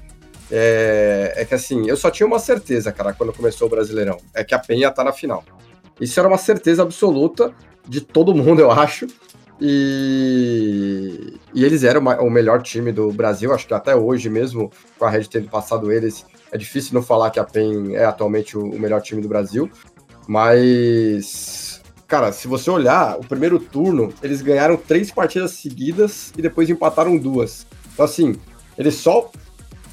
é, 0.51 1.35
é 1.37 1.45
que 1.45 1.55
assim, 1.55 1.89
eu 1.89 1.97
só 1.97 2.11
tinha 2.11 2.27
uma 2.27 2.39
certeza, 2.39 2.93
cara, 2.93 3.13
quando 3.13 3.33
começou 3.33 3.67
o 3.67 3.71
Brasileirão, 3.71 4.17
é 4.35 4.45
que 4.45 4.55
a 4.55 4.59
PEN 4.59 4.81
ia 4.81 4.89
estar 4.89 5.05
na 5.05 5.13
final. 5.13 5.45
Isso 6.01 6.19
era 6.19 6.29
uma 6.29 6.39
certeza 6.39 6.83
absoluta 6.83 7.53
de 7.87 8.01
todo 8.01 8.35
mundo, 8.35 8.61
eu 8.63 8.71
acho. 8.71 9.07
E, 9.61 11.35
e 11.55 11.65
eles 11.65 11.83
eram 11.83 12.03
o 12.21 12.31
melhor 12.31 12.63
time 12.63 12.93
do 12.93 13.11
Brasil, 13.11 13.55
acho 13.55 13.67
que 13.67 13.73
até 13.73 13.97
hoje 13.97 14.29
mesmo, 14.29 14.71
com 14.99 15.05
a 15.07 15.11
Red 15.11 15.25
tendo 15.25 15.49
passado 15.49 15.91
eles, 15.91 16.27
é 16.53 16.59
difícil 16.59 16.93
não 16.95 17.03
falar 17.03 17.31
que 17.31 17.41
a 17.41 17.45
PEN 17.45 17.95
é 17.95 18.05
atualmente 18.05 18.57
o, 18.57 18.63
o 18.63 18.79
melhor 18.79 19.01
time 19.01 19.23
do 19.23 19.29
Brasil. 19.29 19.71
Mas, 20.27 21.81
cara, 22.07 22.33
se 22.33 22.49
você 22.49 22.71
olhar, 22.71 23.17
o 23.17 23.27
primeiro 23.27 23.59
turno, 23.59 24.13
eles 24.23 24.43
ganharam 24.43 24.77
três 24.77 25.11
partidas 25.11 25.53
seguidas 25.53 26.33
e 26.37 26.43
depois 26.43 26.69
empataram 26.69 27.17
duas. 27.17 27.67
Então, 27.93 28.05
assim, 28.05 28.35
eles 28.77 28.95
só 28.95 29.31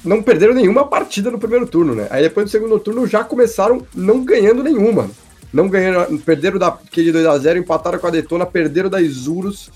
não 0.04 0.22
perderam 0.22 0.54
nenhuma 0.54 0.86
partida 0.86 1.30
no 1.30 1.38
primeiro 1.38 1.66
turno, 1.66 1.94
né? 1.94 2.06
Aí 2.10 2.22
depois 2.22 2.44
no 2.44 2.50
segundo 2.50 2.78
turno 2.78 3.06
já 3.06 3.24
começaram 3.24 3.86
não 3.94 4.24
ganhando 4.24 4.62
nenhuma. 4.62 5.08
Não 5.52 5.68
ganharam, 5.68 6.18
perderam 6.18 6.58
da 6.58 6.70
Kid 6.72 7.12
2x0, 7.12 7.58
empataram 7.58 7.98
com 7.98 8.06
a 8.06 8.10
Detona, 8.10 8.44
perderam 8.44 8.90
da 8.90 9.00
Isurus, 9.00 9.70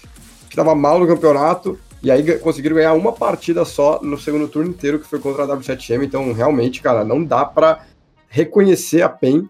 que 0.50 0.56
tava 0.56 0.74
mal 0.74 0.98
no 0.98 1.06
campeonato, 1.06 1.78
e 2.02 2.10
aí 2.10 2.38
conseguiram 2.38 2.76
ganhar 2.76 2.92
uma 2.94 3.12
partida 3.12 3.64
só 3.64 4.00
no 4.02 4.18
segundo 4.18 4.48
turno 4.48 4.70
inteiro, 4.70 4.98
que 4.98 5.06
foi 5.06 5.20
contra 5.20 5.44
a 5.44 5.46
W7M. 5.46 6.04
Então, 6.04 6.32
realmente, 6.32 6.82
cara, 6.82 7.04
não 7.04 7.22
dá 7.22 7.44
pra 7.44 7.84
reconhecer 8.28 9.02
a 9.02 9.08
PEN 9.08 9.48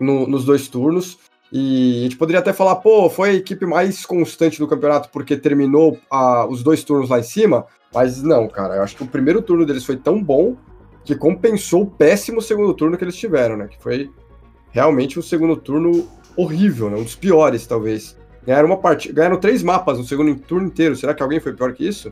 no- 0.00 0.26
nos 0.26 0.44
dois 0.44 0.68
turnos. 0.68 1.18
E 1.52 2.00
a 2.00 2.02
gente 2.04 2.16
poderia 2.16 2.40
até 2.40 2.52
falar, 2.52 2.76
pô, 2.76 3.08
foi 3.08 3.30
a 3.30 3.34
equipe 3.34 3.64
mais 3.64 4.04
constante 4.04 4.58
do 4.58 4.66
campeonato 4.66 5.08
porque 5.10 5.36
terminou 5.36 5.98
ah, 6.10 6.46
os 6.48 6.62
dois 6.62 6.82
turnos 6.82 7.10
lá 7.10 7.20
em 7.20 7.22
cima. 7.22 7.66
Mas 7.92 8.22
não, 8.22 8.48
cara, 8.48 8.76
eu 8.76 8.82
acho 8.82 8.96
que 8.96 9.04
o 9.04 9.06
primeiro 9.06 9.40
turno 9.40 9.64
deles 9.64 9.84
foi 9.84 9.96
tão 9.96 10.20
bom 10.20 10.56
que 11.04 11.14
compensou 11.14 11.82
o 11.82 11.86
péssimo 11.86 12.42
segundo 12.42 12.74
turno 12.74 12.96
que 12.96 13.04
eles 13.04 13.14
tiveram, 13.14 13.56
né? 13.56 13.68
Que 13.68 13.80
foi 13.80 14.10
realmente 14.72 15.18
um 15.18 15.22
segundo 15.22 15.54
turno 15.56 16.08
horrível, 16.36 16.90
né? 16.90 16.96
Um 16.96 17.04
dos 17.04 17.14
piores, 17.14 17.64
talvez. 17.66 18.16
Ganharam 18.44 18.66
uma 18.66 18.76
partida, 18.78 19.14
ganharam 19.14 19.38
três 19.38 19.62
mapas 19.62 19.98
no 19.98 20.04
segundo 20.04 20.34
turno 20.34 20.66
inteiro. 20.66 20.96
Será 20.96 21.14
que 21.14 21.22
alguém 21.22 21.38
foi 21.38 21.52
pior 21.52 21.72
que 21.72 21.86
isso? 21.86 22.10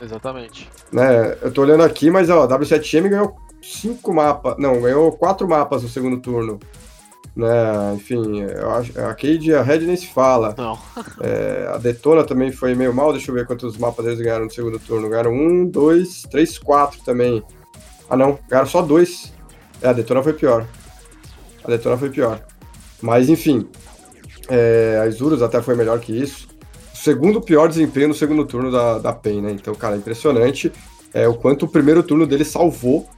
Exatamente. 0.00 0.70
Né? 0.92 1.36
Eu 1.42 1.50
tô 1.50 1.62
olhando 1.62 1.82
aqui, 1.82 2.10
mas 2.10 2.30
ó, 2.30 2.42
a 2.44 2.48
W7M 2.48 3.08
ganhou 3.08 3.34
cinco 3.60 4.14
mapas. 4.14 4.54
Não, 4.58 4.80
ganhou 4.80 5.10
quatro 5.12 5.48
mapas 5.48 5.82
no 5.82 5.88
segundo 5.88 6.18
turno. 6.20 6.60
Né? 7.36 7.94
Enfim, 7.94 8.44
a 8.96 9.14
Cade 9.14 9.50
e 9.50 9.54
a 9.54 9.62
Red 9.62 9.80
nem 9.80 9.96
se 9.96 10.06
fala. 10.06 10.54
Não. 10.56 10.78
É, 11.20 11.70
a 11.74 11.76
Detona 11.76 12.24
também 12.24 12.50
foi 12.50 12.74
meio 12.74 12.94
mal. 12.94 13.12
Deixa 13.12 13.30
eu 13.30 13.34
ver 13.34 13.46
quantos 13.46 13.76
mapas 13.76 14.06
eles 14.06 14.20
ganharam 14.20 14.46
no 14.46 14.50
segundo 14.50 14.78
turno. 14.78 15.08
Ganharam 15.08 15.32
um, 15.32 15.66
dois, 15.66 16.22
três, 16.30 16.58
quatro 16.58 16.98
também. 17.04 17.42
Ah, 18.08 18.16
não, 18.16 18.38
ganharam 18.48 18.66
só 18.66 18.80
dois. 18.80 19.34
É, 19.82 19.88
a 19.88 19.92
Detona 19.92 20.22
foi 20.22 20.32
pior. 20.32 20.66
A 21.62 21.68
Detona 21.68 21.98
foi 21.98 22.08
pior. 22.08 22.40
Mas, 23.02 23.28
enfim, 23.28 23.68
é, 24.48 24.98
a 25.02 25.06
Isurus 25.06 25.42
até 25.42 25.60
foi 25.60 25.74
melhor 25.74 26.00
que 26.00 26.18
isso. 26.18 26.48
Segundo 26.94 27.42
pior 27.42 27.68
desempenho 27.68 28.08
no 28.08 28.14
segundo 28.14 28.46
turno 28.46 28.72
da, 28.72 28.98
da 28.98 29.12
PEN, 29.12 29.42
né? 29.42 29.50
Então, 29.52 29.74
cara, 29.74 29.96
impressionante 29.96 30.72
é, 31.12 31.28
o 31.28 31.34
quanto 31.34 31.64
o 31.64 31.68
primeiro 31.68 32.02
turno 32.02 32.26
dele 32.26 32.44
salvou. 32.44 33.08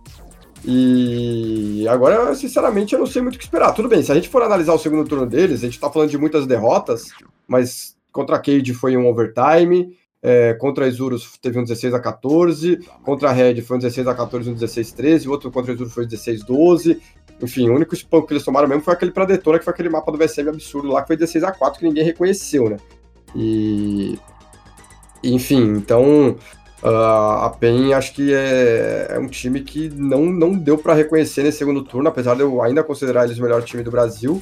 E 0.65 1.87
agora, 1.89 2.35
sinceramente, 2.35 2.93
eu 2.93 2.99
não 2.99 3.07
sei 3.07 3.23
muito 3.23 3.37
o 3.37 3.39
que 3.39 3.45
esperar. 3.45 3.73
Tudo 3.73 3.89
bem, 3.89 4.03
se 4.03 4.11
a 4.11 4.15
gente 4.15 4.29
for 4.29 4.43
analisar 4.43 4.75
o 4.75 4.79
segundo 4.79 5.09
turno 5.09 5.27
deles, 5.27 5.63
a 5.63 5.67
gente 5.67 5.81
tá 5.81 5.91
falando 5.91 6.11
de 6.11 6.19
muitas 6.19 6.47
derrotas, 6.47 7.11
mas 7.47 7.97
contra 8.13 8.37
a 8.37 8.39
Cade 8.39 8.75
foi 8.75 8.97
um 8.97 9.07
overtime, 9.07 9.97
é, 10.21 10.55
contra 10.55 10.85
a 10.85 10.89
Isurus 10.89 11.39
teve 11.41 11.59
um 11.59 11.63
16 11.63 11.95
a 11.95 12.01
14, 12.01 12.79
contra 13.05 13.31
a 13.31 13.33
Red 13.33 13.63
foi 13.63 13.77
um 13.77 13.81
16 13.81 14.09
a 14.09 14.15
14 14.15 14.51
um 14.51 14.55
16 14.55 14.93
a 14.93 14.97
13, 14.97 15.29
o 15.29 15.31
outro 15.31 15.51
contra 15.51 15.73
a 15.73 15.75
Isurus 15.75 15.93
foi 15.93 16.07
16 16.07 16.43
a 16.43 16.47
12. 16.47 17.01
Enfim, 17.41 17.69
o 17.69 17.75
único 17.75 17.95
spam 17.95 18.23
que 18.23 18.33
eles 18.33 18.45
tomaram 18.45 18.67
mesmo 18.67 18.83
foi 18.83 18.95
aquele 18.95 19.13
pra 19.13 19.25
Detona, 19.25 19.59
que 19.59 19.65
foi 19.65 19.73
aquele 19.73 19.89
mapa 19.89 20.11
do 20.11 20.19
VSM 20.19 20.49
absurdo 20.49 20.89
lá, 20.89 21.03
que 21.03 21.07
foi 21.07 21.17
16 21.17 21.45
a 21.45 21.53
4 21.53 21.79
que 21.79 21.87
ninguém 21.87 22.05
reconheceu, 22.05 22.69
né? 22.69 22.77
E. 23.35 24.19
Enfim, 25.23 25.77
então. 25.77 26.37
Uh, 26.83 27.43
a 27.43 27.51
PEN 27.51 27.93
acho 27.93 28.15
que 28.15 28.33
é, 28.33 29.09
é, 29.11 29.19
um 29.19 29.27
time 29.27 29.61
que 29.63 29.89
não, 29.89 30.27
não 30.27 30.53
deu 30.53 30.79
para 30.79 30.95
reconhecer 30.95 31.43
nesse 31.43 31.59
segundo 31.59 31.83
turno, 31.83 32.09
apesar 32.09 32.37
de 32.37 32.43
eu 32.43 32.63
ainda 32.63 32.85
considerar 32.85 33.25
eles 33.25 33.39
o 33.39 33.43
melhor 33.43 33.63
time 33.63 33.83
do 33.83 33.91
Brasil. 33.91 34.41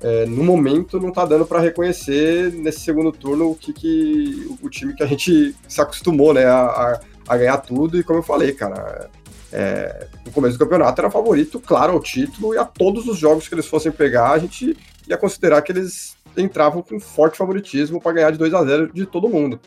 É, 0.00 0.24
no 0.26 0.42
momento 0.42 1.00
não 1.00 1.10
tá 1.10 1.24
dando 1.24 1.44
para 1.46 1.60
reconhecer 1.60 2.52
nesse 2.52 2.80
segundo 2.80 3.12
turno 3.12 3.50
o 3.50 3.54
que, 3.54 3.72
que 3.72 4.56
o 4.62 4.70
time 4.70 4.94
que 4.94 5.02
a 5.02 5.06
gente 5.06 5.54
se 5.68 5.80
acostumou 5.80 6.32
né, 6.32 6.46
a, 6.46 7.00
a 7.28 7.36
ganhar 7.36 7.58
tudo. 7.58 7.98
E 7.98 8.02
como 8.02 8.20
eu 8.20 8.22
falei, 8.22 8.52
cara, 8.52 9.10
é, 9.52 10.08
no 10.24 10.32
começo 10.32 10.56
do 10.56 10.64
campeonato 10.64 11.00
era 11.00 11.10
favorito, 11.10 11.60
claro, 11.60 11.92
ao 11.92 12.00
título, 12.00 12.54
e 12.54 12.58
a 12.58 12.64
todos 12.64 13.06
os 13.06 13.18
jogos 13.18 13.48
que 13.48 13.54
eles 13.54 13.66
fossem 13.66 13.92
pegar, 13.92 14.32
a 14.32 14.38
gente 14.38 14.76
ia 15.06 15.16
considerar 15.18 15.60
que 15.60 15.72
eles 15.72 16.16
entravam 16.36 16.82
com 16.82 16.98
forte 16.98 17.36
favoritismo 17.36 18.00
para 18.00 18.12
ganhar 18.12 18.30
de 18.30 18.38
2 18.38 18.54
a 18.54 18.64
0 18.64 18.92
de 18.92 19.06
todo 19.06 19.28
mundo. 19.28 19.60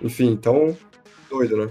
Enfim, 0.00 0.30
então, 0.30 0.76
doido, 1.28 1.56
né? 1.56 1.70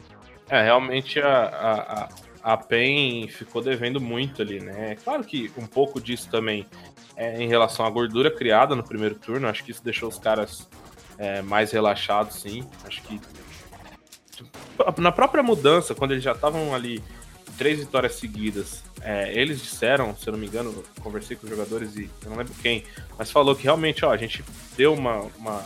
É, 0.49 0.63
realmente 0.63 1.19
a, 1.19 2.09
a, 2.43 2.53
a 2.53 2.57
PEN 2.57 3.27
ficou 3.27 3.61
devendo 3.61 3.99
muito 3.99 4.41
ali, 4.41 4.59
né? 4.59 4.95
Claro 5.03 5.23
que 5.23 5.51
um 5.57 5.65
pouco 5.65 5.99
disso 5.99 6.29
também 6.29 6.65
é 7.15 7.41
em 7.41 7.47
relação 7.47 7.85
à 7.85 7.89
gordura 7.89 8.31
criada 8.31 8.75
no 8.75 8.83
primeiro 8.83 9.15
turno, 9.15 9.47
acho 9.47 9.63
que 9.63 9.71
isso 9.71 9.83
deixou 9.83 10.07
os 10.07 10.19
caras 10.19 10.67
é, 11.17 11.41
mais 11.41 11.71
relaxados, 11.71 12.41
sim. 12.41 12.63
Acho 12.85 13.01
que 13.01 13.19
na 14.97 15.11
própria 15.11 15.41
mudança, 15.43 15.95
quando 15.95 16.11
eles 16.11 16.23
já 16.23 16.31
estavam 16.31 16.73
ali 16.73 17.03
três 17.57 17.79
vitórias 17.79 18.15
seguidas, 18.15 18.83
é, 19.01 19.33
eles 19.33 19.61
disseram, 19.61 20.15
se 20.15 20.27
eu 20.27 20.33
não 20.33 20.39
me 20.39 20.47
engano, 20.47 20.83
conversei 21.01 21.35
com 21.35 21.45
os 21.45 21.49
jogadores 21.49 21.95
e 21.95 22.09
eu 22.23 22.29
não 22.29 22.37
lembro 22.37 22.53
quem, 22.61 22.83
mas 23.17 23.31
falou 23.31 23.55
que 23.55 23.63
realmente, 23.63 24.05
ó, 24.05 24.11
a 24.11 24.17
gente 24.17 24.43
deu 24.75 24.93
uma, 24.93 25.21
uma 25.37 25.65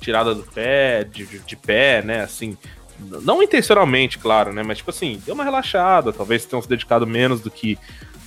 tirada 0.00 0.34
do 0.34 0.42
pé, 0.42 1.02
de, 1.04 1.24
de 1.24 1.56
pé, 1.56 2.02
né, 2.02 2.22
assim, 2.22 2.58
não 2.98 3.42
intencionalmente, 3.42 4.18
claro, 4.18 4.52
né, 4.52 4.62
mas 4.62 4.78
tipo 4.78 4.90
assim, 4.90 5.20
deu 5.24 5.34
uma 5.34 5.44
relaxada, 5.44 6.12
talvez 6.12 6.46
tenham 6.46 6.62
se 6.62 6.68
dedicado 6.68 7.06
menos 7.06 7.40
do 7.40 7.50
que, 7.50 7.78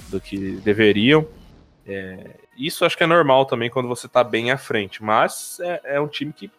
do 0.10 0.20
que 0.20 0.38
deveriam. 0.64 1.28
É, 1.86 2.36
isso 2.58 2.84
acho 2.84 2.98
que 2.98 3.04
é 3.04 3.08
normal 3.08 3.46
também 3.46 3.70
quando 3.70 3.88
você 3.88 4.08
tá 4.08 4.24
bem 4.24 4.52
à 4.52 4.58
frente, 4.58 5.04
mas 5.04 5.60
é, 5.62 5.96
é 5.96 6.02
um 6.02 6.08
time 6.08 6.34
que 6.34 6.52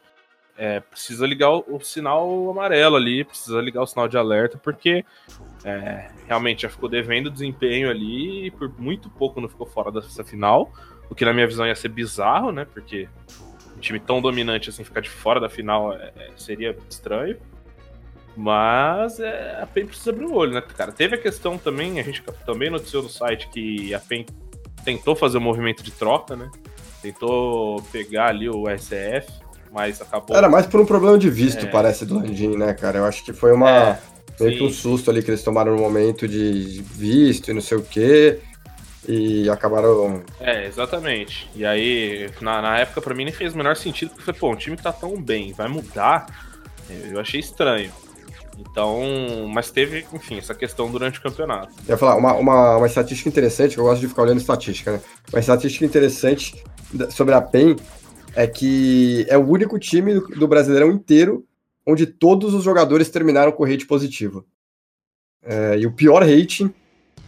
é, 0.58 0.80
precisa 0.80 1.24
ligar 1.24 1.50
o, 1.50 1.64
o, 1.68 1.80
sinal 1.80 2.50
amarelo 2.50 2.96
ali, 2.96 3.22
precisa 3.22 3.60
ligar 3.60 3.82
o 3.82 3.86
sinal 3.86 4.08
de 4.08 4.18
alerta, 4.18 4.58
porque 4.58 5.04
é, 5.64 6.10
realmente 6.26 6.62
já 6.62 6.68
ficou 6.68 6.88
devendo 6.88 7.30
desempenho 7.30 7.88
ali 7.88 8.46
e 8.46 8.50
por 8.50 8.68
muito 8.78 9.08
pouco 9.08 9.40
não 9.40 9.48
ficou 9.48 9.66
fora 9.66 9.92
dessa 9.92 10.24
final, 10.24 10.72
o 11.08 11.14
que 11.14 11.24
na 11.24 11.32
minha 11.32 11.46
visão 11.46 11.64
ia 11.64 11.76
ser 11.76 11.88
bizarro, 11.90 12.50
né? 12.50 12.64
Porque 12.64 13.08
um 13.76 13.80
time 13.80 14.00
tão 14.00 14.20
dominante 14.20 14.68
assim 14.68 14.82
ficar 14.82 15.00
de 15.00 15.08
fora 15.08 15.38
da 15.38 15.48
final 15.48 15.92
é, 15.92 16.12
é 16.16 16.30
seria 16.36 16.76
estranho. 16.90 17.38
Mas 18.40 19.18
é, 19.18 19.58
a 19.60 19.66
PEN 19.66 19.86
precisa 19.86 20.10
abrir 20.10 20.26
o 20.26 20.32
olho, 20.32 20.52
né, 20.52 20.60
cara? 20.60 20.92
Teve 20.92 21.16
a 21.16 21.18
questão 21.18 21.58
também, 21.58 21.98
a 21.98 22.04
gente 22.04 22.22
também 22.46 22.70
noticiou 22.70 23.02
no 23.02 23.08
site 23.08 23.48
que 23.48 23.92
a 23.92 23.98
PEN 23.98 24.24
tentou 24.84 25.16
fazer 25.16 25.38
um 25.38 25.40
movimento 25.40 25.82
de 25.82 25.90
troca, 25.90 26.36
né? 26.36 26.48
Tentou 27.02 27.82
pegar 27.90 28.28
ali 28.28 28.48
o 28.48 28.66
SF, 28.78 29.28
mas 29.72 30.00
acabou. 30.00 30.36
Era 30.36 30.48
mais 30.48 30.66
por 30.66 30.80
um 30.80 30.86
problema 30.86 31.18
de 31.18 31.28
visto, 31.28 31.66
é... 31.66 31.68
parece, 31.68 32.06
do 32.06 32.14
Landim, 32.14 32.56
né, 32.56 32.72
cara? 32.74 32.98
Eu 32.98 33.06
acho 33.06 33.24
que 33.24 33.32
foi 33.32 33.52
uma. 33.52 33.70
É, 33.70 33.98
meio 34.38 34.56
que 34.56 34.62
um 34.62 34.70
susto 34.70 35.10
ali 35.10 35.20
que 35.20 35.32
eles 35.32 35.42
tomaram 35.42 35.74
no 35.74 35.82
momento 35.82 36.28
de 36.28 36.80
visto 36.92 37.50
e 37.50 37.54
não 37.54 37.60
sei 37.60 37.78
o 37.78 37.82
quê. 37.82 38.38
E 39.08 39.50
acabaram. 39.50 40.22
É, 40.38 40.64
exatamente. 40.64 41.50
E 41.56 41.66
aí, 41.66 42.30
na, 42.40 42.62
na 42.62 42.78
época, 42.78 43.00
para 43.00 43.14
mim, 43.16 43.24
nem 43.24 43.34
fez 43.34 43.52
o 43.52 43.56
menor 43.56 43.74
sentido, 43.74 44.10
porque 44.10 44.22
foi, 44.22 44.34
pô, 44.34 44.52
um 44.52 44.56
time 44.56 44.76
que 44.76 44.82
tá 44.84 44.92
tão 44.92 45.20
bem, 45.20 45.52
vai 45.52 45.66
mudar. 45.66 46.26
Eu 46.88 47.18
achei 47.18 47.40
estranho. 47.40 47.90
Então, 48.58 49.46
mas 49.52 49.70
teve, 49.70 50.04
enfim, 50.12 50.38
essa 50.38 50.54
questão 50.54 50.90
durante 50.90 51.18
o 51.18 51.22
campeonato. 51.22 51.72
Eu 51.86 51.92
ia 51.92 51.96
falar, 51.96 52.16
uma, 52.16 52.34
uma, 52.34 52.76
uma 52.78 52.86
estatística 52.86 53.28
interessante, 53.28 53.78
eu 53.78 53.84
gosto 53.84 54.00
de 54.00 54.08
ficar 54.08 54.22
olhando 54.22 54.38
estatística, 54.38 54.92
né? 54.92 55.00
Uma 55.32 55.38
estatística 55.38 55.84
interessante 55.84 56.62
sobre 57.10 57.34
a 57.34 57.40
PEN 57.40 57.76
é 58.34 58.46
que 58.46 59.24
é 59.28 59.38
o 59.38 59.46
único 59.46 59.78
time 59.78 60.14
do, 60.14 60.26
do 60.28 60.48
Brasileirão 60.48 60.90
inteiro 60.90 61.44
onde 61.86 62.04
todos 62.04 62.52
os 62.52 62.62
jogadores 62.62 63.08
terminaram 63.08 63.50
com 63.50 63.64
rate 63.64 63.86
positivo. 63.86 64.44
É, 65.42 65.78
e 65.78 65.86
o 65.86 65.92
pior 65.92 66.22
rating 66.22 66.70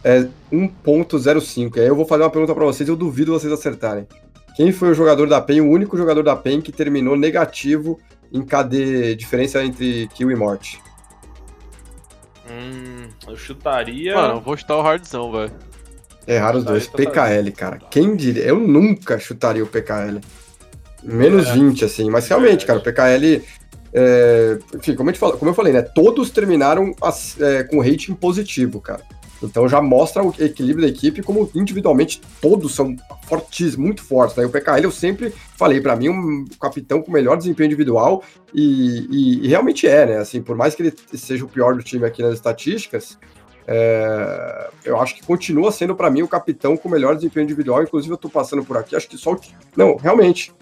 é 0.03 0.27
1.05. 0.51 1.77
E 1.77 1.79
aí 1.79 1.87
eu 1.87 1.95
vou 1.95 2.05
fazer 2.05 2.21
uma 2.21 2.29
pergunta 2.29 2.53
para 2.53 2.65
vocês, 2.65 2.87
eu 2.87 2.95
duvido 2.95 3.31
vocês 3.31 3.51
acertarem. 3.51 4.07
Quem 4.55 4.71
foi 4.71 4.91
o 4.91 4.93
jogador 4.93 5.27
da 5.27 5.41
PEN, 5.41 5.61
o 5.61 5.71
único 5.71 5.97
jogador 5.97 6.21
da 6.21 6.35
PEN 6.35 6.61
que 6.61 6.71
terminou 6.71 7.17
negativo 7.17 7.99
em 8.31 8.43
KD, 8.43 9.15
diferença 9.15 9.63
entre 9.63 10.07
kill 10.09 10.29
e 10.29 10.35
morte? 10.35 10.79
Hum, 12.49 13.07
eu 13.27 13.35
chutaria. 13.35 14.15
Mano, 14.15 14.35
eu 14.35 14.41
vou 14.41 14.57
chutar 14.57 14.77
o 14.77 14.81
hardzão, 14.81 15.31
velho. 15.31 15.51
Erraram 16.27 16.59
os 16.59 16.65
dois. 16.65 16.87
PKL, 16.87 17.51
cara. 17.51 17.79
Quem 17.89 18.15
diria? 18.15 18.43
Eu 18.43 18.59
nunca 18.59 19.17
chutaria 19.19 19.63
o 19.63 19.67
PKL. 19.67 20.19
Menos 21.03 21.47
é. 21.47 21.53
20, 21.53 21.85
assim. 21.85 22.09
Mas 22.09 22.27
realmente, 22.27 22.65
cara, 22.65 22.79
o 22.79 22.83
PKL. 22.83 23.43
É, 23.93 24.57
enfim, 24.75 24.95
como, 24.95 25.13
fala, 25.15 25.35
como, 25.35 25.51
eu 25.51 25.55
falei, 25.55 25.73
né? 25.73 25.81
Todos 25.81 26.29
terminaram 26.29 26.95
as, 27.01 27.39
é, 27.41 27.63
com 27.63 27.81
rating 27.81 28.13
positivo, 28.13 28.79
cara. 28.79 29.01
Então 29.41 29.67
já 29.67 29.81
mostra 29.81 30.23
o 30.23 30.33
equilíbrio 30.39 30.85
da 30.85 30.91
equipe, 30.91 31.23
como 31.23 31.49
individualmente 31.55 32.21
todos 32.41 32.75
são 32.75 32.95
fortíssimos, 33.23 33.77
muito 33.77 34.03
fortes. 34.03 34.35
Né? 34.35 34.45
O 34.45 34.49
PKL 34.49 34.83
eu 34.83 34.91
sempre 34.91 35.33
falei, 35.57 35.81
para 35.81 35.95
mim, 35.95 36.09
um 36.09 36.45
capitão 36.59 37.01
com 37.01 37.11
melhor 37.11 37.37
desempenho 37.37 37.67
individual, 37.67 38.23
e, 38.53 39.07
e, 39.09 39.45
e, 39.45 39.47
realmente 39.47 39.87
é, 39.87 40.05
né? 40.05 40.17
Assim, 40.17 40.41
por 40.41 40.55
mais 40.55 40.75
que 40.75 40.83
ele 40.83 40.93
seja 41.13 41.45
o 41.45 41.47
pior 41.47 41.73
do 41.73 41.81
time 41.81 42.05
aqui 42.05 42.21
nas 42.21 42.33
estatísticas, 42.33 43.17
é, 43.67 44.69
eu 44.83 44.99
acho 44.99 45.15
que 45.15 45.25
continua 45.25 45.71
sendo 45.71 45.95
para 45.95 46.09
mim 46.09 46.21
o 46.21 46.27
capitão 46.27 46.75
com 46.75 46.89
melhor 46.89 47.15
desempenho 47.15 47.45
individual. 47.45 47.81
Inclusive, 47.81 48.13
eu 48.13 48.17
tô 48.17 48.29
passando 48.29 48.63
por 48.63 48.77
aqui, 48.77 48.95
acho 48.95 49.07
que 49.07 49.17
só 49.17 49.33
o. 49.33 49.39
Não, 49.75 49.95
realmente. 49.95 50.53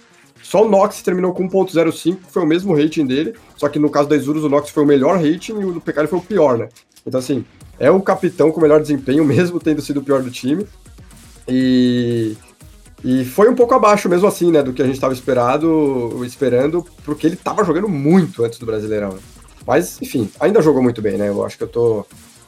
Só 0.41 0.65
o 0.65 0.69
Nox 0.69 1.01
terminou 1.01 1.33
com 1.33 1.49
1.05, 1.49 2.15
que 2.15 2.31
foi 2.31 2.43
o 2.43 2.45
mesmo 2.45 2.73
rating 2.73 3.05
dele. 3.05 3.35
Só 3.57 3.67
que 3.67 3.77
no 3.77 3.89
caso 3.89 4.07
da 4.07 4.15
Isurus, 4.15 4.43
o 4.43 4.49
Nox 4.49 4.69
foi 4.69 4.83
o 4.83 4.87
melhor 4.87 5.17
rating 5.17 5.59
e 5.59 5.65
o 5.65 5.73
do 5.73 5.81
PKL 5.81 6.07
foi 6.07 6.19
o 6.19 6.21
pior, 6.21 6.57
né? 6.57 6.69
Então, 7.05 7.19
assim, 7.19 7.43
é 7.79 7.89
o 7.89 8.01
capitão 8.01 8.51
com 8.51 8.59
o 8.59 8.61
melhor 8.61 8.81
desempenho, 8.81 9.23
mesmo 9.23 9.59
tendo 9.59 9.81
sido 9.81 10.01
o 10.01 10.03
pior 10.03 10.21
do 10.21 10.29
time. 10.29 10.67
E, 11.47 12.35
e 13.03 13.25
foi 13.25 13.49
um 13.49 13.55
pouco 13.55 13.73
abaixo, 13.73 14.09
mesmo 14.09 14.27
assim, 14.27 14.51
né, 14.51 14.61
do 14.61 14.73
que 14.73 14.81
a 14.81 14.85
gente 14.85 14.95
estava 14.95 15.13
esperado, 15.13 16.23
esperando, 16.25 16.85
porque 17.03 17.25
ele 17.25 17.35
estava 17.35 17.63
jogando 17.63 17.87
muito 17.87 18.43
antes 18.43 18.59
do 18.59 18.65
Brasileirão. 18.65 19.17
Mas, 19.65 20.01
enfim, 20.01 20.29
ainda 20.39 20.61
jogou 20.61 20.83
muito 20.83 21.01
bem, 21.01 21.17
né? 21.17 21.29
Eu 21.29 21.45
acho 21.45 21.57
que 21.57 21.63
eu 21.63 21.67
tô 21.67 22.05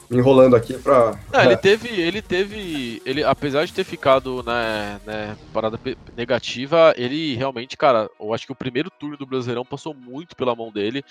me 0.10 0.18
enrolando 0.18 0.56
aqui 0.56 0.78
pra. 0.78 1.18
Não, 1.32 1.42
ele 1.42 1.56
teve, 1.56 1.88
ele 1.88 2.22
teve, 2.22 3.02
ele 3.06 3.24
apesar 3.24 3.66
de 3.66 3.72
ter 3.72 3.86
ficado 3.86 4.44
né, 4.44 5.00
né, 5.06 5.38
parada 5.54 5.80
negativa, 6.18 6.94
ele 6.98 7.36
realmente, 7.36 7.78
cara, 7.78 8.10
eu 8.20 8.34
acho 8.34 8.46
que 8.46 8.52
o 8.52 8.56
primeiro 8.56 8.90
turno 8.90 9.16
do 9.16 9.26
Brasileirão 9.26 9.64
passou 9.64 9.94
muito 9.94 10.36
pela 10.36 10.56
mão 10.56 10.70
dele. 10.70 11.04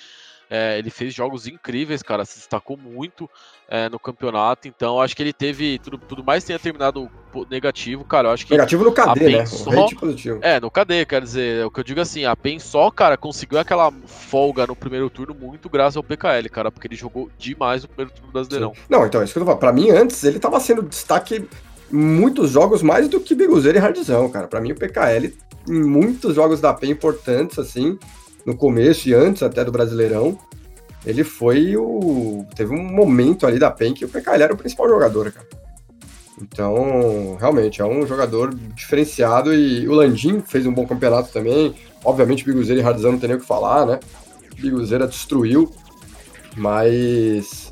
É, 0.51 0.77
ele 0.79 0.91
fez 0.91 1.15
jogos 1.15 1.47
incríveis, 1.47 2.03
cara, 2.03 2.25
se 2.25 2.39
destacou 2.39 2.77
muito 2.77 3.31
é, 3.69 3.89
no 3.89 4.01
campeonato. 4.01 4.67
Então, 4.67 5.01
acho 5.01 5.15
que 5.15 5.23
ele 5.23 5.33
teve 5.33 5.79
tudo, 5.79 5.97
tudo 5.97 6.25
mais 6.25 6.43
tenha 6.43 6.59
terminado 6.59 7.09
negativo, 7.49 8.05
cara. 8.05 8.27
Eu 8.29 8.33
acho 8.33 8.45
que 8.45 8.53
Negativo 8.53 8.83
no 8.83 8.93
KD, 8.93 9.31
né? 9.31 9.47
só- 9.47 9.71
positivo. 9.97 10.41
é, 10.43 10.59
no 10.59 10.69
KD, 10.69 11.07
quer 11.07 11.23
dizer, 11.23 11.65
o 11.65 11.71
que 11.71 11.79
eu 11.79 11.85
digo 11.85 12.01
assim, 12.01 12.25
a 12.25 12.35
PEN 12.35 12.59
só, 12.59 12.91
cara, 12.91 13.17
conseguiu 13.17 13.61
aquela 13.61 13.93
folga 14.07 14.67
no 14.67 14.75
primeiro 14.75 15.09
turno 15.09 15.35
muito 15.35 15.69
graças 15.69 15.97
ao 15.97 16.03
PKL, 16.03 16.49
cara, 16.49 16.73
porque 16.73 16.89
ele 16.89 16.97
jogou 16.97 17.31
demais 17.39 17.83
no 17.83 17.89
primeiro 17.89 18.13
turno 18.13 18.33
Brasileirão. 18.33 18.73
Não, 18.89 19.07
então, 19.07 19.21
é 19.21 19.25
isso 19.25 19.33
que 19.33 19.39
eu 19.39 19.43
tô 19.43 19.47
falando. 19.47 19.61
Pra 19.61 19.73
mim, 19.73 19.91
antes, 19.91 20.25
ele 20.25 20.41
tava 20.41 20.59
sendo 20.59 20.83
destaque 20.83 21.49
em 21.93 21.97
muitos 21.97 22.51
jogos 22.51 22.83
mais 22.83 23.09
do 23.09 23.21
que 23.21 23.37
Biguzeiro 23.37 23.79
e 23.79 23.81
Hardzão, 23.81 24.29
cara. 24.29 24.49
Pra 24.49 24.61
mim, 24.61 24.73
o 24.73 24.75
PKL, 24.77 25.33
em 25.69 25.85
muitos 25.85 26.35
jogos 26.35 26.61
da 26.61 26.75
PEN 26.75 26.91
importantes, 26.91 27.57
assim, 27.57 27.97
no 28.47 28.57
começo 28.57 29.09
e 29.09 29.15
antes 29.15 29.43
até 29.43 29.65
do 29.65 29.73
Brasileirão, 29.73 30.39
ele 31.05 31.25
foi 31.25 31.77
o. 31.77 32.45
Teve 32.55 32.75
um 32.75 32.83
momento 32.83 33.47
ali 33.47 33.59
da 33.59 33.71
PEN 33.71 33.95
que 33.95 34.05
o 34.05 34.09
PKL 34.09 34.43
era 34.43 34.55
o 34.55 34.57
principal 34.57 34.89
jogador, 34.89 35.33
cara. 35.33 35.47
Então, 36.43 37.37
realmente, 37.39 37.83
é 37.83 37.85
um 37.85 38.07
jogador 38.07 38.55
diferenciado 38.75 39.55
e 39.55 39.87
o 39.87 39.93
Landim 39.93 40.41
fez 40.41 40.67
um 40.67 40.73
bom 40.73 40.87
campeonato 40.87 41.31
também. 41.31 41.75
Obviamente, 42.03 42.45
Biguzeiro 42.45 42.81
e 42.81 42.85
Hardzão 42.85 43.13
não 43.13 43.19
tem 43.19 43.29
nem 43.29 43.37
o 43.37 43.41
que 43.41 43.47
falar, 43.47 43.85
né? 43.85 44.01
Biguzeira 44.59 45.07
destruiu, 45.07 45.71
mas 46.57 47.71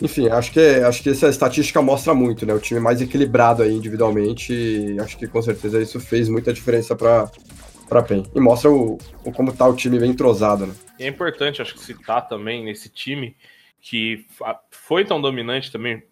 enfim, 0.00 0.28
acho 0.28 0.52
que, 0.52 0.60
acho 0.60 1.02
que 1.02 1.10
essa 1.10 1.28
estatística 1.28 1.82
mostra 1.82 2.14
muito, 2.14 2.46
né? 2.46 2.54
O 2.54 2.60
time 2.60 2.78
mais 2.78 3.00
equilibrado 3.00 3.62
aí 3.62 3.74
individualmente. 3.74 4.96
Acho 5.00 5.16
que 5.16 5.26
com 5.26 5.42
certeza 5.42 5.80
isso 5.80 5.98
fez 5.98 6.28
muita 6.28 6.52
diferença 6.52 6.94
para 6.94 7.30
para 7.88 8.02
PEN. 8.02 8.24
E 8.34 8.40
mostra 8.40 8.70
o, 8.70 8.98
o 9.24 9.32
como 9.32 9.52
tá 9.52 9.66
o 9.66 9.74
time 9.74 9.98
bem 9.98 10.10
entrosado, 10.10 10.66
né? 10.66 10.74
É 10.98 11.06
importante, 11.06 11.62
acho 11.62 11.74
que 11.74 11.80
citar 11.80 12.28
também 12.28 12.64
nesse 12.64 12.88
time 12.88 13.36
que 13.80 14.26
foi 14.70 15.04
tão 15.04 15.20
dominante 15.20 15.70
também, 15.70 16.02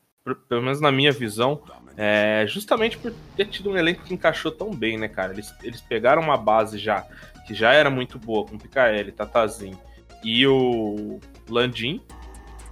pelo 0.48 0.62
menos 0.62 0.80
na 0.80 0.90
minha 0.90 1.12
visão, 1.12 1.62
é, 1.96 2.44
justamente 2.46 2.96
por 2.96 3.12
ter 3.36 3.46
tido 3.46 3.70
um 3.70 3.76
elenco 3.76 4.04
que 4.04 4.14
encaixou 4.14 4.52
tão 4.52 4.70
bem, 4.70 4.98
né, 4.98 5.08
cara? 5.08 5.32
Eles, 5.32 5.54
eles 5.62 5.80
pegaram 5.80 6.22
uma 6.22 6.36
base 6.36 6.78
já 6.78 7.06
que 7.46 7.54
já 7.54 7.72
era 7.72 7.88
muito 7.88 8.18
boa 8.18 8.44
com 8.44 8.58
PKL, 8.58 9.12
Tatazinho 9.12 9.78
e 10.22 10.46
o 10.46 11.20
Landim. 11.48 12.02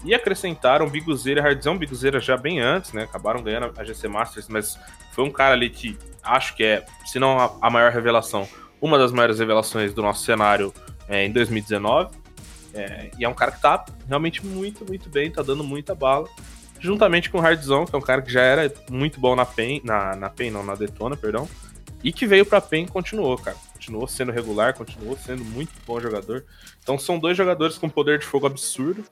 E 0.04 0.14
acrescentaram 0.14 0.90
Biguzeira 0.90 1.40
e 1.40 1.44
Hardzão, 1.44 1.78
Biguzeira 1.78 2.20
já 2.20 2.36
bem 2.36 2.60
antes, 2.60 2.92
né? 2.92 3.04
Acabaram 3.04 3.42
ganhando 3.42 3.72
a 3.76 3.84
GC 3.84 4.06
Masters, 4.08 4.48
mas 4.48 4.78
foi 5.12 5.24
um 5.24 5.30
cara 5.30 5.54
ali 5.54 5.70
que 5.70 5.96
acho 6.22 6.54
que 6.54 6.62
é, 6.62 6.84
se 7.06 7.18
não 7.18 7.38
a, 7.38 7.56
a 7.62 7.70
maior 7.70 7.90
revelação, 7.90 8.46
uma 8.84 8.98
das 8.98 9.12
maiores 9.12 9.38
revelações 9.38 9.94
do 9.94 10.02
nosso 10.02 10.22
cenário 10.22 10.70
é, 11.08 11.24
em 11.24 11.32
2019. 11.32 12.14
É, 12.74 13.10
e 13.18 13.24
é 13.24 13.28
um 13.28 13.32
cara 13.32 13.50
que 13.50 13.62
tá 13.62 13.82
realmente 14.06 14.44
muito, 14.44 14.84
muito 14.84 15.08
bem, 15.08 15.30
tá 15.30 15.42
dando 15.42 15.64
muita 15.64 15.94
bala. 15.94 16.28
Juntamente 16.78 17.30
com 17.30 17.38
o 17.38 17.40
Hardzão, 17.40 17.86
que 17.86 17.94
é 17.94 17.98
um 17.98 18.02
cara 18.02 18.20
que 18.20 18.30
já 18.30 18.42
era 18.42 18.70
muito 18.90 19.18
bom 19.18 19.34
na 19.34 19.46
PEN, 19.46 19.80
na, 19.82 20.14
na 20.14 20.28
PEN, 20.28 20.50
não, 20.50 20.62
na 20.62 20.74
Detona, 20.74 21.16
perdão. 21.16 21.48
E 22.02 22.12
que 22.12 22.26
veio 22.26 22.44
pra 22.44 22.60
PEN 22.60 22.84
e 22.84 22.88
continuou, 22.88 23.38
cara. 23.38 23.56
Continuou 23.72 24.06
sendo 24.06 24.30
regular, 24.32 24.74
continuou 24.74 25.16
sendo 25.16 25.42
muito 25.42 25.72
bom 25.86 25.98
jogador. 25.98 26.44
Então 26.82 26.98
são 26.98 27.18
dois 27.18 27.38
jogadores 27.38 27.78
com 27.78 27.88
poder 27.88 28.18
de 28.18 28.26
fogo 28.26 28.46
absurdo, 28.46 29.02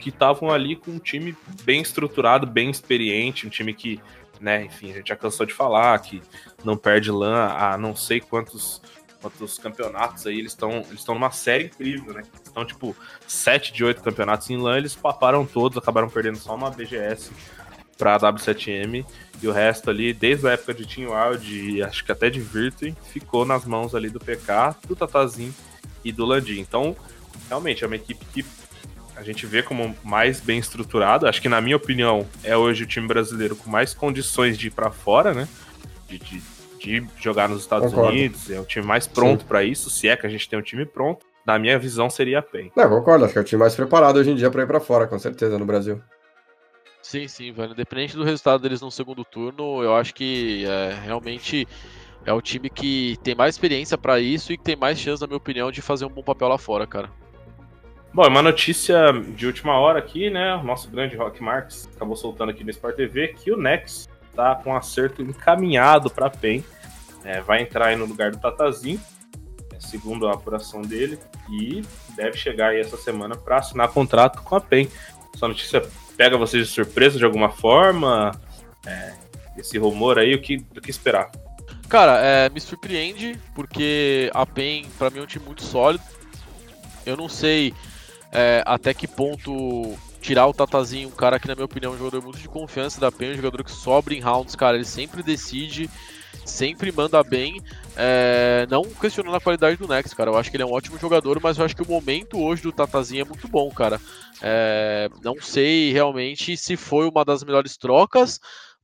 que 0.00 0.08
estavam 0.08 0.50
ali 0.50 0.74
com 0.74 0.90
um 0.90 0.98
time 0.98 1.36
bem 1.62 1.80
estruturado, 1.80 2.48
bem 2.48 2.68
experiente, 2.68 3.46
um 3.46 3.50
time 3.50 3.72
que, 3.72 4.00
né, 4.40 4.64
enfim, 4.64 4.90
a 4.90 4.94
gente 4.94 5.10
já 5.10 5.14
cansou 5.14 5.46
de 5.46 5.54
falar, 5.54 5.96
que 6.00 6.20
não 6.64 6.76
perde 6.76 7.12
LAN 7.12 7.52
a 7.52 7.78
não 7.78 7.94
sei 7.94 8.20
quantos 8.20 8.82
quantos 9.20 9.58
campeonatos 9.58 10.26
aí, 10.26 10.38
eles 10.38 10.52
estão 10.52 10.84
eles 10.88 11.04
numa 11.06 11.30
série 11.30 11.64
incrível, 11.64 12.14
né? 12.14 12.22
Estão 12.44 12.64
tipo 12.64 12.96
7 13.26 13.72
de 13.72 13.84
8 13.84 14.02
campeonatos 14.02 14.48
em 14.50 14.56
LAN, 14.56 14.78
eles 14.78 14.94
paparam 14.94 15.46
todos, 15.46 15.78
acabaram 15.78 16.08
perdendo 16.08 16.38
só 16.38 16.54
uma 16.54 16.70
BGS 16.70 17.30
pra 17.96 18.18
W7M 18.18 19.04
e 19.42 19.46
o 19.46 19.52
resto 19.52 19.90
ali, 19.90 20.14
desde 20.14 20.48
a 20.48 20.52
época 20.52 20.72
de 20.72 20.86
Team 20.86 21.10
Wild 21.10 21.70
e 21.70 21.82
acho 21.82 22.04
que 22.04 22.10
até 22.10 22.30
de 22.30 22.40
Virtue, 22.40 22.94
ficou 23.12 23.44
nas 23.44 23.66
mãos 23.66 23.94
ali 23.94 24.08
do 24.08 24.18
PK, 24.18 24.76
do 24.86 24.96
Tatazinho 24.96 25.54
e 26.02 26.10
do 26.10 26.24
Landim. 26.24 26.60
Então, 26.60 26.96
realmente 27.48 27.84
é 27.84 27.86
uma 27.86 27.96
equipe 27.96 28.24
que 28.32 28.44
a 29.16 29.22
gente 29.22 29.44
vê 29.44 29.62
como 29.62 29.94
mais 30.02 30.40
bem 30.40 30.58
estruturada. 30.58 31.28
Acho 31.28 31.42
que, 31.42 31.48
na 31.48 31.60
minha 31.60 31.76
opinião, 31.76 32.26
é 32.42 32.56
hoje 32.56 32.84
o 32.84 32.86
time 32.86 33.06
brasileiro 33.06 33.54
com 33.54 33.68
mais 33.68 33.92
condições 33.92 34.56
de 34.56 34.68
ir 34.68 34.70
pra 34.70 34.90
fora, 34.90 35.34
né? 35.34 35.46
De, 36.08 36.18
de, 36.18 36.42
de 36.80 37.06
jogar 37.18 37.48
nos 37.48 37.60
Estados 37.60 37.90
Concordo. 37.90 38.12
Unidos. 38.12 38.50
É 38.50 38.58
o 38.58 38.64
time 38.64 38.86
mais 38.86 39.06
pronto 39.06 39.44
pra 39.44 39.62
isso, 39.62 39.90
se 39.90 40.08
é 40.08 40.16
que 40.16 40.26
a 40.26 40.30
gente 40.30 40.48
tem 40.48 40.58
um 40.58 40.62
time 40.62 40.86
pronto. 40.86 41.26
Na 41.46 41.58
minha 41.58 41.78
visão, 41.78 42.10
seria 42.10 42.40
a 42.40 42.42
PEN. 42.42 42.70
Não, 42.76 42.88
concordo, 42.88 43.24
acho 43.24 43.32
que 43.32 43.38
é 43.38 43.42
o 43.42 43.44
time 43.44 43.60
mais 43.60 43.74
preparado 43.74 44.16
hoje 44.18 44.30
em 44.30 44.34
dia 44.34 44.50
pra 44.50 44.62
ir 44.62 44.66
pra 44.66 44.80
fora, 44.80 45.06
com 45.06 45.18
certeza, 45.18 45.58
no 45.58 45.64
Brasil. 45.64 46.00
Sim, 47.02 47.26
sim, 47.28 47.50
velho. 47.50 47.72
Independente 47.72 48.16
do 48.16 48.24
resultado 48.24 48.62
deles 48.62 48.80
no 48.80 48.90
segundo 48.90 49.24
turno, 49.24 49.82
eu 49.82 49.94
acho 49.96 50.14
que 50.14 50.64
é, 50.66 50.94
realmente 51.02 51.66
é 52.24 52.32
o 52.32 52.42
time 52.42 52.68
que 52.68 53.18
tem 53.22 53.34
mais 53.34 53.54
experiência 53.54 53.96
pra 53.96 54.20
isso 54.20 54.52
e 54.52 54.58
que 54.58 54.64
tem 54.64 54.76
mais 54.76 54.98
chance, 54.98 55.20
na 55.20 55.26
minha 55.26 55.38
opinião, 55.38 55.72
de 55.72 55.80
fazer 55.80 56.04
um 56.04 56.10
bom 56.10 56.22
papel 56.22 56.48
lá 56.48 56.58
fora, 56.58 56.86
cara. 56.86 57.10
Bom, 58.12 58.24
é 58.24 58.28
uma 58.28 58.42
notícia 58.42 59.12
de 59.12 59.46
última 59.46 59.78
hora 59.78 59.98
aqui, 59.98 60.28
né? 60.28 60.54
O 60.56 60.64
nosso 60.64 60.90
grande 60.90 61.16
Rock 61.16 61.42
Marks 61.42 61.88
acabou 61.94 62.16
soltando 62.16 62.50
aqui 62.50 62.64
no 62.64 62.70
Sport 62.70 62.96
TV 62.96 63.28
que 63.28 63.52
o 63.52 63.56
Nex 63.56 64.08
tá 64.40 64.54
com 64.54 64.74
acerto 64.74 65.20
encaminhado 65.20 66.08
pra 66.08 66.30
PEN. 66.30 66.64
É, 67.22 67.42
vai 67.42 67.60
entrar 67.60 67.88
aí 67.88 67.96
no 67.96 68.06
lugar 68.06 68.30
do 68.30 68.38
Tatazinho, 68.38 68.98
é, 69.74 69.78
segundo 69.78 70.26
a 70.26 70.32
apuração 70.32 70.80
dele, 70.80 71.18
e 71.50 71.82
deve 72.16 72.38
chegar 72.38 72.70
aí 72.70 72.80
essa 72.80 72.96
semana 72.96 73.36
para 73.36 73.58
assinar 73.58 73.88
contrato 73.88 74.42
com 74.42 74.56
a 74.56 74.60
PEN. 74.60 74.88
Essa 75.34 75.46
notícia 75.46 75.82
pega 76.16 76.38
vocês 76.38 76.66
de 76.66 76.72
surpresa 76.72 77.18
de 77.18 77.24
alguma 77.24 77.50
forma? 77.50 78.32
É, 78.86 79.12
esse 79.58 79.76
rumor 79.76 80.18
aí, 80.18 80.34
o 80.34 80.40
que, 80.40 80.58
que 80.58 80.90
esperar? 80.90 81.30
Cara, 81.86 82.18
é, 82.20 82.48
me 82.48 82.60
surpreende, 82.60 83.38
porque 83.54 84.30
a 84.32 84.46
PEN, 84.46 84.86
pra 84.98 85.10
mim, 85.10 85.18
é 85.18 85.22
um 85.22 85.26
time 85.26 85.44
muito 85.44 85.62
sólido. 85.62 86.02
Eu 87.04 87.16
não 87.16 87.28
sei 87.28 87.74
é, 88.32 88.62
até 88.64 88.94
que 88.94 89.06
ponto 89.06 89.98
tirar 90.20 90.46
o 90.46 90.52
Tatazinho, 90.52 91.08
um 91.08 91.12
cara 91.12 91.38
que, 91.38 91.48
na 91.48 91.54
minha 91.54 91.64
opinião, 91.64 91.92
é 91.92 91.94
um 91.94 91.98
jogador 91.98 92.22
muito 92.22 92.38
de 92.38 92.48
confiança 92.48 93.00
da 93.00 93.10
PEN, 93.10 93.32
um 93.32 93.36
jogador 93.36 93.64
que 93.64 93.72
sobra 93.72 94.14
em 94.14 94.20
rounds, 94.20 94.54
cara, 94.54 94.76
ele 94.76 94.84
sempre 94.84 95.22
decide, 95.22 95.88
sempre 96.44 96.92
manda 96.92 97.22
bem. 97.22 97.60
É, 97.96 98.66
não 98.70 98.84
questionando 98.84 99.34
a 99.34 99.40
qualidade 99.40 99.76
do 99.76 99.88
Nex, 99.88 100.14
cara. 100.14 100.30
Eu 100.30 100.38
acho 100.38 100.50
que 100.50 100.56
ele 100.56 100.62
é 100.62 100.66
um 100.66 100.72
ótimo 100.72 100.98
jogador, 100.98 101.40
mas 101.42 101.58
eu 101.58 101.64
acho 101.64 101.74
que 101.74 101.82
o 101.82 101.88
momento 101.88 102.38
hoje 102.38 102.62
do 102.62 102.72
Tatazinho 102.72 103.22
é 103.22 103.24
muito 103.24 103.48
bom, 103.48 103.70
cara. 103.70 104.00
É, 104.42 105.08
não 105.22 105.36
sei 105.40 105.92
realmente 105.92 106.56
se 106.56 106.76
foi 106.76 107.08
uma 107.08 107.24
das 107.24 107.44
melhores 107.44 107.76
trocas, 107.76 108.40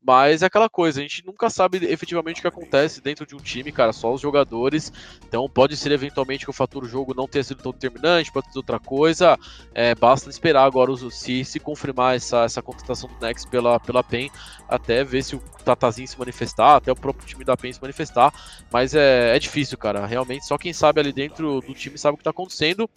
mas 0.07 0.43
é 0.43 0.47
aquela 0.47 0.69
coisa, 0.69 1.01
a 1.01 1.03
gente 1.03 1.27
nunca 1.27 1.51
sabe 1.51 1.79
efetivamente 1.85 2.39
o 2.39 2.43
que 2.43 2.47
acontece 2.47 3.01
dentro 3.01 3.27
de 3.27 3.35
um 3.35 3.39
time, 3.39 3.73
cara, 3.73 3.93
só 3.93 4.15
os 4.15 4.21
jogadores. 4.21 4.93
Então 5.27 5.49
pode 5.51 5.77
ser 5.77 5.91
eventualmente 5.91 6.45
que 6.45 6.51
o 6.51 6.55
fator 6.55 6.85
jogo 6.87 7.13
não 7.13 7.27
tenha 7.27 7.43
sido 7.43 7.61
tão 7.61 7.73
determinante, 7.73 8.31
pode 8.31 8.53
ser 8.53 8.59
outra 8.59 8.79
coisa. 8.79 9.37
É, 9.75 9.97
basta 9.97 10.31
esperar 10.31 10.65
agora 10.65 10.93
os- 10.93 11.13
se, 11.13 11.45
se 11.45 11.59
confirmar 11.59 12.15
essa, 12.15 12.45
essa 12.45 12.63
contratação 12.63 13.09
do 13.09 13.19
Nex 13.21 13.45
pela, 13.47 13.81
pela 13.81 14.05
PEN, 14.05 14.31
até 14.69 15.03
ver 15.03 15.25
se 15.25 15.35
o 15.35 15.41
Tatazinho 15.65 16.07
se 16.07 16.17
manifestar, 16.17 16.77
até 16.77 16.93
o 16.93 16.97
próprio 16.97 17.27
time 17.27 17.45
da 17.45 17.57
PEN 17.57 17.73
se 17.73 17.83
manifestar. 17.83 18.33
Mas 18.73 18.95
é, 18.95 19.35
é 19.35 19.39
difícil, 19.41 19.77
cara. 19.77 20.07
Realmente, 20.07 20.47
só 20.47 20.57
quem 20.57 20.73
sabe 20.73 21.01
ali 21.01 21.13
dentro 21.13 21.61
do 21.63 21.75
time 21.75 21.99
sabe 21.99 22.15
o 22.15 22.19
que 22.19 22.23
tá 22.25 22.31
acontecendo. 22.31 22.89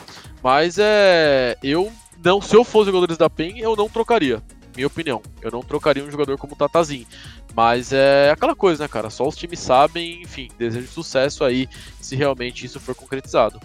Mas 0.44 0.78
é. 0.78 1.58
Eu 1.64 1.92
não, 2.24 2.40
se 2.40 2.56
eu 2.56 2.64
fosse 2.64 2.88
jogadores 2.88 3.18
da 3.18 3.30
PEN, 3.30 3.58
eu 3.60 3.76
não 3.76 3.90
trocaria 3.90 4.44
minha 4.80 4.88
opinião. 4.88 5.22
Eu 5.42 5.52
não 5.52 5.62
trocaria 5.62 6.04
um 6.04 6.10
jogador 6.10 6.38
como 6.38 6.54
o 6.54 6.56
Tatazinho. 6.56 7.06
Mas 7.54 7.92
é 7.92 8.32
aquela 8.32 8.56
coisa, 8.56 8.84
né, 8.84 8.88
cara? 8.88 9.10
Só 9.10 9.28
os 9.28 9.36
times 9.36 9.60
sabem, 9.60 10.22
enfim, 10.22 10.50
desejo 10.58 10.88
sucesso 10.88 11.44
aí 11.44 11.68
se 12.00 12.16
realmente 12.16 12.66
isso 12.66 12.80
for 12.80 12.96
concretizado. 12.96 13.60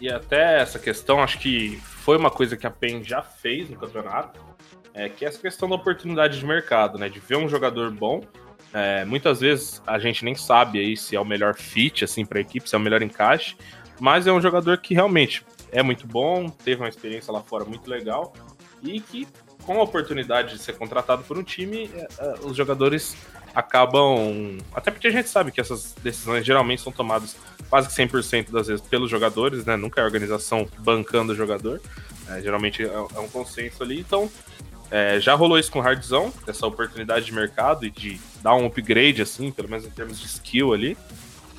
E 0.00 0.10
até 0.10 0.60
essa 0.60 0.78
questão, 0.78 1.22
acho 1.22 1.38
que 1.38 1.78
foi 1.82 2.16
uma 2.16 2.30
coisa 2.30 2.56
que 2.56 2.66
a 2.66 2.70
PEN 2.70 3.04
já 3.04 3.22
fez 3.22 3.68
no 3.68 3.76
campeonato, 3.76 4.40
é, 4.92 5.08
que 5.08 5.24
é 5.24 5.28
essa 5.28 5.38
questão 5.38 5.68
da 5.68 5.74
oportunidade 5.74 6.38
de 6.38 6.46
mercado, 6.46 6.98
né? 6.98 7.08
De 7.08 7.20
ver 7.20 7.36
um 7.36 7.48
jogador 7.48 7.90
bom. 7.90 8.22
É, 8.72 9.04
muitas 9.04 9.40
vezes 9.40 9.82
a 9.86 9.98
gente 9.98 10.24
nem 10.24 10.34
sabe 10.34 10.80
aí 10.80 10.96
se 10.96 11.14
é 11.14 11.20
o 11.20 11.24
melhor 11.24 11.54
fit 11.54 12.04
assim 12.04 12.24
para 12.24 12.38
a 12.38 12.40
equipe, 12.40 12.68
se 12.68 12.74
é 12.74 12.78
o 12.78 12.80
melhor 12.80 13.02
encaixe, 13.02 13.56
mas 14.00 14.26
é 14.26 14.32
um 14.32 14.40
jogador 14.40 14.78
que 14.78 14.94
realmente 14.94 15.44
é 15.70 15.82
muito 15.82 16.06
bom, 16.06 16.48
teve 16.48 16.82
uma 16.82 16.88
experiência 16.88 17.32
lá 17.32 17.40
fora 17.40 17.64
muito 17.64 17.88
legal 17.88 18.32
e 18.82 19.00
que 19.00 19.26
com 19.64 19.78
a 19.78 19.82
oportunidade 19.82 20.54
de 20.54 20.58
ser 20.58 20.74
contratado 20.76 21.22
por 21.24 21.38
um 21.38 21.42
time, 21.42 21.90
é, 21.94 22.08
é, 22.18 22.34
os 22.42 22.56
jogadores 22.56 23.16
acabam. 23.54 24.58
Até 24.74 24.90
porque 24.90 25.06
a 25.06 25.10
gente 25.10 25.28
sabe 25.28 25.50
que 25.52 25.60
essas 25.60 25.94
decisões 26.02 26.44
geralmente 26.44 26.82
são 26.82 26.92
tomadas 26.92 27.36
quase 27.70 27.88
que 27.88 27.94
100% 27.94 28.50
das 28.50 28.66
vezes 28.66 28.84
pelos 28.86 29.10
jogadores, 29.10 29.64
né? 29.64 29.76
Nunca 29.76 30.00
é 30.00 30.04
a 30.04 30.06
organização 30.06 30.68
bancando 30.78 31.32
o 31.32 31.36
jogador. 31.36 31.80
É, 32.28 32.40
geralmente 32.40 32.82
é 32.82 33.18
um 33.20 33.28
consenso 33.28 33.82
ali. 33.82 34.00
Então, 34.00 34.30
É, 34.90 35.18
já 35.18 35.34
rolou 35.34 35.58
isso 35.58 35.72
com 35.72 35.80
o 35.80 35.82
Hardzão, 35.82 36.32
essa 36.46 36.66
oportunidade 36.66 37.24
de 37.24 37.32
mercado 37.32 37.84
e 37.84 37.90
de 37.90 38.20
dar 38.42 38.54
um 38.54 38.66
upgrade, 38.66 39.22
assim, 39.22 39.50
pelo 39.50 39.68
menos 39.68 39.84
em 39.84 39.90
termos 39.90 40.20
de 40.20 40.26
skill 40.26 40.72
ali. 40.72 40.96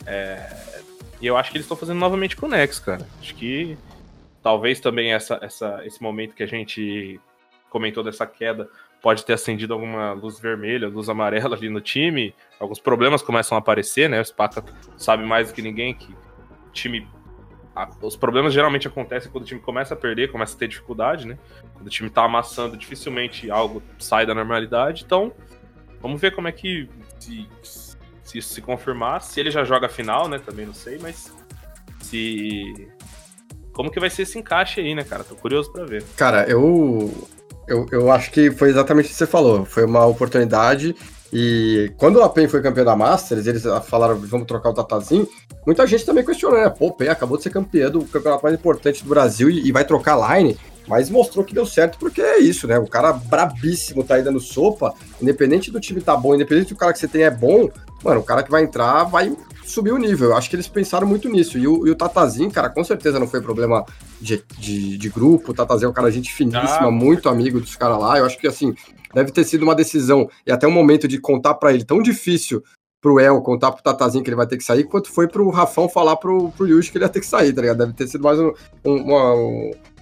É, 0.06 0.82
e 1.19 1.26
eu 1.27 1.36
acho 1.36 1.52
que 1.52 1.57
eles 1.57 1.65
estão 1.65 1.76
fazendo 1.76 1.99
novamente 1.99 2.36
com 2.38 2.45
o 2.45 2.49
Nex, 2.49 2.80
cara. 2.80 3.06
Acho 3.19 3.36
que 3.36 3.77
talvez 4.44 4.80
também 4.80 5.11
essa, 5.11 5.40
essa, 5.41 5.82
esse 5.84 6.02
momento 6.02 6.36
que 6.36 6.44
a 6.44 6.48
gente 6.48 7.19
comentou 7.76 8.02
dessa 8.02 8.26
queda 8.26 8.69
pode 9.02 9.26
ter 9.26 9.34
acendido 9.34 9.73
alguma 9.73 10.14
luz 10.14 10.39
vermelha, 10.39 10.88
luz 10.88 11.10
amarela 11.10 11.57
ali 11.57 11.68
no 11.68 11.81
time. 11.81 12.34
Alguns 12.57 12.80
problemas 12.80 13.22
começam 13.22 13.57
a 13.57 13.60
aparecer, 13.60 14.10
né? 14.10 14.22
O 14.22 14.23
Spaca 14.23 14.64
sabe 14.95 15.26
mais 15.26 15.49
do 15.49 15.53
que 15.53 15.61
ninguém 15.61 15.93
que 15.93 16.15
time 16.72 17.06
os 18.02 18.15
problemas 18.15 18.53
geralmente 18.53 18.88
acontecem 18.88 19.30
quando 19.30 19.43
o 19.43 19.47
time 19.47 19.60
começa 19.60 19.93
a 19.93 19.97
perder, 19.97 20.31
começa 20.31 20.56
a 20.56 20.57
ter 20.57 20.69
dificuldade, 20.69 21.27
né? 21.27 21.38
Quando 21.73 21.88
o 21.88 21.89
time 21.89 22.10
tá 22.10 22.23
amassando, 22.23 22.77
dificilmente 22.77 23.52
algo 23.52 23.84
sai 23.99 24.26
da 24.26 24.34
normalidade. 24.34 25.03
Então, 25.06 25.34
vamos 26.02 26.22
ver 26.22 26.34
como 26.34 26.47
é 26.47 26.53
que 26.53 26.89
se, 27.19 27.45
se 28.23 28.38
isso 28.38 28.53
se 28.53 28.61
confirmar, 28.61 29.22
se 29.22 29.38
ele 29.38 29.52
já 29.52 29.65
joga 29.65 29.89
final, 29.89 30.30
né? 30.30 30.39
Também 30.39 30.65
não 30.65 30.73
sei, 30.73 30.97
mas 30.97 31.35
se 31.99 32.89
como 33.73 33.91
que 33.91 33.99
vai 33.99 34.10
ser 34.10 34.22
esse 34.22 34.39
encaixe 34.39 34.80
aí, 34.80 34.95
né, 34.95 35.03
cara? 35.03 35.26
Tô 35.26 35.35
curioso 35.35 35.69
para 35.73 35.84
ver. 35.84 36.03
Cara, 36.15 36.49
eu, 36.49 37.27
eu 37.67 37.85
eu 37.91 38.11
acho 38.11 38.31
que 38.31 38.51
foi 38.51 38.69
exatamente 38.69 39.05
o 39.05 39.09
que 39.09 39.15
você 39.15 39.27
falou. 39.27 39.65
Foi 39.65 39.85
uma 39.85 40.05
oportunidade 40.05 40.95
e 41.37 41.91
quando 41.97 42.21
a 42.21 42.29
PEN 42.29 42.47
foi 42.47 42.61
campeã 42.61 42.85
da 42.85 42.95
Masters, 42.95 43.45
eles 43.45 43.63
falaram, 43.85 44.15
vamos 44.17 44.47
trocar 44.47 44.69
o 44.69 44.73
Tatazinho, 44.73 45.27
muita 45.65 45.85
gente 45.85 46.05
também 46.05 46.23
questionou, 46.23 46.57
né? 46.57 46.69
Pô, 46.69 46.91
PEN 46.91 47.09
acabou 47.09 47.35
de 47.35 47.43
ser 47.43 47.49
campeã 47.49 47.89
do 47.89 48.05
campeonato 48.05 48.43
mais 48.43 48.55
importante 48.55 49.03
do 49.03 49.09
Brasil 49.09 49.49
e, 49.49 49.67
e 49.67 49.71
vai 49.71 49.83
trocar 49.83 50.37
line, 50.37 50.57
mas 50.87 51.09
mostrou 51.09 51.43
que 51.43 51.53
deu 51.53 51.65
certo 51.65 51.97
porque 51.97 52.21
é 52.21 52.39
isso, 52.39 52.67
né? 52.67 52.79
O 52.79 52.87
cara 52.87 53.11
brabíssimo 53.11 54.03
tá 54.03 54.15
aí 54.15 54.23
dando 54.23 54.39
sopa, 54.39 54.93
independente 55.21 55.71
do 55.71 55.79
time 55.79 55.99
tá 55.99 56.15
bom, 56.15 56.35
independente 56.35 56.73
do 56.73 56.77
cara 56.77 56.93
que 56.93 56.99
você 56.99 57.07
tem 57.07 57.23
é 57.23 57.31
bom, 57.31 57.69
mano, 58.03 58.21
o 58.21 58.23
cara 58.23 58.41
que 58.41 58.51
vai 58.51 58.63
entrar 58.63 59.03
vai 59.03 59.35
subir 59.65 59.91
o 59.91 59.97
nível. 59.97 60.29
Eu 60.29 60.37
acho 60.37 60.49
que 60.49 60.55
eles 60.55 60.67
pensaram 60.67 61.07
muito 61.07 61.27
nisso. 61.29 61.57
E 61.57 61.67
o, 61.67 61.87
e 61.87 61.91
o 61.91 61.95
Tatazinho, 61.95 62.51
cara, 62.51 62.69
com 62.69 62.83
certeza 62.83 63.19
não 63.19 63.27
foi 63.27 63.41
problema 63.41 63.85
de, 64.21 64.43
de, 64.57 64.97
de 64.97 65.09
grupo. 65.09 65.51
O 65.51 65.53
Tatazinho 65.53 65.87
é 65.87 65.89
um 65.91 65.93
cara 65.93 66.11
gente 66.11 66.31
finíssima, 66.31 66.87
ah, 66.87 66.91
muito 66.91 67.29
amigo 67.29 67.59
dos 67.59 67.75
caras 67.75 67.99
lá. 67.99 68.17
Eu 68.17 68.25
acho 68.25 68.37
que, 68.37 68.47
assim, 68.47 68.73
deve 69.13 69.31
ter 69.31 69.43
sido 69.43 69.63
uma 69.63 69.75
decisão 69.75 70.29
e 70.45 70.51
até 70.51 70.67
um 70.67 70.71
momento 70.71 71.07
de 71.07 71.19
contar 71.19 71.55
para 71.55 71.73
ele 71.73 71.83
tão 71.83 72.01
difícil 72.01 72.63
pro 73.01 73.19
El 73.19 73.39
contar 73.41 73.71
pro 73.71 73.83
Tatazinho 73.83 74.23
que 74.23 74.29
ele 74.31 74.35
vai 74.35 74.47
ter 74.47 74.57
que 74.57 74.63
sair, 74.63 74.83
quanto 74.83 75.11
foi 75.11 75.27
pro 75.27 75.47
Rafão 75.51 75.87
falar 75.87 76.15
pro, 76.15 76.49
pro 76.49 76.67
Yushi 76.67 76.91
que 76.91 76.97
ele 76.97 77.05
ia 77.05 77.09
ter 77.09 77.19
que 77.19 77.27
sair, 77.27 77.53
tá 77.53 77.61
ligado? 77.61 77.77
Deve 77.77 77.93
ter 77.93 78.07
sido 78.07 78.23
mais 78.23 78.39
um, 78.39 78.51
um, 78.83 78.95
uma, 78.95 79.33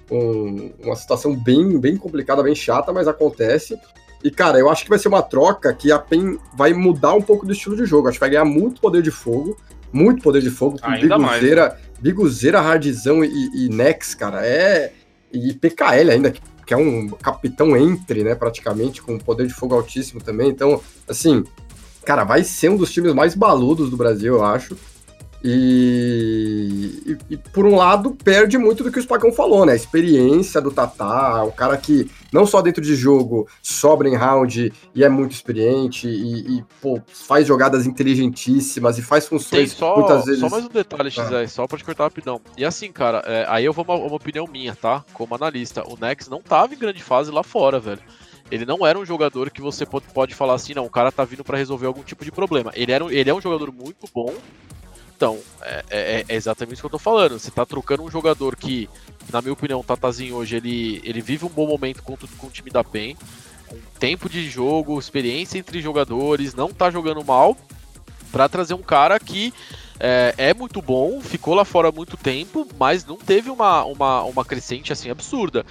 um, 0.09 0.71
uma 0.81 0.95
situação 0.95 1.35
bem, 1.35 1.77
bem 1.77 1.97
complicada, 1.97 2.41
bem 2.41 2.55
chata, 2.55 2.93
mas 2.93 3.05
acontece. 3.05 3.77
E, 4.23 4.31
cara, 4.31 4.57
eu 4.57 4.69
acho 4.69 4.83
que 4.83 4.89
vai 4.89 4.99
ser 4.99 5.09
uma 5.09 5.21
troca 5.21 5.73
que 5.73 5.91
a 5.91 5.99
PEN 5.99 6.37
vai 6.55 6.73
mudar 6.73 7.13
um 7.13 7.21
pouco 7.21 7.45
do 7.45 7.51
estilo 7.51 7.75
de 7.75 7.85
jogo. 7.85 8.07
Acho 8.07 8.17
que 8.17 8.21
vai 8.21 8.29
ganhar 8.29 8.45
muito 8.45 8.79
poder 8.79 9.01
de 9.01 9.11
fogo, 9.11 9.57
muito 9.91 10.23
poder 10.23 10.41
de 10.41 10.49
fogo, 10.49 10.79
com 10.79 10.87
Ainda 10.87 11.17
Biguzeira, 11.17 11.61
mais, 11.61 11.73
né? 11.73 11.79
Biguzeira, 11.99 12.59
Hardzão 12.61 13.23
e, 13.23 13.49
e 13.53 13.69
Nex, 13.69 14.15
cara. 14.15 14.45
É. 14.45 14.93
E 15.31 15.53
PKL 15.53 16.11
ainda, 16.11 16.31
que 16.31 16.39
que 16.65 16.73
é 16.73 16.77
um 16.77 17.09
capitão 17.09 17.75
entre, 17.75 18.23
né, 18.23 18.35
praticamente, 18.35 19.01
com 19.01 19.17
poder 19.17 19.47
de 19.47 19.53
fogo 19.53 19.75
altíssimo 19.75 20.21
também. 20.21 20.49
Então, 20.49 20.81
assim, 21.07 21.43
cara, 22.05 22.23
vai 22.23 22.43
ser 22.43 22.69
um 22.69 22.77
dos 22.77 22.91
times 22.91 23.13
mais 23.13 23.35
baludos 23.35 23.89
do 23.89 23.97
Brasil, 23.97 24.35
eu 24.35 24.45
acho. 24.45 24.77
E, 25.43 27.03
e, 27.05 27.33
e, 27.33 27.37
por 27.37 27.65
um 27.65 27.75
lado, 27.75 28.11
perde 28.11 28.57
muito 28.57 28.81
do 28.81 28.89
que 28.89 28.97
o 28.97 29.03
Spacão 29.03 29.33
falou, 29.33 29.65
né? 29.65 29.73
A 29.73 29.75
experiência 29.75 30.61
do 30.61 30.71
Tatá, 30.71 31.43
o 31.43 31.51
cara 31.51 31.75
que 31.75 32.09
não 32.31 32.45
só 32.45 32.61
dentro 32.61 32.81
de 32.81 32.95
jogo 32.95 33.45
sobra 33.61 34.07
em 34.07 34.15
round 34.15 34.71
e 34.95 35.03
é 35.03 35.09
muito 35.09 35.33
experiente 35.33 36.07
e, 36.07 36.59
e 36.59 36.65
pô, 36.81 37.01
faz 37.07 37.45
jogadas 37.45 37.85
inteligentíssimas 37.85 38.97
e 38.97 39.01
faz 39.01 39.27
funções 39.27 39.69
Tem 39.71 39.77
só, 39.79 39.97
muitas 39.97 40.23
vezes. 40.23 40.39
Só 40.39 40.49
mais 40.49 40.63
um 40.63 40.69
detalhe, 40.69 41.11
XZ, 41.11 41.19
ah. 41.33 41.47
só 41.49 41.67
pra 41.67 41.77
te 41.77 41.83
cortar 41.83 42.05
rapidão. 42.05 42.39
E 42.57 42.63
assim, 42.63 42.89
cara, 42.89 43.21
é, 43.25 43.45
aí 43.49 43.65
eu 43.65 43.73
vou 43.73 43.83
uma, 43.83 43.95
uma 43.95 44.15
opinião 44.15 44.47
minha, 44.47 44.73
tá? 44.73 45.03
Como 45.13 45.35
analista, 45.35 45.83
o 45.85 45.97
Nex 45.99 46.29
não 46.29 46.41
tava 46.41 46.73
em 46.73 46.77
grande 46.77 47.03
fase 47.03 47.29
lá 47.29 47.43
fora, 47.43 47.81
velho. 47.81 48.01
Ele 48.49 48.65
não 48.65 48.85
era 48.85 48.97
um 48.97 49.05
jogador 49.05 49.49
que 49.49 49.61
você 49.61 49.85
pode, 49.85 50.05
pode 50.13 50.35
falar 50.35 50.53
assim, 50.53 50.73
não, 50.73 50.85
o 50.85 50.89
cara 50.89 51.11
tá 51.11 51.25
vindo 51.25 51.43
para 51.43 51.57
resolver 51.57 51.87
algum 51.87 52.03
tipo 52.03 52.23
de 52.23 52.31
problema. 52.31 52.71
Ele, 52.75 52.91
era, 52.91 53.13
ele 53.13 53.29
é 53.29 53.33
um 53.33 53.41
jogador 53.41 53.73
muito 53.73 54.07
bom, 54.13 54.33
então, 55.23 55.39
é, 55.61 55.83
é, 55.89 56.25
é, 56.27 56.35
exatamente 56.35 56.73
isso 56.73 56.81
que 56.81 56.85
eu 56.85 56.91
tô 56.91 56.99
falando. 56.99 57.39
Você 57.39 57.49
tá 57.49 57.65
trocando 57.65 58.03
um 58.03 58.11
jogador 58.11 58.57
que, 58.57 58.89
na 59.31 59.41
minha 59.41 59.53
opinião, 59.53 59.79
o 59.79 59.83
Tatazinho 59.83 60.35
hoje, 60.35 60.57
ele, 60.57 61.01
ele 61.01 61.21
vive 61.21 61.45
um 61.45 61.49
bom 61.49 61.65
momento 61.65 62.03
com, 62.03 62.17
com 62.17 62.47
o 62.47 62.49
time 62.49 62.69
da 62.69 62.83
PEN, 62.83 63.15
com 63.65 63.77
tempo 63.97 64.27
de 64.27 64.49
jogo, 64.49 64.99
experiência 64.99 65.57
entre 65.57 65.81
jogadores, 65.81 66.53
não 66.53 66.73
tá 66.73 66.91
jogando 66.91 67.23
mal, 67.23 67.55
para 68.33 68.49
trazer 68.49 68.73
um 68.73 68.81
cara 68.81 69.17
que 69.17 69.53
é, 69.97 70.33
é, 70.37 70.53
muito 70.53 70.81
bom, 70.81 71.21
ficou 71.21 71.53
lá 71.53 71.63
fora 71.63 71.87
há 71.87 71.91
muito 71.93 72.17
tempo, 72.17 72.67
mas 72.77 73.05
não 73.05 73.15
teve 73.15 73.49
uma, 73.49 73.85
uma, 73.85 74.23
uma 74.23 74.43
crescente 74.43 74.91
assim 74.91 75.09
absurda. 75.09 75.65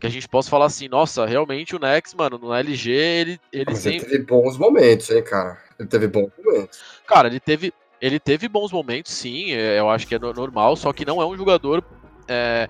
Que 0.00 0.08
a 0.08 0.10
gente 0.10 0.28
possa 0.28 0.50
falar 0.50 0.66
assim, 0.66 0.88
nossa, 0.88 1.24
realmente 1.24 1.76
o 1.76 1.78
Nex, 1.78 2.12
mano, 2.12 2.38
no 2.38 2.52
LG, 2.52 2.90
ele, 2.90 3.40
ele 3.52 3.66
Mas 3.68 3.78
sempre. 3.78 3.98
Ele 3.98 4.10
teve 4.10 4.24
bons 4.24 4.58
momentos, 4.58 5.08
hein, 5.10 5.22
cara? 5.22 5.58
Ele 5.78 5.88
teve 5.88 6.08
bons 6.08 6.30
momentos. 6.44 6.80
Cara, 7.06 7.28
ele 7.28 7.38
teve. 7.38 7.72
Ele 8.00 8.18
teve 8.20 8.48
bons 8.48 8.72
momentos, 8.72 9.12
sim, 9.12 9.52
é, 9.52 9.78
eu 9.78 9.88
acho 9.88 10.06
que 10.06 10.14
é 10.14 10.18
normal, 10.18 10.76
só 10.76 10.92
que 10.92 11.04
não 11.04 11.20
é 11.20 11.26
um 11.26 11.36
jogador, 11.36 11.82
é, 12.28 12.68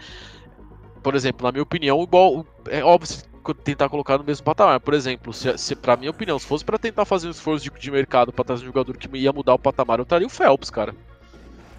por 1.02 1.14
exemplo, 1.14 1.44
na 1.44 1.52
minha 1.52 1.62
opinião, 1.62 2.02
igual. 2.02 2.46
É 2.68 2.82
óbvio 2.84 3.08
tentar 3.54 3.88
colocar 3.88 4.18
no 4.18 4.24
mesmo 4.24 4.44
patamar. 4.44 4.80
Por 4.80 4.94
exemplo, 4.94 5.32
se, 5.32 5.56
se 5.56 5.76
para 5.76 5.96
minha 5.96 6.10
opinião, 6.10 6.38
se 6.38 6.46
fosse 6.46 6.64
para 6.64 6.78
tentar 6.78 7.04
fazer 7.04 7.28
um 7.28 7.30
esforço 7.30 7.64
de, 7.64 7.70
de 7.78 7.90
mercado 7.90 8.32
para 8.32 8.44
trazer 8.44 8.62
um 8.64 8.66
jogador 8.66 8.96
que 8.96 9.08
ia 9.16 9.32
mudar 9.32 9.54
o 9.54 9.58
patamar, 9.58 9.98
eu 9.98 10.04
traria 10.04 10.26
o 10.26 10.30
Phelps, 10.30 10.70
cara. 10.70 10.94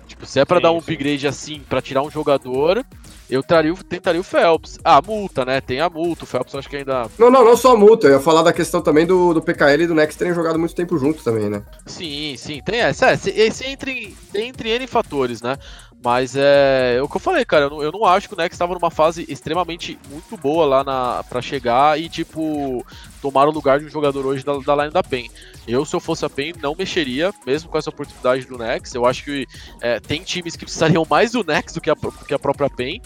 Tipo, 0.08 0.26
se 0.26 0.40
é 0.40 0.46
para 0.46 0.62
dar 0.62 0.72
um 0.72 0.78
upgrade 0.78 1.28
assim, 1.28 1.60
para 1.60 1.82
tirar 1.82 2.02
um 2.02 2.10
jogador, 2.10 2.86
eu 3.30 3.44
traria, 3.44 3.74
tentaria 3.88 4.22
o 4.22 4.24
Phelps. 4.24 4.80
Ah, 4.84 5.02
multa, 5.02 5.44
né? 5.44 5.60
Tem 5.60 5.80
a 5.82 5.90
multa. 5.90 6.24
O 6.24 6.28
Phelps 6.28 6.56
acho 6.56 6.70
que 6.70 6.78
ainda. 6.78 7.08
Não, 7.20 7.30
não, 7.30 7.44
não 7.44 7.58
só 7.58 7.74
a 7.74 7.78
multa. 7.78 8.08
Eu 8.08 8.14
ia 8.14 8.20
falar 8.20 8.42
da 8.42 8.54
questão 8.54 8.82
também 8.82 9.06
do, 9.06 9.34
do 9.34 9.42
PKL 9.42 9.84
e 9.84 9.88
do 9.88 9.96
Next 9.96 10.18
terem 10.18 10.34
jogado 10.34 10.58
muito 10.58 10.74
tempo 10.74 10.98
juntos 10.98 11.24
também, 11.24 11.50
né? 11.50 11.64
Sim, 11.86 12.36
sim. 12.38 12.62
Tem 12.64 12.80
essa. 12.80 13.12
É, 13.12 13.14
esse 13.14 13.66
entre, 13.66 14.16
entre 14.34 14.70
N 14.70 14.88
fatores, 14.88 15.42
né? 15.42 15.58
Mas 16.04 16.36
é, 16.36 16.96
é 16.98 17.02
o 17.02 17.10
que 17.10 17.18
eu 17.18 17.22
falei, 17.22 17.44
cara. 17.44 17.66
Eu 17.66 17.70
não, 17.70 17.84
eu 17.84 17.92
não 17.92 18.06
acho 18.06 18.28
que 18.28 18.34
o 18.34 18.38
Nex 18.38 18.54
estava 18.54 18.74
numa 18.74 18.92
fase 18.92 19.26
extremamente 19.28 19.98
muito 20.10 20.38
boa 20.38 20.66
lá 20.66 20.84
na, 20.84 21.24
pra 21.24 21.42
chegar 21.42 22.00
e, 22.00 22.08
tipo, 22.08 22.86
tomar 23.22 23.48
o 23.48 23.52
lugar 23.52 23.80
de 23.80 23.86
um 23.86 23.90
jogador 23.90 24.26
hoje 24.26 24.46
da, 24.46 24.58
da 24.58 24.76
line 24.76 24.92
da 24.92 25.04
PEN. 25.04 25.28
Eu, 25.68 25.84
se 25.86 25.96
eu 25.96 26.00
fosse 26.00 26.24
a 26.24 26.30
PEN, 26.30 26.54
não 26.62 26.76
mexeria, 26.78 27.34
mesmo 27.46 27.70
com 27.70 27.78
essa 27.78 27.90
oportunidade 27.90 28.46
do 28.46 28.58
Nex. 28.58 28.94
Eu 28.94 29.06
acho 29.06 29.24
que 29.24 29.48
é, 29.82 30.00
tem 30.00 30.22
times 30.22 30.56
que 30.56 30.66
precisariam 30.66 31.06
mais 31.10 31.32
do 31.32 31.44
Nex 31.44 31.74
do 31.74 31.82
que 31.82 31.90
a, 31.90 31.96
que 32.28 32.34
a 32.34 32.40
própria 32.40 32.70
PEN. 32.70 33.02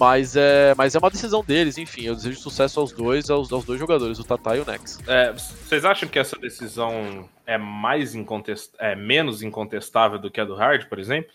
Mas 0.00 0.34
é, 0.34 0.74
mas 0.76 0.96
é 0.96 0.98
uma 0.98 1.10
decisão 1.10 1.44
deles, 1.44 1.78
enfim. 1.78 2.06
Eu 2.06 2.16
desejo 2.16 2.40
sucesso 2.40 2.80
aos 2.80 2.90
dois, 2.90 3.30
aos, 3.30 3.52
aos 3.52 3.64
dois 3.64 3.78
jogadores, 3.78 4.18
o 4.18 4.24
Tata 4.24 4.56
e 4.56 4.60
o 4.60 4.66
Nex. 4.66 4.98
É, 5.06 5.32
vocês 5.32 5.84
acham 5.84 6.08
que 6.08 6.18
essa 6.18 6.36
decisão 6.36 7.28
é 7.46 7.56
mais 7.56 8.14
incontest... 8.14 8.72
é 8.80 8.96
menos 8.96 9.42
incontestável 9.42 10.18
do 10.18 10.28
que 10.28 10.40
a 10.40 10.44
do 10.44 10.56
Hard, 10.56 10.86
por 10.86 10.98
exemplo? 10.98 11.30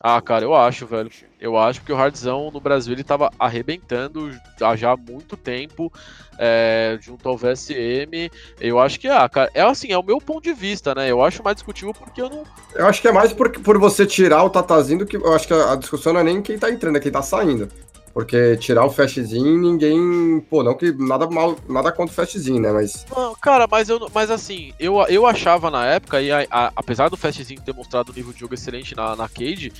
Ah, 0.00 0.20
cara, 0.22 0.44
eu 0.44 0.54
acho, 0.54 0.86
velho. 0.86 1.10
Eu 1.40 1.56
acho 1.56 1.82
que 1.82 1.92
o 1.92 1.96
Hardzão 1.96 2.52
no 2.52 2.60
Brasil 2.60 2.92
ele 2.92 3.02
tava 3.02 3.30
arrebentando 3.36 4.30
há 4.60 4.76
já 4.76 4.96
muito 4.96 5.36
tempo 5.36 5.92
é, 6.38 6.96
junto 7.00 7.28
ao 7.28 7.36
VSM. 7.36 8.30
Eu 8.60 8.78
acho 8.78 9.00
que, 9.00 9.08
ah, 9.08 9.28
cara, 9.28 9.50
é 9.52 9.60
assim, 9.60 9.90
é 9.90 9.98
o 9.98 10.02
meu 10.02 10.18
ponto 10.18 10.44
de 10.44 10.52
vista, 10.52 10.94
né? 10.94 11.10
Eu 11.10 11.20
acho 11.20 11.42
mais 11.42 11.56
discutível 11.56 11.92
porque 11.92 12.22
eu 12.22 12.30
não. 12.30 12.44
Eu 12.76 12.86
acho 12.86 13.02
que 13.02 13.08
é 13.08 13.12
mais 13.12 13.32
por, 13.32 13.50
por 13.50 13.76
você 13.76 14.06
tirar 14.06 14.44
o 14.44 14.50
Tatazinho 14.50 15.00
do 15.00 15.06
que. 15.06 15.16
Eu 15.16 15.34
acho 15.34 15.48
que 15.48 15.54
a, 15.54 15.72
a 15.72 15.76
discussão 15.76 16.12
não 16.12 16.20
é 16.20 16.24
nem 16.24 16.40
quem 16.42 16.56
tá 16.56 16.70
entrando, 16.70 16.96
é 16.96 17.00
quem 17.00 17.10
tá 17.10 17.22
saindo. 17.22 17.68
Porque 18.12 18.56
tirar 18.56 18.84
o 18.84 18.90
fastzinho, 18.90 19.58
ninguém. 19.58 20.40
Pô, 20.48 20.62
não 20.62 20.74
que 20.74 20.92
nada 20.92 21.28
mal, 21.28 21.56
nada 21.68 21.92
contra 21.92 22.12
o 22.12 22.14
fastzinho, 22.14 22.60
né? 22.60 22.72
Mas. 22.72 23.06
Não, 23.14 23.34
cara, 23.34 23.66
mas 23.70 23.88
eu 23.88 24.08
mas 24.14 24.30
assim, 24.30 24.72
eu, 24.78 24.96
eu 25.08 25.26
achava 25.26 25.70
na 25.70 25.86
época, 25.86 26.20
e 26.20 26.30
a, 26.30 26.46
a, 26.50 26.72
apesar 26.74 27.08
do 27.08 27.16
fastzinho 27.16 27.60
ter 27.60 27.74
mostrado 27.74 28.12
um 28.12 28.14
nível 28.14 28.32
de 28.32 28.40
jogo 28.40 28.54
excelente 28.54 28.96
na, 28.96 29.14
na 29.14 29.28
Cage, 29.28 29.72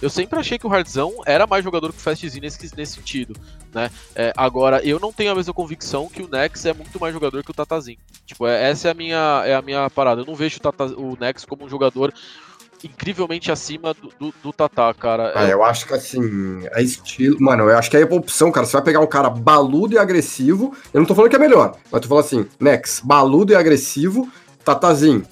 eu 0.00 0.10
sempre 0.10 0.38
achei 0.38 0.58
que 0.58 0.66
o 0.66 0.72
Hardzão 0.72 1.14
era 1.24 1.46
mais 1.46 1.64
jogador 1.64 1.90
que 1.92 1.98
o 1.98 2.02
Fastzinho 2.02 2.42
nesse, 2.42 2.76
nesse 2.76 2.94
sentido, 2.94 3.34
né? 3.72 3.90
É, 4.14 4.32
agora, 4.36 4.84
eu 4.84 5.00
não 5.00 5.12
tenho 5.12 5.32
a 5.32 5.34
mesma 5.34 5.54
convicção 5.54 6.08
que 6.08 6.22
o 6.22 6.28
Nex 6.28 6.66
é 6.66 6.74
muito 6.74 7.00
mais 7.00 7.14
jogador 7.14 7.42
que 7.42 7.50
o 7.50 7.54
Tatazinho. 7.54 7.98
Tipo, 8.26 8.46
é, 8.46 8.70
essa 8.70 8.88
é 8.88 8.90
a 8.90 8.94
minha, 8.94 9.42
é 9.46 9.54
a 9.54 9.62
minha 9.62 9.88
parada. 9.88 10.20
Eu 10.20 10.26
não 10.26 10.34
vejo 10.34 10.58
o, 10.58 10.60
Tata, 10.60 10.84
o 10.84 11.16
Nex 11.18 11.44
como 11.44 11.64
um 11.64 11.68
jogador 11.68 12.12
incrivelmente 12.84 13.50
acima 13.50 13.94
do, 13.94 14.12
do, 14.18 14.34
do 14.42 14.52
Tatá, 14.52 14.92
cara. 14.94 15.32
Ah, 15.34 15.46
eu 15.46 15.64
acho 15.64 15.86
que 15.86 15.94
assim, 15.94 16.66
é 16.72 16.82
estilo. 16.82 17.36
Mano, 17.40 17.64
eu 17.64 17.78
acho 17.78 17.90
que 17.90 17.96
é 17.96 18.02
a 18.02 18.06
opção, 18.06 18.50
cara. 18.50 18.66
Você 18.66 18.72
vai 18.72 18.82
pegar 18.82 19.00
um 19.00 19.06
cara 19.06 19.30
baludo 19.30 19.94
e 19.94 19.98
agressivo. 19.98 20.76
Eu 20.92 21.00
não 21.00 21.06
tô 21.06 21.14
falando 21.14 21.30
que 21.30 21.36
é 21.36 21.40
melhor, 21.40 21.76
mas 21.90 22.00
tô 22.00 22.08
falando 22.08 22.24
assim, 22.24 22.46
Nex, 22.60 23.00
baludo 23.02 23.52
e 23.52 23.56
agressivo, 23.56 24.28
Tatazinho, 24.64 25.24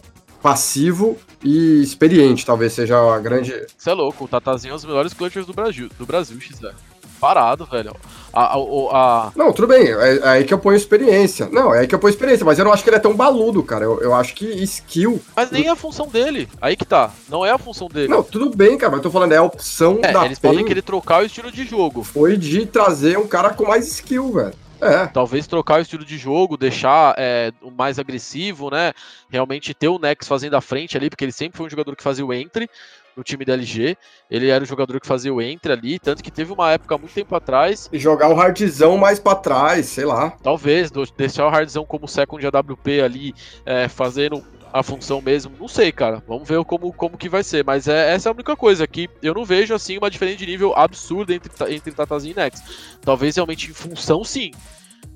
passivo 0.42 1.16
e 1.42 1.82
experiente, 1.82 2.46
talvez 2.46 2.72
seja 2.72 2.98
a 2.98 3.18
grande. 3.18 3.66
Você 3.76 3.90
é 3.90 3.94
louco, 3.94 4.24
o 4.24 4.28
Tatazinho 4.28 4.72
é 4.72 4.74
um 4.74 4.76
dos 4.76 4.84
melhores 4.84 5.12
clutchers 5.12 5.46
do 5.46 5.52
Brasil, 5.52 5.88
do 5.98 6.06
Brasil, 6.06 6.40
XZ. 6.40 6.72
Parado, 7.20 7.66
velho. 7.66 7.94
A, 8.32 8.54
a, 8.54 8.56
a, 8.56 9.32
Não, 9.36 9.52
tudo 9.52 9.68
bem, 9.68 9.86
é, 9.86 10.16
é 10.16 10.28
aí 10.28 10.44
que 10.44 10.52
eu 10.52 10.58
ponho 10.58 10.76
experiência. 10.76 11.48
Não, 11.52 11.72
é 11.72 11.80
aí 11.80 11.86
que 11.86 11.94
eu 11.94 11.98
ponho 11.98 12.10
experiência, 12.10 12.44
mas 12.44 12.58
eu 12.58 12.64
não 12.64 12.72
acho 12.72 12.82
que 12.82 12.90
ele 12.90 12.96
é 12.96 13.00
tão 13.00 13.14
baludo, 13.14 13.62
cara. 13.62 13.84
Eu, 13.84 14.00
eu 14.00 14.14
acho 14.14 14.34
que 14.34 14.44
skill. 14.64 15.20
Mas 15.36 15.50
nem 15.50 15.66
é 15.66 15.70
a 15.70 15.76
função 15.76 16.08
dele. 16.08 16.48
Aí 16.60 16.76
que 16.76 16.84
tá. 16.84 17.12
Não 17.28 17.46
é 17.46 17.50
a 17.50 17.58
função 17.58 17.88
dele. 17.88 18.08
Não, 18.08 18.22
tudo 18.22 18.50
bem, 18.50 18.76
cara, 18.76 18.90
mas 18.90 18.98
eu 18.98 19.04
tô 19.04 19.10
falando, 19.10 19.32
é 19.32 19.36
a 19.36 19.42
opção 19.42 20.00
é, 20.02 20.12
da 20.12 20.24
eles 20.24 20.38
podem 20.38 20.64
querer 20.64 20.82
trocar 20.82 21.22
o 21.22 21.26
estilo 21.26 21.52
de 21.52 21.64
jogo. 21.64 22.02
Foi 22.02 22.36
de 22.36 22.66
trazer 22.66 23.18
um 23.18 23.26
cara 23.26 23.50
com 23.50 23.68
mais 23.68 23.86
skill, 23.86 24.32
velho. 24.32 24.54
É. 24.80 25.06
Talvez 25.06 25.46
trocar 25.46 25.78
o 25.78 25.82
estilo 25.82 26.04
de 26.04 26.18
jogo, 26.18 26.56
deixar 26.56 27.14
é, 27.16 27.52
o 27.62 27.70
mais 27.70 27.98
agressivo, 27.98 28.70
né? 28.70 28.92
Realmente 29.30 29.72
ter 29.72 29.88
o 29.88 29.98
Nex 29.98 30.28
fazendo 30.28 30.54
a 30.54 30.60
frente 30.60 30.96
ali, 30.96 31.08
porque 31.08 31.24
ele 31.24 31.32
sempre 31.32 31.56
foi 31.56 31.66
um 31.66 31.70
jogador 31.70 31.96
que 31.96 32.02
fazia 32.02 32.26
o 32.26 32.34
entre 32.34 32.68
no 33.16 33.22
time 33.22 33.44
da 33.44 33.54
LG. 33.54 33.96
Ele 34.30 34.48
era 34.48 34.62
o 34.62 34.66
jogador 34.66 35.00
que 35.00 35.06
fazia 35.06 35.32
o 35.32 35.40
entre 35.40 35.72
ali, 35.72 35.98
tanto 35.98 36.22
que 36.22 36.30
teve 36.30 36.52
uma 36.52 36.72
época 36.72 36.98
muito 36.98 37.12
tempo 37.12 37.34
atrás. 37.34 37.88
E 37.92 37.98
jogar 37.98 38.28
o 38.28 38.40
hardzão 38.40 38.96
mais 38.96 39.18
para 39.18 39.36
trás, 39.36 39.86
sei 39.86 40.04
lá. 40.04 40.30
Talvez, 40.42 40.90
deixar 41.16 41.46
o 41.46 41.48
hardzão 41.48 41.84
como 41.84 42.08
second 42.08 42.44
AWP 42.46 43.00
ali, 43.00 43.34
é, 43.64 43.88
fazendo 43.88 44.42
a 44.72 44.82
função 44.82 45.20
mesmo. 45.20 45.52
Não 45.60 45.68
sei, 45.68 45.92
cara. 45.92 46.20
Vamos 46.26 46.48
ver 46.48 46.62
como, 46.64 46.92
como 46.92 47.16
que 47.16 47.28
vai 47.28 47.44
ser. 47.44 47.64
Mas 47.64 47.86
é, 47.86 48.12
essa 48.12 48.28
é 48.28 48.30
a 48.30 48.34
única 48.34 48.56
coisa 48.56 48.86
que 48.88 49.08
eu 49.22 49.32
não 49.32 49.44
vejo 49.44 49.72
assim 49.72 49.96
uma 49.96 50.10
diferença 50.10 50.38
de 50.38 50.46
nível 50.46 50.74
absurda 50.76 51.32
entre, 51.32 51.50
entre 51.72 51.92
Tatazinho 51.92 52.32
e 52.32 52.36
Nex. 52.36 52.96
Talvez 53.00 53.36
realmente 53.36 53.70
em 53.70 53.74
função, 53.74 54.24
sim 54.24 54.50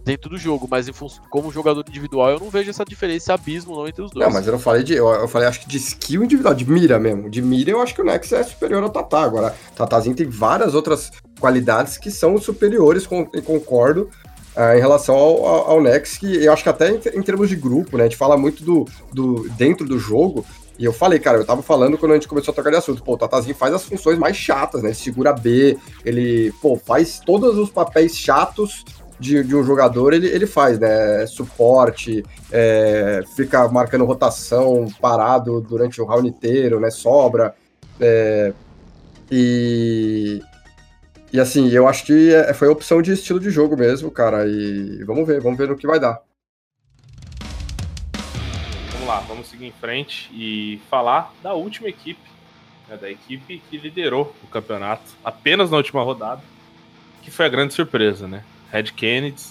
dentro 0.04 0.30
do 0.30 0.38
jogo, 0.38 0.66
mas 0.70 0.88
como 1.28 1.52
jogador 1.52 1.84
individual 1.86 2.30
eu 2.30 2.40
não 2.40 2.48
vejo 2.48 2.70
essa 2.70 2.84
diferença 2.84 3.34
abismo 3.34 3.76
não 3.76 3.86
entre 3.86 4.02
os 4.02 4.10
dois. 4.10 4.26
Não, 4.26 4.32
mas 4.32 4.46
eu 4.46 4.52
não 4.52 4.58
falei 4.58 4.82
de. 4.82 4.94
Eu, 4.94 5.08
eu, 5.08 5.28
falei, 5.28 5.48
acho 5.48 5.60
que 5.60 5.68
de 5.68 5.76
skill 5.76 6.24
individual, 6.24 6.54
de 6.54 6.68
mira 6.68 6.98
mesmo. 6.98 7.28
De 7.28 7.42
mira 7.42 7.70
eu 7.70 7.80
acho 7.80 7.94
que 7.94 8.00
o 8.00 8.04
Nex 8.04 8.32
é 8.32 8.42
superior 8.42 8.82
ao 8.82 8.90
Tatá. 8.90 9.22
Agora, 9.22 9.54
Tatazinho 9.76 10.16
tem 10.16 10.26
várias 10.26 10.74
outras 10.74 11.10
qualidades 11.38 11.98
que 11.98 12.10
são 12.10 12.38
superiores, 12.38 13.06
com, 13.06 13.24
concordo. 13.26 14.08
Uh, 14.56 14.76
em 14.76 14.80
relação 14.80 15.14
ao, 15.14 15.46
ao, 15.46 15.70
ao, 15.70 15.80
Nex, 15.80 16.16
que 16.16 16.44
eu 16.44 16.52
acho 16.52 16.64
que 16.64 16.68
até 16.68 16.90
em, 16.90 16.96
em, 17.14 17.22
termos 17.22 17.48
de 17.48 17.54
grupo, 17.54 17.96
né? 17.96 18.04
A 18.04 18.06
gente 18.06 18.16
fala 18.16 18.36
muito 18.36 18.64
do, 18.64 18.86
do 19.12 19.48
dentro 19.50 19.86
do 19.86 20.00
jogo, 20.00 20.44
e 20.78 20.84
eu 20.84 20.92
falei, 20.92 21.18
cara, 21.18 21.38
eu 21.38 21.44
tava 21.44 21.60
falando 21.60 21.98
quando 21.98 22.12
a 22.12 22.14
gente 22.14 22.28
começou 22.28 22.52
a 22.52 22.54
trocar 22.54 22.70
de 22.70 22.76
assunto, 22.76 23.02
pô, 23.02 23.14
o 23.14 23.18
Tatazinho 23.18 23.54
faz 23.54 23.74
as 23.74 23.84
funções 23.84 24.16
mais 24.16 24.36
chatas, 24.36 24.80
né? 24.80 24.90
Ele 24.90 24.96
segura 24.96 25.32
B, 25.32 25.76
ele, 26.04 26.52
pô, 26.62 26.76
faz 26.76 27.18
todos 27.18 27.58
os 27.58 27.68
papéis 27.68 28.16
chatos 28.16 28.84
de, 29.18 29.42
de 29.42 29.56
um 29.56 29.64
jogador, 29.64 30.12
ele, 30.12 30.28
ele 30.28 30.46
faz, 30.46 30.78
né? 30.78 31.26
Suporte, 31.26 32.24
é, 32.52 33.22
fica 33.34 33.68
marcando 33.68 34.04
rotação, 34.04 34.86
parado 35.00 35.60
durante 35.60 36.00
o 36.00 36.04
round 36.04 36.28
inteiro, 36.28 36.78
né? 36.78 36.90
Sobra. 36.90 37.54
É, 38.00 38.52
e, 39.30 40.40
e 41.32 41.40
assim, 41.40 41.68
eu 41.70 41.88
acho 41.88 42.04
que 42.04 42.32
é, 42.32 42.54
foi 42.54 42.68
opção 42.68 43.02
de 43.02 43.12
estilo 43.12 43.40
de 43.40 43.50
jogo 43.50 43.76
mesmo, 43.76 44.10
cara. 44.10 44.46
E 44.46 45.02
vamos 45.04 45.26
ver, 45.26 45.40
vamos 45.40 45.58
ver 45.58 45.68
no 45.68 45.76
que 45.76 45.86
vai 45.86 45.98
dar. 45.98 46.20
Vamos 48.92 49.08
lá, 49.08 49.20
vamos 49.20 49.48
seguir 49.48 49.66
em 49.66 49.72
frente 49.72 50.30
e 50.32 50.80
falar 50.88 51.34
da 51.42 51.54
última 51.54 51.88
equipe, 51.88 52.20
né, 52.88 52.96
da 52.96 53.10
equipe 53.10 53.60
que 53.68 53.78
liderou 53.78 54.34
o 54.44 54.46
campeonato 54.46 55.02
apenas 55.24 55.70
na 55.70 55.76
última 55.76 56.02
rodada, 56.02 56.42
que 57.22 57.30
foi 57.30 57.46
a 57.46 57.48
grande 57.48 57.74
surpresa, 57.74 58.28
né? 58.28 58.44
Red 58.70 58.84
Kennedy, 58.84 59.42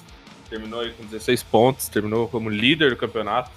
terminou 0.49 0.81
aí 0.81 0.91
com 0.91 1.05
16 1.05 1.43
pontos, 1.43 1.89
terminou 1.89 2.27
como 2.27 2.49
líder 2.49 2.91
do 2.91 2.95
campeonato. 2.95 3.51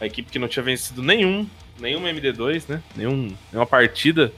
A 0.00 0.06
equipe 0.06 0.30
que 0.30 0.38
não 0.38 0.48
tinha 0.48 0.62
vencido 0.62 1.02
nenhum, 1.02 1.48
nenhum 1.78 2.02
MD2, 2.02 2.64
né? 2.68 2.82
Nenhum, 2.94 3.34
nenhuma 3.50 3.66
partida. 3.66 4.32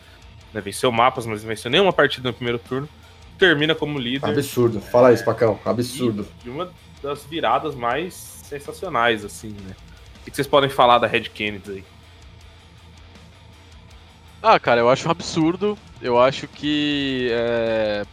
Né? 0.53 0.61
Venceu 0.61 0.93
mapas, 0.93 1.27
mas 1.27 1.43
não 1.43 1.49
venceu 1.49 1.71
nenhuma 1.71 1.93
partida 1.93 2.29
no 2.29 2.35
primeiro 2.35 2.59
turno. 2.59 2.89
Termina 3.39 3.75
como 3.75 3.99
líder. 3.99 4.31
Absurdo. 4.31 4.81
Fala 4.81 5.13
isso, 5.13 5.25
Pacão. 5.25 5.59
Absurdo. 5.65 6.27
E, 6.45 6.49
uma 6.49 6.73
das 7.03 7.25
viradas 7.25 7.75
mais 7.75 8.15
sensacionais, 8.15 9.25
assim, 9.25 9.51
né? 9.51 9.75
O 10.21 10.31
que 10.31 10.37
vocês 10.37 10.47
podem 10.47 10.69
falar 10.69 10.99
da 10.99 11.07
Red 11.07 11.23
Kennedy 11.23 11.71
aí? 11.71 11.85
Ah, 14.43 14.59
cara, 14.59 14.81
eu 14.81 14.89
acho 14.89 15.09
um 15.09 15.11
absurdo. 15.11 15.77
Eu 16.01 16.21
acho 16.21 16.47
que 16.47 17.29
é, 17.33 18.07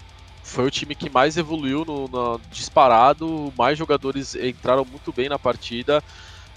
foi 0.46 0.66
o 0.66 0.72
time 0.72 0.94
que 0.94 1.10
mais 1.10 1.38
evoluiu 1.38 1.84
no, 1.84 2.08
no, 2.08 2.40
disparado, 2.52 3.52
mais 3.58 3.78
jogadores 3.78 4.36
entraram 4.36 4.86
muito 4.86 5.12
bem 5.12 5.28
na 5.28 5.40
partida. 5.40 6.04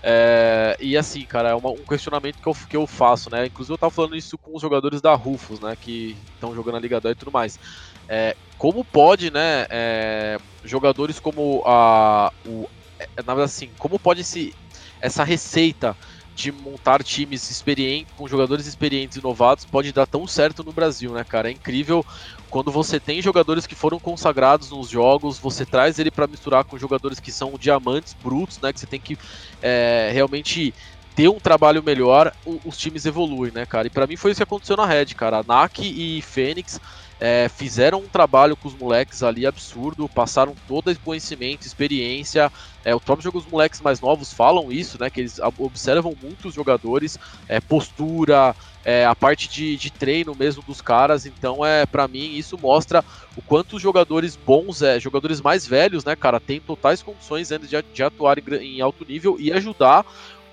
É, 0.02 0.76
e 0.78 0.96
assim, 0.96 1.24
cara, 1.24 1.48
é 1.48 1.54
uma, 1.54 1.70
um 1.70 1.84
questionamento 1.84 2.36
que 2.36 2.46
eu, 2.46 2.54
que 2.54 2.76
eu 2.76 2.86
faço, 2.86 3.30
né? 3.30 3.46
Inclusive 3.46 3.72
eu 3.72 3.78
tava 3.78 3.90
falando 3.90 4.14
isso 4.14 4.36
com 4.36 4.54
os 4.54 4.60
jogadores 4.60 5.00
da 5.00 5.14
Rufus, 5.14 5.58
né? 5.58 5.74
Que 5.74 6.14
estão 6.34 6.54
jogando 6.54 6.76
a 6.76 6.80
Liga 6.80 7.00
2 7.00 7.12
e 7.12 7.18
tudo 7.18 7.32
mais. 7.32 7.58
É, 8.06 8.36
como 8.58 8.84
pode, 8.84 9.30
né? 9.30 9.66
É, 9.70 10.38
jogadores 10.62 11.18
como 11.18 11.62
a. 11.64 12.30
O, 12.46 12.68
é, 12.98 13.08
na 13.24 13.34
verdade, 13.34 13.44
assim, 13.44 13.70
como 13.78 13.98
pode 13.98 14.20
esse, 14.20 14.54
essa 15.00 15.24
receita 15.24 15.96
de 16.38 16.52
montar 16.52 17.02
times 17.02 17.50
experientes, 17.50 18.14
com 18.16 18.28
jogadores 18.28 18.64
experientes 18.64 19.16
e 19.16 19.22
novados, 19.22 19.64
pode 19.64 19.92
dar 19.92 20.06
tão 20.06 20.24
certo 20.24 20.62
no 20.62 20.72
Brasil, 20.72 21.12
né, 21.12 21.24
cara? 21.24 21.48
É 21.48 21.52
incrível 21.52 22.06
quando 22.48 22.70
você 22.70 23.00
tem 23.00 23.20
jogadores 23.20 23.66
que 23.66 23.74
foram 23.74 23.98
consagrados 23.98 24.70
nos 24.70 24.88
jogos, 24.88 25.36
você 25.36 25.66
traz 25.66 25.98
ele 25.98 26.12
para 26.12 26.28
misturar 26.28 26.62
com 26.62 26.78
jogadores 26.78 27.18
que 27.18 27.32
são 27.32 27.54
diamantes 27.58 28.14
brutos, 28.14 28.60
né? 28.60 28.72
Que 28.72 28.78
você 28.78 28.86
tem 28.86 29.00
que 29.00 29.18
é, 29.60 30.10
realmente 30.12 30.72
ter 31.16 31.28
um 31.28 31.40
trabalho 31.40 31.82
melhor, 31.82 32.32
os 32.64 32.78
times 32.78 33.04
evoluem, 33.04 33.50
né, 33.50 33.66
cara? 33.66 33.88
E 33.88 33.90
para 33.90 34.06
mim 34.06 34.14
foi 34.14 34.30
isso 34.30 34.38
que 34.38 34.44
aconteceu 34.44 34.76
na 34.76 34.86
Red, 34.86 35.06
cara. 35.06 35.38
A 35.38 35.42
NAC 35.42 35.80
e 35.80 36.22
Fênix 36.22 36.80
é, 37.20 37.48
fizeram 37.48 37.98
um 38.00 38.08
trabalho 38.08 38.56
com 38.56 38.68
os 38.68 38.74
moleques 38.74 39.22
ali 39.22 39.46
absurdo, 39.46 40.08
passaram 40.08 40.54
todo 40.66 40.90
esse 40.90 41.00
conhecimento, 41.00 41.66
experiência. 41.66 42.50
É, 42.84 42.94
o 42.94 43.00
próprio 43.00 43.24
jogo, 43.24 43.38
os 43.38 43.46
moleques 43.46 43.80
mais 43.80 44.00
novos 44.00 44.32
falam 44.32 44.70
isso, 44.70 44.98
né? 45.00 45.10
Que 45.10 45.20
eles 45.20 45.40
observam 45.58 46.16
muito 46.22 46.48
os 46.48 46.54
jogadores, 46.54 47.18
é, 47.48 47.60
postura, 47.60 48.54
é, 48.84 49.04
a 49.04 49.14
parte 49.14 49.48
de, 49.48 49.76
de, 49.76 49.90
treino 49.90 50.34
mesmo 50.34 50.62
dos 50.62 50.80
caras. 50.80 51.26
Então, 51.26 51.64
é 51.64 51.84
para 51.84 52.06
mim, 52.06 52.36
isso 52.36 52.56
mostra 52.56 53.04
o 53.36 53.42
quanto 53.42 53.76
os 53.76 53.82
jogadores 53.82 54.36
bons, 54.36 54.80
é, 54.80 55.00
jogadores 55.00 55.40
mais 55.40 55.66
velhos, 55.66 56.04
né, 56.04 56.14
cara, 56.14 56.38
têm 56.38 56.60
totais 56.60 57.02
condições 57.02 57.48
de, 57.48 57.82
de 57.92 58.02
atuar 58.02 58.38
em, 58.38 58.76
em 58.76 58.80
alto 58.80 59.04
nível 59.04 59.36
e 59.38 59.52
ajudar 59.52 60.06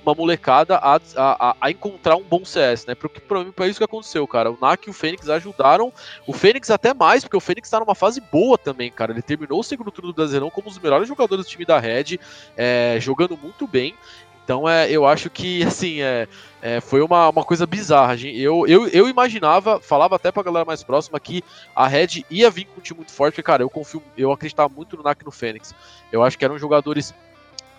uma 0.06 0.15
molecada 0.15 0.77
a, 0.77 0.99
a, 1.15 1.56
a, 1.60 1.72
encontrar 1.72 2.15
um 2.15 2.23
bom 2.23 2.45
CS, 2.45 2.86
né? 2.86 2.95
Porque 2.95 3.19
pra 3.19 3.44
mim 3.44 3.52
foi 3.56 3.69
isso 3.69 3.80
que 3.80 3.84
aconteceu, 3.84 4.27
cara. 4.27 4.52
O 4.52 4.57
NAC 4.61 4.88
e 4.88 4.90
o 4.90 4.94
Fênix 4.94 5.27
ajudaram. 5.30 5.91
O 6.27 6.34
Fênix 6.34 6.69
até 6.69 6.94
mais, 6.94 7.23
porque 7.23 7.38
o 7.38 7.41
Fênix 7.41 7.69
tá 7.69 7.80
numa 7.80 7.95
fase 7.95 8.22
boa 8.22 8.57
também, 8.57 8.91
cara. 8.91 9.11
Ele 9.11 9.22
terminou 9.22 9.60
o 9.60 9.64
segundo 9.64 9.91
turno 9.91 10.11
do 10.11 10.15
Brasileirão 10.15 10.49
como 10.49 10.68
um 10.68 10.69
dos 10.69 10.80
melhores 10.80 11.07
jogadores 11.07 11.45
do 11.45 11.49
time 11.49 11.65
da 11.65 11.80
Red, 11.80 12.19
é, 12.56 12.98
jogando 12.99 13.38
muito 13.38 13.68
bem. 13.68 13.95
Então 14.44 14.69
é, 14.69 14.90
eu 14.90 15.07
acho 15.07 15.27
que 15.27 15.64
assim 15.65 16.02
é, 16.02 16.27
é, 16.61 16.80
foi 16.80 17.02
uma, 17.02 17.30
uma 17.30 17.44
coisa 17.44 17.65
bizarra. 17.65 18.15
Eu, 18.15 18.68
eu, 18.68 18.88
eu 18.90 19.10
imaginava, 19.10 19.80
falava 19.80 20.15
até 20.15 20.32
pra 20.32 20.44
galera 20.44 20.65
mais 20.65 20.84
próxima 20.84 21.19
que 21.19 21.44
a 21.76 21.88
Red 21.88 22.23
ia 22.30 22.49
vir 22.52 22.65
com 22.65 22.80
um 22.80 22.84
time 22.84 22.98
muito 22.98 23.11
forte, 23.11 23.34
porque, 23.34 23.44
cara, 23.44 23.64
eu 23.64 23.69
confio, 23.69 24.02
eu 24.15 24.32
acreditava 24.32 24.72
muito 24.73 24.95
no 24.95 25.03
NAC 25.03 25.22
e 25.22 25.26
no 25.26 25.32
Fênix. 25.32 25.73
Eu 26.11 26.23
acho 26.23 26.38
que 26.38 26.45
eram 26.45 26.60
jogadores 26.60 27.14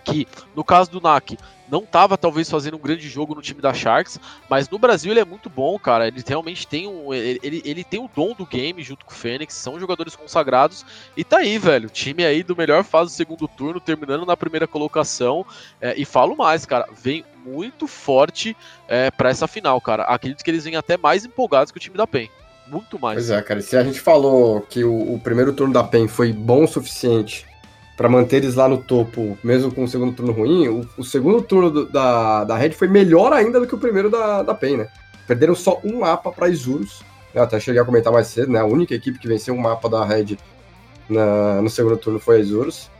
que, 0.05 0.27
no 0.55 0.65
caso 0.65 0.91
do 0.91 1.01
NAC, 1.01 1.37
não 1.71 1.81
estava 1.81 2.17
talvez 2.17 2.51
fazendo 2.51 2.77
um 2.77 2.81
grande 2.81 3.09
jogo 3.09 3.35
no 3.35 3.43
time 3.43 3.61
da 3.61 3.75
Sharks, 3.75 4.21
mas 4.49 4.69
no 4.69 4.79
Brasil 4.79 5.11
ele 5.13 5.21
é 5.21 5.25
muito 5.25 5.51
bom, 5.51 5.79
cara. 5.79 6.07
Ele 6.07 6.23
realmente 6.27 6.67
tem 6.67 6.87
um. 6.87 7.13
Ele, 7.13 7.63
ele 7.65 7.85
tem 7.85 8.01
o 8.01 8.11
dom 8.15 8.35
do 8.35 8.47
game 8.47 8.83
junto 8.83 9.05
com 9.05 9.13
o 9.13 9.15
Fênix, 9.15 9.55
são 9.55 9.79
jogadores 9.79 10.15
consagrados. 10.15 10.85
E 11.17 11.25
tá 11.25 11.39
aí, 11.39 11.59
velho. 11.59 11.91
Time 11.91 12.25
aí 12.25 12.43
do 12.43 12.57
melhor 12.57 12.85
fase 12.85 13.11
do 13.11 13.17
segundo 13.17 13.49
turno, 13.49 13.81
terminando 13.81 14.25
na 14.25 14.37
primeira 14.37 14.67
colocação. 14.67 15.45
É, 15.81 15.95
e 15.97 16.05
falo 16.05 16.37
mais, 16.37 16.65
cara. 16.65 16.89
Vem 16.93 17.25
muito 17.45 17.87
forte 17.87 18.57
é, 18.89 19.11
para 19.11 19.31
essa 19.31 19.47
final, 19.47 19.81
cara. 19.81 20.05
Acredito 20.05 20.45
que 20.45 20.51
eles 20.51 20.65
vêm 20.65 20.77
até 20.77 20.97
mais 20.97 21.25
empolgados 21.25 21.71
que 21.73 21.79
o 21.79 21.81
time 21.81 21.97
da 21.97 22.07
PEN. 22.07 22.29
Muito 22.67 22.99
mais. 22.99 23.15
Pois 23.15 23.31
é, 23.31 23.41
cara. 23.43 23.61
Se 23.61 23.77
a 23.77 23.85
gente 23.85 24.01
falou 24.01 24.61
que 24.61 24.83
o, 24.83 25.15
o 25.15 25.21
primeiro 25.21 25.53
turno 25.53 25.73
da 25.73 25.85
PEN 25.85 26.09
foi 26.09 26.33
bom 26.33 26.65
o 26.65 26.69
suficiente 26.69 27.47
para 27.97 28.09
manter 28.09 28.37
eles 28.37 28.55
lá 28.55 28.69
no 28.69 28.79
topo, 28.79 29.39
mesmo 29.43 29.73
com 29.73 29.85
o 29.85 29.89
segundo 29.89 30.13
turno 30.13 30.33
ruim, 30.33 30.69
o, 30.69 30.87
o 30.99 31.05
segundo 31.05 31.41
turno 31.41 31.71
do, 31.71 31.87
da, 31.87 32.45
da 32.45 32.57
Red 32.57 32.73
foi 32.73 32.89
melhor 32.89 33.33
ainda 33.33 33.59
do 33.59 33.67
que 33.67 33.75
o 33.75 33.79
primeiro 33.79 34.11
da, 34.11 34.43
da 34.43 34.55
PEN, 34.55 34.77
né? 34.77 34.89
Perderam 35.27 35.55
só 35.55 35.81
um 35.83 36.01
mapa 36.01 36.31
para 36.31 36.49
Isurus. 36.49 37.03
Eu 37.35 37.43
até 37.43 37.59
cheguei 37.59 37.81
a 37.81 37.85
comentar 37.85 38.13
mais 38.13 38.27
cedo, 38.27 38.53
né? 38.53 38.61
A 38.61 38.67
única 38.67 38.95
equipe 38.95 39.19
que 39.19 39.27
venceu 39.27 39.55
um 39.55 39.59
mapa 39.59 39.89
da 39.89 40.05
Red 40.05 40.37
na, 41.09 41.63
no 41.63 41.71
segundo 41.71 41.97
turno 41.97 42.21
foi 42.21 42.37
a 42.37 42.41
Isurus. 42.41 42.91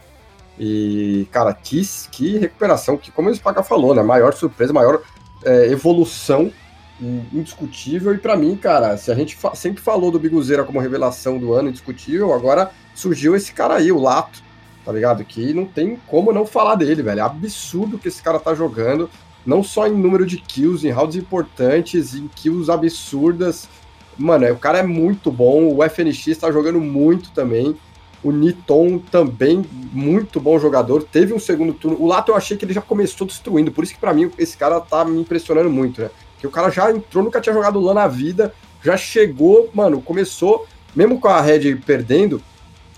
E, 0.59 1.29
cara, 1.31 1.53
que, 1.53 1.83
que 2.11 2.39
recuperação, 2.39 2.97
que 2.97 3.13
como 3.13 3.29
o 3.29 3.35
Spaga 3.35 3.63
falou, 3.63 3.95
né? 3.95 4.03
Maior 4.03 4.33
surpresa, 4.33 4.73
maior 4.73 5.03
é, 5.45 5.67
evolução 5.67 6.51
indiscutível. 6.99 8.15
E 8.15 8.19
para 8.19 8.35
mim, 8.35 8.57
cara, 8.57 8.97
se 8.97 9.13
a 9.13 9.15
gente 9.15 9.37
fa 9.37 9.55
sempre 9.55 9.83
falou 9.83 10.11
do 10.11 10.19
Biguzeira 10.19 10.65
como 10.65 10.81
revelação 10.81 11.39
do 11.39 11.53
ano 11.53 11.69
indiscutível, 11.69 12.33
agora 12.33 12.71
surgiu 12.95 13.37
esse 13.37 13.53
cara 13.53 13.75
aí, 13.75 13.93
o 13.93 14.01
Lato 14.01 14.46
tá 14.87 14.93
ligado? 14.93 15.25
Que 15.25 15.53
não 15.53 15.67
tem 15.67 15.99
como 16.07 16.33
não 16.33 16.47
falar 16.47 16.77
dele, 16.77 17.03
velho. 17.03 17.19
É 17.19 17.23
absurdo 17.23 17.99
que 17.99 18.07
esse 18.07 18.23
cara 18.23 18.39
tá 18.39 18.55
jogando, 18.55 19.11
não 19.45 19.61
só 19.61 19.89
em 19.89 19.93
número 19.93 20.25
de 20.25 20.37
kills, 20.37 20.87
em 20.87 20.93
rounds 20.93 21.17
importantes, 21.17 22.15
em 22.15 22.29
kills 22.29 22.71
absurdas. 22.71 23.69
mano, 24.17 24.51
o 24.53 24.57
cara 24.57 24.79
é 24.79 24.83
muito 24.85 25.31
bom, 25.33 25.75
o 25.75 25.83
FNX 25.83 26.39
tá 26.39 26.53
jogando 26.53 26.81
muito 26.81 27.33
também. 27.33 27.77
O 28.23 28.31
Niton 28.33 28.99
também, 28.99 29.65
muito 29.93 30.41
bom 30.41 30.59
jogador. 30.59 31.03
Teve 31.03 31.35
um 31.35 31.39
segundo 31.39 31.75
turno. 31.75 32.01
O 32.01 32.07
Lato 32.07 32.31
eu 32.31 32.37
achei 32.37 32.57
que 32.57 32.65
ele 32.65 32.73
já 32.73 32.81
começou 32.81 33.27
destruindo. 33.27 33.71
Por 33.71 33.85
isso 33.85 33.95
que 33.95 34.01
para 34.01 34.15
mim 34.15 34.31
esse 34.39 34.57
cara 34.57 34.81
tá 34.81 35.05
me 35.05 35.21
impressionando 35.21 35.69
muito, 35.69 36.01
né? 36.01 36.11
Que 36.39 36.47
o 36.47 36.51
cara 36.51 36.71
já 36.71 36.91
entrou, 36.91 37.23
nunca 37.25 37.41
tinha 37.41 37.53
jogado 37.53 37.81
LAN 37.81 37.95
na 37.95 38.09
vida. 38.09 38.55
Já 38.83 38.97
chegou, 38.97 39.69
mano, 39.75 40.01
começou, 40.01 40.67
mesmo 40.95 41.21
com 41.21 41.29
a 41.29 41.41
Red 41.41 41.77
perdendo. 41.85 42.41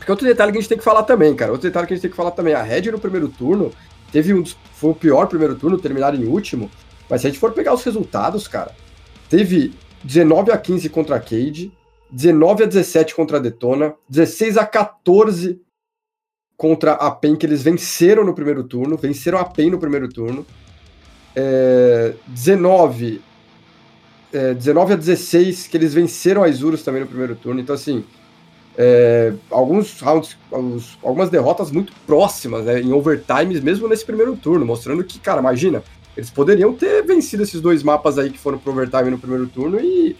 Porque 0.09 0.13
outro 0.13 0.27
detalhe 0.27 0.53
que 0.53 0.57
a 0.57 0.61
gente 0.63 0.71
tem 0.71 0.79
que 0.79 0.85
falar 0.85 1.03
também, 1.03 1.35
cara. 1.37 1.53
Outro 1.53 1.69
detalhe 1.69 1.87
que 1.87 1.93
a 1.93 1.97
gente 1.97 2.03
tem 2.03 2.11
que 2.11 2.17
falar 2.17 2.31
também. 2.31 2.55
A 2.55 2.63
Red 2.63 2.91
no 2.91 2.99
primeiro 2.99 3.29
turno 3.29 3.71
teve 4.11 4.33
um. 4.33 4.43
Foi 4.73 4.93
o 4.93 4.95
pior 4.95 5.27
primeiro 5.27 5.55
turno, 5.55 5.77
terminaram 5.77 6.17
em 6.17 6.25
último. 6.25 6.71
Mas 7.11 7.21
se 7.21 7.27
a 7.27 7.31
gente 7.31 7.39
for 7.39 7.53
pegar 7.53 7.75
os 7.75 7.85
resultados, 7.85 8.49
cara, 8.49 8.75
teve 9.29 9.75
19 10.03 10.51
a 10.51 10.57
15 10.57 10.89
contra 10.89 11.17
a 11.17 11.21
Cade, 11.21 11.71
19 12.11 12.63
a 12.63 12.67
17 12.67 13.15
contra 13.15 13.37
a 13.37 13.41
Detona, 13.41 13.95
16 14.09 14.57
a 14.57 14.65
14 14.65 15.61
contra 16.57 16.93
a 16.93 17.11
PEN, 17.11 17.37
que 17.37 17.45
eles 17.45 17.63
venceram 17.63 18.25
no 18.25 18.33
primeiro 18.33 18.65
turno, 18.65 18.97
venceram 18.97 19.39
a 19.39 19.45
PEN 19.45 19.73
no 19.73 19.79
primeiro 19.79 20.09
turno, 20.09 20.47
é, 21.37 22.15
19, 22.27 23.21
é, 24.33 24.55
19 24.55 24.95
a 24.95 24.97
16, 24.97 25.67
que 25.67 25.77
eles 25.77 25.93
venceram 25.93 26.43
a 26.43 26.49
Isurus 26.49 26.83
também 26.83 27.03
no 27.03 27.07
primeiro 27.07 27.37
turno, 27.37 27.61
então 27.61 27.75
assim, 27.75 28.05
é, 28.81 29.33
alguns 29.51 30.01
rounds, 30.01 30.39
algumas 31.03 31.29
derrotas 31.29 31.71
muito 31.71 31.93
próximas, 32.07 32.65
né, 32.65 32.81
em 32.81 32.93
overtimes, 32.93 33.61
mesmo 33.61 33.89
nesse 33.89 34.05
primeiro 34.05 34.37
turno, 34.37 34.65
mostrando 34.65 35.03
que, 35.03 35.19
cara, 35.19 35.41
imagina, 35.41 35.83
eles 36.17 36.31
poderiam 36.31 36.73
ter 36.73 37.03
vencido 37.03 37.43
esses 37.43 37.61
dois 37.61 37.83
mapas 37.83 38.19
aí 38.19 38.31
que 38.31 38.39
foram 38.39 38.57
pro 38.57 38.73
overtime 38.73 39.11
no 39.11 39.19
primeiro 39.19 39.49
turno 39.49 39.81
e 39.81 40.17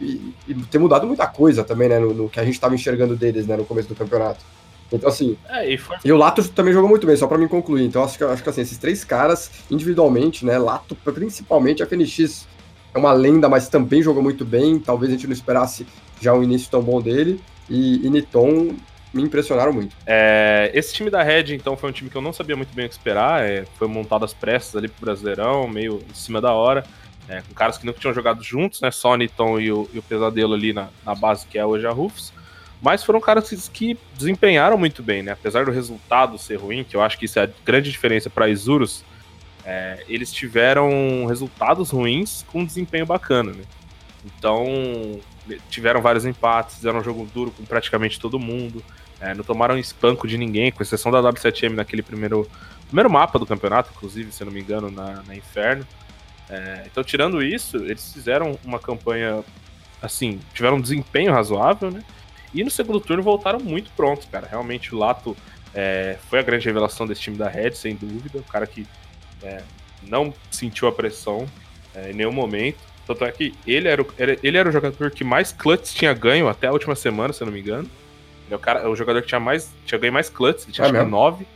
e, 0.00 0.34
e 0.46 0.54
ter 0.54 0.78
mudado 0.78 1.06
muita 1.06 1.26
coisa 1.26 1.64
também, 1.64 1.88
né? 1.88 1.98
No, 1.98 2.14
no 2.14 2.28
que 2.28 2.38
a 2.38 2.44
gente 2.44 2.54
estava 2.54 2.74
enxergando 2.74 3.16
deles, 3.16 3.46
né? 3.46 3.56
No 3.56 3.64
começo 3.64 3.88
do 3.88 3.94
campeonato. 3.94 4.44
Então, 4.92 5.08
assim. 5.08 5.36
É, 5.48 5.72
e, 5.72 5.76
foi... 5.76 5.96
e, 6.04 6.12
o 6.12 6.16
Lato 6.16 6.46
também 6.50 6.72
jogou 6.72 6.88
muito 6.88 7.06
bem, 7.06 7.16
só 7.16 7.26
para 7.26 7.38
me 7.38 7.48
concluir. 7.48 7.84
Então, 7.84 8.02
acho 8.04 8.16
que, 8.16 8.24
acho 8.24 8.42
que 8.42 8.48
assim, 8.48 8.60
esses 8.60 8.78
três 8.78 9.04
caras, 9.04 9.50
individualmente, 9.70 10.44
né? 10.46 10.56
Lato, 10.58 10.94
principalmente, 10.94 11.82
a 11.82 11.86
FNX 11.86 12.46
é 12.94 12.98
uma 12.98 13.12
lenda, 13.12 13.48
mas 13.48 13.68
também 13.68 14.02
jogou 14.02 14.22
muito 14.22 14.44
bem. 14.44 14.78
Talvez 14.78 15.10
a 15.10 15.14
gente 15.14 15.26
não 15.26 15.34
esperasse 15.34 15.86
já 16.20 16.32
um 16.32 16.42
início 16.42 16.70
tão 16.70 16.82
bom 16.82 17.00
dele. 17.02 17.40
E, 17.68 18.06
e 18.06 18.10
Niton 18.10 18.74
me 19.12 19.22
impressionaram 19.22 19.72
muito. 19.72 19.96
É, 20.06 20.70
esse 20.74 20.94
time 20.94 21.10
da 21.10 21.22
Red, 21.22 21.54
então, 21.54 21.76
foi 21.76 21.90
um 21.90 21.92
time 21.92 22.10
que 22.10 22.16
eu 22.16 22.22
não 22.22 22.32
sabia 22.32 22.56
muito 22.56 22.74
bem 22.74 22.86
o 22.86 22.88
que 22.88 22.94
esperar. 22.94 23.42
É, 23.42 23.64
foi 23.76 23.88
montado 23.88 24.24
às 24.24 24.34
pressas 24.34 24.76
ali 24.76 24.88
pro 24.88 25.06
Brasileirão, 25.06 25.66
meio 25.66 26.02
em 26.10 26.14
cima 26.14 26.40
da 26.40 26.52
hora 26.52 26.84
é, 27.28 27.42
com 27.42 27.54
caras 27.54 27.76
que 27.76 27.84
nunca 27.84 28.00
tinham 28.00 28.14
jogado 28.14 28.42
juntos, 28.42 28.80
né? 28.80 28.90
Só 28.90 29.14
Niton 29.14 29.60
e 29.60 29.70
o, 29.70 29.88
e 29.92 29.98
o 29.98 30.02
Pesadelo 30.02 30.54
ali 30.54 30.72
na, 30.72 30.88
na, 31.04 31.14
base 31.14 31.46
que 31.46 31.58
é 31.58 31.64
hoje 31.64 31.86
a 31.86 31.90
Rufus. 31.90 32.32
Mas 32.80 33.04
foram 33.04 33.20
caras 33.20 33.48
que, 33.48 33.56
que, 33.70 33.98
desempenharam 34.16 34.78
muito 34.78 35.02
bem, 35.02 35.22
né? 35.22 35.32
Apesar 35.32 35.64
do 35.64 35.70
resultado 35.70 36.38
ser 36.38 36.56
ruim, 36.56 36.84
que 36.84 36.96
eu 36.96 37.02
acho 37.02 37.18
que 37.18 37.26
isso 37.26 37.38
é 37.38 37.42
a 37.42 37.50
grande 37.64 37.90
diferença 37.90 38.30
para 38.30 38.48
Isurus, 38.48 39.04
é, 39.64 40.02
eles 40.08 40.32
tiveram 40.32 41.26
resultados 41.26 41.90
ruins 41.90 42.44
com 42.50 42.64
desempenho 42.64 43.04
bacana, 43.04 43.52
né? 43.52 43.64
Então, 44.24 45.20
tiveram 45.70 46.00
vários 46.00 46.24
empates, 46.24 46.76
fizeram 46.76 47.00
um 47.00 47.04
jogo 47.04 47.28
duro 47.32 47.50
com 47.50 47.64
praticamente 47.64 48.18
todo 48.18 48.38
mundo, 48.38 48.82
é, 49.20 49.34
não 49.34 49.42
tomaram 49.42 49.78
espanco 49.78 50.28
de 50.28 50.38
ninguém, 50.38 50.70
com 50.70 50.82
exceção 50.82 51.10
da 51.10 51.20
W7M 51.22 51.74
naquele 51.74 52.02
primeiro, 52.02 52.48
primeiro 52.86 53.10
mapa 53.10 53.38
do 53.38 53.46
campeonato, 53.46 53.90
inclusive, 53.94 54.30
se 54.32 54.44
não 54.44 54.52
me 54.52 54.60
engano, 54.60 54.90
na, 54.90 55.22
na 55.22 55.34
Inferno. 55.34 55.86
É, 56.48 56.84
então, 56.90 57.02
tirando 57.04 57.42
isso, 57.42 57.76
eles 57.76 58.12
fizeram 58.12 58.58
uma 58.64 58.78
campanha, 58.78 59.42
assim, 60.00 60.40
tiveram 60.54 60.76
um 60.76 60.80
desempenho 60.80 61.32
razoável, 61.32 61.90
né? 61.90 62.02
E 62.54 62.64
no 62.64 62.70
segundo 62.70 63.00
turno 63.00 63.22
voltaram 63.22 63.60
muito 63.60 63.90
prontos, 63.90 64.26
cara. 64.30 64.46
Realmente 64.46 64.94
o 64.94 64.98
Lato 64.98 65.36
é, 65.74 66.16
foi 66.30 66.38
a 66.38 66.42
grande 66.42 66.64
revelação 66.66 67.06
desse 67.06 67.20
time 67.20 67.36
da 67.36 67.48
Red, 67.48 67.72
sem 67.72 67.94
dúvida. 67.94 68.38
O 68.38 68.44
cara 68.44 68.66
que 68.66 68.86
é, 69.42 69.62
não 70.02 70.32
sentiu 70.50 70.88
a 70.88 70.92
pressão 70.92 71.46
é, 71.94 72.10
em 72.10 72.14
nenhum 72.14 72.32
momento. 72.32 72.78
Tanto 73.08 73.24
é 73.24 73.32
que 73.32 73.54
ele 73.66 73.88
era, 73.88 74.02
o, 74.02 74.06
ele 74.18 74.58
era 74.58 74.68
o 74.68 74.72
jogador 74.72 75.10
que 75.10 75.24
mais 75.24 75.50
clutches 75.50 75.94
tinha 75.94 76.12
ganho 76.12 76.46
até 76.46 76.66
a 76.66 76.72
última 76.72 76.94
semana, 76.94 77.32
se 77.32 77.42
eu 77.42 77.46
não 77.46 77.52
me 77.54 77.58
engano. 77.58 77.88
Ele 78.46 78.52
é 78.52 78.56
o, 78.56 78.58
cara, 78.58 78.80
é 78.80 78.86
o 78.86 78.94
jogador 78.94 79.22
que 79.22 79.28
tinha, 79.28 79.40
mais, 79.40 79.72
tinha 79.86 79.98
ganho 79.98 80.12
mais 80.12 80.28
clutches, 80.28 80.64
ele 80.64 80.74
tinha 80.74 80.86
é 80.86 80.90
acho 80.90 81.04
que 81.04 81.10
9. 81.10 81.46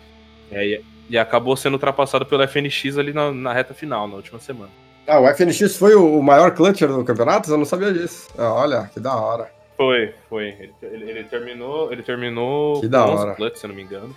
É, 0.51 0.81
e 1.11 1.19
acabou 1.19 1.55
sendo 1.55 1.75
ultrapassado 1.75 2.25
pelo 2.25 2.43
FNX 2.49 2.97
ali 2.97 3.13
na, 3.13 3.31
na, 3.31 3.53
reta 3.53 3.75
final, 3.75 4.09
na 4.09 4.15
última 4.15 4.41
semana. 4.41 4.71
Ah, 5.07 5.21
o 5.21 5.29
FNX 5.29 5.77
foi 5.77 5.95
o, 5.95 6.19
o 6.19 6.23
maior 6.23 6.55
clutcher 6.55 6.89
do 6.89 7.05
campeonato? 7.05 7.51
Eu 7.51 7.59
não 7.59 7.67
sabia 7.67 7.93
disso. 7.93 8.31
Ah, 8.39 8.55
olha, 8.55 8.91
que 8.93 8.99
da 8.99 9.15
hora. 9.15 9.51
Foi, 9.77 10.15
foi. 10.31 10.49
Ele, 10.49 10.75
ele, 10.81 11.11
ele 11.11 11.25
terminou, 11.25 11.93
ele 11.93 12.03
terminou 12.03 12.81
que 12.81 12.89
da 12.89 13.05
hora. 13.05 13.35
clutch, 13.35 13.57
se 13.57 13.67
eu 13.67 13.69
não 13.69 13.77
me 13.77 13.83
engano. 13.83 14.17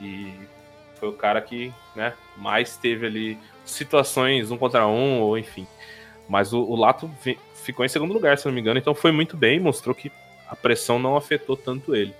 E 0.00 0.32
foi 0.98 1.10
o 1.10 1.12
cara 1.12 1.40
que 1.42 1.70
né, 1.94 2.14
mais 2.38 2.78
teve 2.78 3.06
ali 3.06 3.38
situações 3.62 4.50
um 4.50 4.56
contra 4.56 4.86
um, 4.86 5.20
ou 5.20 5.36
enfim. 5.36 5.66
Mas 6.28 6.52
o, 6.52 6.60
o 6.60 6.76
Lato 6.76 7.10
ficou 7.54 7.84
em 7.84 7.88
segundo 7.88 8.12
lugar, 8.12 8.38
se 8.38 8.46
não 8.46 8.52
me 8.52 8.60
engano, 8.60 8.78
então 8.78 8.94
foi 8.94 9.12
muito 9.12 9.36
bem, 9.36 9.60
mostrou 9.60 9.94
que 9.94 10.10
a 10.48 10.56
pressão 10.56 10.98
não 10.98 11.16
afetou 11.16 11.56
tanto 11.56 11.94
ele. 11.94 12.14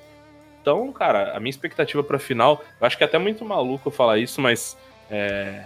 Então, 0.61 0.93
cara, 0.93 1.37
a 1.37 1.41
minha 1.41 1.51
expectativa 1.51 2.03
pra 2.05 2.19
final, 2.19 2.63
eu 2.81 2.87
acho 2.87 2.97
que 2.97 3.03
é 3.03 3.07
até 3.07 3.19
muito 3.19 3.45
maluco 3.45 3.91
falar 3.91 4.19
isso, 4.19 4.41
mas 4.41 4.77
é, 5.11 5.65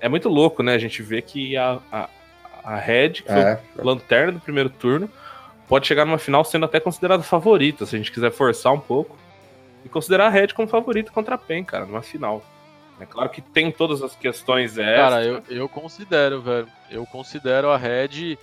é 0.00 0.08
muito 0.08 0.28
louco, 0.28 0.62
né? 0.62 0.74
A 0.74 0.78
gente 0.78 1.00
vê 1.02 1.22
que 1.22 1.56
a, 1.56 1.78
a, 1.92 2.08
a 2.64 2.76
Red, 2.76 3.10
que 3.10 3.30
é. 3.30 3.60
foi 3.74 3.84
lanterna 3.84 4.32
do 4.32 4.40
primeiro 4.40 4.68
turno, 4.68 5.08
pode 5.68 5.86
chegar 5.86 6.04
numa 6.04 6.18
final 6.18 6.44
sendo 6.44 6.64
até 6.64 6.80
considerada 6.80 7.22
favorita, 7.22 7.86
se 7.86 7.94
a 7.94 7.98
gente 7.98 8.10
quiser 8.10 8.32
forçar 8.32 8.72
um 8.72 8.80
pouco. 8.80 9.16
E 9.84 9.88
considerar 9.88 10.26
a 10.26 10.30
Red 10.30 10.48
como 10.48 10.66
favorita 10.66 11.12
contra 11.12 11.36
a 11.36 11.38
PEN, 11.38 11.62
cara, 11.62 11.86
numa 11.86 12.02
final. 12.02 12.44
É 12.98 13.06
claro 13.06 13.28
que 13.28 13.42
tem 13.42 13.70
todas 13.70 14.02
as 14.02 14.16
questões 14.16 14.78
extras. 14.78 14.96
Cara, 14.96 15.24
eu, 15.24 15.42
eu 15.48 15.68
considero, 15.68 16.40
velho. 16.40 16.68
Eu 16.90 17.04
considero 17.06 17.70
a 17.70 17.76
Red 17.76 18.38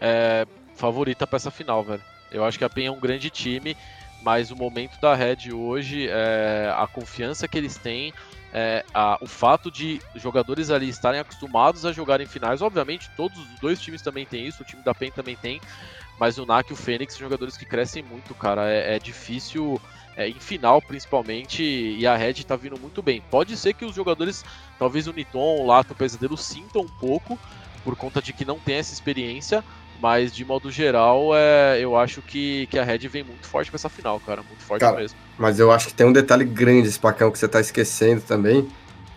é, 0.00 0.46
favorita 0.74 1.26
para 1.26 1.36
essa 1.36 1.50
final, 1.50 1.82
velho. 1.82 2.02
Eu 2.30 2.44
acho 2.44 2.58
que 2.58 2.64
a 2.64 2.68
PEN 2.70 2.86
é 2.86 2.90
um 2.90 3.00
grande 3.00 3.30
time 3.30 3.76
mas 4.24 4.50
o 4.50 4.56
momento 4.56 4.98
da 5.00 5.14
Red 5.14 5.52
hoje, 5.52 6.08
é, 6.08 6.74
a 6.74 6.86
confiança 6.86 7.46
que 7.46 7.58
eles 7.58 7.76
têm, 7.76 8.12
é, 8.54 8.82
a, 8.94 9.18
o 9.20 9.26
fato 9.26 9.70
de 9.70 10.00
jogadores 10.16 10.70
ali 10.70 10.88
estarem 10.88 11.20
acostumados 11.20 11.84
a 11.84 11.92
jogar 11.92 12.22
em 12.22 12.26
finais, 12.26 12.62
obviamente 12.62 13.10
todos 13.16 13.38
os 13.38 13.60
dois 13.60 13.78
times 13.78 14.00
também 14.00 14.24
têm 14.24 14.46
isso, 14.46 14.62
o 14.62 14.64
time 14.64 14.82
da 14.82 14.94
PEN 14.94 15.10
também 15.10 15.36
tem, 15.36 15.60
mas 16.18 16.38
o 16.38 16.46
NAC 16.46 16.70
e 16.70 16.72
o 16.72 16.76
Fênix 16.76 17.12
são 17.12 17.20
jogadores 17.20 17.56
que 17.58 17.66
crescem 17.66 18.02
muito, 18.02 18.34
cara, 18.34 18.70
é, 18.70 18.96
é 18.96 18.98
difícil 18.98 19.78
é, 20.16 20.28
em 20.28 20.38
final 20.38 20.80
principalmente, 20.80 21.62
e 21.62 22.06
a 22.06 22.16
Red 22.16 22.34
tá 22.44 22.56
vindo 22.56 22.78
muito 22.78 23.02
bem. 23.02 23.22
Pode 23.30 23.56
ser 23.56 23.74
que 23.74 23.84
os 23.84 23.94
jogadores, 23.94 24.44
talvez 24.78 25.06
o 25.06 25.12
Niton, 25.12 25.60
o 25.60 25.66
Lato, 25.66 25.92
o 25.92 25.96
Pesadelo 25.96 26.36
sintam 26.36 26.82
um 26.82 26.88
pouco, 27.00 27.38
por 27.84 27.96
conta 27.96 28.22
de 28.22 28.32
que 28.32 28.44
não 28.44 28.58
tem 28.58 28.76
essa 28.76 28.92
experiência, 28.92 29.62
mas 30.00 30.34
de 30.34 30.44
modo 30.44 30.70
geral, 30.70 31.30
é, 31.34 31.78
eu 31.80 31.96
acho 31.96 32.20
que, 32.22 32.66
que 32.66 32.78
a 32.78 32.84
Red 32.84 33.08
vem 33.08 33.24
muito 33.24 33.46
forte 33.46 33.70
pra 33.70 33.76
essa 33.76 33.88
final, 33.88 34.20
cara. 34.20 34.42
Muito 34.42 34.62
forte 34.62 34.80
cara, 34.80 34.96
mesmo. 34.96 35.18
Mas 35.38 35.58
eu 35.58 35.70
acho 35.70 35.88
que 35.88 35.94
tem 35.94 36.06
um 36.06 36.12
detalhe 36.12 36.44
grande, 36.44 36.90
Spacão, 36.90 37.30
que 37.30 37.38
você 37.38 37.48
tá 37.48 37.60
esquecendo 37.60 38.20
também, 38.20 38.68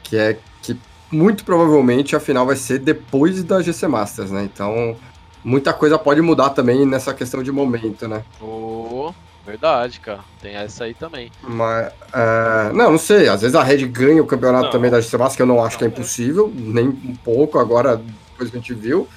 que 0.03 0.17
é 0.17 0.37
que 0.61 0.77
muito 1.11 1.43
provavelmente 1.43 2.15
a 2.15 2.19
final 2.19 2.45
vai 2.45 2.55
ser 2.55 2.79
depois 2.79 3.43
da 3.43 3.61
GC 3.61 3.87
Masters, 3.87 4.31
né? 4.31 4.43
Então, 4.43 4.95
muita 5.43 5.73
coisa 5.73 5.97
pode 5.97 6.21
mudar 6.21 6.51
também 6.51 6.85
nessa 6.85 7.13
questão 7.13 7.41
de 7.41 7.51
momento, 7.51 8.07
né? 8.07 8.23
Oh, 8.41 9.13
verdade, 9.47 9.99
cara. 10.01 10.19
Tem 10.41 10.55
essa 10.55 10.83
aí 10.83 10.93
também. 10.93 11.31
Mas, 11.41 11.87
uh, 11.87 12.73
não, 12.73 12.91
não 12.91 12.97
sei. 12.97 13.29
Às 13.29 13.41
vezes 13.41 13.55
a 13.55 13.63
Red 13.63 13.85
ganha 13.87 14.21
o 14.21 14.25
campeonato 14.25 14.65
não. 14.65 14.71
também 14.71 14.91
da 14.91 14.97
Masters, 14.97 15.35
que 15.35 15.41
eu 15.41 15.45
não 15.45 15.63
acho 15.63 15.75
não, 15.75 15.79
que 15.79 15.85
é 15.85 15.87
impossível, 15.87 16.51
nem 16.53 16.87
um 16.87 17.15
pouco 17.23 17.57
agora, 17.57 18.01
depois 18.31 18.49
que 18.49 18.57
a 18.57 18.59
gente 18.59 18.73
viu. 18.73 19.07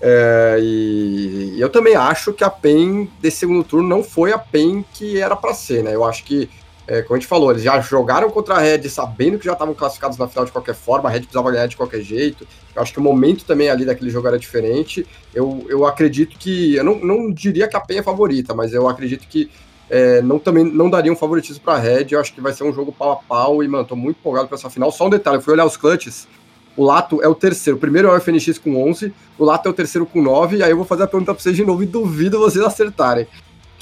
É, 0.00 0.58
e, 0.60 1.54
e, 1.56 1.60
eu 1.60 1.68
também 1.70 1.96
acho 1.96 2.32
que 2.32 2.44
a 2.44 2.50
PEN 2.50 3.10
desse 3.20 3.38
segundo 3.38 3.64
turno 3.64 3.88
não 3.88 4.02
foi 4.02 4.32
a 4.32 4.38
PEN 4.38 4.84
que 4.92 5.18
era 5.18 5.34
para 5.34 5.54
ser, 5.54 5.82
né? 5.82 5.94
Eu 5.94 6.04
acho 6.04 6.24
que, 6.24 6.48
é, 6.86 7.02
como 7.02 7.16
a 7.16 7.18
gente 7.18 7.28
falou, 7.28 7.50
eles 7.50 7.62
já 7.62 7.80
jogaram 7.80 8.30
contra 8.30 8.56
a 8.56 8.58
Red 8.58 8.88
sabendo 8.88 9.38
que 9.38 9.44
já 9.44 9.54
estavam 9.54 9.74
classificados 9.74 10.18
na 10.18 10.28
final 10.28 10.44
de 10.44 10.52
qualquer 10.52 10.74
forma, 10.74 11.08
a 11.08 11.12
Red 11.12 11.20
precisava 11.20 11.50
ganhar 11.50 11.66
de 11.66 11.76
qualquer 11.76 12.02
jeito. 12.02 12.46
Eu 12.74 12.82
acho 12.82 12.92
que 12.92 12.98
o 12.98 13.02
momento 13.02 13.44
também 13.44 13.70
ali 13.70 13.84
daquele 13.84 14.10
jogo 14.10 14.28
era 14.28 14.38
diferente. 14.38 15.06
Eu, 15.34 15.64
eu 15.68 15.86
acredito 15.86 16.36
que. 16.38 16.74
Eu 16.74 16.84
não, 16.84 16.98
não 16.98 17.32
diria 17.32 17.68
que 17.68 17.76
a 17.76 17.80
PEN 17.80 17.98
é 17.98 18.02
favorita, 18.02 18.54
mas 18.54 18.74
eu 18.74 18.88
acredito 18.88 19.26
que 19.26 19.50
é, 19.88 20.20
não, 20.20 20.38
também 20.38 20.64
não 20.64 20.90
daria 20.90 21.12
um 21.12 21.16
favoritismo 21.16 21.62
para 21.64 21.74
a 21.74 21.78
Red. 21.78 22.08
Eu 22.10 22.20
acho 22.20 22.34
que 22.34 22.40
vai 22.40 22.52
ser 22.52 22.64
um 22.64 22.72
jogo 22.72 22.92
pau 22.92 23.12
a 23.12 23.16
pau 23.16 23.62
e, 23.62 23.68
mano, 23.68 23.84
tô 23.84 23.96
muito 23.96 24.18
empolgado 24.18 24.48
para 24.48 24.56
essa 24.56 24.68
final. 24.68 24.92
Só 24.92 25.06
um 25.06 25.10
detalhe, 25.10 25.38
eu 25.38 25.42
fui 25.42 25.54
olhar 25.54 25.64
os 25.64 25.76
clutches. 25.76 26.28
O 26.76 26.84
Lato 26.84 27.22
é 27.22 27.28
o 27.28 27.34
terceiro. 27.34 27.76
O 27.76 27.80
primeiro 27.80 28.08
é 28.08 28.16
o 28.16 28.20
FNX 28.20 28.58
com 28.58 28.90
11, 28.90 29.14
o 29.38 29.44
Lato 29.44 29.68
é 29.68 29.70
o 29.70 29.74
terceiro 29.74 30.04
com 30.04 30.20
9, 30.20 30.56
e 30.56 30.62
aí 30.62 30.70
eu 30.70 30.76
vou 30.76 30.84
fazer 30.84 31.04
a 31.04 31.06
pergunta 31.06 31.32
pra 31.32 31.40
vocês 31.40 31.54
de 31.56 31.64
novo 31.64 31.82
e 31.82 31.86
duvido 31.86 32.38
vocês 32.38 32.64
acertarem. 32.64 33.26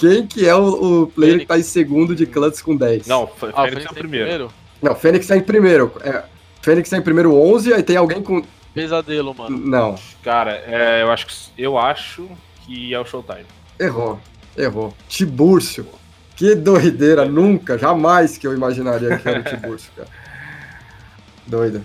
Quem 0.02 0.26
que 0.26 0.48
é 0.48 0.52
o, 0.52 1.02
o 1.02 1.06
player 1.06 1.34
Fênix. 1.34 1.42
que 1.42 1.46
tá 1.46 1.58
em 1.60 1.62
segundo 1.62 2.16
de 2.16 2.26
Clutch 2.26 2.60
com 2.60 2.74
10? 2.74 3.06
Não, 3.06 3.28
Fênix, 3.28 3.56
ah, 3.56 3.64
Fênix 3.68 3.86
é 3.86 3.88
o 3.88 3.94
primeiro. 3.94 4.26
primeiro. 4.26 4.52
Não, 4.82 4.94
Fênix 4.96 5.26
tá 5.28 5.36
em 5.36 5.40
primeiro. 5.40 5.92
É, 6.00 6.24
Fênix 6.60 6.90
tá 6.90 6.96
em 6.96 7.02
primeiro 7.02 7.32
11, 7.32 7.72
aí 7.72 7.84
tem 7.84 7.96
alguém 7.96 8.20
com... 8.20 8.42
Pesadelo, 8.74 9.32
mano. 9.32 9.56
Não. 9.56 9.94
Cara, 10.24 10.60
é, 10.66 11.02
eu, 11.02 11.10
acho 11.12 11.26
que, 11.26 11.34
eu 11.56 11.78
acho 11.78 12.28
que 12.66 12.92
é 12.92 12.98
o 12.98 13.04
Showtime. 13.04 13.46
Errou, 13.78 14.18
errou. 14.58 14.92
Tibúrcio. 15.08 15.86
Que 16.34 16.56
doideira, 16.56 17.24
nunca, 17.24 17.78
jamais 17.78 18.36
que 18.36 18.44
eu 18.44 18.52
imaginaria 18.52 19.16
que 19.18 19.28
era 19.28 19.38
o 19.38 19.44
Tibúrcio, 19.44 19.92
cara. 19.94 20.08
Doido. 21.46 21.80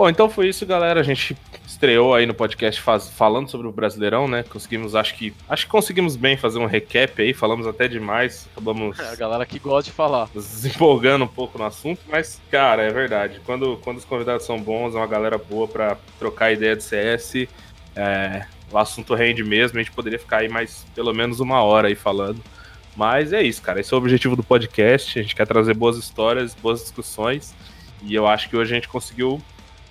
Bom, 0.00 0.08
então 0.08 0.30
foi 0.30 0.48
isso, 0.48 0.64
galera. 0.64 0.98
A 0.98 1.02
gente 1.02 1.36
estreou 1.66 2.14
aí 2.14 2.24
no 2.24 2.32
podcast 2.32 2.80
faz, 2.80 3.10
falando 3.10 3.50
sobre 3.50 3.66
o 3.66 3.70
Brasileirão, 3.70 4.26
né? 4.26 4.42
Conseguimos, 4.42 4.94
acho 4.94 5.14
que 5.14 5.34
acho 5.46 5.66
que 5.66 5.70
conseguimos 5.70 6.16
bem 6.16 6.38
fazer 6.38 6.58
um 6.58 6.64
recap 6.64 7.20
aí, 7.20 7.34
falamos 7.34 7.66
até 7.66 7.86
demais, 7.86 8.48
acabamos 8.50 8.98
É 8.98 9.10
a 9.10 9.14
galera 9.14 9.44
que 9.44 9.58
gosta 9.58 9.90
de 9.90 9.94
falar. 9.94 10.30
nos 10.34 10.64
empolgando 10.64 11.26
um 11.26 11.28
pouco 11.28 11.58
no 11.58 11.66
assunto, 11.66 12.00
mas 12.08 12.40
cara, 12.50 12.82
é 12.82 12.90
verdade. 12.90 13.42
Quando, 13.44 13.76
quando 13.84 13.98
os 13.98 14.04
convidados 14.06 14.46
são 14.46 14.58
bons, 14.58 14.94
é 14.94 14.96
uma 14.96 15.06
galera 15.06 15.36
boa 15.36 15.68
pra 15.68 15.98
trocar 16.18 16.50
ideia 16.50 16.74
de 16.74 16.82
CS. 16.82 17.46
é, 17.94 18.46
o 18.72 18.78
assunto 18.78 19.14
rende 19.14 19.44
mesmo, 19.44 19.78
a 19.78 19.82
gente 19.82 19.92
poderia 19.92 20.18
ficar 20.18 20.38
aí 20.38 20.48
mais 20.48 20.86
pelo 20.94 21.12
menos 21.12 21.40
uma 21.40 21.62
hora 21.62 21.88
aí 21.88 21.94
falando. 21.94 22.42
Mas 22.96 23.34
é 23.34 23.42
isso, 23.42 23.60
cara. 23.60 23.80
Esse 23.80 23.92
é 23.92 23.96
o 23.98 24.00
objetivo 24.00 24.34
do 24.34 24.42
podcast. 24.42 25.18
A 25.18 25.22
gente 25.22 25.36
quer 25.36 25.46
trazer 25.46 25.74
boas 25.74 25.98
histórias, 25.98 26.54
boas 26.54 26.80
discussões. 26.80 27.54
E 28.02 28.14
eu 28.14 28.26
acho 28.26 28.48
que 28.48 28.56
hoje 28.56 28.72
a 28.72 28.76
gente 28.76 28.88
conseguiu 28.88 29.42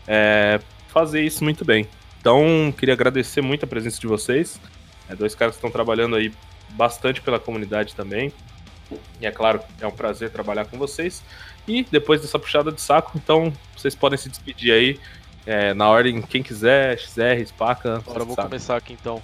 é, 0.10 0.60
fazer 0.88 1.22
isso 1.22 1.44
muito 1.44 1.64
bem. 1.64 1.88
Então, 2.20 2.74
queria 2.76 2.96
agradecer 2.96 3.42
muito 3.42 3.64
a 3.64 3.68
presença 3.68 4.02
de 4.02 4.08
vocês. 4.08 4.60
É, 5.08 5.16
dois 5.16 5.36
caras 5.36 5.54
que 5.54 5.60
estão 5.60 5.70
trabalhando 5.70 6.16
aí 6.16 6.34
bastante 6.72 7.22
pela 7.22 7.40
comunidade 7.40 7.96
também. 7.96 8.34
E 9.22 9.28
é 9.28 9.32
claro, 9.32 9.62
é 9.80 9.86
um 9.86 9.92
prazer 9.92 10.32
trabalhar 10.32 10.66
com 10.66 10.78
vocês. 10.80 11.24
E 11.68 11.84
depois 11.84 12.22
dessa 12.22 12.40
puxada 12.40 12.72
de 12.72 12.82
saco, 12.82 13.12
então 13.16 13.54
vocês 13.78 13.94
podem 13.94 14.18
se 14.18 14.28
despedir 14.30 14.74
aí. 14.74 15.00
é, 15.46 15.74
na 15.74 15.88
ordem, 15.88 16.22
quem 16.22 16.44
quiser, 16.44 16.98
XR, 16.98 17.46
Spaca. 17.46 18.04
Agora 18.06 18.26
vou 18.26 18.36
começar 18.36 18.76
aqui 18.76 18.94
então. 18.94 19.22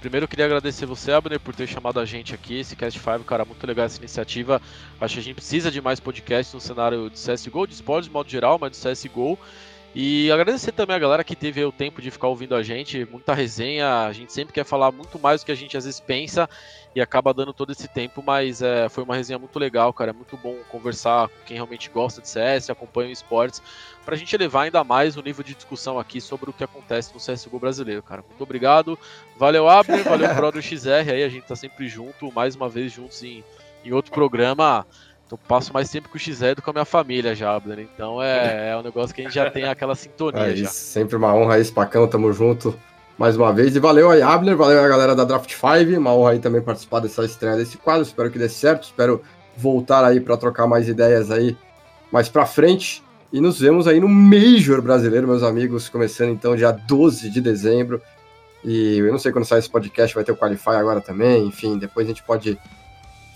Primeiro 0.00 0.24
eu 0.24 0.28
queria 0.28 0.46
agradecer 0.46 0.86
você, 0.86 1.12
Abner, 1.12 1.38
por 1.38 1.54
ter 1.54 1.66
chamado 1.66 2.00
a 2.00 2.06
gente 2.06 2.34
aqui, 2.34 2.60
esse 2.60 2.74
Cast 2.74 2.98
5, 2.98 3.24
cara, 3.24 3.44
muito 3.44 3.66
legal 3.66 3.84
essa 3.84 3.98
iniciativa. 3.98 4.60
Acho 4.98 5.14
que 5.14 5.20
a 5.20 5.22
gente 5.22 5.34
precisa 5.34 5.70
de 5.70 5.80
mais 5.80 6.00
podcasts 6.00 6.54
no 6.54 6.60
cenário 6.60 7.10
de 7.10 7.18
CSGO, 7.18 7.66
de 7.66 7.74
esportes 7.74 8.08
de 8.08 8.12
modo 8.12 8.30
geral, 8.30 8.58
mas 8.58 8.72
de 8.72 8.78
CSGO. 8.78 9.38
E 9.92 10.30
agradecer 10.30 10.70
também 10.70 10.94
a 10.94 11.00
galera 11.00 11.24
que 11.24 11.34
teve 11.34 11.64
o 11.64 11.72
tempo 11.72 12.00
de 12.00 12.12
ficar 12.12 12.28
ouvindo 12.28 12.54
a 12.54 12.62
gente, 12.62 13.04
muita 13.10 13.34
resenha, 13.34 14.06
a 14.06 14.12
gente 14.12 14.32
sempre 14.32 14.52
quer 14.54 14.64
falar 14.64 14.92
muito 14.92 15.18
mais 15.18 15.40
do 15.40 15.46
que 15.46 15.50
a 15.50 15.56
gente 15.56 15.76
às 15.76 15.84
vezes 15.84 15.98
pensa 15.98 16.48
e 16.94 17.00
acaba 17.00 17.34
dando 17.34 17.52
todo 17.52 17.72
esse 17.72 17.88
tempo, 17.88 18.22
mas 18.24 18.62
é, 18.62 18.88
foi 18.88 19.02
uma 19.02 19.16
resenha 19.16 19.38
muito 19.38 19.58
legal, 19.58 19.92
cara, 19.92 20.10
é 20.10 20.12
muito 20.12 20.36
bom 20.36 20.56
conversar 20.68 21.28
com 21.28 21.44
quem 21.44 21.56
realmente 21.56 21.90
gosta 21.90 22.20
de 22.20 22.28
CS, 22.28 22.70
acompanha 22.70 23.08
o 23.08 23.12
esportes, 23.12 23.60
pra 24.04 24.14
gente 24.14 24.32
elevar 24.32 24.64
ainda 24.64 24.84
mais 24.84 25.16
o 25.16 25.22
nível 25.22 25.42
de 25.42 25.54
discussão 25.54 25.98
aqui 25.98 26.20
sobre 26.20 26.50
o 26.50 26.52
que 26.52 26.62
acontece 26.62 27.12
no 27.12 27.18
CSGO 27.18 27.58
brasileiro, 27.58 28.02
cara. 28.02 28.24
Muito 28.28 28.42
obrigado, 28.42 28.96
valeu 29.36 29.68
Abner, 29.68 30.04
valeu 30.04 30.32
Brother 30.34 30.62
XR 30.62 31.10
aí, 31.12 31.24
a 31.24 31.28
gente 31.28 31.46
tá 31.46 31.56
sempre 31.56 31.88
junto, 31.88 32.32
mais 32.32 32.54
uma 32.54 32.68
vez 32.68 32.92
juntos 32.92 33.24
em, 33.24 33.42
em 33.84 33.92
outro 33.92 34.12
programa. 34.12 34.86
Eu 35.30 35.38
passo 35.38 35.72
mais 35.72 35.88
tempo 35.88 36.08
com 36.08 36.16
o 36.16 36.20
XR 36.20 36.54
do 36.54 36.56
que 36.56 36.62
com 36.62 36.70
a 36.70 36.72
minha 36.72 36.84
família 36.84 37.34
já, 37.34 37.54
Abner. 37.54 37.80
Então 37.94 38.20
é, 38.22 38.70
é 38.70 38.76
um 38.76 38.82
negócio 38.82 39.14
que 39.14 39.20
a 39.20 39.24
gente 39.24 39.34
já 39.34 39.50
tem 39.50 39.64
aquela 39.64 39.94
sintonia 39.94 40.52
É 40.52 40.64
sempre 40.66 41.16
uma 41.16 41.34
honra 41.34 41.54
aí, 41.54 41.64
Spacão, 41.64 42.08
tamo 42.08 42.32
junto 42.32 42.76
mais 43.16 43.36
uma 43.36 43.52
vez. 43.52 43.76
E 43.76 43.78
valeu 43.78 44.10
aí, 44.10 44.22
Abner, 44.22 44.56
valeu 44.56 44.78
aí 44.78 44.84
a 44.84 44.88
galera 44.88 45.14
da 45.14 45.24
Draft 45.24 45.52
5, 45.52 45.98
uma 45.98 46.14
honra 46.14 46.32
aí 46.32 46.38
também 46.38 46.60
participar 46.60 47.00
dessa 47.00 47.24
estreia 47.24 47.56
desse 47.56 47.76
quadro, 47.76 48.02
espero 48.02 48.30
que 48.30 48.38
dê 48.38 48.48
certo, 48.48 48.84
espero 48.84 49.22
voltar 49.56 50.04
aí 50.04 50.20
para 50.20 50.36
trocar 50.36 50.66
mais 50.66 50.88
ideias 50.88 51.30
aí 51.30 51.56
mais 52.10 52.28
pra 52.28 52.46
frente. 52.46 53.02
E 53.32 53.40
nos 53.40 53.60
vemos 53.60 53.86
aí 53.86 54.00
no 54.00 54.08
Major 54.08 54.82
Brasileiro, 54.82 55.28
meus 55.28 55.44
amigos, 55.44 55.88
começando 55.88 56.30
então 56.30 56.56
dia 56.56 56.72
12 56.72 57.30
de 57.30 57.40
dezembro. 57.40 58.02
E 58.64 58.98
eu 58.98 59.12
não 59.12 59.18
sei 59.18 59.30
quando 59.30 59.44
sair 59.44 59.60
esse 59.60 59.70
podcast, 59.70 60.14
vai 60.14 60.24
ter 60.24 60.32
o 60.32 60.36
Qualify 60.36 60.70
agora 60.70 61.00
também, 61.00 61.46
enfim, 61.46 61.78
depois 61.78 62.06
a 62.06 62.08
gente 62.08 62.22
pode 62.22 62.58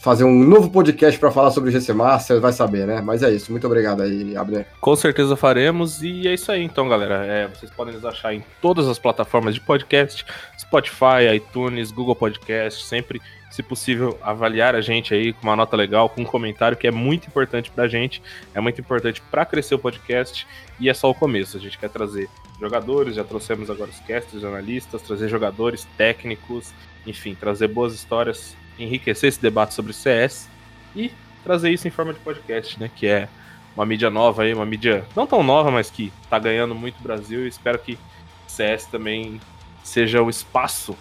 fazer 0.05 0.25
um 0.25 0.45
novo 0.45 0.69
podcast 0.69 1.19
para 1.19 1.31
falar 1.31 1.51
sobre 1.51 1.71
o 1.71 1.73
GC 1.73 1.95
Master, 1.95 2.39
vai 2.39 2.53
saber, 2.53 2.87
né? 2.87 3.01
Mas 3.01 3.23
é 3.23 3.31
isso, 3.31 3.51
muito 3.51 3.67
obrigado 3.67 4.03
aí, 4.03 4.37
Abner. 4.37 4.67
Com 4.79 4.95
certeza 4.95 5.35
faremos, 5.35 6.03
e 6.03 6.29
é 6.29 6.35
isso 6.35 6.53
aí 6.53 6.63
então, 6.63 6.87
galera. 6.87 7.25
É, 7.25 7.49
vocês 7.49 7.73
podem 7.73 7.95
nos 7.95 8.05
achar 8.05 8.35
em 8.35 8.45
todas 8.61 8.87
as 8.87 8.99
plataformas 8.99 9.55
de 9.55 9.63
podcast, 9.63 10.23
Spotify, 10.59 11.35
iTunes, 11.35 11.91
Google 11.91 12.15
Podcast, 12.15 12.85
sempre, 12.85 13.19
se 13.51 13.63
possível, 13.63 14.19
avaliar 14.21 14.75
a 14.75 14.83
gente 14.83 15.15
aí 15.15 15.33
com 15.33 15.45
uma 15.45 15.57
nota 15.57 15.75
legal, 15.75 16.11
com 16.11 16.21
um 16.21 16.27
comentário 16.27 16.77
que 16.77 16.87
é 16.87 16.91
muito 16.91 17.27
importante 17.27 17.71
pra 17.71 17.89
gente, 17.89 18.23
é 18.55 18.61
muito 18.61 18.79
importante 18.79 19.23
para 19.31 19.47
crescer 19.47 19.75
o 19.75 19.79
podcast, 19.79 20.47
e 20.79 20.91
é 20.91 20.93
só 20.93 21.09
o 21.09 21.15
começo. 21.15 21.57
A 21.57 21.61
gente 21.61 21.79
quer 21.79 21.89
trazer 21.89 22.29
jogadores, 22.61 23.17
já 23.17 23.25
trouxemos 23.25 23.71
agora 23.71 23.89
os 23.89 24.01
casters, 24.01 24.45
analistas, 24.45 25.01
trazer 25.01 25.29
jogadores 25.29 25.89
técnicos, 25.97 26.75
enfim, 27.07 27.35
trazer 27.35 27.69
boas 27.69 27.95
histórias, 27.95 28.55
enriquecer 28.79 29.29
esse 29.29 29.41
debate 29.41 29.75
sobre 29.75 29.93
CS 29.93 30.49
e 30.95 31.11
trazer 31.43 31.71
isso 31.71 31.87
em 31.87 31.91
forma 31.91 32.13
de 32.13 32.21
podcast, 32.21 32.79
né? 32.79 32.91
Que 32.95 33.07
é 33.07 33.29
uma 33.77 33.85
mídia 33.85 34.11
nova 34.11 34.43
aí, 34.43 34.55
uma 34.55 34.67
mídia 34.67 35.05
não 35.15 35.27
tão 35.27 35.43
nova, 35.43 35.71
mas 35.71 35.91
que 35.91 36.13
tá 36.31 36.39
ganhando 36.39 36.75
muito 36.75 37.03
Brasil 37.03 37.45
e 37.45 37.49
espero 37.49 37.79
que 37.79 37.99
CS 38.47 38.87
também 38.87 39.41
seja 39.83 40.23
o 40.23 40.31
espaço 40.31 40.97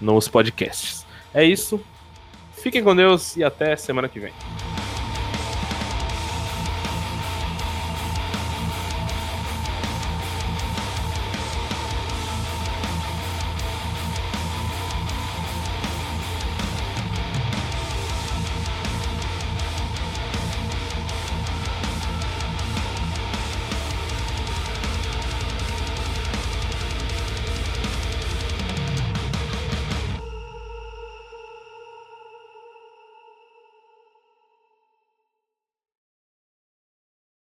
nos 0.00 0.28
podcasts. 0.28 1.06
É 1.32 1.44
isso. 1.44 1.80
Fiquem 2.52 2.82
com 2.82 2.96
Deus 2.96 3.36
e 3.36 3.44
até 3.44 3.76
semana 3.76 4.08
que 4.08 4.18
vem. 4.18 4.32